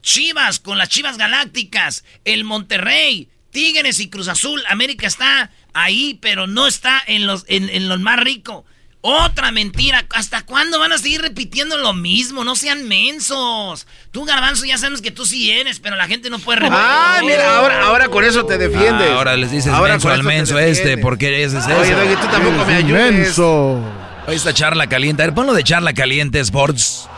Chivas, 0.00 0.60
con 0.60 0.78
las 0.78 0.88
Chivas 0.88 1.18
Galácticas, 1.18 2.02
el 2.24 2.44
Monterrey, 2.44 3.28
Tigres 3.50 4.00
y 4.00 4.08
Cruz 4.08 4.28
Azul. 4.28 4.64
América 4.66 5.06
está 5.06 5.50
ahí, 5.74 6.18
pero 6.22 6.46
no 6.46 6.66
está 6.66 7.02
en 7.06 7.26
los, 7.26 7.44
en, 7.48 7.68
en 7.68 7.86
los 7.86 8.00
más 8.00 8.18
ricos. 8.18 8.64
Otra 9.08 9.52
mentira. 9.52 10.04
¿Hasta 10.14 10.42
cuándo 10.42 10.78
van 10.78 10.92
a 10.92 10.98
seguir 10.98 11.22
repitiendo 11.22 11.78
lo 11.78 11.94
mismo? 11.94 12.44
No 12.44 12.54
sean 12.54 12.86
mensos. 12.86 13.86
Tú, 14.10 14.26
Garbanzo, 14.26 14.66
ya 14.66 14.76
sabemos 14.76 15.00
que 15.00 15.10
tú 15.10 15.24
sí 15.24 15.50
eres, 15.50 15.80
pero 15.80 15.96
la 15.96 16.06
gente 16.06 16.28
no 16.28 16.38
puede 16.38 16.60
repetir. 16.60 16.78
Ah, 16.78 17.20
mira, 17.22 17.56
ahora, 17.56 17.86
ahora 17.86 18.08
con 18.08 18.22
eso 18.22 18.44
te 18.44 18.58
defiendes. 18.58 19.08
Ah, 19.10 19.14
ahora 19.14 19.36
les 19.36 19.50
dices 19.50 19.72
Ahora 19.72 19.94
menso 19.94 20.10
al 20.10 20.24
menso 20.24 20.58
este, 20.58 20.80
defiendes. 20.80 21.02
¿por 21.02 21.16
qué 21.16 21.42
ese 21.42 21.56
es 21.56 21.66
eso? 21.66 21.78
Oye, 21.78 21.94
Doggy, 21.94 22.16
tú 22.16 22.26
tampoco 22.30 22.66
me 22.66 22.74
ayudes. 22.74 23.38
Oye, 23.38 24.36
esta 24.36 24.52
charla 24.52 24.86
caliente. 24.88 25.22
A 25.22 25.26
ver, 25.26 25.34
ponlo 25.34 25.54
de 25.54 25.64
charla 25.64 25.94
caliente, 25.94 26.38
Sports. 26.40 27.08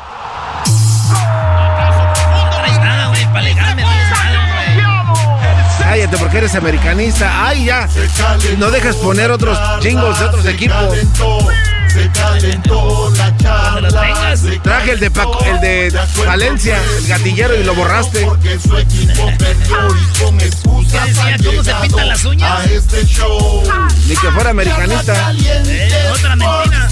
Cállate 5.81 6.19
porque 6.19 6.39
eres 6.39 6.55
americanista. 6.55 7.49
Ay, 7.49 7.65
ya. 7.65 7.89
No 8.59 8.71
dejas 8.71 8.95
poner 8.95 9.33
otros 9.33 9.59
jingles 9.83 10.21
de 10.21 10.25
otros 10.25 10.47
equipos. 10.47 10.97
Se 12.01 12.11
calentó 12.13 13.13
la 13.15 13.37
charla. 13.37 14.35
Traje 14.63 14.93
el 14.93 15.01
de 15.01 15.11
Paco, 15.11 15.45
el 15.45 15.61
de 15.61 16.01
Valencia, 16.25 16.81
el 16.99 17.07
gatillero 17.07 17.55
y 17.61 17.65
lo 17.65 17.75
borraste. 17.75 18.25
Porque 18.25 18.59
su 18.59 18.75
equipo 18.77 19.31
perdió 19.39 19.77
y 19.89 20.23
con 20.23 20.41
excusas 20.41 21.07
decía? 21.07 21.37
¿Cómo 21.45 21.63
se 21.63 21.75
pintan 21.75 22.09
las 22.09 22.25
uñas? 22.25 22.51
a 22.51 22.65
este 22.65 23.05
show. 23.05 23.63
Ni 24.09 24.17
que 24.17 24.31
fuera 24.31 24.51
americanista. 24.51 25.33
otra 26.15 26.37
mentira. 26.37 26.89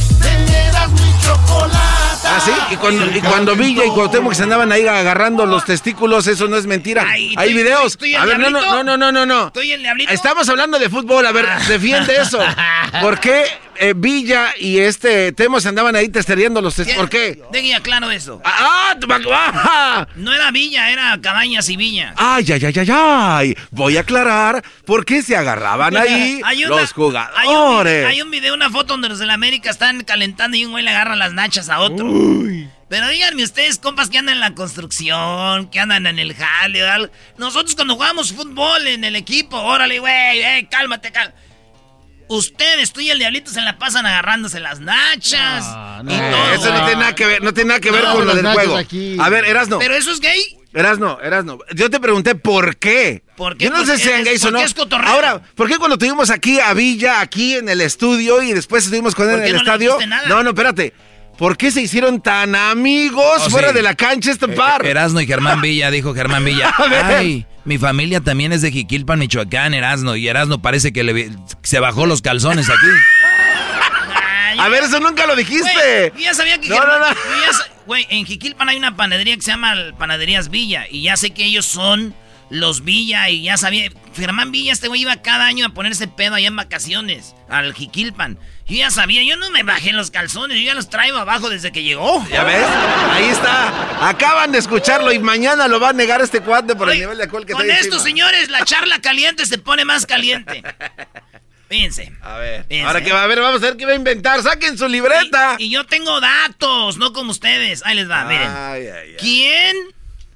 Ah, 2.31 2.41
sí. 2.45 2.53
Y 2.75 2.77
cuando, 2.77 3.07
y 3.17 3.21
cuando 3.21 3.57
Villa 3.57 3.85
y 3.85 3.89
Cuauhtémoc 3.89 4.33
se 4.35 4.43
andaban 4.43 4.71
ahí 4.73 4.87
agarrando 4.87 5.47
los 5.47 5.65
testículos, 5.65 6.27
eso 6.27 6.47
no 6.49 6.57
es 6.57 6.67
mentira. 6.67 7.07
Ay, 7.09 7.35
Hay 7.37 7.51
¿tú- 7.51 7.57
videos. 7.57 7.97
tú 7.99 8.05
y 8.05 8.15
el 8.15 8.21
A 8.23 8.25
ver, 8.27 8.39
no, 8.39 8.51
no, 8.51 8.61
diablito? 8.61 8.85
no, 8.85 8.97
no, 8.97 9.13
no, 9.13 9.27
no. 9.27 9.53
Estamos 10.09 10.49
hablando 10.49 10.79
de 10.79 10.89
fútbol. 10.91 11.27
A 11.27 11.33
ver, 11.33 11.47
defiende 11.69 12.17
eso. 12.21 12.39
¿Por 13.01 13.19
qué 13.21 13.45
eh, 13.81 13.95
Villa 13.97 14.53
y 14.59 14.79
este 14.79 15.33
Temo 15.33 15.61
se 15.61 15.69
andaban 15.69 15.95
ahí 15.97 16.09
testereando 16.09 16.61
los 16.61 16.75
testículos? 16.75 17.09
¿Por 17.09 17.11
qué? 17.11 17.43
Deje 17.53 17.75
aclaro 17.75 18.11
eso. 18.11 18.41
¡Ah! 18.45 18.95
tu- 19.01 19.07
ah, 19.33 20.07
No 20.17 20.33
era 20.33 20.51
Villa, 20.51 20.91
era 20.91 21.19
Cabañas 21.21 21.69
y 21.69 21.77
Villa. 21.77 22.15
¡Ay, 22.17 22.45
ay, 22.53 22.65
ay, 22.65 22.75
ay, 22.77 22.89
ay! 22.93 23.57
Voy 23.71 23.97
a 23.97 24.01
aclarar 24.01 24.63
por 24.85 25.05
qué 25.05 25.23
se 25.23 25.37
agarraban 25.37 25.97
ahí 25.97 26.41
Hay 26.45 26.65
una- 26.65 26.77
los 26.77 26.81
Hay 26.81 27.49
un, 27.49 27.55
jugadores. 27.55 28.07
hay 28.07 28.23
un 28.23 28.31
video, 28.31 28.55
una 28.55 28.71
foto 28.71 28.95
donde 28.95 29.09
los 29.09 29.19
de 29.19 29.27
la 29.27 29.35
América 29.35 29.71
están 29.71 30.03
calentando 30.05 30.57
y 30.57 30.65
un 30.65 30.73
güey 30.73 30.85
le 30.85 30.91
agarra 30.91 31.17
las 31.17 31.33
nachas 31.33 31.69
a 31.69 31.79
otro. 31.81 32.07
Pero 32.89 33.09
díganme 33.09 33.43
ustedes, 33.45 33.79
compas, 33.79 34.09
que 34.09 34.17
andan 34.19 34.37
en 34.37 34.41
la 34.41 34.55
construcción, 34.55 35.69
que 35.71 35.79
andan 35.79 36.07
en 36.07 36.19
el 36.19 36.35
jale 36.35 36.83
o 36.83 36.91
algo. 36.91 37.13
Nosotros 37.37 37.75
cuando 37.75 37.95
jugamos 37.95 38.33
fútbol 38.33 38.87
en 38.87 39.05
el 39.05 39.15
equipo, 39.15 39.59
órale, 39.59 39.99
güey, 39.99 40.41
eh, 40.43 40.69
cálmate, 40.71 41.13
cálmate. 41.13 41.37
Ustedes, 42.31 42.93
tú 42.93 43.01
y 43.01 43.09
el 43.11 43.19
diablito 43.19 43.51
se 43.51 43.63
la 43.63 43.79
pasan 43.79 44.05
agarrándose 44.05 44.61
las 44.61 44.81
nachas. 44.81 45.65
y 46.05 46.09
todo. 46.09 46.53
Eso 46.55 46.73
no 46.73 46.85
tiene 46.85 47.01
nada 47.01 47.15
que 47.15 47.25
ver, 47.27 47.43
no 47.43 47.55
tiene 47.55 47.69
nada 47.69 47.81
que 47.81 47.91
ver 47.91 48.05
No, 48.05 48.13
con 48.15 48.27
lo 48.27 48.35
del 48.35 48.47
juego. 48.47 48.77
aquí. 48.77 49.17
A 49.19 49.29
ver, 49.31 49.47
Erasno. 49.47 49.79
¿Pero 49.79 49.95
eso 49.95 50.11
es 50.13 50.21
gay? 50.21 50.41
Erasno, 50.75 51.19
Erasno, 51.23 51.59
yo 51.75 51.89
te 51.89 51.99
pregunté 51.99 52.35
por 52.35 52.77
qué. 52.77 53.23
¿Por 53.35 53.57
qué? 53.57 53.65
Yo 53.65 53.71
no 53.71 53.85
sé 53.87 53.97
si 53.97 54.05
sean 54.05 54.25
gays 54.25 54.45
o 54.45 54.51
no. 54.51 54.61
es. 54.61 54.75
Ahora, 55.07 55.41
¿por 55.55 55.69
qué 55.69 55.79
cuando 55.79 55.97
tuvimos 55.97 56.29
aquí 56.29 56.61
a 56.61 56.75
Villa, 56.75 57.21
aquí 57.23 57.55
en 57.55 57.71
el 57.71 57.81
estudio 57.81 58.43
y 58.43 58.53
después 58.53 58.85
estuvimos 58.85 59.15
con 59.15 59.27
él 59.31 59.37
¿Por 59.37 59.41
en 59.41 59.47
el 59.47 59.53
no 59.55 59.59
estadio? 59.61 59.99
nada? 60.07 60.29
No, 60.29 60.43
no, 60.43 60.51
espérate. 60.51 60.93
¿Por 61.39 61.57
qué 61.57 61.71
se 61.71 61.81
hicieron 61.81 62.21
tan 62.21 62.55
amigos 62.57 63.43
Oh, 63.47 63.51
fuera 63.51 63.69
sí. 63.69 63.75
de 63.75 63.83
la 63.83 63.95
cancha 63.95 64.31
este 64.33 64.49
par? 64.49 64.85
Eh, 64.85 64.91
Erasno 64.91 65.21
y 65.21 65.27
Germán 65.27 65.61
Villa, 65.61 65.91
dijo 65.91 66.13
Germán 66.15 66.45
Villa. 66.45 66.69
A 66.77 66.89
ver. 66.89 67.05
Ay, 67.05 67.47
mi 67.65 67.79
familia 67.79 68.21
también 68.21 68.53
es 68.53 68.61
de 68.63 68.73
Jiquilpan, 68.73 69.21
Michoacán, 69.21 69.73
Erasno. 69.73 70.17
Y 70.17 70.27
Erasno 70.27 70.61
parece 70.61 70.93
que 70.93 71.05
le, 71.05 71.31
se 71.63 71.79
bajó 71.79 72.07
los 72.07 72.23
calzones 72.23 72.69
aquí. 72.69 72.87
A 74.59 74.69
ver, 74.69 74.83
eso 74.83 74.99
nunca 74.99 75.27
lo 75.27 75.37
dijiste. 75.37 75.71
Güey, 75.73 76.13
yo 76.17 76.31
ya 76.31 76.35
sabía 76.35 76.61
que 76.61 76.69
No, 76.69 76.77
Germán- 76.77 77.01
no, 77.01 77.09
no. 77.11 77.15
ya 77.15 77.75
Güey, 77.87 78.07
en 78.11 78.27
Jiquilpan 78.27 78.69
hay 78.69 78.77
una 78.77 78.97
panadería 78.97 79.37
que 79.37 79.43
se 79.43 79.53
llama 79.53 79.75
Panaderías 79.97 80.51
Villa. 80.51 80.87
Y 80.91 81.03
ya 81.03 81.17
sé 81.17 81.31
que 81.31 81.45
ellos 81.45 81.65
son 81.65 82.15
los 82.51 82.83
Villa. 82.85 83.31
Y 83.31 83.43
ya 83.45 83.57
sabía. 83.57 83.91
Germán 84.17 84.51
Villa, 84.51 84.73
este 84.73 84.89
güey 84.89 85.03
iba 85.03 85.15
cada 85.23 85.47
año 85.47 85.67
a 85.67 85.69
ponerse 85.69 86.09
pedo 86.09 86.35
allá 86.35 86.49
en 86.49 86.57
vacaciones. 86.57 87.35
Al 87.49 87.73
Jiquilpan. 87.75 88.39
Yo 88.69 88.77
ya 88.77 88.91
sabía, 88.91 89.23
yo 89.23 89.37
no 89.37 89.51
me 89.51 89.63
bajé 89.63 89.93
los 89.95 90.11
calzones. 90.11 90.59
Yo 90.59 90.65
ya 90.65 90.75
los 90.75 90.91
traigo 90.91 91.17
abajo 91.17 91.49
desde 91.49 91.73
que 91.73 91.83
llegó. 91.83 92.27
¿Ya 92.29 92.45
ves? 92.45 92.67
Ahí 93.13 93.25
está. 93.25 94.09
Acaban 94.09 94.53
de 94.53 94.59
escucharlo 94.59 95.11
y 95.13 95.19
mañana 95.19 95.69
lo 95.69 95.81
va 95.81 95.89
a 95.91 95.93
negar 95.95 96.21
este 96.21 96.41
cuate 96.43 96.77
por 96.77 96.91
el 96.91 96.99
nivel 97.01 97.17
de 97.17 97.25
alcohol 97.25 97.47
que 97.47 97.55
Con 97.55 97.65
trae 97.65 97.77
esto, 97.81 97.95
encima. 97.97 98.03
señores, 98.05 98.51
la 98.51 98.65
charla 98.67 99.01
caliente 99.01 99.47
se 99.47 99.57
pone 99.57 99.87
más 99.87 100.05
caliente. 100.05 100.63
Fíjense. 101.71 102.13
A 102.23 102.37
ver. 102.37 102.65
Fíjense. 102.69 102.87
Ahora 102.87 103.03
que 103.03 103.13
va 103.13 103.23
a 103.23 103.27
ver, 103.27 103.41
vamos 103.41 103.63
a 103.63 103.67
ver 103.67 103.77
qué 103.79 103.87
va 103.87 103.93
a 103.93 103.97
inventar. 103.97 104.43
Saquen 104.43 104.77
su 104.77 104.87
libreta. 104.87 105.57
Y, 105.59 105.65
y 105.65 105.71
yo 105.71 105.85
tengo 105.87 106.21
datos, 106.21 106.99
no 106.99 107.15
como 107.15 107.31
ustedes. 107.31 107.83
Ahí 107.87 107.97
les 107.97 108.11
va, 108.11 108.25
miren. 108.25 108.49
Ay, 108.51 108.87
ay, 108.87 108.91
ay. 109.13 109.17
¿Quién 109.19 109.77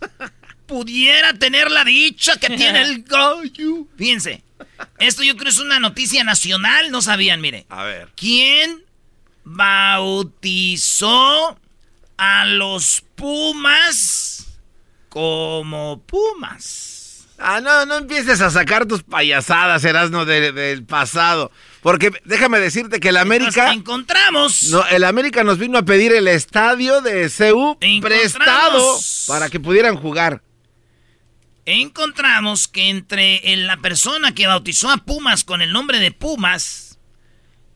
pudiera 0.67 1.35
tener 1.35 1.71
la 1.71 1.85
dicha 1.85 2.37
que 2.39 2.49
tiene 2.49 2.81
el 2.83 3.03
gallo? 3.07 3.87
Fíjense, 3.97 4.43
esto 4.98 5.22
yo 5.22 5.36
creo 5.36 5.51
es 5.51 5.59
una 5.59 5.78
noticia 5.80 6.24
nacional, 6.24 6.90
no 6.90 7.02
sabían, 7.02 7.40
mire. 7.40 7.66
A 7.68 7.84
ver. 7.84 8.09
¿Quién 8.16 8.82
bautizó 10.22 11.59
a 12.16 12.44
los 12.47 13.02
Pumas 13.14 14.47
como 15.09 16.01
Pumas? 16.06 17.26
Ah, 17.44 17.60
no, 17.60 17.84
no 17.86 17.97
empieces 17.97 18.40
a 18.40 18.51
sacar 18.51 18.86
tus 18.86 19.02
payasadas, 19.02 19.84
Erasno, 19.84 20.24
de- 20.24 20.52
del 20.52 20.84
pasado. 20.84 21.51
Porque 21.82 22.12
déjame 22.24 22.60
decirte 22.60 23.01
que 23.01 23.09
el 23.09 23.16
América... 23.16 23.72
encontramos. 23.72 24.62
No, 24.70 24.86
el 24.86 25.02
América 25.02 25.43
nos 25.43 25.59
vino 25.59 25.76
a 25.78 25.82
pedir 25.82 26.12
el 26.12 26.28
estadio 26.28 27.01
de 27.01 27.28
CEU 27.28 27.76
prestado 28.01 28.97
para 29.26 29.48
que 29.51 29.59
pudieran 29.59 29.97
jugar. 29.97 30.43
Encontramos 31.64 32.68
que 32.68 32.90
entre 32.90 33.52
en 33.52 33.66
la 33.66 33.78
persona 33.78 34.34
que 34.34 34.47
bautizó 34.47 34.90
a 34.90 34.98
Pumas 34.98 35.44
con 35.44 35.62
el 35.62 35.72
nombre 35.72 35.98
de 36.01 36.12
Pumas 36.12 36.98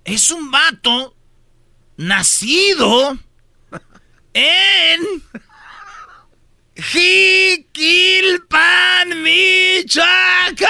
es 0.05 0.31
un 0.31 0.51
vato 0.51 1.17
nacido 1.97 3.17
en 4.35 5.01
Jiquilpan, 7.77 9.23
Michoacán. 9.23 10.69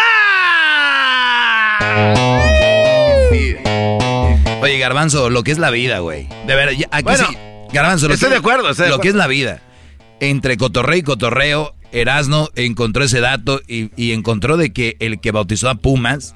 Oye, 4.62 4.78
Garbanzo, 4.78 5.30
lo 5.30 5.43
que 5.44 5.52
es 5.52 5.59
la 5.59 5.70
vida, 5.70 5.98
güey. 6.01 6.28
De 6.47 6.55
verdad, 6.55 6.72
ya- 6.72 6.88
aquí 6.90 7.05
Bueno, 7.05 7.26
sí. 7.28 7.36
Garbanzo, 7.72 8.09
lo 8.09 8.14
estoy 8.14 8.28
que, 8.28 8.34
de 8.34 8.38
acuerdo, 8.38 8.70
estoy 8.70 8.84
de 8.84 8.88
Lo 8.90 8.97
acuerdo. 8.97 9.02
que 9.02 9.09
es 9.09 9.14
la 9.14 9.26
vida. 9.26 9.62
Entre 10.20 10.56
cotorreo 10.56 10.97
y 10.98 11.02
cotorreo, 11.02 11.74
Erasno 11.93 12.48
encontró 12.56 13.05
ese 13.05 13.20
dato 13.20 13.60
y, 13.68 13.90
y 13.97 14.12
encontró 14.12 14.56
de 14.56 14.72
que 14.72 14.97
el 14.98 15.20
que 15.20 15.30
bautizó 15.30 15.68
a 15.68 15.74
Pumas, 15.74 16.34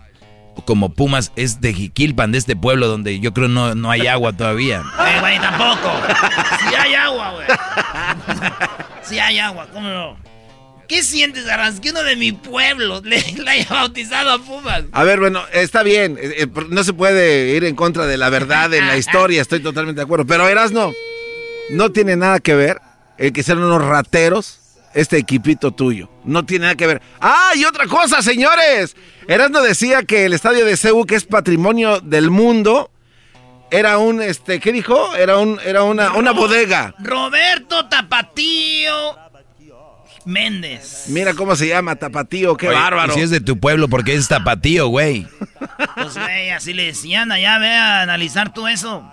como 0.66 0.90
Pumas, 0.94 1.32
es 1.36 1.61
de 1.62 1.73
Jiquilpan, 1.73 2.32
de 2.32 2.39
este 2.39 2.57
pueblo 2.57 2.89
donde 2.89 3.20
yo 3.20 3.32
creo 3.32 3.48
no, 3.48 3.74
no 3.74 3.90
hay 3.90 4.07
agua 4.07 4.35
todavía. 4.36 4.82
Eh, 5.07 5.20
güey, 5.20 5.39
tampoco. 5.40 5.90
Si 6.69 6.74
hay 6.74 6.94
agua, 6.94 7.32
güey. 7.32 7.47
Si 9.02 9.19
hay 9.19 9.39
agua, 9.39 9.66
¿cómo 9.73 9.89
no? 9.89 10.16
¿Qué 10.86 11.02
sientes, 11.02 11.47
Garbanzo? 11.47 11.81
Que 11.81 11.90
uno 11.90 12.02
de 12.02 12.16
mi 12.16 12.32
pueblo 12.32 13.01
le, 13.05 13.23
le 13.32 13.51
haya 13.51 13.66
bautizado 13.70 14.31
a 14.32 14.39
Pumas. 14.40 14.85
A 14.93 15.05
ver, 15.05 15.20
bueno, 15.20 15.40
está 15.52 15.82
bien. 15.82 16.19
eh, 16.20 16.35
eh, 16.43 16.47
no 16.69 16.85
se 16.85 16.93
puede 16.93 17.57
ir 17.57 17.65
en 17.65 17.77
contra 17.77 18.07
de 18.07 18.16
la 18.19 18.28
verdad 18.28 18.74
en 18.74 18.86
la 18.86 18.97
historia, 18.98 19.40
estoy 19.40 19.61
totalmente 19.61 20.01
de 20.01 20.05
acuerdo. 20.05 20.27
Pero 20.27 20.47
Erasno, 20.48 20.93
no 21.70 21.90
tiene 21.93 22.16
nada 22.16 22.40
que 22.40 22.55
ver 22.55 22.78
el 23.21 23.33
que 23.33 23.43
sean 23.43 23.59
unos 23.59 23.85
rateros 23.85 24.59
este 24.95 25.19
equipito 25.19 25.71
tuyo. 25.71 26.09
No 26.25 26.45
tiene 26.45 26.65
nada 26.65 26.75
que 26.75 26.87
ver. 26.87 27.03
¡Ah, 27.21 27.53
y 27.55 27.65
otra 27.65 27.87
cosa, 27.87 28.23
señores! 28.23 28.97
Erasno 29.29 29.63
decía 29.63 30.03
que 30.03 30.25
el 30.25 30.33
estadio 30.33 30.65
de 30.65 30.77
CEU, 30.77 31.05
que 31.05 31.15
es 31.15 31.25
patrimonio 31.27 32.01
del 32.01 32.31
mundo, 32.31 32.91
era 33.71 33.99
un, 33.99 34.21
este, 34.21 34.59
¿qué 34.59 34.73
dijo? 34.73 35.15
Era 35.15 35.37
un, 35.37 35.61
era 35.65 35.85
una, 35.85 36.15
una 36.15 36.33
bodega. 36.33 36.95
Roberto 36.99 37.87
Tapatío 37.89 39.17
Méndez. 40.25 41.05
Mira 41.09 41.35
cómo 41.35 41.55
se 41.57 41.69
llama, 41.69 41.97
Tapatío, 41.97 42.57
qué 42.57 42.69
Oye, 42.69 42.77
bárbaro. 42.77 43.13
y 43.13 43.17
si 43.17 43.21
es 43.23 43.31
de 43.31 43.41
tu 43.41 43.59
pueblo, 43.59 43.89
porque 43.89 44.15
es 44.15 44.29
tapatío, 44.29 44.89
güey. 44.89 45.27
Pues, 45.95 46.15
güey, 46.15 46.51
así 46.51 46.73
le 46.73 46.87
decían 46.87 47.33
allá, 47.33 47.59
ve 47.59 47.71
a 47.71 48.03
analizar 48.03 48.53
tú 48.53 48.67
eso. 48.67 49.05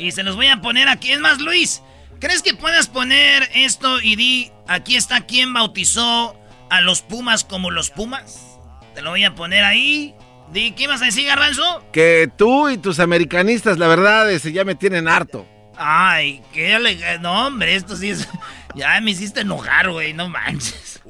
Y 0.00 0.12
se 0.12 0.22
los 0.22 0.34
voy 0.34 0.46
a 0.46 0.62
poner 0.62 0.88
aquí. 0.88 1.12
Es 1.12 1.20
más, 1.20 1.40
Luis, 1.40 1.82
¿crees 2.20 2.42
que 2.42 2.54
puedas 2.54 2.88
poner 2.88 3.50
esto 3.54 4.00
y 4.00 4.16
di, 4.16 4.50
aquí 4.66 4.96
está 4.96 5.26
quien 5.26 5.52
bautizó 5.52 6.34
a 6.70 6.80
los 6.80 7.02
Pumas 7.02 7.44
como 7.44 7.70
los 7.70 7.90
Pumas? 7.90 8.58
Te 8.94 9.02
lo 9.02 9.10
voy 9.10 9.24
a 9.24 9.34
poner 9.34 9.62
ahí. 9.62 10.14
Di, 10.50 10.72
¿qué 10.72 10.84
ibas 10.84 11.02
a 11.02 11.04
decir, 11.04 11.26
Garbanzo? 11.26 11.84
Que 11.92 12.30
tú 12.34 12.70
y 12.70 12.78
tus 12.78 12.98
americanistas, 12.98 13.78
la 13.78 13.88
verdad, 13.88 14.30
ese, 14.30 14.52
ya 14.52 14.64
me 14.64 14.74
tienen 14.74 15.06
harto. 15.06 15.46
Ay, 15.76 16.42
qué 16.52 16.74
ale... 16.74 17.18
No, 17.18 17.46
hombre, 17.46 17.74
esto 17.74 17.94
sí 17.94 18.10
es... 18.10 18.26
Ya 18.74 19.00
me 19.00 19.10
hiciste 19.10 19.40
enojar, 19.40 19.90
güey, 19.90 20.12
no 20.12 20.28
manches. 20.28 21.00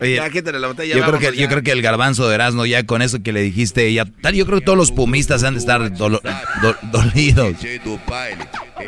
Oye, 0.00 0.16
Ya, 0.16 0.28
quítale 0.30 0.58
la 0.60 0.68
botella. 0.68 0.94
yo, 0.96 1.04
creo 1.06 1.18
que, 1.18 1.36
yo 1.36 1.48
creo 1.48 1.62
que 1.62 1.72
el 1.72 1.80
garbanzo 1.82 2.28
de 2.28 2.34
Erasmo, 2.34 2.66
ya 2.66 2.84
con 2.84 3.00
eso 3.02 3.22
que 3.22 3.32
le 3.32 3.40
dijiste, 3.42 3.92
ya 3.92 4.04
tal, 4.04 4.34
yo 4.34 4.44
creo 4.46 4.58
que 4.60 4.64
todos 4.64 4.76
los 4.78 4.92
pumistas 4.92 5.42
han 5.44 5.54
de 5.54 5.60
estar 5.60 5.80
dolo- 5.94 6.20
do- 6.62 6.76
dolidos. 6.92 7.54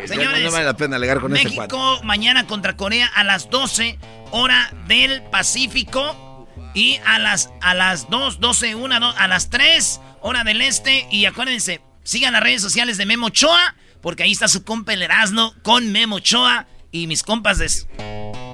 Señores, 0.06 0.42
no 0.44 0.50
vale 0.52 0.64
la 0.64 0.76
pena 0.76 0.96
alegar 0.96 1.20
con 1.20 1.34
ese. 1.36 1.44
México 1.44 2.00
mañana 2.04 2.46
contra 2.46 2.76
Corea 2.76 3.06
a 3.14 3.24
las 3.24 3.48
12 3.50 3.98
hora 4.30 4.70
del 4.86 5.22
Pacífico 5.30 6.46
y 6.74 6.98
a 7.06 7.18
las 7.18 7.50
a 7.62 7.74
las 7.74 8.10
2, 8.10 8.40
12, 8.40 8.74
1, 8.74 9.00
2, 9.00 9.14
a 9.18 9.28
las 9.28 9.48
3 9.50 10.00
hora 10.20 10.44
del 10.44 10.60
este 10.60 11.06
y 11.10 11.24
acuérdense, 11.24 11.80
sigan 12.02 12.32
las 12.34 12.42
redes 12.42 12.60
sociales 12.62 12.98
de 12.98 13.06
Memo 13.06 13.26
Ochoa 13.28 13.74
porque 14.02 14.22
ahí 14.24 14.32
está 14.32 14.48
su 14.48 14.62
compa 14.64 14.92
el 14.92 15.02
Erasmo 15.02 15.54
con 15.62 15.90
Memo 15.90 16.16
Ochoa 16.16 16.66
y 16.92 17.06
mis 17.06 17.22
compas 17.22 17.58
de 17.58 17.68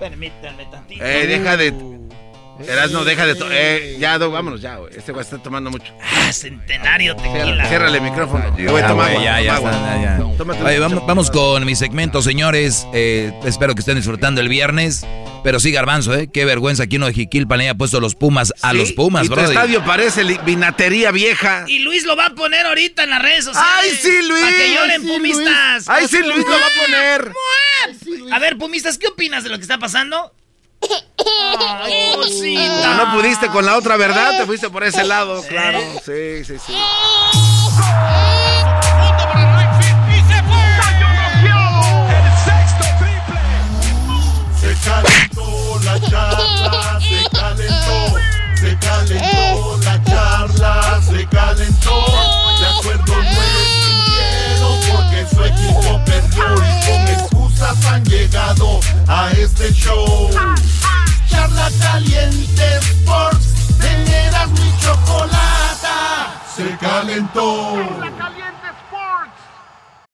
Permítanme 0.00 0.66
tantito. 0.66 1.04
Eh, 1.04 1.26
deja 1.26 1.56
de. 1.56 1.72
Erasno, 2.60 3.04
deja 3.04 3.26
de. 3.26 3.36
Eh, 3.50 3.96
ya, 3.98 4.16
vámonos 4.18 4.60
ya, 4.60 4.76
güey. 4.76 4.92
Este 4.96 5.12
güey 5.12 5.24
está 5.24 5.38
tomando 5.38 5.70
mucho. 5.70 5.92
Ah, 6.02 6.32
centenario 6.32 7.16
tequila. 7.16 7.66
Ciérrale, 7.68 7.98
el 7.98 8.04
micrófono. 8.04 8.44
Güey, 8.52 8.82
Ah, 8.82 8.86
toma 8.88 9.04
güey, 9.10 9.26
agua, 9.26 9.40
ya, 9.40 9.40
ya, 9.40 10.18
ya, 10.18 10.64
Oye, 10.64 10.78
vamos, 10.78 11.06
vamos 11.06 11.30
con 11.30 11.64
mi 11.66 11.74
segmento, 11.74 12.22
señores. 12.22 12.86
Eh, 12.94 13.32
espero 13.44 13.74
que 13.74 13.80
estén 13.80 13.96
disfrutando 13.96 14.40
el 14.40 14.48
viernes. 14.48 15.04
Pero 15.42 15.60
sí, 15.60 15.72
Garbanzo, 15.72 16.14
¿eh? 16.14 16.30
Qué 16.32 16.46
vergüenza 16.46 16.86
que 16.86 16.96
uno 16.96 17.04
de 17.06 17.12
Jiquilpan 17.12 17.58
le 17.58 17.64
haya 17.64 17.74
puesto 17.74 18.00
los 18.00 18.14
Pumas 18.14 18.54
a 18.62 18.70
Sí, 18.70 18.78
los 18.78 18.92
Pumas, 18.92 19.28
bro. 19.28 19.42
estadio 19.44 19.84
parece 19.84 20.24
vinatería 20.46 21.10
vieja. 21.10 21.64
Y 21.68 21.80
Luis 21.80 22.04
lo 22.06 22.16
va 22.16 22.26
a 22.26 22.34
poner 22.34 22.64
ahorita 22.64 23.02
en 23.04 23.10
las 23.10 23.20
redes 23.20 23.44
sociales. 23.44 23.70
¡Ay, 23.82 23.90
sí, 23.90 24.26
Luis! 24.26 24.42
Para 24.42 24.56
que 24.56 24.68
lloren, 24.74 24.90
¡Ay, 24.90 25.00
sí, 25.02 25.06
pumistas. 25.12 25.74
Luis! 25.74 25.88
¡Ay, 25.90 26.08
sí, 26.08 26.18
Luis 26.18 26.44
lo 26.46 26.50
va 26.50 26.66
a 26.66 26.82
poner! 26.86 27.32
A 28.32 28.38
ver, 28.38 28.56
pumistas, 28.56 28.96
¿qué 28.96 29.08
opinas 29.08 29.44
de 29.44 29.50
lo 29.50 29.56
que 29.56 29.62
está 29.62 29.76
pasando? 29.78 30.32
Ay. 31.26 31.92
No, 33.04 33.12
pudiste 33.12 33.48
con 33.48 33.66
la 33.66 33.76
otra 33.76 33.96
verdad, 33.96 34.38
te 34.38 34.46
fuiste 34.46 34.70
por 34.70 34.82
ese 34.84 35.04
lado, 35.04 35.42
claro. 35.48 35.78
Sí, 36.04 36.44
sí, 36.44 36.56
sí. 36.64 36.74
Se 44.60 44.74
calentó 44.90 45.80
la 45.84 46.00
charla, 46.00 47.00
se 47.00 47.28
calentó, 47.30 48.16
se 48.54 48.78
calentó 48.78 49.78
la 49.84 50.04
charla, 50.04 51.00
se 51.02 51.26
calentó. 51.26 52.04
De 52.58 52.66
acuerdo 52.66 53.14
no 53.14 53.42
estuvieron 53.60 54.80
porque 54.92 55.26
su 55.30 55.44
equipo 55.44 56.00
perdió 56.04 56.54
y 56.54 56.86
con 56.86 57.08
excusas 57.08 57.84
han 57.86 58.04
llegado 58.04 58.80
a 59.08 59.30
este 59.32 59.72
show. 59.72 60.30
Charla 61.34 61.68
caliente 61.80 62.80
Sports, 62.80 63.46
mi 64.56 64.72
chocolata, 64.80 66.40
se 66.54 66.76
calentó. 66.78 67.44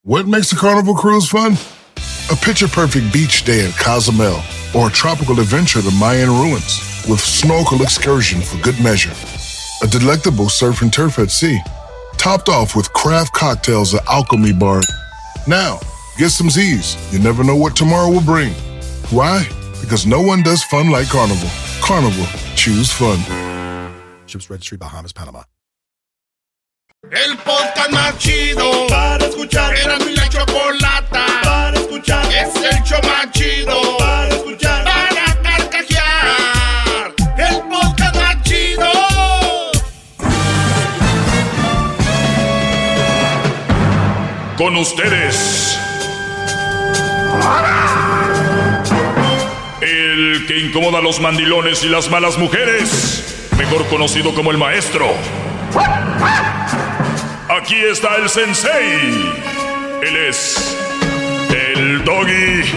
What 0.03 0.27
makes 0.27 0.51
a 0.53 0.57
carnival 0.57 0.95
cruise 0.95 1.29
fun? 1.29 1.57
A 2.31 2.37
picture 2.37 2.69
perfect 2.69 3.13
beach 3.13 3.45
day 3.45 3.65
in 3.67 3.73
Cozumel 3.73 4.41
or 4.75 4.89
a 4.89 4.91
tropical 4.91 5.39
adventure 5.41 5.83
to 5.83 5.91
Mayan 5.93 6.31
ruins 6.31 6.81
with 7.09 7.21
snorkel 7.21 7.83
excursion 7.83 8.41
for 8.41 8.57
good 8.63 8.81
measure. 8.83 9.13
A 9.83 9.87
delectable 9.87 10.49
surf 10.49 10.81
and 10.81 10.93
turf 10.93 11.19
at 11.19 11.31
sea, 11.31 11.61
topped 12.17 12.49
off 12.49 12.75
with 12.75 12.93
craft 12.93 13.33
cocktails 13.35 13.95
at 13.95 14.07
Alchemy 14.09 14.53
Bar. 14.53 14.81
Now, 15.47 15.81
get 16.17 16.31
some 16.31 16.51
Z's. 16.51 16.97
You 17.13 17.19
never 17.19 17.45
know 17.45 17.57
what 17.57 17.77
tomorrow 17.77 18.11
will 18.11 18.23
bring. 18.23 18.53
Why? 19.11 19.47
Because 19.91 20.07
no 20.07 20.21
one 20.21 20.41
does 20.45 20.63
fun 20.63 20.89
like 20.89 21.09
Carnival. 21.09 21.51
Carnival, 21.83 22.25
choose 22.55 22.93
fun. 22.93 23.19
Ships 24.25 24.49
Registry, 24.49 24.79
Bahamas, 24.79 25.13
Panama. 25.13 25.43
El 27.11 27.37
podcast 27.39 27.91
más 27.91 28.17
chido 28.19 28.87
para 28.87 29.27
escuchar. 29.27 29.75
Era 29.77 29.99
mi 29.99 30.15
la 30.15 30.29
chocolata 30.29 31.27
para 31.43 31.77
escuchar. 31.77 32.25
Es 32.27 32.55
el 32.55 32.85
show 32.85 33.01
más 33.03 33.33
chido 33.33 33.99
para 33.99 34.29
escuchar. 34.29 34.85
Para 34.85 35.43
carcajear. 35.43 37.15
El 37.37 37.61
podcast 37.63 38.15
más 38.15 38.43
chido. 38.45 38.93
Con 44.57 44.77
ustedes. 44.77 45.77
El 50.41 50.47
que 50.47 50.59
incomoda 50.59 50.99
a 50.99 51.03
los 51.03 51.21
mandilones 51.21 51.85
y 51.85 51.89
las 51.91 52.11
malas 52.11 52.39
mujeres. 52.39 53.47
Mejor 53.59 53.87
conocido 53.89 54.35
como 54.35 54.51
el 54.51 54.57
maestro. 54.57 55.07
Aquí 57.49 57.75
está 57.77 58.17
el 58.17 58.27
sensei. 58.31 59.33
Él 60.03 60.17
es 60.17 60.79
el 61.51 62.03
doggy. 62.05 62.63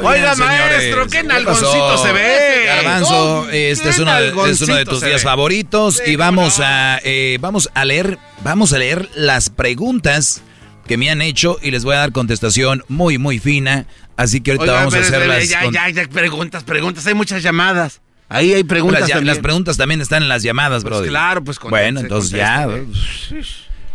Oiga, 0.00 0.36
maestro, 0.36 1.04
qué 1.06 1.10
¿qué 1.10 1.22
nalgoncito 1.24 1.98
se 1.98 2.12
ve. 2.12 2.64
Garbanzo, 2.66 3.48
este 3.50 3.88
es 3.88 3.98
uno, 3.98 4.14
de, 4.14 4.50
es 4.50 4.60
uno 4.60 4.76
de 4.76 4.84
tus 4.84 5.00
días 5.00 5.22
ve. 5.22 5.28
favoritos 5.28 6.00
y 6.06 6.14
vamos 6.16 6.60
a 6.60 7.00
eh, 7.02 7.38
vamos 7.40 7.68
a 7.74 7.84
leer 7.84 8.18
vamos 8.44 8.72
a 8.72 8.78
leer 8.78 9.08
las 9.14 9.50
preguntas 9.50 10.42
que 10.86 10.96
me 10.96 11.10
han 11.10 11.22
hecho 11.22 11.58
y 11.62 11.70
les 11.70 11.84
voy 11.84 11.94
a 11.94 11.98
dar 11.98 12.12
contestación 12.12 12.82
muy 12.88 13.18
muy 13.18 13.38
fina, 13.38 13.86
así 14.16 14.40
que 14.40 14.52
ahorita 14.52 14.64
Oiga, 14.64 14.74
vamos 14.74 14.94
a 14.94 14.98
hacer 14.98 15.26
las 15.26 15.48
ya, 15.48 15.70
ya, 15.70 15.88
ya, 15.90 16.08
preguntas, 16.08 16.64
preguntas. 16.64 17.06
Hay 17.06 17.14
muchas 17.14 17.42
llamadas. 17.42 18.00
Ahí 18.28 18.52
hay 18.54 18.64
preguntas 18.64 19.00
las, 19.00 19.08
ya- 19.10 19.14
también. 19.16 19.34
las 19.34 19.42
preguntas 19.42 19.76
también 19.76 20.00
están 20.00 20.22
en 20.22 20.28
las 20.28 20.42
llamadas, 20.42 20.82
Pues 20.82 20.94
brody. 20.94 21.08
claro, 21.08 21.44
pues, 21.44 21.58
Bueno, 21.60 22.00
entonces 22.00 22.30
ya. 22.30 22.66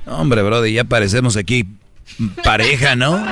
Hombre, 0.05 0.41
brody, 0.43 0.73
ya 0.73 0.83
parecemos 0.83 1.35
aquí 1.37 1.65
pareja, 2.43 2.95
¿no? 2.95 3.25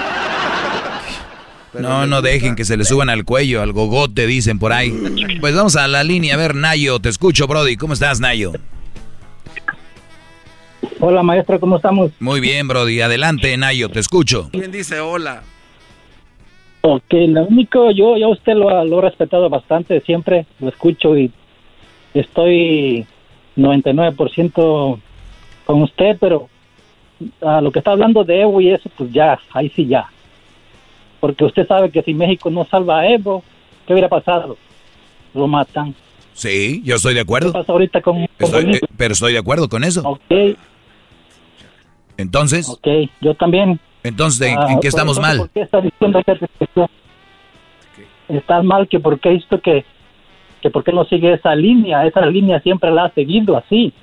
No, 1.80 2.08
no 2.08 2.22
dejen 2.22 2.56
que 2.56 2.64
se 2.64 2.78
le 2.78 2.86
suban 2.86 3.10
al 3.10 3.26
cuello, 3.26 3.62
al 3.62 3.74
gogote, 3.74 4.28
dicen 4.28 4.60
por 4.60 4.72
ahí. 4.72 4.92
Pues 5.42 5.54
vamos 5.56 5.76
a 5.76 5.88
la 5.90 6.04
línea. 6.06 6.36
A 6.36 6.38
ver, 6.38 6.56
Nayo, 6.56 7.00
te 7.00 7.10
escucho, 7.10 7.48
Brody. 7.48 7.76
¿Cómo 7.76 7.94
estás, 7.94 8.20
Nayo? 8.22 8.54
Hola 11.08 11.22
maestro, 11.22 11.60
¿cómo 11.60 11.76
estamos? 11.76 12.10
Muy 12.20 12.40
bien, 12.40 12.68
Brody. 12.68 13.00
Adelante, 13.00 13.56
Nayo, 13.58 13.90
te 13.90 14.00
escucho. 14.00 14.50
¿Quién 14.52 14.72
dice 14.72 15.00
hola? 15.00 15.44
Ok, 16.82 17.04
lo 17.12 17.44
único, 17.44 17.92
yo, 17.92 18.18
yo 18.18 18.26
a 18.26 18.30
usted 18.30 18.54
lo, 18.56 18.84
lo 18.84 18.98
he 18.98 19.02
respetado 19.04 19.48
bastante, 19.48 20.02
siempre 20.02 20.48
lo 20.60 20.70
escucho 20.70 21.16
y 21.16 21.32
estoy 22.16 23.06
99% 23.56 25.00
con 25.68 25.82
usted, 25.84 26.18
pero 26.20 26.50
a 27.40 27.62
lo 27.62 27.72
que 27.72 27.78
está 27.80 27.92
hablando 27.92 28.24
de 28.24 28.42
Evo 28.42 28.60
y 28.60 28.72
eso, 28.72 28.90
pues 28.98 29.12
ya, 29.12 29.38
ahí 29.54 29.72
sí 29.76 29.86
ya. 29.86 30.08
Porque 31.20 31.46
usted 31.46 31.68
sabe 31.68 31.92
que 31.92 32.02
si 32.02 32.16
México 32.16 32.50
no 32.50 32.66
salva 32.66 33.02
a 33.02 33.08
Evo, 33.08 33.44
¿qué 33.86 33.94
hubiera 33.94 34.10
pasado? 34.10 34.58
Lo 35.36 35.46
matan. 35.48 35.94
Sí, 36.34 36.82
yo 36.84 36.96
estoy 36.96 37.14
de 37.14 37.20
acuerdo. 37.20 37.50
¿Qué 37.52 37.60
pasa 37.60 37.72
ahorita 37.74 38.02
con, 38.02 38.26
con 38.26 38.28
Estoy- 38.40 38.74
eh, 38.78 38.80
pero 38.98 39.14
estoy 39.14 39.34
de 39.34 39.40
acuerdo 39.40 39.70
con 39.70 39.84
eso. 39.84 40.02
Ok, 40.04 40.58
Entonces, 42.18 42.70
ok, 42.70 42.88
yo 43.22 43.34
también. 43.36 43.80
entonces, 44.04 44.48
¿en, 44.50 44.58
Ah, 44.58 44.66
en 44.70 44.76
qué 44.80 44.90
por- 44.90 45.00
estamos 45.00 45.20
mal? 45.20 45.38
¿Por 45.38 45.50
qué 45.50 45.62
está 45.62 45.82
diciendo 45.82 46.22
que 46.26 46.34
restricción? 46.34 46.88
Está 48.28 48.62
mal 48.64 48.88
que 48.88 49.00
porque 49.00 49.30
visto 49.30 49.60
que 49.62 49.86
que 50.62 50.70
por 50.72 50.84
qué 50.84 50.92
no 50.92 51.06
sigue 51.06 51.32
esa 51.34 51.54
línea, 51.54 52.08
esa 52.08 52.26
línea 52.26 52.60
siempre 52.62 52.90
la 52.90 53.06
ha 53.06 53.14
seguido 53.14 53.56
así. 53.56 53.94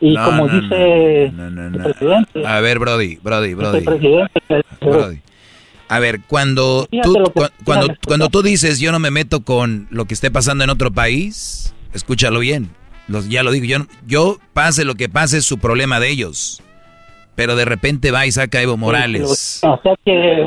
Y 0.00 0.14
No, 0.14 0.24
como 0.24 0.48
no, 0.48 0.60
dice 0.60 1.30
no, 1.32 1.66
el 1.68 1.80
presidente, 1.80 2.44
A 2.44 2.60
ver, 2.60 2.80
Brody, 2.80 3.18
Brody, 3.22 3.54
Brody. 3.54 3.84
Brody. 4.80 5.20
A 5.88 5.98
ver, 6.00 6.20
cuando 6.26 6.88
tú, 7.04 7.14
cuando, 7.64 7.86
cuando 8.04 8.28
tú 8.30 8.42
dices 8.42 8.80
yo 8.80 8.90
no 8.90 8.98
me 8.98 9.12
meto 9.12 9.42
con 9.44 9.86
lo 9.90 10.06
que 10.06 10.14
esté 10.14 10.30
pasando 10.32 10.64
en 10.64 10.70
otro 10.70 10.90
país, 10.90 11.72
escúchalo 11.94 12.40
bien. 12.40 12.70
Los- 13.06 13.28
ya 13.28 13.44
lo 13.44 13.52
digo, 13.52 13.66
yo, 13.66 13.86
yo 14.04 14.38
pase 14.54 14.84
lo 14.84 14.96
que 14.96 15.08
pase 15.08 15.38
es 15.38 15.44
su 15.44 15.58
problema 15.58 16.00
de 16.00 16.10
ellos. 16.10 16.60
Pero 17.34 17.56
de 17.56 17.64
repente 17.64 18.10
va 18.10 18.26
y 18.26 18.32
saca 18.32 18.58
a 18.58 18.62
Evo 18.62 18.76
Morales. 18.76 19.60
O 19.62 19.80
sea 19.82 19.94
que 20.04 20.46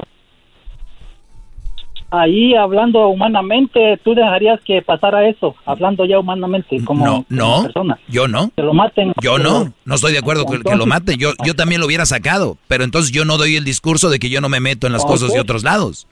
ahí 2.11 2.55
hablando 2.55 3.07
humanamente, 3.07 3.99
tú 4.03 4.13
dejarías 4.13 4.59
que 4.61 4.81
pasara 4.81 5.27
eso, 5.27 5.55
hablando 5.65 6.05
ya 6.05 6.19
humanamente 6.19 6.83
como, 6.83 7.05
No, 7.05 7.11
como 7.13 7.25
no, 7.29 7.63
persona. 7.63 7.99
yo 8.07 8.27
no. 8.27 8.51
Que 8.55 8.61
lo 8.61 8.73
maten. 8.73 9.13
Yo 9.21 9.37
no, 9.37 9.73
no 9.83 9.95
estoy 9.95 10.13
de 10.13 10.19
acuerdo 10.19 10.45
con 10.45 10.61
que 10.61 10.75
lo 10.75 10.85
maten. 10.85 11.17
Yo, 11.17 11.31
yo 11.43 11.55
también 11.55 11.81
lo 11.81 11.87
hubiera 11.87 12.05
sacado. 12.05 12.57
Pero 12.67 12.83
entonces 12.83 13.11
yo 13.11 13.25
no 13.25 13.37
doy 13.37 13.55
el 13.55 13.63
discurso 13.63 14.09
de 14.09 14.19
que 14.19 14.29
yo 14.29 14.41
no 14.41 14.49
me 14.49 14.59
meto 14.59 14.87
en 14.87 14.93
las 14.93 15.05
cosas 15.05 15.33
de 15.33 15.39
otros 15.39 15.63
lados. 15.63 16.07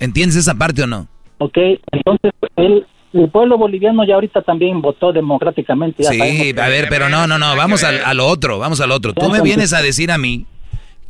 ¿Entiendes 0.00 0.36
esa 0.36 0.54
parte 0.54 0.82
o 0.82 0.86
no? 0.86 1.08
Ok, 1.38 1.56
entonces 1.92 2.32
el, 2.56 2.86
el 3.12 3.28
pueblo 3.30 3.56
boliviano 3.58 4.04
ya 4.06 4.14
ahorita 4.14 4.42
también 4.42 4.80
votó 4.82 5.12
democráticamente. 5.12 6.02
ya 6.02 6.10
Sí, 6.10 6.54
a 6.58 6.68
ver, 6.68 6.88
pero 6.88 7.08
no, 7.08 7.26
no, 7.26 7.38
no, 7.38 7.56
vamos 7.56 7.82
al- 7.84 8.04
a, 8.04 8.12
lo 8.14 8.26
otro, 8.26 8.58
vamos 8.58 8.80
al 8.80 8.90
otro. 8.90 9.14
Tú 9.14 9.30
me 9.30 9.40
vienes 9.40 9.72
a 9.72 9.80
decir 9.82 10.10
a 10.10 10.18
mí 10.18 10.46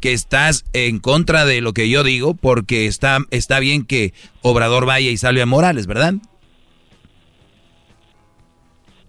que 0.00 0.12
estás 0.12 0.64
en 0.74 1.00
contra 1.00 1.44
de 1.44 1.60
lo 1.60 1.72
que 1.72 1.88
yo 1.88 2.04
digo 2.04 2.34
porque 2.34 2.86
está, 2.86 3.18
está 3.32 3.58
bien 3.58 3.84
que 3.84 4.12
Obrador 4.42 4.86
vaya 4.86 5.10
y 5.10 5.16
salve 5.16 5.42
a 5.42 5.46
Morales, 5.46 5.86
¿verdad? 5.88 6.14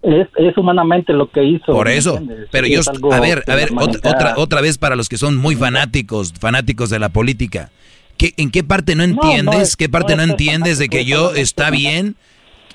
Es, 0.01 0.27
es 0.37 0.57
humanamente 0.57 1.11
lo 1.11 1.29
que 1.29 1.43
hizo. 1.43 1.65
Por 1.73 1.87
¿me 1.87 1.97
eso. 1.97 2.17
entiendes? 2.17 2.47
Pero 2.51 2.67
Sí, 2.67 2.73
yo, 2.73 2.79
es 2.79 2.87
algo 2.87 3.13
a 3.13 3.19
ver, 3.19 3.43
a 3.47 3.55
ver, 3.55 3.69
otra, 3.77 4.09
otra, 4.11 4.33
otra 4.37 4.61
vez 4.61 4.77
para 4.77 4.95
los 4.95 5.09
que 5.09 5.17
son 5.17 5.35
muy 5.35 5.55
fanáticos, 5.55 6.33
fanáticos 6.39 6.89
de 6.89 6.99
la 6.99 7.09
política. 7.09 7.69
¿Qué, 8.17 8.33
¿En 8.37 8.49
qué 8.49 8.63
parte 8.63 8.95
no 8.95 9.05
no, 9.05 9.13
entiendes? 9.21 9.61
es- 9.69 9.75
¿Qué 9.75 9.89
parte 9.89 10.13
no 10.13 10.17
no 10.17 10.23
es 10.23 10.29
entiendes 10.31 10.79
de 10.79 10.87
que 10.89 11.03
yo 11.05 11.31
es 11.33 11.39
está 11.39 11.69
bien? 11.69 12.15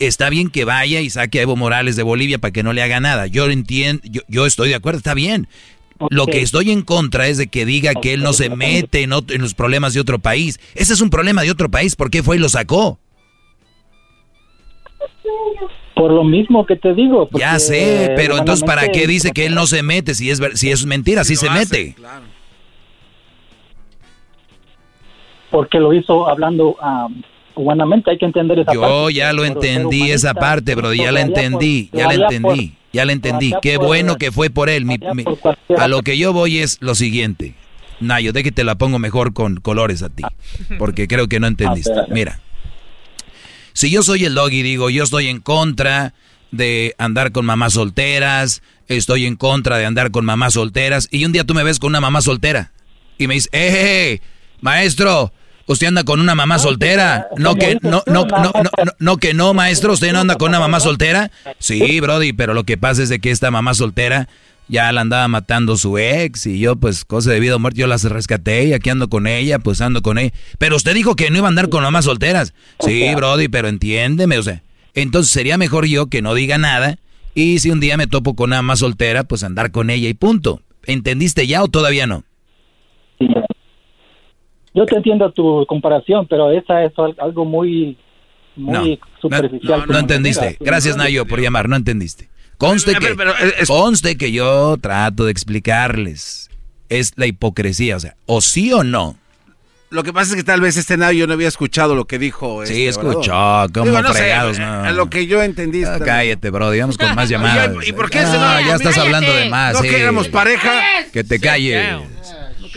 Está 0.00 0.28
bien 0.30 0.50
que 0.50 0.64
vaya 0.64 1.00
y 1.00 1.10
saque 1.10 1.38
a 1.38 1.42
Evo 1.42 1.56
Morales 1.56 1.96
de 1.96 2.02
Bolivia 2.02 2.38
para 2.38 2.52
que 2.52 2.62
no 2.62 2.72
le 2.72 2.82
haga 2.82 3.00
nada. 3.00 3.26
Yo 3.28 3.48
entiendo, 3.48 4.02
yo, 4.04 4.22
yo 4.28 4.44
estoy 4.46 4.68
de 4.70 4.74
acuerdo, 4.74 4.98
está 4.98 5.14
bien. 5.14 5.46
Lo 6.10 6.26
que 6.26 6.42
estoy 6.42 6.72
en 6.72 6.82
contra 6.82 7.28
es 7.28 7.38
de 7.38 7.46
que 7.46 7.64
diga 7.64 7.94
que 7.94 8.12
él 8.14 8.22
no 8.22 8.32
se 8.32 8.50
mete 8.50 9.02
en, 9.02 9.10
ot- 9.12 9.32
en 9.32 9.40
los 9.40 9.54
problemas 9.54 9.94
de 9.94 10.00
otro 10.00 10.18
país. 10.18 10.58
Ese 10.74 10.92
es 10.92 11.00
un 11.00 11.08
problema 11.10 11.42
de 11.42 11.50
otro 11.52 11.70
país. 11.70 11.94
¿Por 11.94 12.10
qué 12.10 12.22
fue 12.22 12.36
y 12.36 12.40
lo 12.40 12.48
sacó? 12.48 12.98
Por 15.94 16.12
lo 16.12 16.24
mismo 16.24 16.66
que 16.66 16.74
te 16.76 16.92
digo. 16.94 17.28
Ya 17.32 17.58
sé, 17.60 18.12
pero 18.16 18.36
entonces 18.36 18.64
¿para 18.66 18.88
qué 18.90 19.06
dice 19.06 19.30
que 19.30 19.46
él 19.46 19.54
no 19.54 19.66
se 19.66 19.82
mete? 19.84 20.14
Si 20.14 20.28
es, 20.30 20.40
ver- 20.40 20.58
si 20.58 20.70
es 20.72 20.84
mentira, 20.84 21.22
sí 21.22 21.36
se 21.36 21.48
mete. 21.48 21.94
Porque 25.50 25.78
lo 25.78 25.92
hizo 25.94 26.28
hablando 26.28 26.76
ah, 26.82 27.06
humanamente, 27.56 28.10
hay 28.10 28.18
que 28.18 28.26
entender 28.26 28.58
esa 28.58 28.66
parte. 28.72 28.80
Yo 28.80 29.10
ya 29.10 29.32
lo 29.32 29.44
entendí 29.44 30.10
esa 30.10 30.34
parte, 30.34 30.74
bro, 30.74 30.92
ya 30.94 31.12
la 31.12 31.20
por- 31.20 31.28
entendí, 31.28 31.88
ya 31.92 32.08
la 32.08 32.14
por- 32.26 32.32
entendí, 32.34 32.74
ya 32.92 33.04
la 33.04 33.12
entendí. 33.12 33.52
Qué 33.62 33.76
bueno 33.76 34.16
que 34.16 34.32
fue 34.32 34.50
por 34.50 34.68
él. 34.68 34.84
Mi- 34.84 34.98
mi- 35.14 35.24
a 35.78 35.88
lo 35.88 36.02
que 36.02 36.16
yo 36.18 36.32
voy 36.32 36.58
es 36.58 36.78
lo 36.80 36.94
siguiente. 36.94 37.54
Nayo, 38.00 38.32
de 38.32 38.42
que 38.42 38.50
te 38.52 38.64
la 38.64 38.74
pongo 38.74 38.98
mejor 38.98 39.32
con 39.32 39.56
colores 39.60 40.02
a 40.02 40.08
ti, 40.08 40.24
porque 40.78 41.06
creo 41.08 41.28
que 41.28 41.38
no 41.40 41.46
entendiste. 41.46 41.92
A 41.92 42.02
ver. 42.02 42.10
Mira, 42.10 42.40
si 43.72 43.90
yo 43.90 44.02
soy 44.02 44.24
el 44.24 44.34
dog 44.34 44.52
y 44.52 44.62
digo, 44.62 44.90
yo 44.90 45.04
estoy 45.04 45.28
en 45.28 45.40
contra 45.40 46.12
de 46.50 46.94
andar 46.98 47.32
con 47.32 47.44
mamás 47.46 47.72
solteras, 47.74 48.62
estoy 48.88 49.26
en 49.26 49.36
contra 49.36 49.78
de 49.78 49.86
andar 49.86 50.10
con 50.10 50.24
mamás 50.24 50.54
solteras, 50.54 51.08
y 51.10 51.24
un 51.24 51.32
día 51.32 51.44
tú 51.44 51.54
me 51.54 51.62
ves 51.64 51.78
con 51.78 51.88
una 51.90 52.00
mamá 52.00 52.20
soltera 52.20 52.72
y 53.18 53.26
me 53.26 53.34
dices, 53.34 53.48
¡eh, 53.52 53.68
eh, 53.68 54.12
eh, 54.14 54.20
maestro! 54.60 55.32
Usted 55.66 55.86
anda 55.86 56.04
con 56.04 56.20
una 56.20 56.34
mamá 56.34 56.58
soltera. 56.58 57.28
No 57.36 57.54
que 57.54 57.78
no, 57.80 58.02
no, 58.06 58.26
no, 58.26 58.52
no, 58.98 59.16
que 59.16 59.32
no, 59.32 59.54
maestro, 59.54 59.94
usted 59.94 60.12
no 60.12 60.20
anda 60.20 60.36
con 60.36 60.50
una 60.50 60.60
mamá 60.60 60.80
soltera. 60.80 61.30
Sí, 61.58 62.00
Brody, 62.00 62.32
pero 62.32 62.52
lo 62.52 62.64
que 62.64 62.76
pasa 62.76 63.02
es 63.02 63.08
de 63.08 63.18
que 63.18 63.30
esta 63.30 63.50
mamá 63.50 63.72
soltera 63.74 64.28
ya 64.68 64.90
la 64.92 65.02
andaba 65.02 65.28
matando 65.28 65.76
su 65.76 65.98
ex 65.98 66.46
y 66.46 66.58
yo 66.58 66.76
pues 66.76 67.04
cosa 67.04 67.30
de 67.30 67.40
vida 67.40 67.56
o 67.56 67.58
muerte 67.58 67.80
yo 67.80 67.86
las 67.86 68.04
rescaté 68.04 68.64
y 68.64 68.72
aquí 68.72 68.90
ando 68.90 69.08
con 69.08 69.26
ella, 69.26 69.58
pues 69.58 69.80
ando 69.80 70.02
con 70.02 70.18
ella. 70.18 70.32
Pero 70.58 70.76
usted 70.76 70.94
dijo 70.94 71.16
que 71.16 71.30
no 71.30 71.38
iba 71.38 71.46
a 71.46 71.50
andar 71.50 71.68
con 71.68 71.82
mamás 71.82 72.04
solteras. 72.04 72.52
Sí, 72.80 73.14
Brody, 73.16 73.48
pero 73.48 73.68
entiéndeme, 73.68 74.38
o 74.38 74.42
sea, 74.42 74.62
entonces 74.94 75.32
sería 75.32 75.58
mejor 75.58 75.86
yo 75.86 76.06
que 76.06 76.22
no 76.22 76.34
diga 76.34 76.58
nada 76.58 76.98
y 77.34 77.58
si 77.58 77.70
un 77.70 77.80
día 77.80 77.96
me 77.96 78.06
topo 78.06 78.34
con 78.34 78.50
una 78.50 78.56
mamá 78.56 78.76
soltera, 78.76 79.24
pues 79.24 79.42
andar 79.42 79.70
con 79.70 79.90
ella 79.90 80.08
y 80.08 80.14
punto. 80.14 80.60
¿Entendiste 80.86 81.46
ya 81.46 81.62
o 81.62 81.68
todavía 81.68 82.06
no? 82.06 82.24
Yo 84.74 84.84
te 84.86 84.96
entiendo 84.96 85.30
tu 85.32 85.64
comparación, 85.66 86.26
pero 86.28 86.50
esa 86.50 86.82
es 86.84 86.92
al- 86.98 87.14
algo 87.18 87.44
muy, 87.44 87.96
muy 88.56 88.98
superficial. 89.20 89.84
No 89.88 89.98
entendiste. 89.98 90.40
manera. 90.44 90.58
Gracias, 90.60 90.96
Nayo, 90.96 91.26
por 91.26 91.40
llamar. 91.40 91.68
No 91.68 91.76
entendiste. 91.76 92.28
Conste 92.58 92.94
que, 92.96 93.14
pero, 93.14 93.30
eh, 93.32 93.54
es- 93.60 93.68
conste 93.68 94.16
que 94.16 94.32
yo 94.32 94.76
trato 94.80 95.24
de 95.26 95.32
explicarles. 95.32 96.50
Es 96.88 97.12
la 97.16 97.26
hipocresía, 97.26 97.96
o 97.96 98.00
sea, 98.00 98.16
o 98.26 98.40
sí 98.40 98.72
o 98.72 98.84
no. 98.84 99.16
Lo 99.90 100.02
que 100.02 100.12
pasa 100.12 100.30
es 100.32 100.36
que 100.36 100.42
tal 100.42 100.60
vez 100.60 100.76
este 100.76 100.96
Nayo 100.96 101.26
no 101.28 101.34
había 101.34 101.46
escuchado 101.46 101.94
lo 101.94 102.04
que 102.06 102.18
dijo. 102.18 102.66
Sí, 102.66 102.86
este 102.86 103.00
escuchó, 103.00 103.66
como 103.72 103.90
no 104.02 104.12
fregados, 104.12 104.58
eh, 104.58 104.62
no. 104.62 104.66
a 104.84 104.90
lo 104.92 105.08
que 105.08 105.26
yo 105.28 105.40
entendí. 105.42 105.84
Ah, 105.84 105.98
cállate, 106.04 106.50
bro. 106.50 106.70
Digamos 106.72 106.98
con 106.98 107.14
más 107.14 107.28
llamadas. 107.30 107.70
¿Y 107.86 107.92
por 107.92 108.10
qué 108.10 108.18
Ah, 108.20 108.26
se 108.26 108.36
va? 108.36 108.60
ya 108.60 108.74
estás 108.74 108.98
hablando 108.98 109.32
de 109.32 109.48
más. 109.48 109.74
¿No 109.74 109.82
sí. 109.82 109.88
que 109.88 110.00
éramos 110.00 110.26
pareja? 110.28 110.80
Que 111.12 111.22
te 111.22 111.38
calles. 111.38 112.00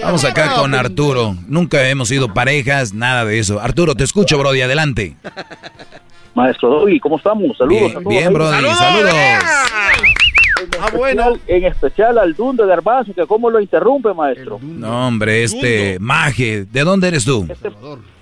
Vamos 0.02 0.24
acá 0.26 0.56
con 0.56 0.74
Arturo. 0.74 1.36
Nunca 1.48 1.88
hemos 1.90 2.10
sido 2.10 2.34
parejas, 2.34 2.94
nada 2.94 3.26
de 3.26 3.40
eso. 3.40 3.60
Arturo, 3.60 3.96
te 3.96 4.04
escucho, 4.04 4.38
Brody. 4.38 4.62
Adelante. 4.62 5.16
Maestro 6.36 6.70
Doggy, 6.70 7.00
¿cómo 7.00 7.18
estamos? 7.18 7.58
Saludos. 7.58 7.80
Bien, 7.80 7.92
a 7.92 7.94
todos 7.94 8.08
bien. 8.08 8.34
Brody. 8.34 8.70
Saludos. 8.76 9.14
Ah, 10.80 10.90
bueno. 10.96 11.34
En 11.48 11.66
especial 11.66 12.18
al 12.18 12.34
Dundo 12.36 12.64
de 12.64 12.70
Garbanzo, 12.70 13.14
que 13.14 13.26
cómo 13.26 13.50
lo 13.50 13.60
interrumpe, 13.60 14.14
maestro. 14.14 14.60
No, 14.62 15.08
hombre, 15.08 15.44
este 15.44 15.98
Maje, 16.00 16.66
¿de 16.66 16.84
dónde 16.84 17.08
eres 17.08 17.26
tú? 17.26 17.48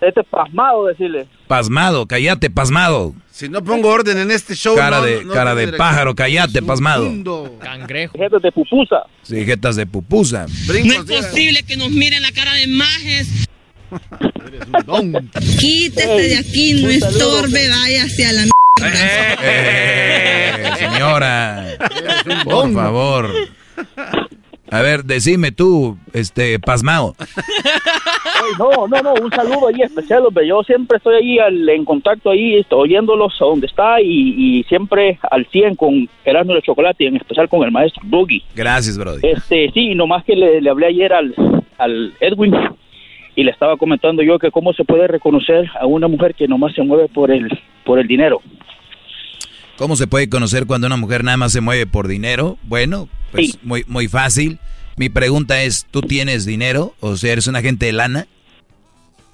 Este 0.01 0.23
pasmado, 0.23 0.85
decirle. 0.85 1.27
Pasmado, 1.47 2.05
cállate, 2.05 2.49
pasmado. 2.49 3.13
Si 3.35 3.49
no 3.49 3.61
pongo 3.61 3.89
orden 3.89 4.17
en 4.17 4.31
este 4.31 4.55
show. 4.55 4.77
Cara 4.77 4.99
no- 4.99 5.03
de, 5.05 5.25
no 5.25 5.33
cara 5.33 5.53
de 5.55 5.67
pájaro, 5.73 6.15
cállate, 6.15 6.61
pasmado. 6.61 7.11
Cangrejo. 7.59 8.17
Gente 8.17 8.37
de 8.41 8.49
pupusa. 8.49 9.03
Sí, 9.23 9.43
jetas 9.43 9.75
de 9.75 9.85
pupusa. 9.85 10.45
No 10.67 10.73
es 10.93 11.03
posible 11.03 11.63
que 11.63 11.75
nos 11.75 11.91
miren 11.91 12.21
la 12.21 12.31
cara 12.31 12.53
de 12.53 12.67
majes. 12.67 13.27
Quítese 15.59 16.07
de 16.29 16.37
aquí, 16.37 16.81
no 16.81 16.89
estorbe, 16.89 17.67
váyase 17.67 18.25
a 18.25 18.31
la 18.31 18.45
Eh, 19.43 20.69
señora, 20.79 21.77
por 22.45 22.73
favor. 22.73 23.33
A 24.71 24.81
ver, 24.81 25.03
decime 25.03 25.51
tú, 25.51 25.97
este, 26.13 26.59
pasmado. 26.59 27.15
No, 28.59 28.87
no, 28.87 29.01
no, 29.01 29.13
un 29.23 29.31
saludo 29.31 29.67
ahí 29.67 29.81
especial, 29.81 30.25
hombre. 30.25 30.47
Yo 30.47 30.63
siempre 30.63 30.97
estoy 30.97 31.15
ahí 31.15 31.39
al- 31.39 31.67
en 31.69 31.85
contacto 31.85 32.29
ahí, 32.31 32.55
estoy 32.55 32.81
oyéndolos 32.89 33.33
a 33.41 33.45
donde 33.45 33.67
está 33.67 34.01
y, 34.01 34.07
y 34.59 34.63
siempre 34.63 35.19
al 35.31 35.45
100 35.47 35.75
con 35.75 36.09
Erasmo 36.23 36.53
de 36.53 36.61
Chocolate 36.61 37.03
y 37.03 37.07
en 37.07 37.15
especial 37.17 37.47
con 37.49 37.63
el 37.63 37.71
maestro 37.71 38.01
Boogie. 38.05 38.43
Gracias, 38.55 38.97
Brody. 38.97 39.19
Este, 39.23 39.71
sí, 39.73 39.95
nomás 39.95 40.23
que 40.25 40.35
le, 40.35 40.61
le 40.61 40.69
hablé 40.69 40.87
ayer 40.87 41.13
al, 41.13 41.33
al 41.77 42.13
Edwin 42.19 42.53
y 43.35 43.43
le 43.43 43.51
estaba 43.51 43.77
comentando 43.77 44.21
yo 44.23 44.39
que 44.39 44.51
cómo 44.51 44.73
se 44.73 44.83
puede 44.83 45.07
reconocer 45.07 45.69
a 45.79 45.85
una 45.85 46.07
mujer 46.07 46.35
que 46.35 46.47
nomás 46.47 46.73
se 46.73 46.83
mueve 46.83 47.07
por 47.09 47.31
el, 47.31 47.47
por 47.83 47.99
el 47.99 48.07
dinero. 48.07 48.41
¿Cómo 49.77 49.97
se 49.97 50.07
puede 50.07 50.29
conocer 50.29 50.65
cuando 50.65 50.87
una 50.87 50.95
mujer 50.95 51.23
nada 51.23 51.37
más 51.37 51.51
se 51.51 51.61
mueve 51.61 51.85
por 51.85 52.07
dinero? 52.07 52.57
Bueno, 52.63 53.09
pues 53.31 53.57
muy, 53.63 53.83
muy 53.87 54.07
fácil. 54.07 54.59
Mi 54.95 55.09
pregunta 55.09 55.61
es, 55.63 55.85
¿tú 55.91 56.01
tienes 56.01 56.45
dinero? 56.45 56.93
O 57.01 57.17
sea, 57.17 57.33
¿eres 57.33 57.47
un 57.47 57.57
agente 57.57 57.87
de 57.87 57.91
lana? 57.91 58.27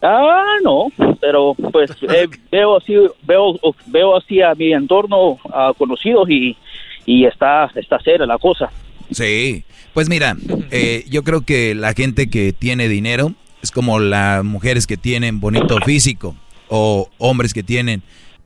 Ah, 0.02 0.56
no, 0.64 0.88
pero 1.20 1.54
pues 1.54 1.92
eh, 2.10 2.28
veo 2.52 2.78
así, 2.78 2.94
veo, 3.22 3.60
veo 3.88 4.18
así 4.18 4.42
a 4.42 4.56
mi 4.56 4.74
entorno 4.74 5.38
a 5.54 5.74
conocidos 5.78 6.28
y, 6.30 6.58
y 7.06 7.26
está, 7.26 7.70
está 7.76 8.00
seria 8.00 8.26
la 8.26 8.40
cosa. 8.40 8.72
Sí, 9.12 9.64
pues 9.94 10.10
mira, 10.10 10.36
eh, 10.72 11.06
yo 11.08 11.24
creo 11.24 11.42
que 11.42 11.76
la 11.76 11.94
gente 11.94 12.32
que 12.32 12.52
tiene 12.52 12.88
dinero 12.88 13.34
es 13.62 13.70
como 13.70 14.00
las 14.00 14.44
mujeres 14.44 14.88
que 14.88 14.98
tienen 14.98 15.40
bonito 15.40 15.78
físico 15.86 16.36
o 16.68 17.10
hombres 17.20 17.54
que 17.54 17.62
tienen 17.62 18.02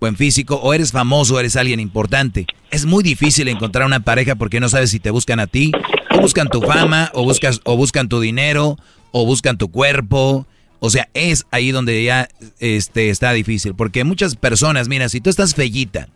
buen 0.05 0.15
físico 0.15 0.57
o 0.57 0.71
eres 0.71 0.91
famoso 0.91 1.39
eres 1.39 1.55
alguien 1.55 1.79
importante. 1.79 2.45
Es 2.69 2.85
muy 2.85 3.03
difícil 3.03 3.47
encontrar 3.47 3.87
una 3.87 4.01
pareja 4.01 4.35
porque 4.35 4.59
no 4.59 4.69
sabes 4.69 4.91
si 4.91 4.99
te 4.99 5.09
buscan 5.09 5.39
a 5.39 5.47
ti 5.47 5.71
o 6.11 6.21
buscan 6.21 6.47
tu 6.47 6.61
fama 6.61 7.09
o 7.15 7.23
buscas 7.23 7.59
o 7.63 7.75
buscan 7.75 8.07
tu 8.07 8.19
dinero 8.19 8.77
o 9.11 9.25
buscan 9.25 9.57
tu 9.57 9.71
cuerpo. 9.71 10.45
O 10.79 10.91
sea, 10.91 11.09
es 11.15 11.47
ahí 11.49 11.71
donde 11.71 12.03
ya 12.03 12.29
este, 12.59 13.09
está 13.09 13.33
difícil 13.33 13.73
porque 13.73 14.03
muchas 14.03 14.35
personas, 14.35 14.89
mira, 14.89 15.09
si 15.09 15.21
tú 15.21 15.31
estás 15.31 15.55
fellita 15.55 16.07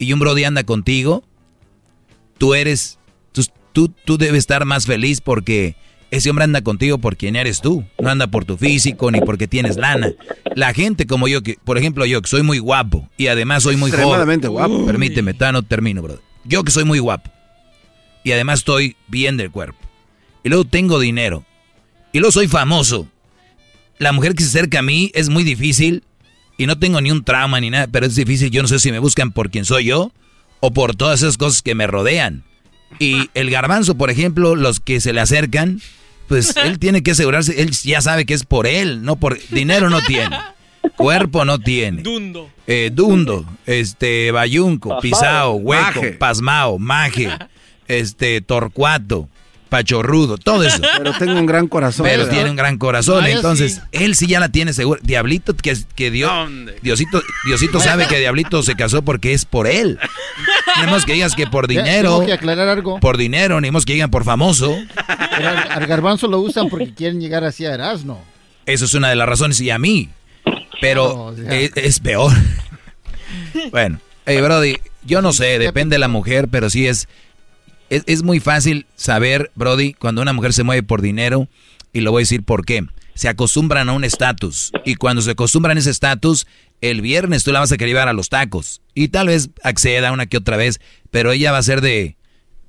y 0.00 0.12
un 0.12 0.18
brody 0.18 0.42
anda 0.42 0.64
contigo, 0.64 1.22
tú 2.38 2.54
eres, 2.54 2.98
tú, 3.30 3.44
tú, 3.72 3.88
tú 4.04 4.18
debes 4.18 4.38
estar 4.40 4.64
más 4.64 4.84
feliz 4.86 5.20
porque 5.20 5.76
ese 6.10 6.30
hombre 6.30 6.44
anda 6.44 6.62
contigo 6.62 6.98
por 6.98 7.16
quien 7.16 7.36
eres 7.36 7.60
tú, 7.60 7.84
no 8.00 8.08
anda 8.08 8.26
por 8.26 8.44
tu 8.44 8.56
físico 8.56 9.10
ni 9.10 9.20
porque 9.20 9.46
tienes 9.46 9.76
lana. 9.76 10.12
La 10.54 10.72
gente 10.72 11.06
como 11.06 11.28
yo, 11.28 11.42
que 11.42 11.56
por 11.64 11.78
ejemplo 11.78 12.06
yo, 12.06 12.22
que 12.22 12.28
soy 12.28 12.42
muy 12.42 12.58
guapo 12.58 13.08
y 13.16 13.26
además 13.26 13.62
soy 13.62 13.76
muy 13.76 13.90
joven. 13.90 14.40
Guapo. 14.40 14.86
Permíteme, 14.86 15.34
todavía 15.34 15.60
no 15.60 15.62
termino, 15.62 16.02
brother. 16.02 16.22
Yo 16.44 16.64
que 16.64 16.70
soy 16.70 16.84
muy 16.84 16.98
guapo 16.98 17.30
y 18.24 18.32
además 18.32 18.60
estoy 18.60 18.96
bien 19.08 19.36
del 19.36 19.50
cuerpo. 19.50 19.78
Y 20.44 20.48
luego 20.48 20.64
tengo 20.64 20.98
dinero. 20.98 21.44
Y 22.12 22.20
luego 22.20 22.32
soy 22.32 22.48
famoso. 22.48 23.06
La 23.98 24.12
mujer 24.12 24.34
que 24.34 24.42
se 24.42 24.48
acerca 24.48 24.78
a 24.78 24.82
mí 24.82 25.10
es 25.14 25.28
muy 25.28 25.44
difícil 25.44 26.04
y 26.56 26.66
no 26.66 26.78
tengo 26.78 27.00
ni 27.00 27.10
un 27.10 27.24
trauma 27.24 27.60
ni 27.60 27.70
nada, 27.70 27.86
pero 27.86 28.06
es 28.06 28.14
difícil. 28.14 28.50
Yo 28.50 28.62
no 28.62 28.68
sé 28.68 28.78
si 28.78 28.90
me 28.90 28.98
buscan 28.98 29.32
por 29.32 29.50
quien 29.50 29.64
soy 29.64 29.86
yo 29.86 30.12
o 30.60 30.72
por 30.72 30.96
todas 30.96 31.22
esas 31.22 31.36
cosas 31.36 31.62
que 31.62 31.74
me 31.74 31.86
rodean. 31.86 32.44
Y 32.98 33.30
el 33.34 33.50
garbanzo, 33.50 33.96
por 33.96 34.10
ejemplo, 34.10 34.56
los 34.56 34.80
que 34.80 35.00
se 35.00 35.12
le 35.12 35.20
acercan, 35.20 35.80
pues 36.26 36.56
él 36.64 36.78
tiene 36.78 37.02
que 37.02 37.12
asegurarse, 37.12 37.62
él 37.62 37.70
ya 37.70 38.00
sabe 38.00 38.26
que 38.26 38.34
es 38.34 38.44
por 38.44 38.66
él, 38.66 39.02
no 39.02 39.16
por 39.16 39.38
dinero 39.50 39.90
no 39.90 40.00
tiene. 40.02 40.36
Cuerpo 40.96 41.44
no 41.44 41.58
tiene. 41.58 42.02
Dundo. 42.02 42.50
Eh, 42.66 42.90
dundo, 42.92 43.44
este, 43.66 44.30
bayunco, 44.30 45.00
pisao, 45.00 45.54
hueco, 45.54 46.02
pasmao, 46.18 46.78
maje, 46.78 47.30
este, 47.86 48.40
torcuato, 48.40 49.28
pachorrudo, 49.68 50.38
todo 50.38 50.62
eso. 50.64 50.80
Pero 50.98 51.12
tengo 51.18 51.38
un 51.38 51.46
gran 51.46 51.68
corazón. 51.68 52.04
Pero 52.04 52.24
¿verdad? 52.24 52.32
tiene 52.34 52.50
un 52.50 52.56
gran 52.56 52.78
corazón, 52.78 53.24
Ah, 53.24 53.30
entonces 53.30 53.74
sí. 53.74 53.80
él 53.92 54.14
sí 54.14 54.26
ya 54.26 54.40
la 54.40 54.48
tiene 54.48 54.72
segura. 54.72 55.00
Diablito 55.02 55.54
que, 55.56 55.76
que 55.94 56.10
Dios, 56.10 56.30
Diosito, 56.82 57.22
Diosito 57.46 57.80
sabe 57.80 58.06
que 58.06 58.18
Diablito 58.18 58.62
se 58.62 58.74
casó 58.74 59.02
porque 59.02 59.32
es 59.32 59.44
por 59.44 59.66
él. 59.66 59.98
No 60.84 60.90
más 60.90 61.04
que 61.04 61.14
digas 61.14 61.34
que 61.34 61.46
por 61.46 61.66
dinero, 61.66 62.10
Tengo 62.14 62.26
que 62.26 62.32
aclarar 62.32 62.68
algo. 62.68 63.00
por 63.00 63.16
dinero, 63.16 63.60
ni 63.60 63.70
más 63.70 63.84
que 63.84 63.94
digan 63.94 64.10
por 64.10 64.24
famoso. 64.24 64.76
Pero 65.36 65.48
al, 65.48 65.56
al 65.72 65.86
garbanzo 65.86 66.28
lo 66.28 66.38
usan 66.40 66.68
porque 66.68 66.94
quieren 66.94 67.20
llegar 67.20 67.44
así 67.44 67.64
a 67.66 67.74
Erasmo. 67.74 68.24
Eso 68.66 68.84
es 68.84 68.94
una 68.94 69.08
de 69.08 69.16
las 69.16 69.28
razones 69.28 69.60
y 69.60 69.70
a 69.70 69.78
mí. 69.78 70.08
Pero 70.80 71.34
es, 71.50 71.72
es 71.74 72.00
peor. 72.00 72.32
bueno, 73.70 73.98
hey 74.26 74.40
Brody, 74.40 74.76
yo 75.04 75.22
no 75.22 75.32
sé, 75.32 75.58
depende 75.58 75.94
de 75.94 75.98
la 75.98 76.08
mujer, 76.08 76.48
pero 76.48 76.70
sí 76.70 76.86
es, 76.86 77.08
es, 77.90 78.04
es 78.06 78.22
muy 78.22 78.40
fácil 78.40 78.86
saber, 78.96 79.50
Brody, 79.54 79.92
cuando 79.94 80.22
una 80.22 80.32
mujer 80.32 80.52
se 80.52 80.62
mueve 80.62 80.82
por 80.82 81.02
dinero, 81.02 81.48
y 81.92 82.00
lo 82.00 82.10
voy 82.10 82.20
a 82.20 82.24
decir 82.24 82.42
por 82.42 82.64
qué. 82.64 82.84
Se 83.14 83.28
acostumbran 83.28 83.88
a 83.88 83.92
un 83.92 84.04
estatus, 84.04 84.72
y 84.84 84.94
cuando 84.94 85.22
se 85.22 85.32
acostumbran 85.32 85.76
a 85.76 85.80
ese 85.80 85.90
estatus, 85.90 86.46
el 86.80 87.00
viernes 87.00 87.42
tú 87.42 87.52
la 87.52 87.60
vas 87.60 87.72
a 87.72 87.76
querer 87.76 87.94
llevar 87.94 88.08
a 88.08 88.12
los 88.12 88.28
tacos, 88.28 88.80
y 88.94 89.08
tal 89.08 89.28
vez 89.28 89.50
acceda 89.62 90.12
una 90.12 90.26
que 90.26 90.36
otra 90.36 90.56
vez, 90.56 90.80
pero 91.10 91.32
ella 91.32 91.52
va 91.52 91.58
a 91.58 91.62
ser 91.62 91.80
de, 91.80 92.16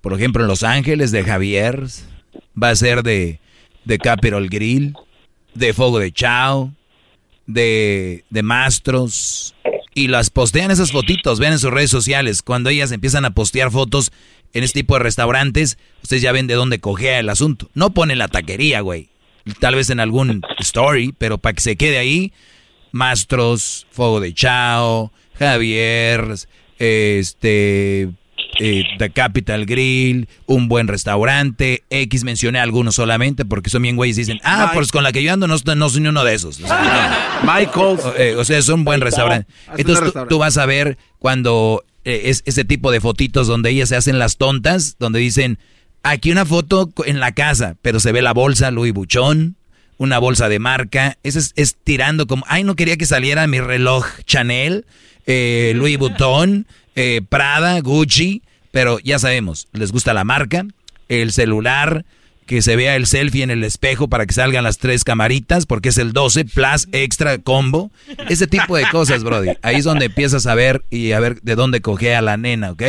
por 0.01 0.13
ejemplo, 0.13 0.41
en 0.41 0.47
Los 0.47 0.63
Ángeles, 0.63 1.11
de 1.11 1.23
Javier, 1.23 1.83
va 2.61 2.69
a 2.69 2.75
ser 2.75 3.03
de, 3.03 3.39
de 3.85 3.97
Capital 3.99 4.49
Grill, 4.49 4.93
de 5.53 5.73
Fuego 5.73 5.99
de 5.99 6.11
Chao, 6.11 6.73
de, 7.45 8.23
de 8.29 8.43
Mastros, 8.43 9.55
y 9.99 10.07
las 10.07 10.29
postean 10.29 10.71
esas 10.71 10.93
fotitos, 10.93 11.39
ven 11.39 11.51
en 11.51 11.59
sus 11.59 11.71
redes 11.71 11.91
sociales. 11.91 12.41
Cuando 12.41 12.69
ellas 12.69 12.93
empiezan 12.93 13.25
a 13.25 13.31
postear 13.31 13.69
fotos 13.69 14.13
en 14.53 14.63
este 14.63 14.79
tipo 14.79 14.93
de 14.93 15.01
restaurantes, 15.03 15.77
ustedes 16.01 16.21
ya 16.21 16.31
ven 16.31 16.47
de 16.47 16.53
dónde 16.53 16.79
cogea 16.79 17.19
el 17.19 17.27
asunto. 17.27 17.69
No 17.73 17.89
ponen 17.89 18.17
la 18.17 18.29
taquería, 18.29 18.79
güey. 18.79 19.09
Tal 19.59 19.75
vez 19.75 19.89
en 19.89 19.99
algún 19.99 20.41
story, 20.59 21.13
pero 21.17 21.37
para 21.37 21.53
que 21.53 21.61
se 21.61 21.75
quede 21.75 21.97
ahí, 21.97 22.31
Mastros, 22.93 23.87
Fuego 23.91 24.21
de 24.21 24.33
Chao, 24.33 25.11
Javier, 25.37 26.33
este, 26.77 28.07
eh, 28.59 28.83
The 28.97 29.09
Capital 29.09 29.65
Grill, 29.65 30.27
un 30.45 30.67
buen 30.67 30.87
restaurante, 30.87 31.83
X 31.89 32.23
mencioné 32.23 32.59
algunos 32.59 32.95
solamente 32.95 33.45
porque 33.45 33.69
son 33.69 33.81
bien 33.81 33.95
güeyes 33.95 34.17
y 34.17 34.21
dicen, 34.21 34.39
ah, 34.43 34.71
pues 34.73 34.91
con 34.91 35.03
la 35.03 35.11
que 35.11 35.23
yo 35.23 35.33
ando 35.33 35.47
no, 35.47 35.55
no 35.75 35.89
soy 35.89 36.07
uno 36.07 36.23
de 36.23 36.33
esos. 36.33 36.59
O 36.59 36.67
sea, 36.67 37.41
Michael. 37.43 37.97
o 38.37 38.43
sea, 38.43 38.57
es 38.57 38.69
un 38.69 38.83
buen 38.83 39.01
restaurante. 39.01 39.51
Entonces 39.77 40.13
tú, 40.27 40.37
vas 40.37 40.57
a 40.57 40.65
ver 40.65 40.97
cuando 41.17 41.83
eh, 42.05 42.23
es 42.25 42.43
ese 42.45 42.65
tipo 42.65 42.91
de 42.91 43.01
fotitos 43.01 43.47
donde 43.47 43.69
ellas 43.69 43.89
se 43.89 43.95
hacen 43.95 44.19
las 44.19 44.37
tontas, 44.37 44.95
donde 44.99 45.19
dicen, 45.19 45.59
aquí 46.03 46.31
una 46.31 46.45
foto 46.45 46.91
en 47.05 47.19
la 47.19 47.33
casa, 47.33 47.75
pero 47.81 47.99
se 47.99 48.11
ve 48.11 48.21
la 48.21 48.33
bolsa 48.33 48.71
Louis 48.71 48.93
Vuitton, 48.93 49.57
una 49.97 50.17
bolsa 50.17 50.49
de 50.49 50.59
marca, 50.59 51.17
ese 51.23 51.39
es, 51.39 51.53
es 51.55 51.75
tirando 51.83 52.25
como, 52.25 52.45
ay, 52.47 52.63
no 52.63 52.75
quería 52.75 52.97
que 52.97 53.05
saliera 53.05 53.45
mi 53.47 53.59
reloj 53.59 54.05
Chanel, 54.25 54.85
eh, 55.25 55.73
Louis 55.75 55.97
Vuitton, 55.97 56.65
eh, 56.95 57.21
Prada, 57.27 57.79
Gucci, 57.81 58.41
pero 58.71 58.99
ya 58.99 59.19
sabemos, 59.19 59.67
les 59.73 59.91
gusta 59.91 60.13
la 60.13 60.23
marca, 60.23 60.65
el 61.07 61.31
celular, 61.31 62.05
que 62.49 62.63
se 62.63 62.75
vea 62.75 62.95
el 62.95 63.05
selfie 63.05 63.43
en 63.43 63.51
el 63.51 63.63
espejo 63.63 64.07
para 64.07 64.25
que 64.25 64.33
salgan 64.33 64.63
las 64.63 64.79
tres 64.79 65.03
camaritas, 65.03 65.67
porque 65.67 65.89
es 65.89 65.99
el 65.99 66.13
12 66.13 66.45
plus 66.45 66.87
extra 66.91 67.37
combo. 67.37 67.91
Ese 68.27 68.47
tipo 68.47 68.75
de 68.75 68.85
cosas, 68.91 69.23
Brody. 69.23 69.51
Ahí 69.61 69.75
es 69.75 69.83
donde 69.83 70.05
empiezas 70.05 70.47
a 70.47 70.55
ver 70.55 70.83
y 70.89 71.11
a 71.11 71.19
ver 71.19 71.41
de 71.41 71.53
dónde 71.53 71.79
coge 71.81 72.15
a 72.15 72.23
la 72.23 72.37
nena, 72.37 72.71
¿ok? 72.71 72.81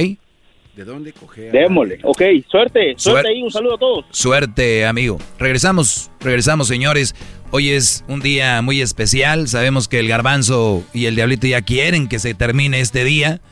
¿De 0.77 0.85
dónde 0.87 1.13
coge? 1.13 1.51
Démosle. 1.51 1.99
Ok, 2.05 2.23
suerte. 2.51 2.95
Suerte 2.97 3.29
ahí. 3.29 3.43
Un 3.43 3.51
saludo 3.51 3.75
a 3.75 3.79
todos. 3.79 4.07
Suerte, 4.13 4.87
amigo. 4.87 5.19
Regresamos, 5.39 6.11
regresamos, 6.21 6.67
señores. 6.67 7.15
Hoy 7.51 7.69
es 7.69 8.03
un 8.09 8.21
día 8.21 8.63
muy 8.63 8.81
especial. 8.81 9.47
Sabemos 9.47 9.89
que 9.89 9.99
el 9.99 10.09
garbanzo 10.09 10.83
y 10.95 11.05
el 11.05 11.17
diablito 11.17 11.47
ya 11.47 11.61
quieren 11.61 12.09
que 12.09 12.19
se 12.19 12.33
termine 12.33 12.81
este 12.81 13.05
día. 13.05 13.43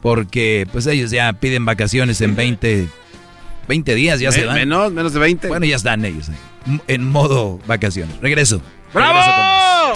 Porque 0.00 0.66
pues 0.72 0.86
ellos 0.86 1.10
ya 1.10 1.32
piden 1.32 1.64
vacaciones 1.64 2.20
en 2.20 2.36
20, 2.36 2.88
20 3.66 3.94
días, 3.94 4.20
ya 4.20 4.30
se 4.32 4.44
van. 4.44 4.54
Menos, 4.54 4.92
menos 4.92 5.12
de 5.12 5.20
20. 5.20 5.48
Bueno, 5.48 5.66
ya 5.66 5.76
están 5.76 6.04
ellos 6.04 6.28
ahí, 6.28 6.36
en 6.86 7.08
modo 7.08 7.58
vacaciones. 7.66 8.20
Regreso. 8.20 8.60
¡Bravo! 8.94 9.92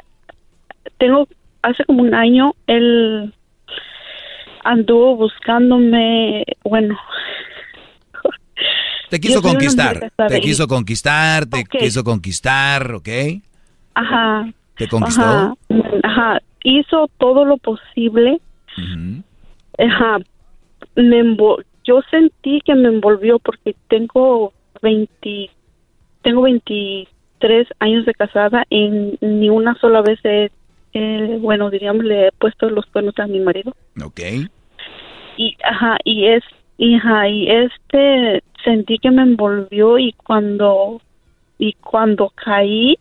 tengo, 0.99 1.29
hace 1.63 1.85
como 1.85 2.03
un 2.03 2.15
año, 2.15 2.55
él 2.67 3.33
anduvo 4.65 5.17
buscándome, 5.17 6.45
bueno. 6.65 6.99
Te 9.11 9.21
quiso 9.21 9.43
conquistar, 9.43 10.11
te 10.29 10.41
quiso 10.41 10.67
conquistar, 10.67 11.47
te 11.47 11.65
quiso 11.65 12.05
conquistar, 12.05 12.95
¿ok? 12.95 13.09
Ajá. 13.95 14.53
¿Te 14.77 14.87
conquistó? 14.87 15.59
Ajá, 16.05 16.41
hizo 16.63 17.09
todo 17.19 17.45
lo 17.45 17.57
posible. 17.57 18.41
Ajá, 19.79 20.19
me 20.95 21.19
yo 21.89 22.03
sentí 22.11 22.61
que 22.61 22.75
me 22.75 22.89
envolvió 22.89 23.39
porque 23.39 23.75
tengo 23.89 24.53
20, 24.83 25.51
tengo 26.23 26.43
23 26.43 27.67
años 27.79 28.05
de 28.05 28.15
casada 28.15 28.65
y 28.69 29.17
ni 29.21 29.49
una 29.49 29.75
sola 29.81 30.03
vez 30.03 30.21
he 30.25 30.51
eh, 30.95 31.39
bueno, 31.41 31.71
diríamos, 31.71 32.05
le 32.05 32.29
he 32.29 32.33
puesto 32.33 32.69
los 32.71 32.87
cuernos 32.87 33.19
a 33.19 33.27
mi 33.27 33.41
marido. 33.41 33.75
Ok. 34.03 34.21
Y, 35.37 35.57
ajá, 35.63 35.99
y 36.05 36.27
es, 36.27 36.43
y, 36.77 36.95
ajá, 36.95 37.29
y 37.29 37.49
este, 37.49 38.43
sentí 38.65 38.99
que 38.99 39.11
me 39.11 39.23
envolvió 39.23 39.99
y 39.99 40.13
cuando, 40.13 41.01
y 41.59 41.75
cuando 41.75 42.31
caí, 42.31 42.99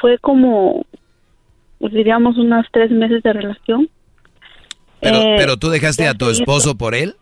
fue 0.00 0.18
como, 0.18 0.84
diríamos, 1.80 2.36
unos 2.36 2.66
tres 2.72 2.90
meses 2.90 3.22
de 3.22 3.32
relación. 3.32 3.88
Pero, 5.00 5.16
eh, 5.16 5.34
pero 5.38 5.56
tú 5.56 5.68
dejaste 5.68 6.06
a 6.08 6.14
tu 6.14 6.28
esposo 6.28 6.76
por 6.76 6.94
él? 6.94 7.14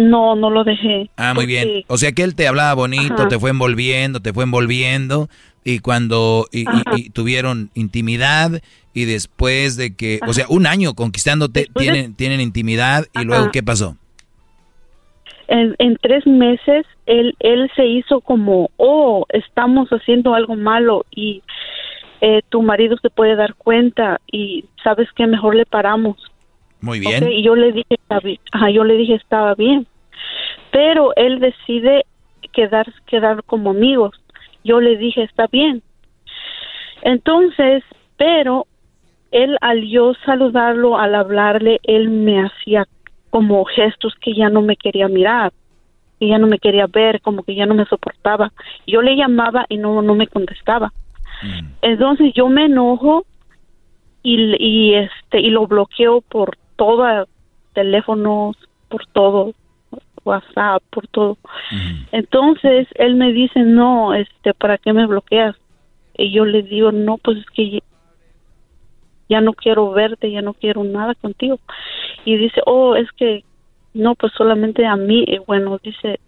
No, 0.00 0.34
no 0.34 0.48
lo 0.48 0.64
dejé. 0.64 1.10
Ah, 1.16 1.34
muy 1.34 1.44
bien. 1.46 1.84
O 1.88 1.98
sea 1.98 2.12
que 2.12 2.22
él 2.22 2.34
te 2.34 2.48
hablaba 2.48 2.72
bonito, 2.74 3.28
te 3.28 3.38
fue 3.38 3.50
envolviendo, 3.50 4.20
te 4.20 4.32
fue 4.32 4.44
envolviendo, 4.44 5.28
y 5.62 5.80
cuando 5.80 6.46
y, 6.50 6.64
tuvieron 7.10 7.70
intimidad 7.74 8.62
y 8.94 9.04
después 9.04 9.76
de 9.76 9.94
que, 9.94 10.20
o 10.26 10.32
sea, 10.32 10.46
un 10.48 10.66
año 10.66 10.94
conquistándote, 10.94 11.68
tienen, 11.76 12.14
tienen 12.14 12.40
intimidad 12.40 13.04
y 13.14 13.24
luego, 13.24 13.50
¿qué 13.52 13.62
pasó? 13.62 13.96
En, 15.48 15.74
en, 15.78 15.96
tres 15.96 16.26
meses 16.26 16.86
él, 17.06 17.34
él 17.40 17.70
se 17.76 17.84
hizo 17.86 18.20
como, 18.20 18.70
oh, 18.76 19.26
estamos 19.30 19.88
haciendo 19.90 20.34
algo 20.34 20.54
malo 20.56 21.04
y 21.10 21.42
eh, 22.20 22.40
tu 22.48 22.62
marido 22.62 22.96
se 23.02 23.10
puede 23.10 23.34
dar 23.34 23.54
cuenta 23.54 24.20
y 24.30 24.64
sabes 24.82 25.08
que 25.12 25.26
mejor 25.26 25.56
le 25.56 25.66
paramos. 25.66 26.16
Muy 26.80 26.98
bien. 26.98 27.30
y 27.30 27.42
yo 27.42 27.54
le 27.56 27.72
dije, 27.72 27.98
ajá, 28.52 28.70
yo 28.70 28.84
le 28.84 28.96
dije 28.96 29.14
estaba 29.14 29.54
bien, 29.54 29.86
pero 30.70 31.12
él 31.16 31.40
decide 31.40 32.04
quedar, 32.52 32.86
quedar 33.06 33.42
como 33.44 33.70
amigos 33.70 34.20
yo 34.64 34.80
le 34.80 34.96
dije, 34.96 35.22
está 35.22 35.46
bien. 35.46 35.82
Entonces, 37.02 37.82
pero 38.16 38.66
él 39.30 39.56
al 39.60 39.82
yo 39.86 40.12
saludarlo, 40.26 40.98
al 40.98 41.14
hablarle, 41.14 41.80
él 41.84 42.10
me 42.10 42.42
hacía 42.42 42.86
como 43.30 43.64
gestos 43.64 44.14
que 44.20 44.34
ya 44.34 44.50
no 44.50 44.60
me 44.60 44.76
quería 44.76 45.08
mirar, 45.08 45.52
que 46.18 46.28
ya 46.28 46.38
no 46.38 46.46
me 46.46 46.58
quería 46.58 46.86
ver, 46.86 47.20
como 47.20 47.42
que 47.42 47.54
ya 47.54 47.64
no 47.64 47.74
me 47.74 47.86
soportaba. 47.86 48.52
Yo 48.86 49.02
le 49.02 49.16
llamaba 49.16 49.66
y 49.68 49.78
no, 49.78 50.02
no 50.02 50.14
me 50.14 50.26
contestaba. 50.26 50.92
Mm. 51.42 51.66
Entonces 51.82 52.32
yo 52.34 52.48
me 52.48 52.66
enojo 52.66 53.24
y, 54.22 54.56
y 54.58 54.94
este 54.94 55.40
y 55.40 55.48
lo 55.48 55.66
bloqueo 55.66 56.20
por 56.20 56.58
todo 56.76 57.26
teléfonos, 57.72 58.56
por 58.88 59.06
todo. 59.06 59.54
WhatsApp, 60.24 60.82
por 60.90 61.06
todo. 61.08 61.38
Entonces 62.12 62.88
él 62.94 63.14
me 63.14 63.32
dice, 63.32 63.60
no, 63.60 64.14
este, 64.14 64.54
¿para 64.54 64.78
qué 64.78 64.92
me 64.92 65.06
bloqueas? 65.06 65.56
Y 66.16 66.32
yo 66.32 66.44
le 66.44 66.62
digo, 66.62 66.92
no, 66.92 67.18
pues 67.18 67.38
es 67.38 67.46
que 67.46 67.82
ya 69.28 69.40
no 69.40 69.52
quiero 69.52 69.90
verte, 69.92 70.30
ya 70.30 70.42
no 70.42 70.54
quiero 70.54 70.84
nada 70.84 71.14
contigo. 71.14 71.58
Y 72.24 72.36
dice, 72.36 72.60
oh, 72.66 72.96
es 72.96 73.10
que 73.12 73.44
no, 73.94 74.14
pues 74.14 74.32
solamente 74.36 74.86
a 74.86 74.96
mí, 74.96 75.24
y 75.26 75.38
bueno, 75.38 75.78
dice, 75.82 76.20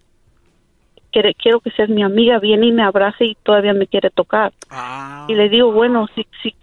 quiero 1.10 1.60
que 1.60 1.70
seas 1.72 1.88
mi 1.88 2.02
amiga, 2.02 2.38
viene 2.38 2.66
y 2.66 2.72
me 2.72 2.82
abrace 2.82 3.24
y 3.24 3.34
todavía 3.42 3.74
me 3.74 3.86
quiere 3.86 4.10
tocar. 4.10 4.52
Ah. 4.70 5.26
Y 5.28 5.34
le 5.34 5.48
digo, 5.48 5.72
bueno, 5.72 6.06
si, 6.14 6.26
si, 6.42 6.54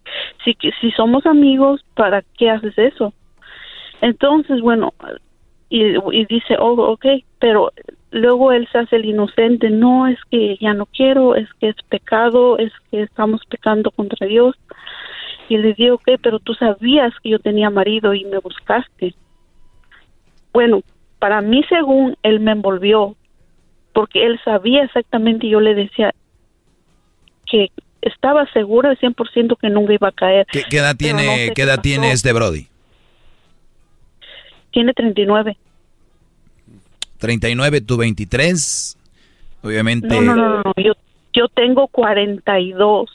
si, 0.43 0.57
si 0.81 0.91
somos 0.91 1.25
amigos, 1.25 1.85
¿para 1.93 2.23
qué 2.37 2.49
haces 2.49 2.77
eso? 2.77 3.13
Entonces, 4.01 4.61
bueno, 4.61 4.93
y, 5.69 6.25
dice, 6.25 6.55
oh, 6.57 6.73
ok, 6.73 7.05
pero 7.39 7.71
luego 8.11 8.51
él 8.51 8.67
se 8.71 8.79
hace 8.79 8.95
el 8.95 9.05
inocente, 9.05 9.69
no, 9.69 10.07
es 10.07 10.17
que 10.31 10.57
ya 10.59 10.73
no 10.73 10.87
quiero, 10.87 11.35
es 11.35 11.47
que 11.59 11.69
es 11.69 11.75
pecado, 11.89 12.57
es 12.57 12.71
que 12.89 13.03
estamos 13.03 13.41
pecando 13.47 13.91
contra 13.91 14.25
Dios. 14.25 14.55
Y 15.47 15.57
le 15.57 15.73
digo, 15.73 15.95
ok, 15.95 16.19
pero 16.21 16.39
tú 16.39 16.53
sabías 16.55 17.13
que 17.21 17.29
yo 17.29 17.39
tenía 17.39 17.69
marido 17.69 18.13
y 18.13 18.25
me 18.25 18.39
buscaste. 18.39 19.13
Bueno, 20.53 20.81
para 21.19 21.41
mí, 21.41 21.63
según 21.69 22.17
él 22.23 22.39
me 22.39 22.51
envolvió, 22.51 23.15
porque 23.93 24.25
él 24.25 24.39
sabía 24.43 24.83
exactamente, 24.83 25.45
y 25.45 25.51
yo 25.51 25.59
le 25.59 25.75
decía 25.75 26.13
que 27.45 27.71
estaba 28.01 28.51
segura 28.53 28.89
al 28.89 28.97
100% 28.97 29.57
que 29.59 29.69
nunca 29.69 29.93
iba 29.93 30.07
a 30.07 30.11
caer. 30.11 30.47
¿Qué, 30.47 30.77
edad 30.77 30.95
tiene, 30.95 31.51
¿qué 31.53 31.61
edad 31.63 31.81
tiene 31.81 32.11
este 32.11 32.33
Brody? 32.33 32.68
Tiene 34.71 34.93
39. 34.93 35.57
39, 37.17 37.81
tú 37.81 37.97
23. 37.97 38.97
Obviamente. 39.63 40.07
No, 40.07 40.21
no, 40.21 40.35
no, 40.35 40.61
no. 40.63 40.73
Yo, 40.77 40.93
yo 41.33 41.47
tengo 41.49 41.87
42. 41.87 43.09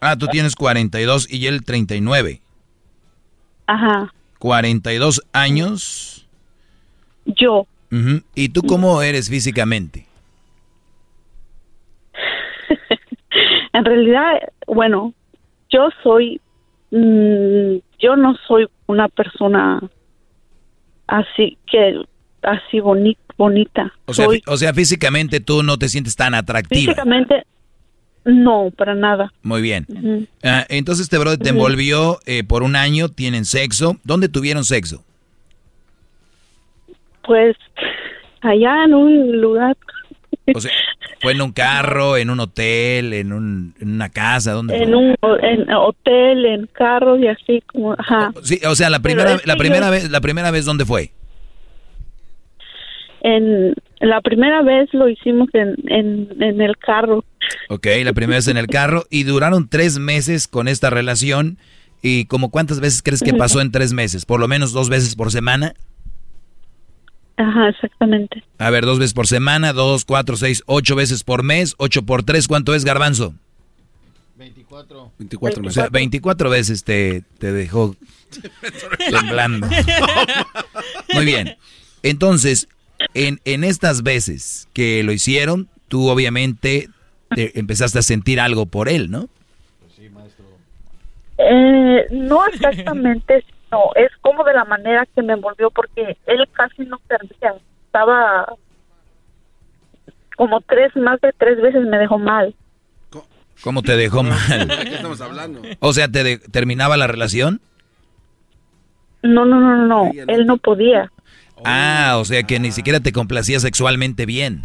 Ah, 0.00 0.16
tú 0.16 0.26
tienes 0.28 0.54
42 0.54 1.32
y 1.32 1.46
él 1.46 1.64
39. 1.64 2.40
Ajá. 3.66 4.12
42 4.38 5.22
años. 5.32 6.26
Yo. 7.24 7.66
Ujú. 7.90 8.22
¿Y 8.34 8.50
tú 8.50 8.62
cómo 8.62 9.02
eres 9.02 9.28
físicamente? 9.30 10.06
En 13.72 13.84
realidad, 13.84 14.40
bueno, 14.66 15.12
yo 15.68 15.90
soy, 16.02 16.40
mm, 16.90 17.76
yo 17.98 18.16
no 18.16 18.34
soy 18.48 18.66
una 18.86 19.06
persona 19.08 19.82
así 21.06 21.56
que 21.70 22.00
así 22.42 22.78
boni- 22.80 23.16
bonita. 23.36 23.92
O 24.06 24.14
sea, 24.14 24.26
soy 24.26 24.42
o 24.46 24.56
sea, 24.56 24.72
físicamente 24.74 25.40
tú 25.40 25.62
no 25.62 25.78
te 25.78 25.88
sientes 25.88 26.16
tan 26.16 26.34
atractiva. 26.34 26.80
físicamente 26.92 27.44
no, 28.24 28.72
para 28.76 28.94
nada. 28.94 29.32
Muy 29.42 29.62
bien. 29.62 29.86
Ah, 30.42 30.64
entonces 30.68 31.04
este 31.04 31.16
brother 31.18 31.38
te 31.38 31.50
envolvió 31.50 32.18
eh, 32.26 32.42
por 32.42 32.62
un 32.64 32.74
año, 32.74 33.08
tienen 33.08 33.44
sexo. 33.44 33.98
¿Dónde 34.02 34.28
tuvieron 34.28 34.64
sexo? 34.64 35.04
Pues 37.24 37.56
allá 38.40 38.84
en 38.84 38.94
un 38.94 39.40
lugar 39.40 39.76
O 40.54 40.60
sea, 40.60 40.70
¿fue 41.20 41.32
en 41.32 41.42
un 41.42 41.52
carro, 41.52 42.16
en 42.16 42.30
un 42.30 42.38
hotel, 42.40 43.12
en, 43.12 43.32
un, 43.32 43.74
en 43.80 43.90
una 43.94 44.08
casa? 44.10 44.52
¿Dónde 44.52 44.76
en 44.76 44.90
fue? 44.90 44.96
un 44.96 45.16
en 45.42 45.70
hotel, 45.74 46.44
en 46.46 46.66
carros 46.68 47.18
y 47.20 47.26
así 47.26 47.62
como, 47.66 47.92
ajá. 47.94 48.32
Sí, 48.42 48.60
o 48.68 48.74
sea, 48.74 48.88
la 48.90 49.00
primera, 49.00 49.32
es 49.34 49.40
que 49.42 49.46
la 49.48 49.56
primera 49.56 49.86
yo- 49.86 49.90
vez, 49.92 50.10
la 50.10 50.20
primera 50.20 50.50
vez, 50.50 50.64
¿dónde 50.64 50.84
fue? 50.84 51.10
En 53.22 53.74
la 54.00 54.20
primera 54.20 54.62
vez 54.62 54.88
lo 54.92 55.08
hicimos 55.08 55.48
en, 55.54 55.74
en, 55.88 56.28
en 56.40 56.60
el 56.60 56.76
carro. 56.76 57.24
Ok, 57.68 57.86
la 58.04 58.12
primera 58.12 58.36
vez 58.38 58.46
en 58.48 58.56
el 58.56 58.66
carro 58.68 59.04
y 59.10 59.24
duraron 59.24 59.68
tres 59.68 59.98
meses 59.98 60.46
con 60.48 60.68
esta 60.68 60.90
relación. 60.90 61.58
¿Y 62.02 62.26
como 62.26 62.50
cuántas 62.50 62.78
veces 62.78 63.02
crees 63.02 63.22
que 63.22 63.34
pasó 63.38 63.60
en 63.60 63.72
tres 63.72 63.92
meses? 63.92 64.26
¿Por 64.26 64.38
lo 64.38 64.46
menos 64.48 64.72
dos 64.72 64.88
veces 64.90 65.16
por 65.16 65.32
semana? 65.32 65.74
Ajá, 67.36 67.68
exactamente. 67.68 68.42
A 68.58 68.70
ver, 68.70 68.84
dos 68.86 68.98
veces 68.98 69.14
por 69.14 69.26
semana, 69.26 69.72
dos, 69.72 70.04
cuatro, 70.04 70.36
seis, 70.36 70.62
ocho 70.66 70.96
veces 70.96 71.22
por 71.22 71.42
mes, 71.42 71.74
ocho 71.78 72.02
por 72.02 72.22
tres, 72.22 72.48
¿cuánto 72.48 72.74
es 72.74 72.84
garbanzo? 72.84 73.34
24. 74.36 75.12
24 75.18 75.66
O 75.66 75.70
sea, 75.70 75.88
24 75.88 76.50
veces 76.50 76.84
te, 76.84 77.22
te 77.38 77.52
dejó 77.52 77.96
temblando. 79.10 79.66
Muy 81.14 81.24
bien. 81.24 81.56
Entonces, 82.02 82.68
en, 83.14 83.40
en 83.44 83.64
estas 83.64 84.02
veces 84.02 84.68
que 84.72 85.02
lo 85.02 85.12
hicieron, 85.12 85.68
tú 85.88 86.08
obviamente 86.08 86.88
te 87.34 87.58
empezaste 87.58 87.98
a 87.98 88.02
sentir 88.02 88.40
algo 88.40 88.66
por 88.66 88.88
él, 88.88 89.10
¿no? 89.10 89.28
Eh, 91.38 92.06
no 92.10 92.46
exactamente, 92.46 93.44
no, 93.76 93.90
es 93.94 94.10
como 94.20 94.44
de 94.44 94.54
la 94.54 94.64
manera 94.64 95.06
que 95.14 95.22
me 95.22 95.34
envolvió 95.34 95.70
porque 95.70 96.16
él 96.26 96.48
casi 96.52 96.82
no 96.84 96.98
servía, 97.08 97.54
estaba 97.86 98.52
como 100.36 100.60
tres, 100.60 100.94
más 100.96 101.20
de 101.20 101.32
tres 101.32 101.60
veces 101.60 101.82
me 101.86 101.98
dejó 101.98 102.18
mal. 102.18 102.54
¿Cómo 103.62 103.82
te 103.82 103.96
dejó 103.96 104.22
mal? 104.22 104.68
¿De 104.68 104.84
qué 104.84 104.94
estamos 104.96 105.20
hablando? 105.22 105.62
O 105.80 105.92
sea, 105.94 106.08
¿te 106.08 106.22
de- 106.22 106.38
terminaba 106.38 106.96
la 106.98 107.06
relación? 107.06 107.60
No, 109.22 109.44
no, 109.46 109.58
no, 109.60 109.76
no, 109.76 109.86
no, 109.86 110.10
él 110.28 110.46
no 110.46 110.56
podía. 110.58 111.10
Ah, 111.64 112.16
o 112.20 112.24
sea 112.26 112.42
que 112.42 112.60
ni 112.60 112.70
siquiera 112.70 113.00
te 113.00 113.12
complacía 113.12 113.58
sexualmente 113.60 114.26
bien. 114.26 114.62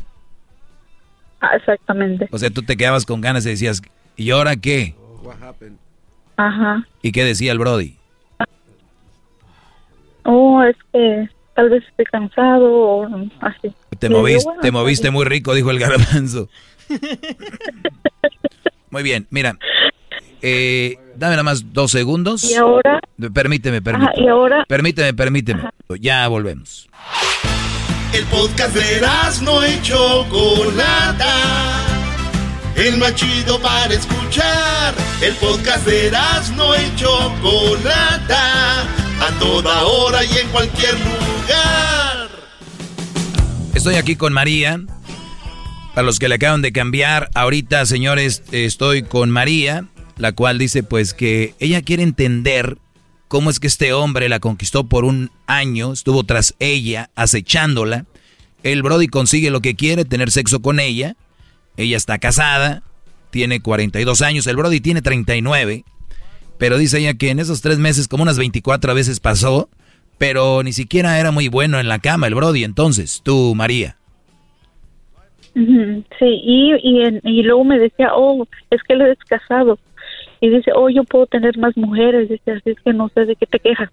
Ah, 1.40 1.56
exactamente. 1.56 2.28
O 2.32 2.38
sea, 2.38 2.50
tú 2.50 2.62
te 2.64 2.76
quedabas 2.76 3.06
con 3.06 3.22
ganas 3.22 3.46
y 3.46 3.50
decías, 3.50 3.82
¿y 4.18 4.30
ahora 4.32 4.58
qué? 4.58 4.94
Ajá. 6.36 6.86
¿Y 7.02 7.12
qué 7.14 7.24
decía 7.24 7.54
el 7.54 7.60
Brody? 7.60 7.96
Oh, 10.24 10.62
es 10.64 10.76
que 10.94 11.30
tal 11.56 11.70
vez 11.70 11.84
estoy 11.90 12.06
cansado 12.06 12.72
o 12.72 13.06
así. 13.42 13.74
Te 14.00 14.08
digo, 14.08 14.20
moviste, 14.22 14.46
bueno, 14.46 14.62
te 14.62 14.72
moviste 14.72 15.12
muy 15.12 15.26
rico, 15.26 15.54
dijo 15.54 15.72
el 15.72 15.80
garbanzo. 15.80 16.50
Muy 18.90 19.04
bien, 19.04 19.28
mira, 19.30 19.58
eh, 20.42 20.98
dame 21.16 21.32
nada 21.32 21.44
más 21.44 21.74
dos 21.74 21.92
segundos. 21.92 22.44
Y 22.50 22.56
ahora- 22.56 23.00
Permíteme, 23.34 23.82
permíteme. 23.82 24.26
y 24.26 24.28
ahora- 24.28 24.66
Permíteme, 24.68 25.14
permíteme. 25.14 25.64
Ya 26.00 26.28
volvemos. 26.28 26.90
El 28.14 28.26
podcast 28.26 28.76
de 28.76 29.02
no 29.44 29.66
y 29.66 29.82
Chocolata. 29.82 31.34
El 32.76 32.98
más 32.98 33.16
chido 33.16 33.60
para 33.62 33.94
escuchar. 33.94 34.94
El 35.22 35.34
podcast 35.36 35.86
de 35.86 36.12
no 36.58 36.76
y 36.76 36.96
Chocolata. 36.96 38.86
A 39.22 39.30
toda 39.40 39.84
hora 39.84 40.26
y 40.26 40.38
en 40.38 40.48
cualquier 40.50 40.96
lugar. 40.96 42.30
Estoy 43.76 43.96
aquí 43.96 44.16
con 44.16 44.34
María. 44.34 44.82
Para 45.94 46.06
los 46.06 46.18
que 46.20 46.28
le 46.28 46.36
acaban 46.36 46.62
de 46.62 46.72
cambiar, 46.72 47.30
ahorita, 47.36 47.86
señores, 47.86 48.44
estoy 48.52 49.04
con 49.04 49.30
María, 49.30 49.86
la 50.18 50.32
cual 50.32 50.58
dice 50.58 50.84
pues 50.84 51.14
que 51.14 51.54
ella 51.60 51.82
quiere 51.82 52.02
entender 52.02 52.78
cómo 53.28 53.50
es 53.50 53.60
que 53.60 53.68
este 53.68 53.94
hombre 53.94 54.28
la 54.28 54.40
conquistó 54.40 54.86
por 54.86 55.06
un 55.06 55.32
año, 55.48 55.94
estuvo 55.94 56.24
tras 56.24 56.56
ella, 56.60 57.12
acechándola. 57.16 58.06
El 58.64 58.84
Brody 58.84 59.08
consigue 59.08 59.52
lo 59.52 59.62
que 59.62 59.76
quiere, 59.76 60.04
tener 60.04 60.32
sexo 60.32 60.62
con 60.62 60.80
ella. 60.80 61.16
Ella 61.78 61.98
está 61.98 62.18
casada, 62.20 62.84
tiene 63.30 63.62
42 63.62 64.22
años, 64.22 64.48
el 64.48 64.56
Brody 64.56 64.82
tiene 64.82 65.02
39. 65.02 65.86
Pero 66.62 66.78
dice 66.78 67.00
ella 67.00 67.16
que 67.16 67.32
en 67.32 67.40
esos 67.40 67.62
tres 67.64 67.80
meses 67.80 68.08
como 68.08 68.22
unas 68.22 68.38
24 68.38 68.94
veces 68.94 69.20
pasó, 69.20 69.68
pero 70.20 70.62
ni 70.62 70.74
siquiera 70.74 71.20
era 71.20 71.32
muy 71.32 71.48
bueno 71.48 71.80
en 71.80 71.88
la 71.88 71.98
cama 71.98 72.28
el 72.28 72.36
Brody. 72.36 72.64
Entonces, 72.64 73.22
tú, 73.24 73.56
María. 73.56 73.98
Sí, 75.56 75.60
y, 76.44 76.74
y, 76.84 77.02
en- 77.04 77.22
y 77.24 77.42
luego 77.42 77.64
me 77.64 77.80
decía, 77.80 78.12
oh, 78.16 78.48
es 78.70 78.80
que 78.84 78.94
él 78.94 79.02
es 79.02 79.18
casado. 79.28 79.80
Y 80.40 80.50
dice, 80.50 80.72
oh, 80.76 80.88
yo 80.90 81.04
puedo 81.04 81.26
tener 81.26 81.58
más 81.58 81.76
mujeres. 81.78 82.30
Dice, 82.30 82.52
así 82.52 82.70
es 82.70 82.78
que 82.86 82.94
no 82.94 83.10
sé 83.10 83.26
de 83.26 83.36
qué 83.36 83.48
te 83.48 83.58
quejas. 83.60 83.90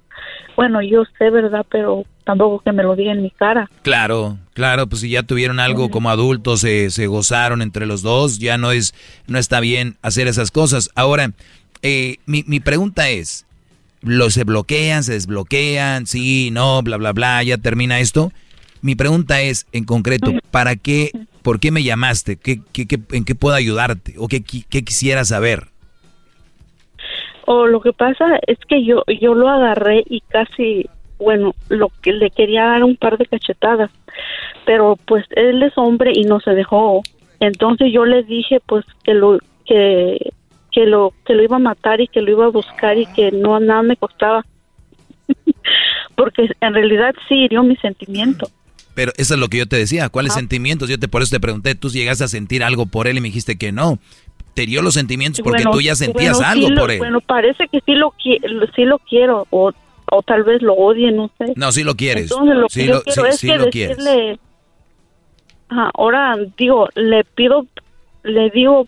Bueno, 0.54 0.82
yo 0.82 1.04
sé, 1.18 1.30
¿verdad? 1.30 1.64
Pero 1.70 2.04
tampoco 2.24 2.60
que 2.60 2.72
me 2.72 2.82
lo 2.82 2.96
diga 2.96 3.12
en 3.12 3.22
mi 3.22 3.30
cara. 3.30 3.70
Claro, 3.80 4.36
claro, 4.52 4.86
pues 4.88 5.00
si 5.00 5.08
ya 5.10 5.22
tuvieron 5.22 5.58
algo 5.58 5.90
como 5.90 6.10
adultos, 6.10 6.60
se, 6.60 6.90
se 6.90 7.06
gozaron 7.06 7.62
entre 7.62 7.86
los 7.86 8.02
dos, 8.02 8.38
ya 8.38 8.58
no 8.58 8.72
es, 8.72 8.94
no 9.26 9.38
está 9.38 9.60
bien 9.60 9.96
hacer 10.02 10.26
esas 10.26 10.50
cosas. 10.50 10.90
Ahora, 10.94 11.32
eh, 11.82 12.16
mi, 12.26 12.44
mi 12.46 12.60
pregunta 12.60 13.08
es, 13.10 13.46
¿los 14.02 14.34
se 14.34 14.44
bloquean, 14.44 15.02
se 15.04 15.12
desbloquean, 15.14 16.06
sí, 16.06 16.50
no, 16.52 16.82
bla, 16.82 16.96
bla, 16.96 17.12
bla, 17.12 17.42
ya 17.42 17.58
termina 17.58 18.00
esto? 18.00 18.32
Mi 18.80 18.94
pregunta 18.94 19.40
es, 19.42 19.66
en 19.72 19.84
concreto, 19.84 20.32
¿para 20.50 20.76
qué, 20.76 21.10
por 21.42 21.58
qué 21.58 21.70
me 21.72 21.82
llamaste? 21.82 22.36
¿Qué, 22.36 22.60
qué, 22.72 22.86
qué- 22.86 23.00
en 23.12 23.24
qué 23.24 23.34
puedo 23.34 23.56
ayudarte? 23.56 24.14
¿O 24.18 24.28
qué, 24.28 24.42
qué 24.42 24.84
quisieras 24.84 25.28
saber? 25.28 25.68
O 27.46 27.66
lo 27.66 27.80
que 27.80 27.92
pasa 27.92 28.38
es 28.46 28.58
que 28.68 28.84
yo, 28.84 29.02
yo 29.20 29.34
lo 29.34 29.48
agarré 29.48 30.04
y 30.08 30.20
casi, 30.20 30.86
bueno, 31.18 31.54
lo 31.68 31.88
que 32.02 32.12
le 32.12 32.30
quería 32.30 32.64
dar 32.66 32.84
un 32.84 32.96
par 32.96 33.16
de 33.16 33.26
cachetadas. 33.26 33.90
Pero 34.66 34.96
pues 35.06 35.24
él 35.30 35.62
es 35.62 35.72
hombre 35.76 36.12
y 36.14 36.24
no 36.24 36.40
se 36.40 36.50
dejó. 36.50 37.02
Entonces 37.40 37.88
yo 37.92 38.04
le 38.04 38.22
dije 38.22 38.60
pues 38.66 38.84
que 39.02 39.14
lo, 39.14 39.38
que, 39.64 40.30
que 40.78 40.86
lo, 40.86 41.12
que 41.26 41.34
lo 41.34 41.42
iba 41.42 41.56
a 41.56 41.58
matar 41.58 42.00
y 42.00 42.06
que 42.06 42.20
lo 42.20 42.30
iba 42.30 42.44
a 42.44 42.50
buscar 42.50 42.96
y 42.98 43.06
que 43.06 43.32
no 43.32 43.58
nada 43.58 43.82
me 43.82 43.96
costaba. 43.96 44.44
Porque 46.14 46.48
en 46.60 46.74
realidad 46.74 47.14
sí 47.28 47.34
hirió 47.34 47.62
mi 47.64 47.74
sentimiento. 47.76 48.48
Pero 48.94 49.10
eso 49.16 49.34
es 49.34 49.40
lo 49.40 49.48
que 49.48 49.58
yo 49.58 49.66
te 49.66 49.76
decía. 49.76 50.08
¿Cuáles 50.08 50.32
Ah. 50.32 50.36
sentimientos? 50.36 50.88
Yo 50.88 50.98
te 50.98 51.08
por 51.08 51.22
eso 51.22 51.34
te 51.34 51.40
pregunté. 51.40 51.74
Tú 51.74 51.88
llegaste 51.88 52.22
a 52.24 52.28
sentir 52.28 52.62
algo 52.62 52.86
por 52.86 53.08
él 53.08 53.16
y 53.18 53.20
me 53.20 53.28
dijiste 53.28 53.56
que 53.58 53.72
no. 53.72 53.98
Te 54.54 54.66
dio 54.66 54.80
los 54.82 54.94
sentimientos 54.94 55.40
porque 55.42 55.62
Bueno, 55.64 55.70
tú 55.72 55.80
ya 55.80 55.94
sentías 55.96 56.36
bueno, 56.38 56.48
algo 56.52 56.66
sí 56.68 56.72
lo- 56.74 56.80
por 56.80 56.90
él. 56.92 56.98
Bueno, 56.98 57.20
parece 57.22 57.66
que 57.68 57.80
sí 57.80 57.92
lo, 57.94 58.14
sí 58.22 58.84
lo 58.84 58.98
quiero 59.00 59.46
o, 59.50 59.72
o 60.12 60.22
tal 60.22 60.44
vez 60.44 60.62
lo 60.62 60.74
odie, 60.74 61.10
no 61.10 61.28
sé. 61.38 61.54
no, 61.56 61.72
sí 61.72 61.82
lo 61.84 61.94
quieres. 61.96 62.30
Entonces 62.30 62.56
lo 62.56 62.68
sí 62.68 62.80
que 62.82 62.86
yo 62.86 62.94
lo, 62.94 63.02
quiero 63.02 63.22
sí- 63.22 63.28
es 63.28 63.36
sí 63.40 63.46
que 63.48 63.56
lo 63.58 63.66
quieres. 63.70 63.96
decirle, 63.98 64.38
Ajá, 65.70 65.90
ahora 65.94 66.36
digo, 66.56 66.88
le 66.94 67.24
pido, 67.24 67.66
le 68.24 68.50
digo 68.50 68.86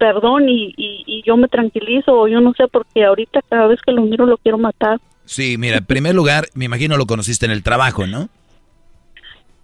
perdón 0.00 0.48
y, 0.48 0.72
y, 0.78 1.04
y 1.06 1.22
yo 1.26 1.36
me 1.36 1.46
tranquilizo 1.46 2.12
o 2.12 2.26
yo 2.26 2.40
no 2.40 2.54
sé 2.54 2.64
porque 2.72 3.04
ahorita 3.04 3.40
cada 3.48 3.66
vez 3.68 3.78
que 3.84 3.92
lo 3.92 4.02
miro 4.02 4.24
lo 4.26 4.38
quiero 4.38 4.56
matar. 4.58 4.98
Sí, 5.26 5.56
mira, 5.58 5.76
en 5.76 5.84
primer 5.84 6.14
lugar, 6.14 6.46
me 6.54 6.64
imagino 6.64 6.96
lo 6.96 7.04
conociste 7.06 7.44
en 7.46 7.52
el 7.52 7.62
trabajo, 7.62 8.06
¿no? 8.06 8.28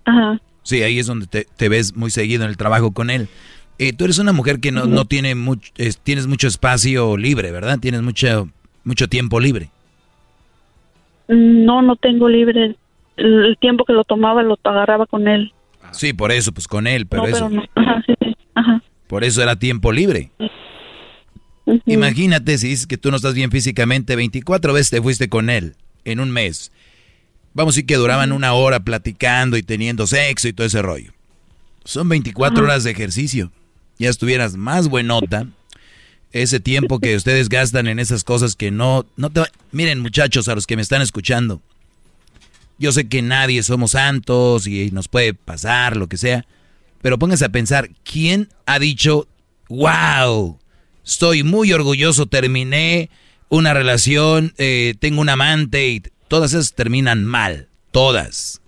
Ajá. 0.04 0.38
Sí, 0.62 0.82
ahí 0.82 0.98
es 0.98 1.06
donde 1.06 1.26
te, 1.26 1.46
te 1.56 1.68
ves 1.68 1.96
muy 1.96 2.10
seguido 2.10 2.44
en 2.44 2.50
el 2.50 2.56
trabajo 2.56 2.92
con 2.92 3.08
él. 3.10 3.28
Eh, 3.78 3.92
tú 3.92 4.04
eres 4.04 4.18
una 4.18 4.32
mujer 4.32 4.60
que 4.60 4.72
no, 4.72 4.86
no 4.86 5.04
tiene 5.06 5.34
mucho, 5.34 5.72
es- 5.76 5.98
tienes 5.98 6.26
mucho 6.26 6.46
espacio 6.48 7.16
libre, 7.16 7.50
¿verdad? 7.50 7.78
Tienes 7.80 8.02
mucho, 8.02 8.48
mucho 8.84 9.08
tiempo 9.08 9.40
libre. 9.40 9.70
No, 11.28 11.82
no 11.82 11.96
tengo 11.96 12.28
libre. 12.28 12.76
El, 13.16 13.44
el 13.44 13.56
tiempo 13.58 13.84
que 13.84 13.92
lo 13.92 14.04
tomaba 14.04 14.42
lo 14.42 14.58
agarraba 14.62 15.06
con 15.06 15.26
él. 15.28 15.52
Sí, 15.92 16.12
por 16.12 16.30
eso, 16.32 16.52
pues 16.52 16.68
con 16.68 16.86
él, 16.86 17.06
pero 17.06 17.22
no, 17.22 17.28
eso, 17.28 17.48
pero 17.48 17.50
no. 17.50 17.64
Ajá, 17.74 18.02
sí, 18.06 18.14
sí. 18.22 18.36
Ajá. 18.54 18.82
Por 19.06 19.24
eso 19.24 19.42
era 19.42 19.56
tiempo 19.56 19.92
libre. 19.92 20.30
Imagínate 21.86 22.58
si 22.58 22.68
dices 22.68 22.86
que 22.86 22.96
tú 22.96 23.10
no 23.10 23.16
estás 23.16 23.34
bien 23.34 23.50
físicamente, 23.50 24.16
24 24.16 24.72
veces 24.72 24.90
te 24.90 25.02
fuiste 25.02 25.28
con 25.28 25.50
él 25.50 25.74
en 26.04 26.20
un 26.20 26.30
mes. 26.30 26.70
Vamos 27.54 27.74
a 27.74 27.76
decir 27.76 27.86
que 27.86 27.96
duraban 27.96 28.32
una 28.32 28.52
hora 28.52 28.80
platicando 28.80 29.56
y 29.56 29.62
teniendo 29.62 30.06
sexo 30.06 30.46
y 30.48 30.52
todo 30.52 30.66
ese 30.66 30.82
rollo. 30.82 31.12
Son 31.84 32.08
24 32.08 32.64
horas 32.64 32.84
de 32.84 32.90
ejercicio. 32.90 33.50
Ya 33.98 34.10
estuvieras 34.10 34.56
más 34.56 34.88
buenota. 34.88 35.46
Ese 36.32 36.60
tiempo 36.60 36.98
que 36.98 37.16
ustedes 37.16 37.48
gastan 37.48 37.86
en 37.86 37.98
esas 37.98 38.24
cosas 38.24 38.56
que 38.56 38.70
no, 38.70 39.06
no 39.16 39.30
te... 39.30 39.42
Miren 39.72 40.00
muchachos, 40.00 40.48
a 40.48 40.54
los 40.54 40.66
que 40.66 40.76
me 40.76 40.82
están 40.82 41.00
escuchando. 41.00 41.62
Yo 42.78 42.92
sé 42.92 43.08
que 43.08 43.22
nadie 43.22 43.62
somos 43.62 43.92
santos 43.92 44.66
y 44.66 44.90
nos 44.90 45.08
puede 45.08 45.32
pasar, 45.32 45.96
lo 45.96 46.08
que 46.08 46.18
sea. 46.18 46.44
Pero 47.02 47.18
pónganse 47.18 47.44
a 47.44 47.50
pensar, 47.50 47.90
¿quién 48.04 48.48
ha 48.66 48.78
dicho, 48.78 49.28
wow, 49.68 50.58
estoy 51.04 51.42
muy 51.42 51.72
orgulloso, 51.72 52.26
terminé 52.26 53.10
una 53.48 53.74
relación, 53.74 54.54
eh, 54.58 54.94
tengo 54.98 55.20
un 55.20 55.28
amante 55.28 55.88
y 55.88 56.02
todas 56.28 56.52
esas 56.52 56.74
terminan 56.74 57.24
mal, 57.24 57.68
todas. 57.90 58.60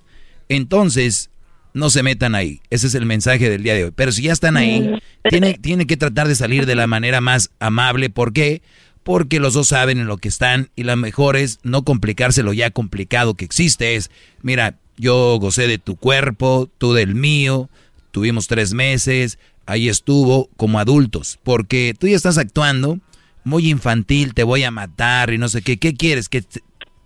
Entonces, 0.48 1.30
no 1.74 1.90
se 1.90 2.02
metan 2.02 2.34
ahí. 2.34 2.60
Ese 2.70 2.86
es 2.86 2.94
el 2.94 3.06
mensaje 3.06 3.48
del 3.50 3.62
día 3.62 3.74
de 3.74 3.84
hoy. 3.84 3.92
Pero 3.94 4.12
si 4.12 4.22
ya 4.22 4.32
están 4.32 4.56
ahí, 4.56 4.98
tiene, 5.28 5.54
tiene 5.54 5.86
que 5.86 5.96
tratar 5.96 6.28
de 6.28 6.34
salir 6.34 6.66
de 6.66 6.74
la 6.74 6.86
manera 6.86 7.20
más 7.20 7.50
amable. 7.60 8.10
¿Por 8.10 8.32
qué? 8.32 8.62
Porque 9.02 9.40
los 9.40 9.54
dos 9.54 9.68
saben 9.68 9.98
en 9.98 10.06
lo 10.06 10.18
que 10.18 10.28
están 10.28 10.70
y 10.76 10.84
la 10.84 10.96
mejor 10.96 11.36
es 11.36 11.60
no 11.62 11.84
complicarse 11.84 12.42
lo 12.42 12.52
ya 12.52 12.70
complicado 12.70 13.34
que 13.34 13.44
existe. 13.44 13.96
Es, 13.96 14.10
mira, 14.42 14.76
yo 14.96 15.38
gocé 15.38 15.66
de 15.66 15.78
tu 15.78 15.96
cuerpo, 15.96 16.68
tú 16.78 16.92
del 16.92 17.14
mío, 17.14 17.70
tuvimos 18.10 18.46
tres 18.48 18.74
meses, 18.74 19.38
ahí 19.66 19.88
estuvo 19.88 20.48
como 20.56 20.78
adultos. 20.78 21.38
Porque 21.42 21.94
tú 21.98 22.06
ya 22.06 22.16
estás 22.16 22.38
actuando 22.38 22.98
muy 23.44 23.70
infantil, 23.70 24.34
te 24.34 24.42
voy 24.42 24.64
a 24.64 24.70
matar 24.70 25.32
y 25.32 25.38
no 25.38 25.48
sé 25.48 25.62
qué. 25.62 25.78
¿Qué 25.78 25.94
quieres? 25.94 26.28
¿Que 26.28 26.42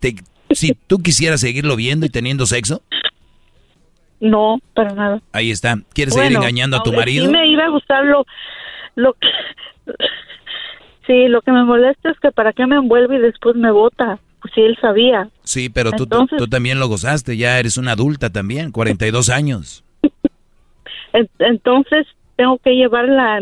te, 0.00 0.16
si 0.50 0.74
tú 0.86 0.98
quisieras 0.98 1.40
seguirlo 1.40 1.76
viendo 1.76 2.06
y 2.06 2.10
teniendo 2.10 2.46
sexo? 2.46 2.82
No, 4.20 4.58
para 4.74 4.94
nada. 4.94 5.22
Ahí 5.32 5.50
está. 5.50 5.78
¿Quieres 5.94 6.14
seguir 6.14 6.36
engañando 6.36 6.76
a 6.76 6.82
tu 6.82 6.92
marido? 6.92 7.26
Sí 7.26 7.32
me 7.32 7.46
iba 7.48 7.64
a 7.64 7.70
gustar 7.70 8.04
lo, 8.04 8.24
lo 8.94 9.14
que... 9.14 9.28
Sí, 11.06 11.26
lo 11.26 11.42
que 11.42 11.50
me 11.50 11.64
molesta 11.64 12.10
es 12.10 12.20
que 12.20 12.30
para 12.30 12.52
qué 12.52 12.64
me 12.66 12.76
envuelve 12.76 13.16
y 13.16 13.20
después 13.20 13.56
me 13.56 13.72
bota. 13.72 14.20
Pues 14.40 14.54
sí, 14.54 14.60
él 14.60 14.78
sabía. 14.80 15.28
Sí, 15.42 15.68
pero 15.68 15.90
tú, 15.92 16.06
tú 16.06 16.46
también 16.48 16.78
lo 16.78 16.86
gozaste, 16.88 17.36
ya 17.36 17.58
eres 17.58 17.76
una 17.76 17.92
adulta 17.92 18.30
también, 18.30 18.70
42 18.70 19.28
años. 19.28 19.84
Entonces, 21.38 22.06
¿tengo 22.36 22.58
que 22.58 22.70
llevarla, 22.70 23.40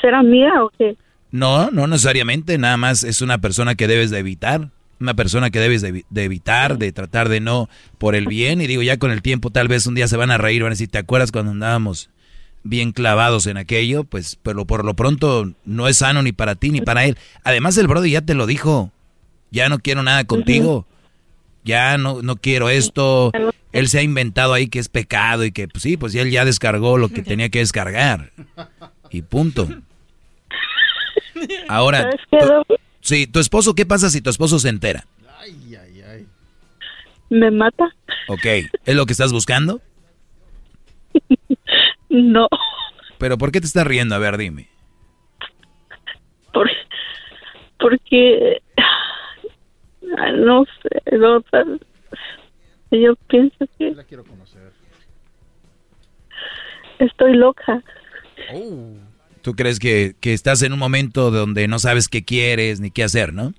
ser 0.00 0.14
amiga 0.14 0.64
o 0.64 0.70
qué? 0.76 0.96
No, 1.30 1.70
no 1.70 1.86
necesariamente, 1.86 2.58
nada 2.58 2.76
más 2.76 3.04
es 3.04 3.22
una 3.22 3.38
persona 3.38 3.74
que 3.74 3.88
debes 3.88 4.10
de 4.10 4.18
evitar 4.18 4.68
una 5.02 5.14
persona 5.14 5.50
que 5.50 5.58
debes 5.58 5.82
de, 5.82 6.04
evitar, 6.14 6.78
de 6.78 6.92
tratar 6.92 7.28
de 7.28 7.40
no 7.40 7.68
por 7.98 8.14
el 8.14 8.26
bien. 8.26 8.60
Y 8.60 8.66
digo, 8.66 8.82
ya 8.82 8.96
con 8.96 9.10
el 9.10 9.20
tiempo 9.20 9.50
tal 9.50 9.68
vez 9.68 9.86
un 9.86 9.94
día 9.94 10.08
se 10.08 10.16
van 10.16 10.30
a 10.30 10.38
reír, 10.38 10.62
van 10.62 10.70
a 10.70 10.74
decir, 10.74 10.88
¿te 10.88 10.98
acuerdas 10.98 11.32
cuando 11.32 11.50
andábamos 11.50 12.08
bien 12.62 12.92
clavados 12.92 13.46
en 13.46 13.56
aquello? 13.56 14.04
Pues, 14.04 14.38
pero 14.42 14.64
por 14.64 14.84
lo 14.84 14.94
pronto 14.94 15.52
no 15.64 15.88
es 15.88 15.98
sano 15.98 16.22
ni 16.22 16.32
para 16.32 16.54
ti 16.54 16.70
ni 16.70 16.80
para 16.80 17.04
él. 17.04 17.18
Además 17.42 17.76
el 17.76 17.88
Brody 17.88 18.12
ya 18.12 18.22
te 18.22 18.34
lo 18.34 18.46
dijo, 18.46 18.92
ya 19.50 19.68
no 19.68 19.80
quiero 19.80 20.02
nada 20.04 20.24
contigo, 20.24 20.86
ya 21.64 21.98
no, 21.98 22.22
no 22.22 22.36
quiero 22.36 22.70
esto. 22.70 23.32
Él 23.72 23.88
se 23.88 23.98
ha 23.98 24.02
inventado 24.02 24.52
ahí 24.52 24.68
que 24.68 24.78
es 24.78 24.88
pecado 24.88 25.44
y 25.44 25.52
que 25.52 25.66
pues 25.66 25.82
sí, 25.82 25.96
pues 25.96 26.14
él 26.14 26.30
ya 26.30 26.44
descargó 26.44 26.98
lo 26.98 27.08
que 27.08 27.22
tenía 27.22 27.48
que 27.48 27.60
descargar. 27.60 28.32
Y 29.10 29.22
punto. 29.22 29.68
Ahora... 31.68 32.10
Sí, 33.00 33.26
tu 33.26 33.40
esposo, 33.40 33.74
¿qué 33.74 33.84
pasa 33.84 34.10
si 34.10 34.20
tu 34.20 34.30
esposo 34.30 34.60
se 34.60 34.68
entera? 34.68 35.06
Ay, 35.38 35.74
ay, 35.74 36.02
ay. 36.02 36.26
Me 37.30 37.50
mata. 37.50 37.92
Ok, 38.28 38.44
¿es 38.44 38.94
lo 38.94 39.06
que 39.06 39.12
estás 39.12 39.32
buscando? 39.32 39.80
no. 42.08 42.46
¿Pero 43.18 43.38
por 43.38 43.50
qué 43.50 43.60
te 43.60 43.66
estás 43.66 43.86
riendo? 43.86 44.14
A 44.14 44.18
ver, 44.18 44.36
dime. 44.36 44.68
Por, 46.52 46.70
porque... 47.78 48.62
No 50.36 50.64
sé, 50.82 51.16
no, 51.16 51.42
yo 53.00 53.16
pienso 53.28 53.66
que... 53.78 53.92
La 53.92 54.04
quiero 54.04 54.24
conocer. 54.24 54.72
Estoy 56.98 57.34
loca. 57.34 57.82
Oh. 58.52 58.94
Tú 59.40 59.54
crees 59.54 59.78
que, 59.78 60.14
estás 60.22 60.62
en 60.62 60.72
un 60.72 60.78
momento 60.78 61.30
donde 61.30 61.66
no 61.66 61.78
sabes 61.78 62.08
qué 62.08 62.24
quieres 62.24 62.80
ni 62.80 62.90
qué 62.90 63.02
hacer, 63.02 63.32
¿no? 63.32 63.54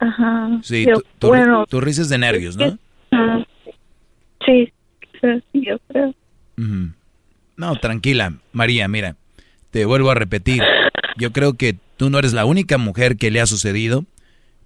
Ajá. 0.00 0.60
Sí, 0.62 0.86
tú, 1.18 1.28
bueno, 1.28 1.66
tú 1.66 1.80
rises 1.80 2.08
de 2.08 2.18
nervios, 2.18 2.56
¿no? 2.56 2.78
sí, 4.44 4.72
sí, 5.20 5.42
yo 5.52 5.78
creo. 5.88 6.14
No, 7.56 7.76
tranquila, 7.76 8.34
María, 8.52 8.88
mira, 8.88 9.16
te 9.70 9.84
vuelvo 9.84 10.10
a 10.10 10.14
repetir. 10.14 10.62
Yo 11.18 11.32
creo 11.32 11.54
que 11.54 11.76
tú 11.96 12.10
no 12.10 12.18
eres 12.18 12.32
la 12.32 12.44
única 12.44 12.78
mujer 12.78 13.16
que 13.16 13.30
le 13.30 13.40
ha 13.40 13.46
sucedido, 13.46 14.04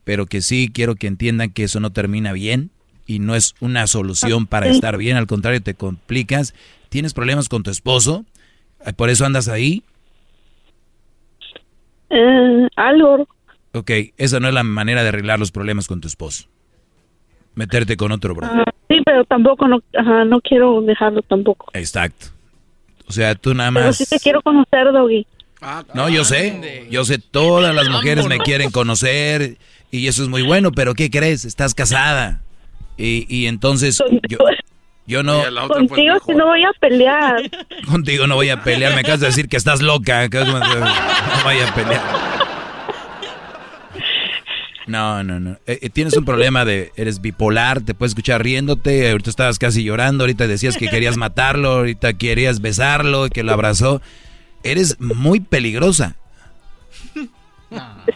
pero 0.04 0.26
que 0.26 0.42
sí 0.42 0.70
quiero 0.72 0.94
que 0.94 1.06
entiendan 1.06 1.50
que 1.50 1.64
eso 1.64 1.80
no 1.80 1.90
termina 1.90 2.32
bien 2.32 2.70
y 3.10 3.18
no 3.18 3.34
es 3.34 3.56
una 3.58 3.88
solución 3.88 4.46
para 4.46 4.68
estar 4.68 4.96
bien, 4.96 5.16
al 5.16 5.26
contrario, 5.26 5.60
te 5.60 5.74
complicas. 5.74 6.54
¿Tienes 6.90 7.12
problemas 7.12 7.48
con 7.48 7.64
tu 7.64 7.70
esposo? 7.72 8.24
¿Por 8.94 9.10
eso 9.10 9.26
andas 9.26 9.48
ahí? 9.48 9.82
Eh, 12.08 12.68
algo. 12.76 13.26
Ok, 13.72 13.90
esa 14.16 14.38
no 14.38 14.46
es 14.46 14.54
la 14.54 14.62
manera 14.62 15.02
de 15.02 15.08
arreglar 15.08 15.40
los 15.40 15.50
problemas 15.50 15.88
con 15.88 16.00
tu 16.00 16.06
esposo. 16.06 16.46
Meterte 17.56 17.96
con 17.96 18.12
otro 18.12 18.32
bro. 18.32 18.46
Ah, 18.46 18.62
sí, 18.88 18.98
pero 19.04 19.24
tampoco 19.24 19.66
no, 19.66 19.82
no 20.26 20.40
quiero 20.40 20.80
dejarlo 20.82 21.22
tampoco. 21.22 21.66
Exacto. 21.72 22.26
O 23.08 23.12
sea, 23.12 23.34
tú 23.34 23.54
nada 23.54 23.72
más... 23.72 23.82
Pero 23.82 23.92
sí 23.92 24.06
te 24.06 24.20
quiero 24.20 24.40
conocer, 24.40 24.92
Doggy. 24.92 25.26
Ah, 25.60 25.84
no, 25.94 26.08
yo 26.08 26.24
sé, 26.24 26.86
yo 26.92 27.04
sé, 27.04 27.18
todas 27.18 27.74
las 27.74 27.88
mujeres 27.88 28.28
me 28.28 28.38
quieren 28.38 28.70
conocer 28.70 29.58
y 29.90 30.06
eso 30.06 30.22
es 30.22 30.28
muy 30.28 30.42
bueno, 30.42 30.70
pero 30.70 30.94
¿qué 30.94 31.10
crees? 31.10 31.44
Estás 31.44 31.74
casada. 31.74 32.42
Y, 33.00 33.26
y 33.28 33.46
entonces 33.46 34.02
yo, 34.28 34.38
yo 35.06 35.22
no. 35.22 35.42
Contigo 35.68 36.16
si 36.26 36.34
no 36.34 36.46
voy 36.46 36.64
a 36.64 36.72
pelear. 36.78 37.42
Contigo 37.90 38.26
no 38.26 38.34
voy 38.34 38.50
a 38.50 38.62
pelear. 38.62 38.94
Me 38.94 39.00
acabas 39.00 39.20
de 39.20 39.26
decir 39.26 39.48
que 39.48 39.56
estás 39.56 39.80
loca. 39.80 40.28
no 40.28 41.44
voy 41.44 41.58
a 41.58 41.74
pelear. 41.74 42.02
No, 44.86 45.22
no, 45.22 45.40
no. 45.40 45.52
Eh, 45.66 45.78
eh, 45.82 45.88
tienes 45.90 46.14
un 46.16 46.26
problema 46.26 46.66
de. 46.66 46.92
Eres 46.94 47.22
bipolar, 47.22 47.80
te 47.80 47.94
puedes 47.94 48.10
escuchar 48.10 48.42
riéndote. 48.42 49.10
Ahorita 49.10 49.30
estabas 49.30 49.58
casi 49.58 49.82
llorando. 49.82 50.24
Ahorita 50.24 50.46
decías 50.46 50.76
que 50.76 50.88
querías 50.88 51.16
matarlo. 51.16 51.70
Ahorita 51.70 52.12
querías 52.12 52.60
besarlo 52.60 53.26
y 53.26 53.30
que 53.30 53.42
lo 53.42 53.52
abrazó. 53.52 54.02
Eres 54.62 55.00
muy 55.00 55.40
peligrosa. 55.40 56.16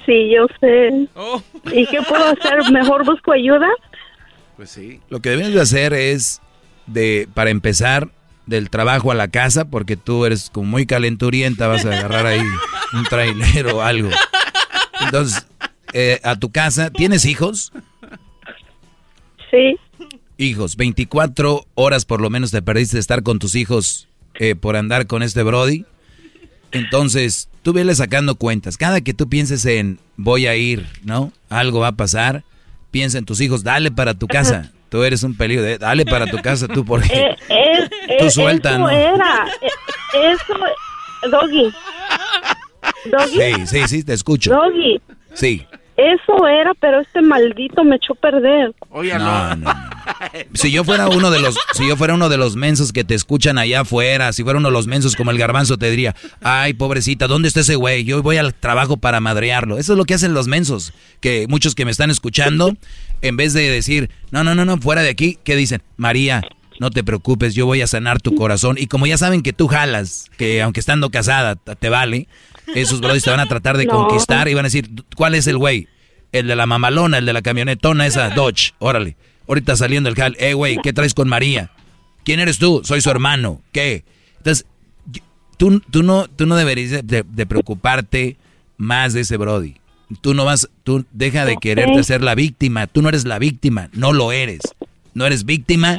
Sí, 0.04 0.30
yo 0.34 0.46
sé. 0.60 1.08
Oh. 1.14 1.40
¿Y 1.72 1.86
qué 1.86 2.02
puedo 2.02 2.24
hacer? 2.24 2.70
¿Mejor 2.70 3.04
busco 3.06 3.32
ayuda? 3.32 3.68
Pues 4.57 4.70
sí. 4.70 5.00
Lo 5.08 5.20
que 5.20 5.31
debes 5.31 5.52
de 5.52 5.60
hacer 5.60 5.92
es 5.92 6.41
de, 6.86 7.28
para 7.34 7.50
empezar, 7.50 8.10
del 8.47 8.70
trabajo 8.70 9.10
a 9.10 9.15
la 9.15 9.28
casa, 9.28 9.65
porque 9.66 9.97
tú 9.97 10.26
eres 10.26 10.50
como 10.50 10.68
muy 10.68 10.86
calenturienta, 10.86 11.66
vas 11.66 11.84
a 11.84 11.89
agarrar 11.89 12.26
ahí 12.26 12.42
un 12.92 13.05
trailero 13.05 13.78
o 13.78 13.81
algo. 13.83 14.10
Entonces, 15.00 15.47
eh, 15.92 16.20
a 16.23 16.36
tu 16.36 16.50
casa, 16.50 16.91
¿tienes 16.91 17.24
hijos? 17.24 17.73
Sí. 19.50 19.76
Hijos, 20.36 20.76
24 20.76 21.65
horas 21.74 22.05
por 22.05 22.20
lo 22.20 22.28
menos 22.28 22.50
te 22.50 22.60
perdiste 22.60 22.97
de 22.97 23.00
estar 23.00 23.23
con 23.23 23.39
tus 23.39 23.55
hijos 23.55 24.08
eh, 24.34 24.57
por 24.57 24.76
andar 24.76 25.07
con 25.07 25.23
este 25.23 25.42
Brody. 25.42 25.84
Entonces, 26.73 27.49
tú 27.62 27.73
vele 27.73 27.94
sacando 27.94 28.34
cuentas. 28.34 28.76
Cada 28.76 29.00
que 29.00 29.15
tú 29.15 29.28
pienses 29.28 29.65
en 29.65 30.00
voy 30.16 30.47
a 30.47 30.57
ir, 30.57 30.86
¿no? 31.05 31.33
Algo 31.49 31.81
va 31.81 31.89
a 31.89 31.92
pasar, 31.92 32.42
piensa 32.94 33.18
en 33.18 33.24
tus 33.24 33.40
hijos, 33.40 33.64
dale 33.64 33.90
para 33.90 34.14
tu 34.14 34.28
casa. 34.28 34.70
Tú 34.89 35.02
eres 35.02 35.24
un 35.24 35.36
peligro. 35.36 35.66
Eh, 35.66 35.78
dale 35.78 36.06
para 36.06 36.26
tu 36.26 36.39
casa 36.39 36.68
tú 36.68 36.84
porque 36.84 37.12
eh, 37.12 37.36
eh, 37.48 38.16
tú 38.20 38.31
suelta, 38.31 38.76
eso 38.76 38.89
era. 38.89 39.47
Eso, 40.12 40.55
Doggy. 41.28 41.74
Doggy. 43.06 43.66
Sí, 43.66 43.66
sí, 43.66 43.89
sí, 43.89 44.05
te 44.05 44.12
escucho. 44.12 44.50
Doggy. 44.52 45.00
Sí. 45.32 45.66
Eso 45.97 46.48
era, 46.48 46.74
pero 46.74 47.00
este 47.00 47.23
maldito 47.23 47.84
me 47.84 47.97
echó 47.97 48.14
a 48.14 48.16
perder. 48.16 48.74
Oye, 48.90 49.16
no, 49.16 49.56
no. 49.56 49.73
Si 50.52 50.70
yo 50.70 50.84
fuera 50.84 51.08
uno 51.08 51.31
de 51.31 51.40
los, 51.40 51.56
si 51.73 51.89
yo 51.89 51.97
fuera 51.97 52.14
uno 52.14 52.28
de 52.28 52.36
los 52.36 52.56
mensos 52.56 52.92
que 52.92 53.05
te 53.05 53.14
escuchan 53.14 53.56
allá 53.56 53.81
afuera, 53.81 54.32
si 54.32 54.42
fuera 54.42 54.58
uno 54.58 54.68
de 54.68 54.73
los 54.73 54.86
mensos 54.86 55.16
como 55.16 55.31
el 55.31 55.39
garbanzo, 55.39 55.78
te 55.78 55.90
diría, 55.90 56.14
ay, 56.42 56.74
pobrecita, 56.74 57.26
¿dónde 57.26 57.48
está 57.48 57.60
ese 57.60 57.76
güey? 57.76 58.05
Yo 58.05 58.23
voy 58.23 58.36
al 58.36 58.55
trabajo 58.55 58.97
para 58.97 59.20
madrearlo. 59.20 59.78
Eso 59.78 59.92
es 59.92 59.98
lo 59.98 60.05
que 60.05 60.14
hacen 60.14 60.34
los 60.34 60.47
mensos. 60.47 60.92
Que 61.20 61.47
muchos 61.48 61.74
que 61.74 61.84
me 61.84 61.90
están 61.90 62.10
escuchando, 62.10 62.76
en 63.23 63.36
vez 63.36 63.55
de 63.55 63.70
decir, 63.70 64.10
no, 64.31 64.44
no, 64.44 64.55
no, 64.55 64.64
no, 64.64 64.76
fuera 64.78 65.02
de 65.02 65.10
aquí, 65.10 65.39
¿qué 65.42 65.56
dicen? 65.56 65.82
María, 65.97 66.42
no 66.80 66.90
te 66.90 67.04
preocupes, 67.04 67.54
yo 67.54 67.66
voy 67.66 67.82
a 67.82 67.86
sanar 67.86 68.20
tu 68.20 68.34
corazón. 68.34 68.76
Y 68.78 68.86
como 68.86 69.06
ya 69.06 69.18
saben 69.18 69.42
que 69.42 69.52
tú 69.52 69.68
jalas, 69.68 70.30
que 70.36 70.62
aunque 70.62 70.80
estando 70.80 71.10
casada 71.10 71.56
te 71.56 71.88
vale, 71.88 72.28
esos 72.74 73.00
brodis 73.00 73.22
te 73.22 73.30
van 73.30 73.40
a 73.40 73.46
tratar 73.46 73.76
de 73.76 73.86
conquistar 73.86 74.48
y 74.48 74.54
van 74.54 74.64
a 74.64 74.68
decir, 74.68 74.90
¿cuál 75.16 75.34
es 75.34 75.46
el 75.46 75.58
güey? 75.58 75.88
El 76.32 76.46
de 76.46 76.56
la 76.56 76.66
mamalona, 76.66 77.18
el 77.18 77.26
de 77.26 77.32
la 77.32 77.42
camionetona, 77.42 78.06
esa 78.06 78.30
Dodge, 78.34 78.72
órale. 78.78 79.16
Ahorita 79.46 79.76
saliendo 79.76 80.08
el 80.08 80.14
jal, 80.14 80.36
eh, 80.38 80.54
güey, 80.54 80.78
¿qué 80.82 80.92
traes 80.92 81.14
con 81.14 81.28
María? 81.28 81.70
¿Quién 82.24 82.40
eres 82.40 82.58
tú? 82.58 82.80
Soy 82.84 83.00
su 83.02 83.10
hermano. 83.10 83.60
¿Qué? 83.72 84.04
Entonces, 84.38 84.66
tú, 85.58 85.80
tú, 85.80 86.02
no, 86.02 86.26
tú 86.28 86.46
no 86.46 86.56
deberías 86.56 87.06
de, 87.06 87.46
preocuparte 87.46 88.36
más 88.78 89.12
de 89.12 89.20
ese 89.20 89.36
Brody. 89.36 89.76
Tú 90.20 90.34
no 90.34 90.44
vas, 90.44 90.68
tú 90.82 91.04
deja 91.12 91.44
de 91.44 91.56
quererte 91.56 92.02
ser 92.04 92.22
la 92.22 92.34
víctima. 92.34 92.86
Tú 92.86 93.02
no 93.02 93.10
eres 93.10 93.24
la 93.24 93.38
víctima, 93.38 93.90
no 93.92 94.12
lo 94.12 94.32
eres. 94.32 94.60
No 95.14 95.26
eres 95.26 95.44
víctima, 95.44 95.96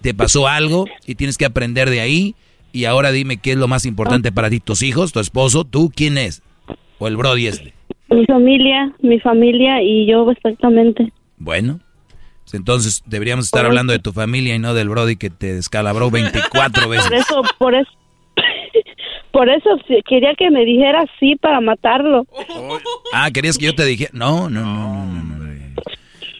te 0.00 0.14
pasó 0.14 0.48
algo 0.48 0.86
y 1.06 1.14
tienes 1.14 1.38
que 1.38 1.44
aprender 1.44 1.90
de 1.90 2.00
ahí. 2.00 2.34
Y 2.72 2.84
ahora 2.84 3.12
dime 3.12 3.38
qué 3.38 3.52
es 3.52 3.56
lo 3.56 3.68
más 3.68 3.86
importante 3.86 4.32
para 4.32 4.50
ti, 4.50 4.60
tus 4.60 4.82
hijos, 4.82 5.12
tu 5.12 5.20
esposo, 5.20 5.64
tú, 5.64 5.90
¿quién 5.94 6.18
es? 6.18 6.42
O 6.98 7.08
el 7.08 7.16
Brody 7.16 7.46
este. 7.46 7.74
Mi 8.10 8.24
familia, 8.26 8.92
mi 9.00 9.20
familia 9.20 9.82
y 9.82 10.06
yo 10.06 10.30
exactamente. 10.30 11.12
Bueno, 11.36 11.80
entonces 12.52 13.02
deberíamos 13.06 13.46
estar 13.46 13.66
hablando 13.66 13.92
de 13.92 13.98
tu 13.98 14.12
familia 14.12 14.54
y 14.54 14.58
no 14.58 14.74
del 14.74 14.88
Brody 14.88 15.16
que 15.16 15.30
te 15.30 15.54
descalabró 15.54 16.10
24 16.10 16.88
veces. 16.88 17.06
Por 17.08 17.14
eso, 17.14 17.42
por 17.58 17.74
eso, 17.74 17.90
por 19.32 19.48
eso 19.48 19.70
quería 20.06 20.34
que 20.34 20.50
me 20.50 20.64
dijera 20.64 21.04
sí 21.20 21.36
para 21.36 21.60
matarlo. 21.60 22.26
Ah, 23.12 23.30
querías 23.30 23.58
que 23.58 23.66
yo 23.66 23.74
te 23.74 23.84
dijera. 23.84 24.10
No, 24.12 24.48
no, 24.48 24.62
no, 24.62 25.06
no, 25.06 25.36
no. 25.36 25.37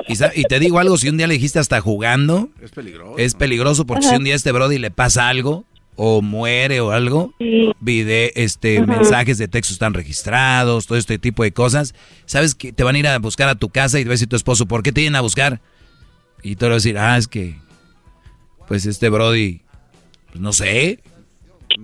Y, 0.08 0.44
te 0.44 0.58
digo 0.58 0.78
algo, 0.78 0.96
si 0.96 1.08
un 1.08 1.16
día 1.16 1.26
le 1.26 1.34
dijiste 1.34 1.58
hasta 1.58 1.80
jugando, 1.80 2.48
es 2.62 2.70
peligroso. 2.70 3.18
Es 3.18 3.34
peligroso 3.34 3.86
porque 3.86 4.06
si 4.06 4.14
un 4.14 4.24
día 4.24 4.32
a 4.32 4.36
este 4.36 4.52
Brody 4.52 4.78
le 4.78 4.90
pasa 4.90 5.28
algo, 5.28 5.64
o 6.00 6.22
muere 6.22 6.80
o 6.80 6.92
algo, 6.92 7.34
vide, 7.80 8.32
este, 8.40 8.80
mensajes 8.86 9.36
de 9.36 9.48
texto 9.48 9.72
están 9.72 9.94
registrados, 9.94 10.86
todo 10.86 10.96
este 10.96 11.18
tipo 11.18 11.42
de 11.42 11.52
cosas. 11.52 11.92
¿Sabes 12.24 12.54
que 12.54 12.72
te 12.72 12.84
van 12.84 12.94
a 12.94 12.98
ir 13.00 13.08
a 13.08 13.18
buscar 13.18 13.48
a 13.48 13.56
tu 13.56 13.68
casa 13.68 13.98
y 13.98 14.04
te 14.04 14.08
va 14.08 14.14
a 14.14 14.18
tu 14.18 14.36
esposo, 14.36 14.66
¿por 14.66 14.84
qué 14.84 14.92
te 14.92 15.00
vienen 15.00 15.16
a 15.16 15.22
buscar? 15.22 15.60
Y 16.44 16.54
tú 16.54 16.66
vas 16.66 16.70
a 16.70 16.74
decir, 16.76 16.98
ah, 16.98 17.18
es 17.18 17.26
que, 17.26 17.56
pues 18.68 18.86
este 18.86 19.08
Brody, 19.08 19.62
pues 20.28 20.40
no 20.40 20.52
sé, 20.52 21.00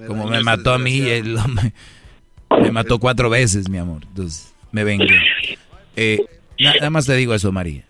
como 0.07 0.29
me 0.29 0.43
mató 0.45 0.73
a 0.73 0.79
mí, 0.79 1.01
él, 1.01 1.37
me, 2.63 2.71
mató 2.71 3.01
cuatro 3.01 3.29
veces, 3.29 3.69
mi 3.69 3.79
amor. 3.79 4.03
Entonces, 4.09 4.55
me 4.73 4.85
vengo. 4.85 5.05
Eh, 5.97 6.19
nada 6.59 6.91
más 6.91 7.07
te 7.07 7.15
digo 7.15 7.37
eso, 7.37 7.53
María. 7.53 7.85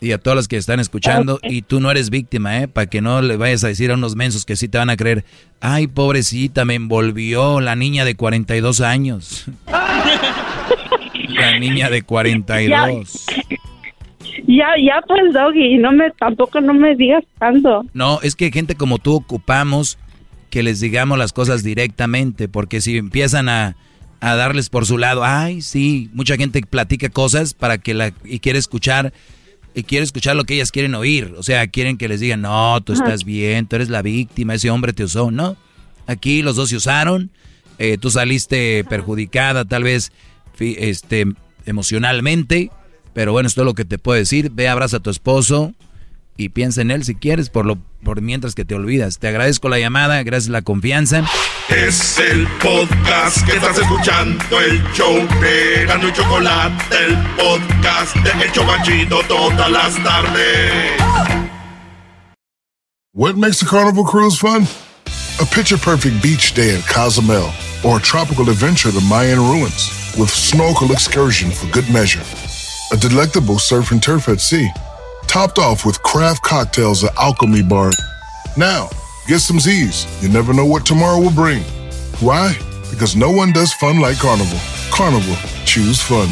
Y 0.00 0.12
a 0.12 0.18
todas 0.18 0.36
las 0.36 0.48
que 0.48 0.56
están 0.56 0.80
escuchando, 0.80 1.38
y 1.42 1.62
tú 1.62 1.80
no 1.80 1.90
eres 1.90 2.08
víctima, 2.10 2.58
¿eh? 2.60 2.68
Para 2.68 2.86
que 2.86 3.02
no 3.02 3.20
le 3.20 3.36
vayas 3.36 3.64
a 3.64 3.68
decir 3.68 3.90
a 3.90 3.94
unos 3.94 4.16
mensos 4.16 4.46
que 4.46 4.56
sí 4.56 4.68
te 4.68 4.78
van 4.78 4.88
a 4.88 4.96
creer, 4.96 5.24
ay, 5.60 5.88
pobrecita, 5.88 6.64
me 6.64 6.74
envolvió 6.74 7.60
la 7.60 7.76
niña 7.76 8.04
de 8.04 8.14
42 8.14 8.80
años. 8.80 9.46
la 11.28 11.58
niña 11.58 11.90
de 11.90 12.02
42. 12.02 13.26
Ya, 14.46 14.68
ya 14.82 15.02
pues, 15.06 15.32
Doggy, 15.32 15.78
no 15.78 15.92
me, 15.92 16.10
tampoco 16.12 16.60
no 16.60 16.72
me 16.74 16.96
digas 16.96 17.24
tanto. 17.38 17.84
No, 17.92 18.20
es 18.22 18.36
que 18.36 18.50
gente 18.50 18.74
como 18.74 18.98
tú 18.98 19.14
ocupamos 19.14 19.98
que 20.50 20.62
les 20.62 20.80
digamos 20.80 21.18
las 21.18 21.32
cosas 21.32 21.62
directamente, 21.62 22.48
porque 22.48 22.80
si 22.80 22.96
empiezan 22.98 23.48
a, 23.48 23.76
a 24.20 24.34
darles 24.34 24.68
por 24.68 24.86
su 24.86 24.98
lado, 24.98 25.24
ay, 25.24 25.62
sí, 25.62 26.10
mucha 26.12 26.36
gente 26.36 26.60
platica 26.62 27.08
cosas 27.08 27.54
para 27.54 27.78
que 27.78 27.94
la, 27.94 28.12
y 28.24 28.40
quiere 28.40 28.58
escuchar, 28.58 29.12
y 29.74 29.84
quiere 29.84 30.04
escuchar 30.04 30.36
lo 30.36 30.44
que 30.44 30.54
ellas 30.54 30.72
quieren 30.72 30.94
oír, 30.94 31.34
o 31.36 31.42
sea, 31.42 31.66
quieren 31.68 31.96
que 31.96 32.08
les 32.08 32.20
digan, 32.20 32.42
no, 32.42 32.80
tú 32.82 32.92
estás 32.92 33.24
bien, 33.24 33.66
tú 33.66 33.76
eres 33.76 33.88
la 33.88 34.02
víctima, 34.02 34.54
ese 34.54 34.70
hombre 34.70 34.92
te 34.92 35.04
usó, 35.04 35.30
no, 35.30 35.56
aquí 36.06 36.42
los 36.42 36.56
dos 36.56 36.70
se 36.70 36.76
usaron, 36.76 37.30
eh, 37.78 37.96
tú 37.98 38.10
saliste 38.10 38.84
perjudicada 38.84 39.64
tal 39.64 39.84
vez 39.84 40.12
este, 40.58 41.26
emocionalmente, 41.66 42.70
pero 43.14 43.32
bueno, 43.32 43.46
esto 43.46 43.62
es 43.62 43.64
lo 43.64 43.74
que 43.74 43.84
te 43.84 43.98
puedo 43.98 44.18
decir. 44.18 44.50
Ve, 44.52 44.68
abraza 44.68 44.98
a 44.98 45.00
tu 45.00 45.10
esposo 45.10 45.74
y 46.40 46.48
piensa 46.48 46.80
en 46.80 46.90
él 46.90 47.04
si 47.04 47.14
quieres, 47.14 47.50
por 47.50 47.66
lo 47.66 47.78
por 48.02 48.22
mientras 48.22 48.54
que 48.54 48.64
te 48.64 48.74
olvidas. 48.74 49.18
Te 49.18 49.28
agradezco 49.28 49.68
la 49.68 49.78
llamada, 49.78 50.22
gracias 50.22 50.48
la 50.48 50.62
confianza. 50.62 51.22
Es 51.68 52.18
el 52.18 52.46
podcast 52.62 53.44
que 53.44 53.56
estás 53.56 53.78
escuchando, 53.78 54.42
el 54.58 54.82
show 54.94 55.14
de 55.40 55.84
Gano 55.86 56.08
y 56.08 56.12
Chocolate, 56.12 56.82
el 57.06 57.16
podcast 57.36 58.16
de 58.16 58.44
El 58.44 58.52
Chocachito 58.52 59.20
todas 59.28 59.70
las 59.70 60.02
tardes. 60.02 60.92
What 63.12 63.34
makes 63.34 63.60
a 63.60 63.66
carnival 63.66 64.04
cruise 64.04 64.38
fun? 64.38 64.66
A 65.40 65.44
picture 65.54 65.76
perfect 65.76 66.22
beach 66.22 66.54
day 66.54 66.74
in 66.74 66.82
Cozumel 66.82 67.50
or 67.84 67.98
a 67.98 68.00
tropical 68.00 68.48
adventure 68.48 68.92
to 68.92 69.00
Mayan 69.02 69.38
ruins 69.38 69.90
with 70.16 70.30
snorkel 70.30 70.92
excursion 70.92 71.50
for 71.50 71.66
good 71.70 71.88
measure. 71.92 72.22
a 72.92 72.96
delectable 72.96 73.58
surf 73.58 73.92
and 73.92 74.02
turf 74.02 74.28
at 74.28 74.40
sea, 74.40 74.68
topped 75.30 75.60
off 75.60 75.86
with 75.86 76.02
craft 76.02 76.42
cocktails 76.42 77.04
at 77.04 77.16
Alchemy 77.16 77.62
Bar. 77.62 77.92
Now, 78.56 78.88
get 79.28 79.38
some 79.38 79.60
Z's. 79.60 80.04
You 80.20 80.28
never 80.28 80.52
know 80.52 80.66
what 80.66 80.84
tomorrow 80.84 81.20
will 81.20 81.30
bring. 81.30 81.62
Why? 82.18 82.52
Because 82.90 83.14
no 83.14 83.30
one 83.30 83.52
does 83.52 83.72
fun 83.74 84.00
like 84.00 84.18
Carnival. 84.18 84.58
Carnival, 84.90 85.36
choose 85.64 86.02
fun. 86.02 86.28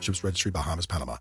Ships 0.00 0.24
Registry, 0.24 0.50
Bahamas, 0.50 0.86
Panama. 0.86 1.18